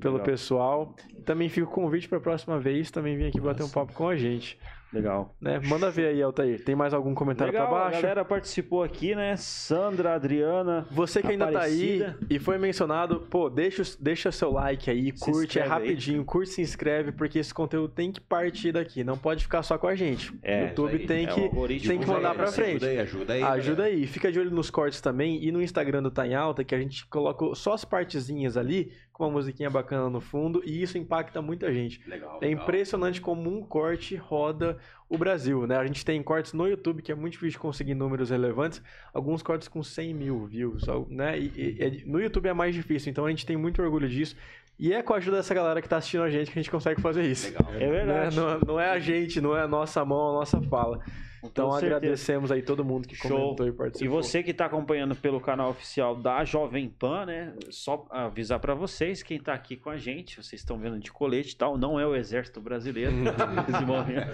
pelo 0.00 0.14
Legal. 0.14 0.26
pessoal. 0.26 0.96
Também 1.24 1.48
fica 1.48 1.66
o 1.66 1.70
convite 1.70 2.08
para 2.08 2.18
a 2.18 2.20
próxima 2.20 2.58
vez 2.58 2.90
também 2.90 3.16
vir 3.16 3.26
aqui 3.28 3.40
bater 3.40 3.62
um 3.62 3.68
papo 3.68 3.92
com 3.92 4.08
a 4.08 4.16
gente. 4.16 4.58
Legal. 4.92 5.34
Né? 5.40 5.60
Manda 5.64 5.90
ver 5.90 6.06
aí, 6.06 6.22
Altair. 6.22 6.64
Tem 6.64 6.74
mais 6.74 6.94
algum 6.94 7.14
comentário 7.14 7.52
Legal, 7.52 7.68
para 7.68 7.76
a 7.78 7.84
baixo? 7.86 8.00
galera 8.02 8.24
participou 8.24 8.82
aqui, 8.82 9.14
né? 9.14 9.36
Sandra, 9.36 10.14
Adriana. 10.14 10.86
Você 10.90 11.20
que 11.20 11.28
ainda 11.28 11.46
tá 11.50 11.60
aí 11.62 12.02
Aparecida. 12.02 12.18
e 12.30 12.38
foi 12.38 12.56
mencionado, 12.56 13.20
pô, 13.28 13.50
deixa, 13.50 13.82
o- 13.82 13.86
deixa 14.00 14.30
seu 14.30 14.50
like 14.52 14.88
aí, 14.90 15.12
Se 15.16 15.24
curte, 15.24 15.58
é 15.58 15.62
inscreve 15.62 15.64
aí. 15.64 15.68
rapidinho, 15.88 16.24
curte, 16.24 16.50
se 16.52 16.62
inscreve, 16.62 17.12
porque 17.12 17.38
esse 17.38 17.52
conteúdo 17.52 17.92
tem 17.92 18.12
que 18.12 18.20
partir 18.20 18.72
daqui, 18.72 19.02
não 19.02 19.18
pode 19.18 19.42
ficar 19.42 19.62
só 19.62 19.76
com 19.76 19.86
a 19.88 19.94
gente. 19.94 20.32
É, 20.42 20.64
o 20.64 20.68
YouTube 20.68 20.98
tem 21.06 21.24
É, 21.24 21.28
que, 21.28 21.40
tem 21.88 21.98
que 21.98 22.06
mandar 22.06 22.30
aí, 22.30 22.36
pra 22.36 22.44
assim, 22.44 22.62
frente. 22.62 22.76
Ajuda 22.84 22.86
aí, 22.88 22.98
ajuda 23.00 23.32
aí. 23.34 23.42
Ajuda 23.42 23.76
galera. 23.82 23.96
aí, 23.96 24.06
fica 24.06 24.30
de 24.32 24.38
olho 24.38 24.50
nos 24.50 24.70
cortes 24.70 25.00
também 25.00 25.42
e 25.44 25.50
no 25.50 25.60
Instagram 25.62 26.02
do 26.02 26.10
Tá 26.10 26.26
em 26.26 26.34
Alta, 26.34 26.62
que 26.64 26.74
a 26.74 26.78
gente 26.78 27.06
coloca 27.08 27.54
só 27.54 27.72
as 27.74 27.84
partezinhas 27.84 28.56
ali, 28.56 28.92
com 29.16 29.24
uma 29.24 29.30
musiquinha 29.30 29.70
bacana 29.70 30.10
no 30.10 30.20
fundo, 30.20 30.62
e 30.62 30.82
isso 30.82 30.98
impacta 30.98 31.40
muita 31.40 31.72
gente. 31.72 32.02
Legal, 32.06 32.38
É 32.42 32.46
legal. 32.46 32.62
impressionante 32.62 33.18
como 33.18 33.50
um 33.50 33.62
corte 33.62 34.14
roda 34.14 34.76
o 35.08 35.16
Brasil, 35.16 35.66
né? 35.66 35.78
A 35.78 35.86
gente 35.86 36.04
tem 36.04 36.22
cortes 36.22 36.52
no 36.52 36.66
YouTube, 36.68 37.00
que 37.00 37.10
é 37.10 37.14
muito 37.14 37.32
difícil 37.32 37.52
de 37.52 37.58
conseguir 37.58 37.94
números 37.94 38.28
relevantes, 38.28 38.82
alguns 39.14 39.42
cortes 39.42 39.68
com 39.68 39.82
100 39.82 40.12
mil 40.12 40.44
views, 40.44 40.84
né? 41.08 41.38
E, 41.38 41.44
e- 41.56 41.76
é- 41.82 42.02
no 42.04 42.20
YouTube 42.20 42.46
é 42.46 42.52
mais 42.52 42.74
difícil, 42.74 43.10
então 43.10 43.24
a 43.24 43.30
gente 43.30 43.46
tem 43.46 43.56
muito 43.56 43.80
orgulho 43.80 44.06
disso. 44.08 44.36
E 44.78 44.92
é 44.92 45.02
com 45.02 45.14
a 45.14 45.16
ajuda 45.16 45.38
dessa 45.38 45.54
galera 45.54 45.80
que 45.80 45.88
tá 45.88 45.96
assistindo 45.96 46.22
a 46.22 46.28
gente 46.28 46.50
que 46.52 46.58
a 46.58 46.62
gente 46.62 46.70
consegue 46.70 47.00
fazer 47.00 47.22
isso. 47.24 47.46
Legal. 47.46 47.72
É 47.74 47.78
Né? 47.78 47.88
verdade. 47.90 48.36
Não, 48.36 48.60
não 48.60 48.78
é 48.80 48.90
a 48.90 48.98
gente, 48.98 49.40
não 49.40 49.56
é 49.56 49.62
a 49.62 49.68
nossa 49.68 50.04
mão, 50.04 50.28
a 50.28 50.32
nossa 50.34 50.60
fala. 50.60 51.00
Então 51.44 51.72
agradecemos 51.72 52.50
aí 52.50 52.62
todo 52.62 52.84
mundo 52.84 53.06
que 53.06 53.14
Show. 53.14 53.30
comentou 53.30 53.66
e 53.66 53.70
E 53.70 53.72
participou. 53.72 54.22
você 54.22 54.42
que 54.42 54.50
está 54.50 54.66
acompanhando 54.66 55.14
pelo 55.14 55.40
canal 55.40 55.70
oficial 55.70 56.14
da 56.16 56.44
Jovem 56.44 56.88
Pan, 56.88 57.26
né? 57.26 57.52
Só 57.70 58.06
avisar 58.10 58.58
para 58.58 58.74
vocês, 58.74 59.22
quem 59.22 59.36
está 59.36 59.52
aqui 59.54 59.76
com 59.76 59.90
a 59.90 59.96
gente, 59.96 60.42
vocês 60.42 60.60
estão 60.60 60.78
vendo 60.78 60.98
de 60.98 61.12
colete 61.12 61.52
e 61.52 61.56
tal, 61.56 61.78
não 61.78 62.00
é 62.00 62.06
o 62.06 62.14
exército 62.16 62.60
brasileiro, 62.60 63.12
nesse 63.68 63.84
momento. 63.84 64.28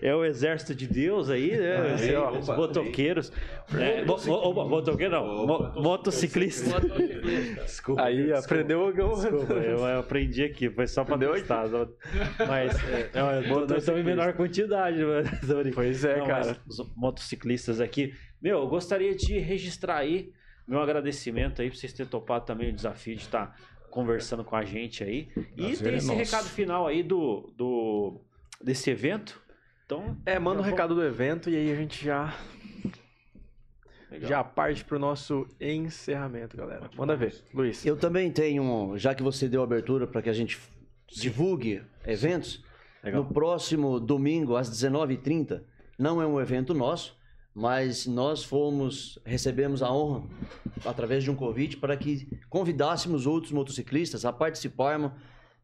é 0.00 0.14
o 0.14 0.24
exército 0.24 0.74
de 0.74 0.86
Deus 0.86 1.28
aí, 1.30 1.56
né? 1.56 1.76
Ah, 1.76 1.94
Assim, 1.94 2.14
opa, 2.16 2.38
os 2.38 2.48
motoqueiros. 2.48 3.32
É, 3.74 4.04
opa, 4.30 4.64
motoqueiro 4.64 5.12
não, 5.12 5.46
mo- 5.46 5.72
motociclista. 5.76 6.80
Desculpa. 7.64 8.02
Aí 8.02 8.32
aprendeu 8.32 8.80
alguma 8.86 9.14
Desculpa, 9.14 9.54
eu 9.54 9.98
aprendi 9.98 10.44
aqui, 10.44 10.70
foi 10.70 10.86
só 10.86 11.04
para 11.04 11.18
testar. 11.18 11.64
Mas 12.48 12.76
é, 12.84 13.10
é, 13.14 13.48
nós 13.48 13.70
estamos 13.78 14.00
em 14.00 14.04
menor 14.04 14.32
quantidade. 14.34 14.98
mas-. 15.04 15.74
Pois 15.74 16.04
é, 16.04 16.18
Não, 16.18 16.26
cara. 16.26 16.43
Os 16.66 16.78
motociclistas 16.96 17.80
aqui. 17.80 18.14
Meu, 18.40 18.58
eu 18.60 18.68
gostaria 18.68 19.14
de 19.14 19.38
registrar 19.38 19.96
aí 19.98 20.32
meu 20.66 20.80
agradecimento 20.80 21.60
aí 21.60 21.68
por 21.70 21.76
vocês 21.76 21.92
terem 21.92 22.08
topado 22.10 22.46
também 22.46 22.70
o 22.70 22.72
desafio 22.72 23.14
de 23.16 23.22
estar 23.22 23.54
conversando 23.90 24.42
com 24.44 24.56
a 24.56 24.64
gente 24.64 25.04
aí. 25.04 25.28
E 25.56 25.76
Prazer 25.76 25.78
tem 25.82 25.92
é 25.92 25.96
esse 25.96 26.06
nosso. 26.06 26.18
recado 26.18 26.48
final 26.48 26.86
aí 26.86 27.02
do, 27.02 27.52
do 27.56 28.20
desse 28.62 28.90
evento. 28.90 29.40
Então, 29.84 30.16
É, 30.24 30.38
manda 30.38 30.60
o 30.60 30.64
Já 30.64 30.70
recado 30.70 30.94
do 30.94 31.04
evento 31.04 31.50
e 31.50 31.56
aí 31.56 31.70
a 31.70 31.74
gente 31.76 32.02
já, 32.04 32.34
legal. 34.10 34.28
já 34.30 34.42
parte 34.44 34.84
pro 34.84 34.98
nosso 34.98 35.46
encerramento, 35.60 36.56
galera. 36.56 36.90
Manda 36.96 37.14
ver, 37.16 37.34
Luiz. 37.52 37.84
Eu 37.84 37.96
também 37.96 38.30
tenho, 38.30 38.62
um- 38.62 38.98
já 38.98 39.14
que 39.14 39.22
você 39.22 39.48
deu 39.48 39.62
abertura 39.62 40.06
para 40.06 40.22
que 40.22 40.30
a 40.30 40.32
gente 40.32 40.58
divulgue 41.08 41.82
eventos, 42.06 42.64
Legal. 43.02 43.22
no 43.22 43.32
próximo 43.32 44.00
domingo, 44.00 44.56
às 44.56 44.68
19h30, 44.70 45.62
não 45.98 46.20
é 46.20 46.26
um 46.26 46.40
evento 46.40 46.72
nosso, 46.74 47.16
mas 47.54 48.06
nós 48.06 48.42
fomos, 48.42 49.18
recebemos 49.24 49.82
a 49.82 49.92
honra, 49.92 50.26
através 50.84 51.22
de 51.22 51.30
um 51.30 51.36
convite, 51.36 51.76
para 51.76 51.96
que 51.96 52.28
convidássemos 52.48 53.26
outros 53.26 53.52
motociclistas 53.52 54.24
a 54.24 54.32
participarmos, 54.32 55.12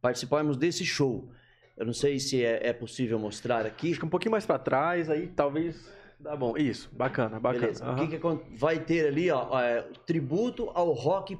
participarmos 0.00 0.56
desse 0.56 0.84
show. 0.84 1.28
Eu 1.76 1.86
não 1.86 1.92
sei 1.92 2.18
se 2.20 2.44
é, 2.44 2.68
é 2.68 2.72
possível 2.72 3.18
mostrar 3.18 3.66
aqui. 3.66 3.90
Acho 3.90 4.00
que 4.00 4.06
um 4.06 4.10
pouquinho 4.10 4.32
mais 4.32 4.46
pra 4.46 4.58
trás, 4.58 5.08
aí 5.10 5.26
talvez 5.28 5.90
dá 6.20 6.36
bom. 6.36 6.56
Isso, 6.56 6.88
bacana, 6.92 7.40
bacana. 7.40 7.62
Beleza. 7.62 7.84
O 7.84 7.88
Aham. 7.88 8.06
que, 8.08 8.18
que 8.18 8.56
vai 8.56 8.78
ter 8.78 9.06
ali, 9.06 9.30
ó, 9.30 9.58
é, 9.60 9.82
tributo 10.06 10.70
ao 10.74 10.92
rock 10.92 11.36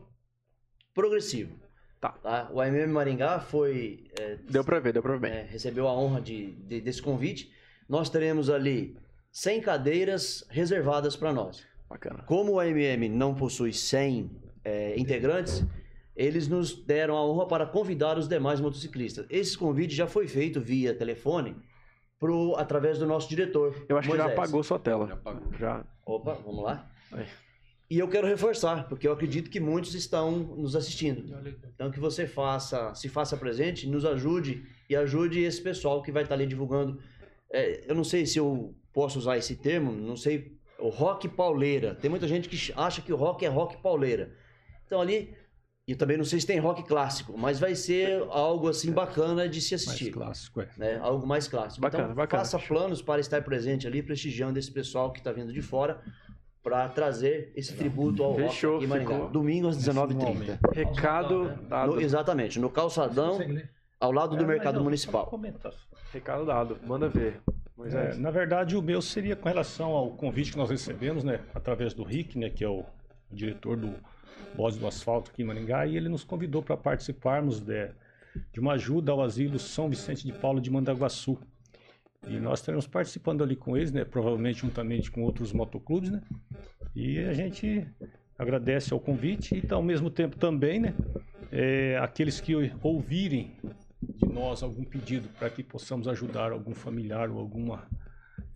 progressivo. 0.95 1.55
Tá. 2.01 2.49
O 2.53 2.61
AMM 2.61 2.87
Maringá 2.91 3.41
foi 3.41 4.05
é, 4.19 4.37
Deu 4.49 4.65
pra 4.65 4.81
ver, 4.81 4.93
deu 4.95 5.03
pra 5.03 5.17
ver 5.19 5.31
é, 5.31 5.43
recebeu 5.43 5.87
a 5.87 5.93
honra 5.93 6.21
de, 6.21 6.53
de- 6.53 6.81
desse 6.81 7.03
convite. 7.03 7.53
Nós 7.91 8.09
teremos 8.09 8.49
ali 8.49 8.97
100 9.33 9.63
cadeiras 9.63 10.47
reservadas 10.49 11.17
para 11.17 11.33
nós. 11.33 11.67
Bacana. 11.89 12.23
Como 12.23 12.53
o 12.53 12.61
AMM 12.61 13.09
não 13.09 13.35
possui 13.35 13.73
100 13.73 14.31
é, 14.65 14.97
integrantes, 14.97 15.67
eles 16.15 16.47
nos 16.47 16.73
deram 16.73 17.17
a 17.17 17.27
honra 17.27 17.49
para 17.49 17.67
convidar 17.67 18.17
os 18.17 18.29
demais 18.29 18.61
motociclistas. 18.61 19.27
Esse 19.29 19.59
convite 19.59 19.93
já 19.93 20.07
foi 20.07 20.29
feito 20.29 20.61
via 20.61 20.95
telefone 20.95 21.57
pro, 22.17 22.55
através 22.57 22.97
do 22.97 23.07
nosso 23.07 23.29
diretor. 23.29 23.75
Eu 23.89 23.99
acho 23.99 24.09
que 24.09 24.17
já 24.17 24.23
Moisés. 24.23 24.39
apagou 24.39 24.63
sua 24.63 24.77
Já 24.77 24.83
tela. 24.85 25.13
apagou. 25.13 25.53
Já. 25.59 25.85
Opa, 26.07 26.35
vamos 26.35 26.63
lá. 26.63 26.89
Aí. 27.11 27.27
E 27.91 27.99
eu 27.99 28.07
quero 28.07 28.25
reforçar, 28.25 28.89
porque 28.89 29.09
eu 29.09 29.13
acredito 29.13 29.51
que 29.51 29.59
muitos 29.59 29.97
estão 29.97 30.31
nos 30.31 30.77
assistindo. 30.77 31.37
Então 31.75 31.91
que 31.91 31.99
você 31.99 32.25
faça, 32.25 32.95
se 32.95 33.09
faça 33.09 33.37
presente, 33.37 33.89
nos 33.89 34.05
ajude 34.05 34.65
e 34.89 34.95
ajude 34.95 35.41
esse 35.41 35.61
pessoal 35.61 36.01
que 36.01 36.13
vai 36.13 36.23
estar 36.23 36.37
ali 36.37 36.47
divulgando. 36.47 37.01
É, 37.53 37.85
eu 37.91 37.95
não 37.95 38.05
sei 38.05 38.27
se 38.27 38.39
eu 38.39 38.75
posso 38.93 39.19
usar 39.19 39.37
esse 39.37 39.57
termo, 39.57 39.93
não 39.93 40.17
sei, 40.17 40.57
o 40.79 40.89
rock 40.89 41.29
pauleira. 41.29 41.95
Tem 41.95 42.11
muita 42.11 42.27
gente 42.29 42.49
que 42.49 42.73
acha 42.77 43.03
que 43.03 43.13
o 43.13 43.17
rock 43.17 43.45
é 43.45 43.49
rock 43.49 43.77
pauleira. 43.83 44.33
Então 44.87 45.01
ali, 45.01 45.35
e 45.87 45.95
também 45.95 46.17
não 46.17 46.25
sei 46.25 46.41
se 46.41 46.47
tem 46.47 46.59
rock 46.59 46.83
clássico, 46.85 47.37
mas 47.37 47.59
vai 47.59 47.75
ser 47.75 48.23
algo 48.31 48.69
assim 48.69 48.93
bacana 48.93 49.49
de 49.49 49.61
se 49.61 49.73
Mais 49.75 49.87
assistir. 49.89 50.11
clássico, 50.13 50.61
é. 50.61 50.69
Né? 50.77 50.99
Algo 51.03 51.27
mais 51.27 51.49
clássico. 51.49 51.81
Bacana, 51.81 52.05
então, 52.05 52.15
bacana. 52.17 52.45
faça 52.45 52.59
planos 52.59 53.03
para 53.03 53.21
estar 53.21 53.43
presente 53.43 53.87
ali, 53.87 54.03
prestigiando 54.03 54.59
esse 54.59 54.71
pessoal 54.71 55.13
que 55.13 55.19
está 55.19 55.33
vindo 55.33 55.53
de 55.53 55.61
fora 55.63 56.01
para 56.63 56.89
trazer 56.91 57.53
esse 57.57 57.75
tributo 57.75 58.23
ao 58.23 58.35
Fechou, 58.37 58.73
rock 58.75 58.77
aqui 58.77 58.85
em 58.85 58.89
Maringá. 58.89 59.15
ficou. 59.15 59.31
Domingo 59.31 59.69
às 59.69 59.77
19h30. 59.79 60.59
Recado 60.73 61.57
dado. 61.69 61.95
No- 61.95 62.01
exatamente, 62.01 62.59
no 62.61 62.69
calçadão, 62.71 63.39
ao 63.99 64.13
lado 64.13 64.37
do 64.37 64.45
É, 64.45 64.47
mercado 64.47 64.79
eu- 64.79 64.85
municipal. 64.85 65.29
Recado 66.13 66.45
dado. 66.45 66.79
Manda 66.87 67.09
ver. 67.09 67.41
É, 67.93 68.15
na 68.17 68.31
verdade, 68.31 68.77
o 68.77 68.83
meu 68.83 69.01
seria 69.01 69.35
com 69.35 69.49
relação 69.49 69.93
ao 69.93 70.11
convite 70.11 70.53
que 70.53 70.59
nós 70.59 70.69
recebemos, 70.69 71.25
né, 71.25 71.41
através 71.55 71.95
do 71.95 72.03
Rick, 72.03 72.39
né, 72.39 72.51
que 72.51 72.63
é 72.63 72.69
o, 72.69 72.85
diretor 73.31 73.77
do 73.77 73.95
Voz 74.55 74.77
do 74.77 74.87
Asfalto 74.87 75.31
aqui 75.31 75.43
em 75.43 75.45
Maringá, 75.45 75.87
e 75.87 75.97
ele 75.97 76.09
nos 76.09 76.25
convidou 76.25 76.63
para 76.63 76.77
participarmos 76.77 77.61
de, 77.61 77.89
de 78.53 78.61
uma 78.61 78.73
ajuda 78.73 79.13
ao 79.13 79.23
asilo 79.23 79.59
São 79.59 79.89
Vicente 79.89 80.27
de 80.27 80.33
Paulo 80.33 80.61
de 80.61 80.71
Mandaguaçu. 80.71 81.39
E 82.27 82.39
nós 82.39 82.59
estaremos 82.59 82.87
participando 82.87 83.43
ali 83.43 83.57
com 83.57 83.77
eles, 83.77 83.93
né, 83.93 84.05
provavelmente 84.05 84.61
juntamente 84.61 85.11
com 85.11 85.23
outros 85.23 85.53
motoclubes, 85.53 86.11
né, 86.11 86.21
e 86.95 87.21
a 87.21 87.33
gente 87.33 87.87
agradece 88.39 88.93
ao 88.93 89.01
convite 89.01 89.63
e 89.65 89.73
ao 89.73 89.83
mesmo 89.83 90.11
tempo 90.11 90.37
também, 90.37 90.81
né, 90.81 90.95
é, 91.53 91.99
aqueles 91.99 92.41
que 92.41 92.55
ouvirem 92.83 93.57
de 94.03 94.27
nós 94.27 94.63
algum 94.63 94.85
pedido 94.85 95.29
para 95.39 95.51
que 95.51 95.63
possamos 95.63 96.09
ajudar 96.09 96.53
algum 96.53 96.75
familiar 96.75 97.31
ou 97.31 97.39
alguma 97.39 97.87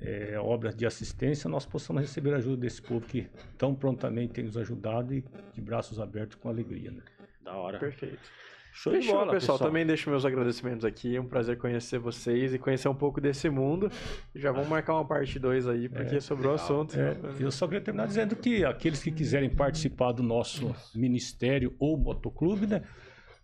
é, 0.01 0.39
obra 0.39 0.73
de 0.73 0.87
assistência, 0.87 1.49
nós 1.49 1.67
possamos 1.67 2.03
receber 2.03 2.35
a 2.35 2.37
ajuda 2.37 2.57
desse 2.59 2.81
povo 2.81 3.07
que 3.07 3.29
tão 3.57 3.75
prontamente 3.75 4.33
tem 4.33 4.45
nos 4.45 4.57
ajudado 4.57 5.15
e 5.15 5.25
de 5.53 5.61
braços 5.61 6.01
abertos 6.01 6.37
com 6.37 6.49
alegria. 6.49 6.91
Né? 6.91 7.03
Da 7.43 7.55
hora. 7.55 7.79
Perfeito. 7.79 8.31
Show 8.75 8.93
de 8.93 8.99
Fechou, 8.99 9.15
bola, 9.15 9.33
pessoal. 9.33 9.57
Também 9.57 9.87
deixo 9.87 10.11
meus 10.11 10.25
agradecimentos 10.25 10.85
aqui. 10.85 11.15
É 11.15 11.21
um 11.21 11.27
prazer 11.27 11.57
conhecer 11.57 11.97
vocês 11.97 12.53
e 12.53 12.59
conhecer 12.59 12.89
um 12.89 12.95
pouco 12.95 13.21
desse 13.21 13.49
mundo. 13.49 13.89
Já 14.35 14.51
vamos 14.51 14.69
marcar 14.69 14.95
uma 14.95 15.05
parte 15.05 15.39
2 15.39 15.69
aí, 15.69 15.89
porque 15.89 16.21
sobre 16.21 16.49
o 16.49 16.53
assunto. 16.53 16.99
É, 16.99 17.17
eu 17.39 17.53
só 17.53 17.69
queria 17.69 17.81
terminar 17.81 18.09
dizendo 18.09 18.35
que 18.35 18.65
aqueles 18.65 19.01
que 19.01 19.13
quiserem 19.13 19.49
participar 19.49 20.11
do 20.11 20.25
nosso 20.25 20.75
ministério 20.93 21.73
ou 21.79 21.97
motoclube, 21.97 22.67
né, 22.67 22.83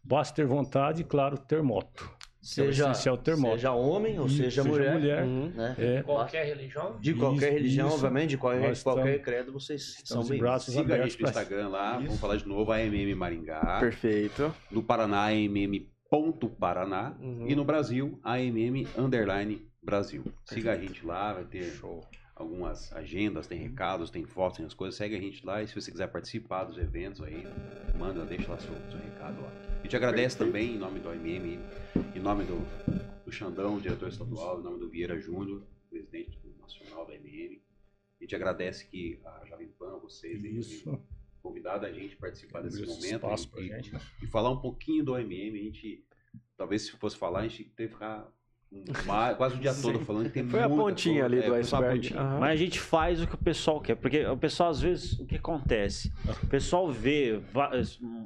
basta 0.03 0.35
ter 0.35 0.47
vontade 0.47 1.03
e, 1.03 1.05
claro, 1.05 1.37
ter 1.39 1.63
moto. 1.63 2.09
Seja, 2.43 2.85
essencial 2.91 3.19
ter 3.19 3.37
moto. 3.37 3.53
seja 3.57 3.73
homem 3.73 4.19
ou 4.19 4.27
seja, 4.27 4.45
seja 4.45 4.65
mulher, 4.65 4.95
mulher. 4.95 5.23
Uhum. 5.25 5.49
né? 5.55 5.75
É, 5.79 6.03
Qualquer 6.03 6.47
religião? 6.47 6.97
De 6.99 7.13
qualquer 7.13 7.49
Isso, 7.49 7.53
religião, 7.55 7.87
isso. 7.89 7.97
obviamente, 7.97 8.31
de 8.31 8.39
qualquer, 8.39 8.61
qualquer 8.83 9.03
estamos- 9.11 9.23
credo, 9.25 9.53
vocês 9.53 10.01
são 10.07 10.25
bem 10.25 10.39
braços 10.39 10.73
Siga 10.73 10.81
a 10.81 10.97
abertos 10.97 11.13
gente 11.13 11.23
no 11.23 11.31
pra- 11.31 11.43
Instagram 11.43 11.69
lá, 11.69 11.97
Isso. 11.97 12.05
vamos 12.07 12.21
falar 12.21 12.37
de 12.37 12.49
novo, 12.49 12.73
AMM 12.73 13.15
Maringá. 13.15 13.77
Perfeito. 13.79 14.55
No 14.71 14.83
Paraná, 14.83 15.27
AMM.paraná. 16.11 17.15
Uhum. 17.21 17.47
E 17.47 17.55
no 17.55 17.63
Brasil, 17.65 18.19
AMM 18.25 18.87
Underline 18.97 19.63
Brasil. 19.83 20.25
Siga 20.47 20.73
a 20.73 20.77
gente 20.79 21.05
lá, 21.05 21.35
vai 21.35 21.45
ter 21.45 21.79
algumas 22.35 22.91
agendas, 22.95 23.47
tem 23.47 23.59
recados, 23.59 24.11
tem 24.11 24.25
fotos, 24.25 24.57
tem 24.57 24.65
as 24.67 24.73
coisas. 24.73 24.97
Segue 24.97 25.15
a 25.15 25.21
gente 25.21 25.45
lá 25.45 25.63
e 25.63 25.69
se 25.69 25.75
você 25.75 25.91
quiser 25.91 26.07
participar 26.09 26.65
dos 26.65 26.79
eventos 26.79 27.21
aí, 27.23 27.47
manda, 27.99 28.25
deixa 28.25 28.51
lá 28.51 28.59
seu, 28.59 28.73
seu 28.91 28.99
recado 28.99 29.43
lá. 29.43 29.53
A 29.91 29.93
gente 29.93 30.05
agradece 30.05 30.39
também 30.39 30.77
em 30.77 30.79
nome 30.79 31.01
do 31.01 31.09
AMM, 31.09 31.59
em 32.15 32.21
nome 32.21 32.45
do, 32.45 32.65
do 33.25 33.33
Xandão, 33.33 33.77
diretor 33.81 34.09
estadual, 34.09 34.61
em 34.61 34.63
nome 34.63 34.79
do 34.79 34.89
Vieira 34.89 35.19
Júnior, 35.19 35.65
presidente 35.91 36.39
do 36.39 36.57
nacional 36.61 37.05
da 37.09 37.13
AMM. 37.15 37.61
A 38.21 38.23
gente 38.23 38.37
agradece 38.37 38.87
que 38.87 39.19
a 39.25 39.45
Jovem 39.49 39.67
Pan, 39.77 39.99
vocês, 39.99 40.45
aí, 40.45 40.59
Isso. 40.59 40.97
convidado 41.43 41.87
a 41.87 41.93
gente 41.93 42.15
participar 42.15 42.61
desse 42.63 42.81
esse 42.81 42.87
momento 42.89 43.27
e, 43.59 43.63
e- 43.63 43.67
gente, 43.67 43.93
né? 43.93 44.01
e 44.23 44.29
falar 44.29 44.53
um 44.53 44.61
pouquinho 44.61 45.05
do 45.05 45.15
OMM. 45.15 45.59
A 45.59 45.65
gente, 45.65 46.05
talvez 46.57 46.83
se 46.83 46.93
fosse 46.93 47.17
falar, 47.17 47.41
a 47.41 47.49
gente 47.49 47.65
teve 47.65 47.89
que 47.89 47.95
ficar 47.95 48.33
um- 48.71 48.85
quase 49.37 49.57
o 49.57 49.59
dia 49.59 49.75
todo 49.75 49.99
falando 50.05 50.27
que 50.29 50.35
tem 50.35 50.49
Foi 50.49 50.63
a 50.63 50.69
pontinha 50.69 51.29
coisa. 51.29 51.37
ali 51.37 51.49
do 51.49 51.53
É, 51.53 51.57
a 51.57 51.61
iceberg. 51.61 52.15
Aham. 52.15 52.39
Mas 52.39 52.51
a 52.53 52.57
gente 52.57 52.79
faz 52.79 53.21
o 53.21 53.27
que 53.27 53.35
o 53.35 53.39
pessoal 53.39 53.81
quer, 53.81 53.97
porque 53.97 54.25
o 54.25 54.37
pessoal 54.37 54.71
às 54.71 54.81
vezes 54.81 55.19
o 55.19 55.27
que 55.27 55.35
acontece? 55.35 56.13
O 56.45 56.47
pessoal 56.47 56.89
vê 56.93 57.43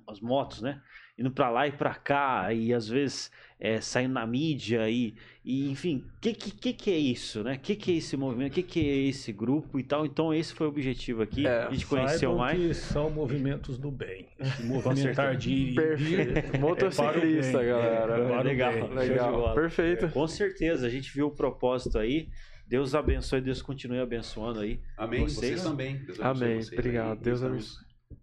as 0.06 0.20
motos, 0.20 0.60
né? 0.60 0.82
Indo 1.16 1.30
pra 1.30 1.48
lá 1.48 1.68
e 1.68 1.72
pra 1.72 1.94
cá, 1.94 2.52
e 2.52 2.74
às 2.74 2.88
vezes 2.88 3.30
é, 3.60 3.80
saindo 3.80 4.14
na 4.14 4.26
mídia, 4.26 4.90
e, 4.90 5.14
e 5.44 5.70
enfim, 5.70 6.04
o 6.16 6.20
que, 6.20 6.34
que, 6.34 6.72
que 6.72 6.90
é 6.90 6.98
isso, 6.98 7.44
né? 7.44 7.54
O 7.54 7.58
que, 7.60 7.76
que 7.76 7.92
é 7.92 7.94
esse 7.96 8.16
movimento? 8.16 8.50
O 8.50 8.54
que, 8.56 8.62
que 8.64 8.80
é 8.80 8.96
esse 9.08 9.32
grupo 9.32 9.78
e 9.78 9.84
tal? 9.84 10.04
Então, 10.04 10.34
esse 10.34 10.52
foi 10.52 10.66
o 10.66 10.70
objetivo 10.70 11.22
aqui. 11.22 11.46
É, 11.46 11.62
a 11.62 11.70
gente 11.70 11.86
conheceu 11.86 12.34
mais. 12.36 12.58
que 12.58 12.74
são 12.74 13.08
movimentos 13.10 13.78
do 13.78 13.92
bem. 13.92 14.26
Se 14.56 14.64
movimentar 14.64 15.36
de 15.36 15.72
Perfeito. 15.74 16.58
Motociclista, 16.58 17.58
bem, 17.58 17.68
galera. 17.68 18.14
é, 18.14 18.26
para 18.26 18.40
o 18.40 18.42
Legal. 18.42 18.88
Legal. 18.88 19.54
Perfeito. 19.54 20.08
Com 20.08 20.26
certeza, 20.26 20.86
a 20.86 20.90
gente 20.90 21.14
viu 21.14 21.28
o 21.28 21.30
propósito 21.30 21.96
aí. 21.96 22.28
Deus 22.66 22.94
abençoe, 22.94 23.40
Deus 23.40 23.62
continue 23.62 24.00
abençoando 24.00 24.60
aí. 24.60 24.80
Amém. 24.96 25.20
Vocês? 25.20 25.60
Vocês, 25.60 25.62
também. 25.62 25.96
Deus 25.98 26.20
abençoe 26.20 26.46
Amém. 26.46 26.62
vocês 26.62 26.78
Obrigado. 26.78 27.18
aí. 27.18 27.24
Deus 27.24 27.40
Estamos 27.40 27.78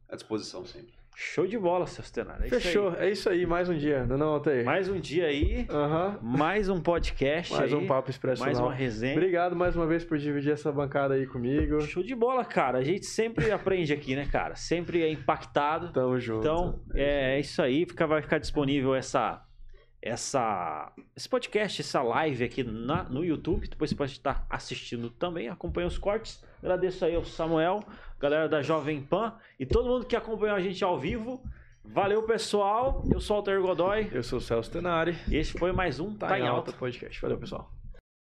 À 0.09 0.15
disposição 0.15 0.65
sempre. 0.65 1.00
Show 1.23 1.45
de 1.45 1.55
bola, 1.57 1.85
seu 1.85 2.03
Stenar. 2.03 2.41
É 2.41 2.47
isso. 2.47 2.59
Fechou. 2.59 2.95
É 2.95 3.09
isso 3.09 3.29
aí. 3.29 3.45
Mais 3.45 3.69
um 3.69 3.77
dia. 3.77 4.03
Não, 4.07 4.17
não, 4.17 4.27
Altair? 4.29 4.65
Mais 4.65 4.89
um 4.89 4.99
dia 4.99 5.27
aí, 5.27 5.67
Aham. 5.69 6.17
mais 6.19 6.67
um 6.67 6.81
podcast 6.81 7.53
Mais 7.53 7.71
aí, 7.71 7.79
um 7.79 7.85
papo 7.85 8.09
expresso. 8.09 8.41
mais 8.41 8.57
uma 8.59 8.73
resenha. 8.73 9.13
Obrigado 9.13 9.55
mais 9.55 9.75
uma 9.75 9.85
vez 9.85 10.03
por 10.03 10.17
dividir 10.17 10.51
essa 10.51 10.71
bancada 10.71 11.13
aí 11.13 11.27
comigo. 11.27 11.79
Show 11.81 12.01
de 12.01 12.15
bola, 12.15 12.43
cara. 12.43 12.79
A 12.79 12.83
gente 12.83 13.05
sempre 13.05 13.51
aprende 13.51 13.93
aqui, 13.93 14.15
né, 14.15 14.25
cara? 14.25 14.55
Sempre 14.55 15.03
é 15.03 15.11
impactado. 15.11 15.93
Tamo 15.93 16.19
junto. 16.19 16.39
Então, 16.39 16.79
é 16.95 17.39
isso 17.39 17.61
aí. 17.61 17.85
Fica, 17.85 18.07
vai 18.07 18.23
ficar 18.23 18.39
disponível 18.39 18.95
essa, 18.95 19.45
essa, 20.01 20.91
esse 21.15 21.29
podcast, 21.29 21.81
essa 21.81 22.01
live 22.01 22.43
aqui 22.43 22.63
na, 22.63 23.03
no 23.03 23.23
YouTube. 23.23 23.67
Depois 23.69 23.91
você 23.91 23.95
pode 23.95 24.11
estar 24.11 24.45
assistindo 24.49 25.11
também. 25.11 25.49
Acompanha 25.49 25.87
os 25.87 25.99
cortes. 25.99 26.43
Agradeço 26.63 27.05
aí 27.05 27.15
ao 27.15 27.23
Samuel, 27.23 27.83
galera 28.21 28.47
da 28.47 28.61
Jovem 28.61 29.01
Pan 29.01 29.33
e 29.59 29.65
todo 29.65 29.89
mundo 29.89 30.05
que 30.05 30.15
acompanhou 30.15 30.55
a 30.55 30.61
gente 30.61 30.83
ao 30.83 30.97
vivo. 30.99 31.41
Valeu, 31.83 32.21
pessoal. 32.23 33.03
Eu 33.11 33.19
sou 33.19 33.35
o 33.35 33.39
Alter 33.39 33.59
Godoy. 33.61 34.07
Eu 34.11 34.21
sou 34.21 34.37
o 34.37 34.41
Celso 34.41 34.69
Tenari. 34.69 35.17
E 35.27 35.35
esse 35.35 35.57
foi 35.57 35.71
mais 35.71 35.99
um 35.99 36.15
Tá, 36.15 36.27
Tá 36.27 36.39
em 36.39 36.43
em 36.43 36.47
alta 36.47 36.69
Alta. 36.69 36.73
podcast. 36.73 37.19
Valeu, 37.19 37.39
pessoal. 37.39 37.71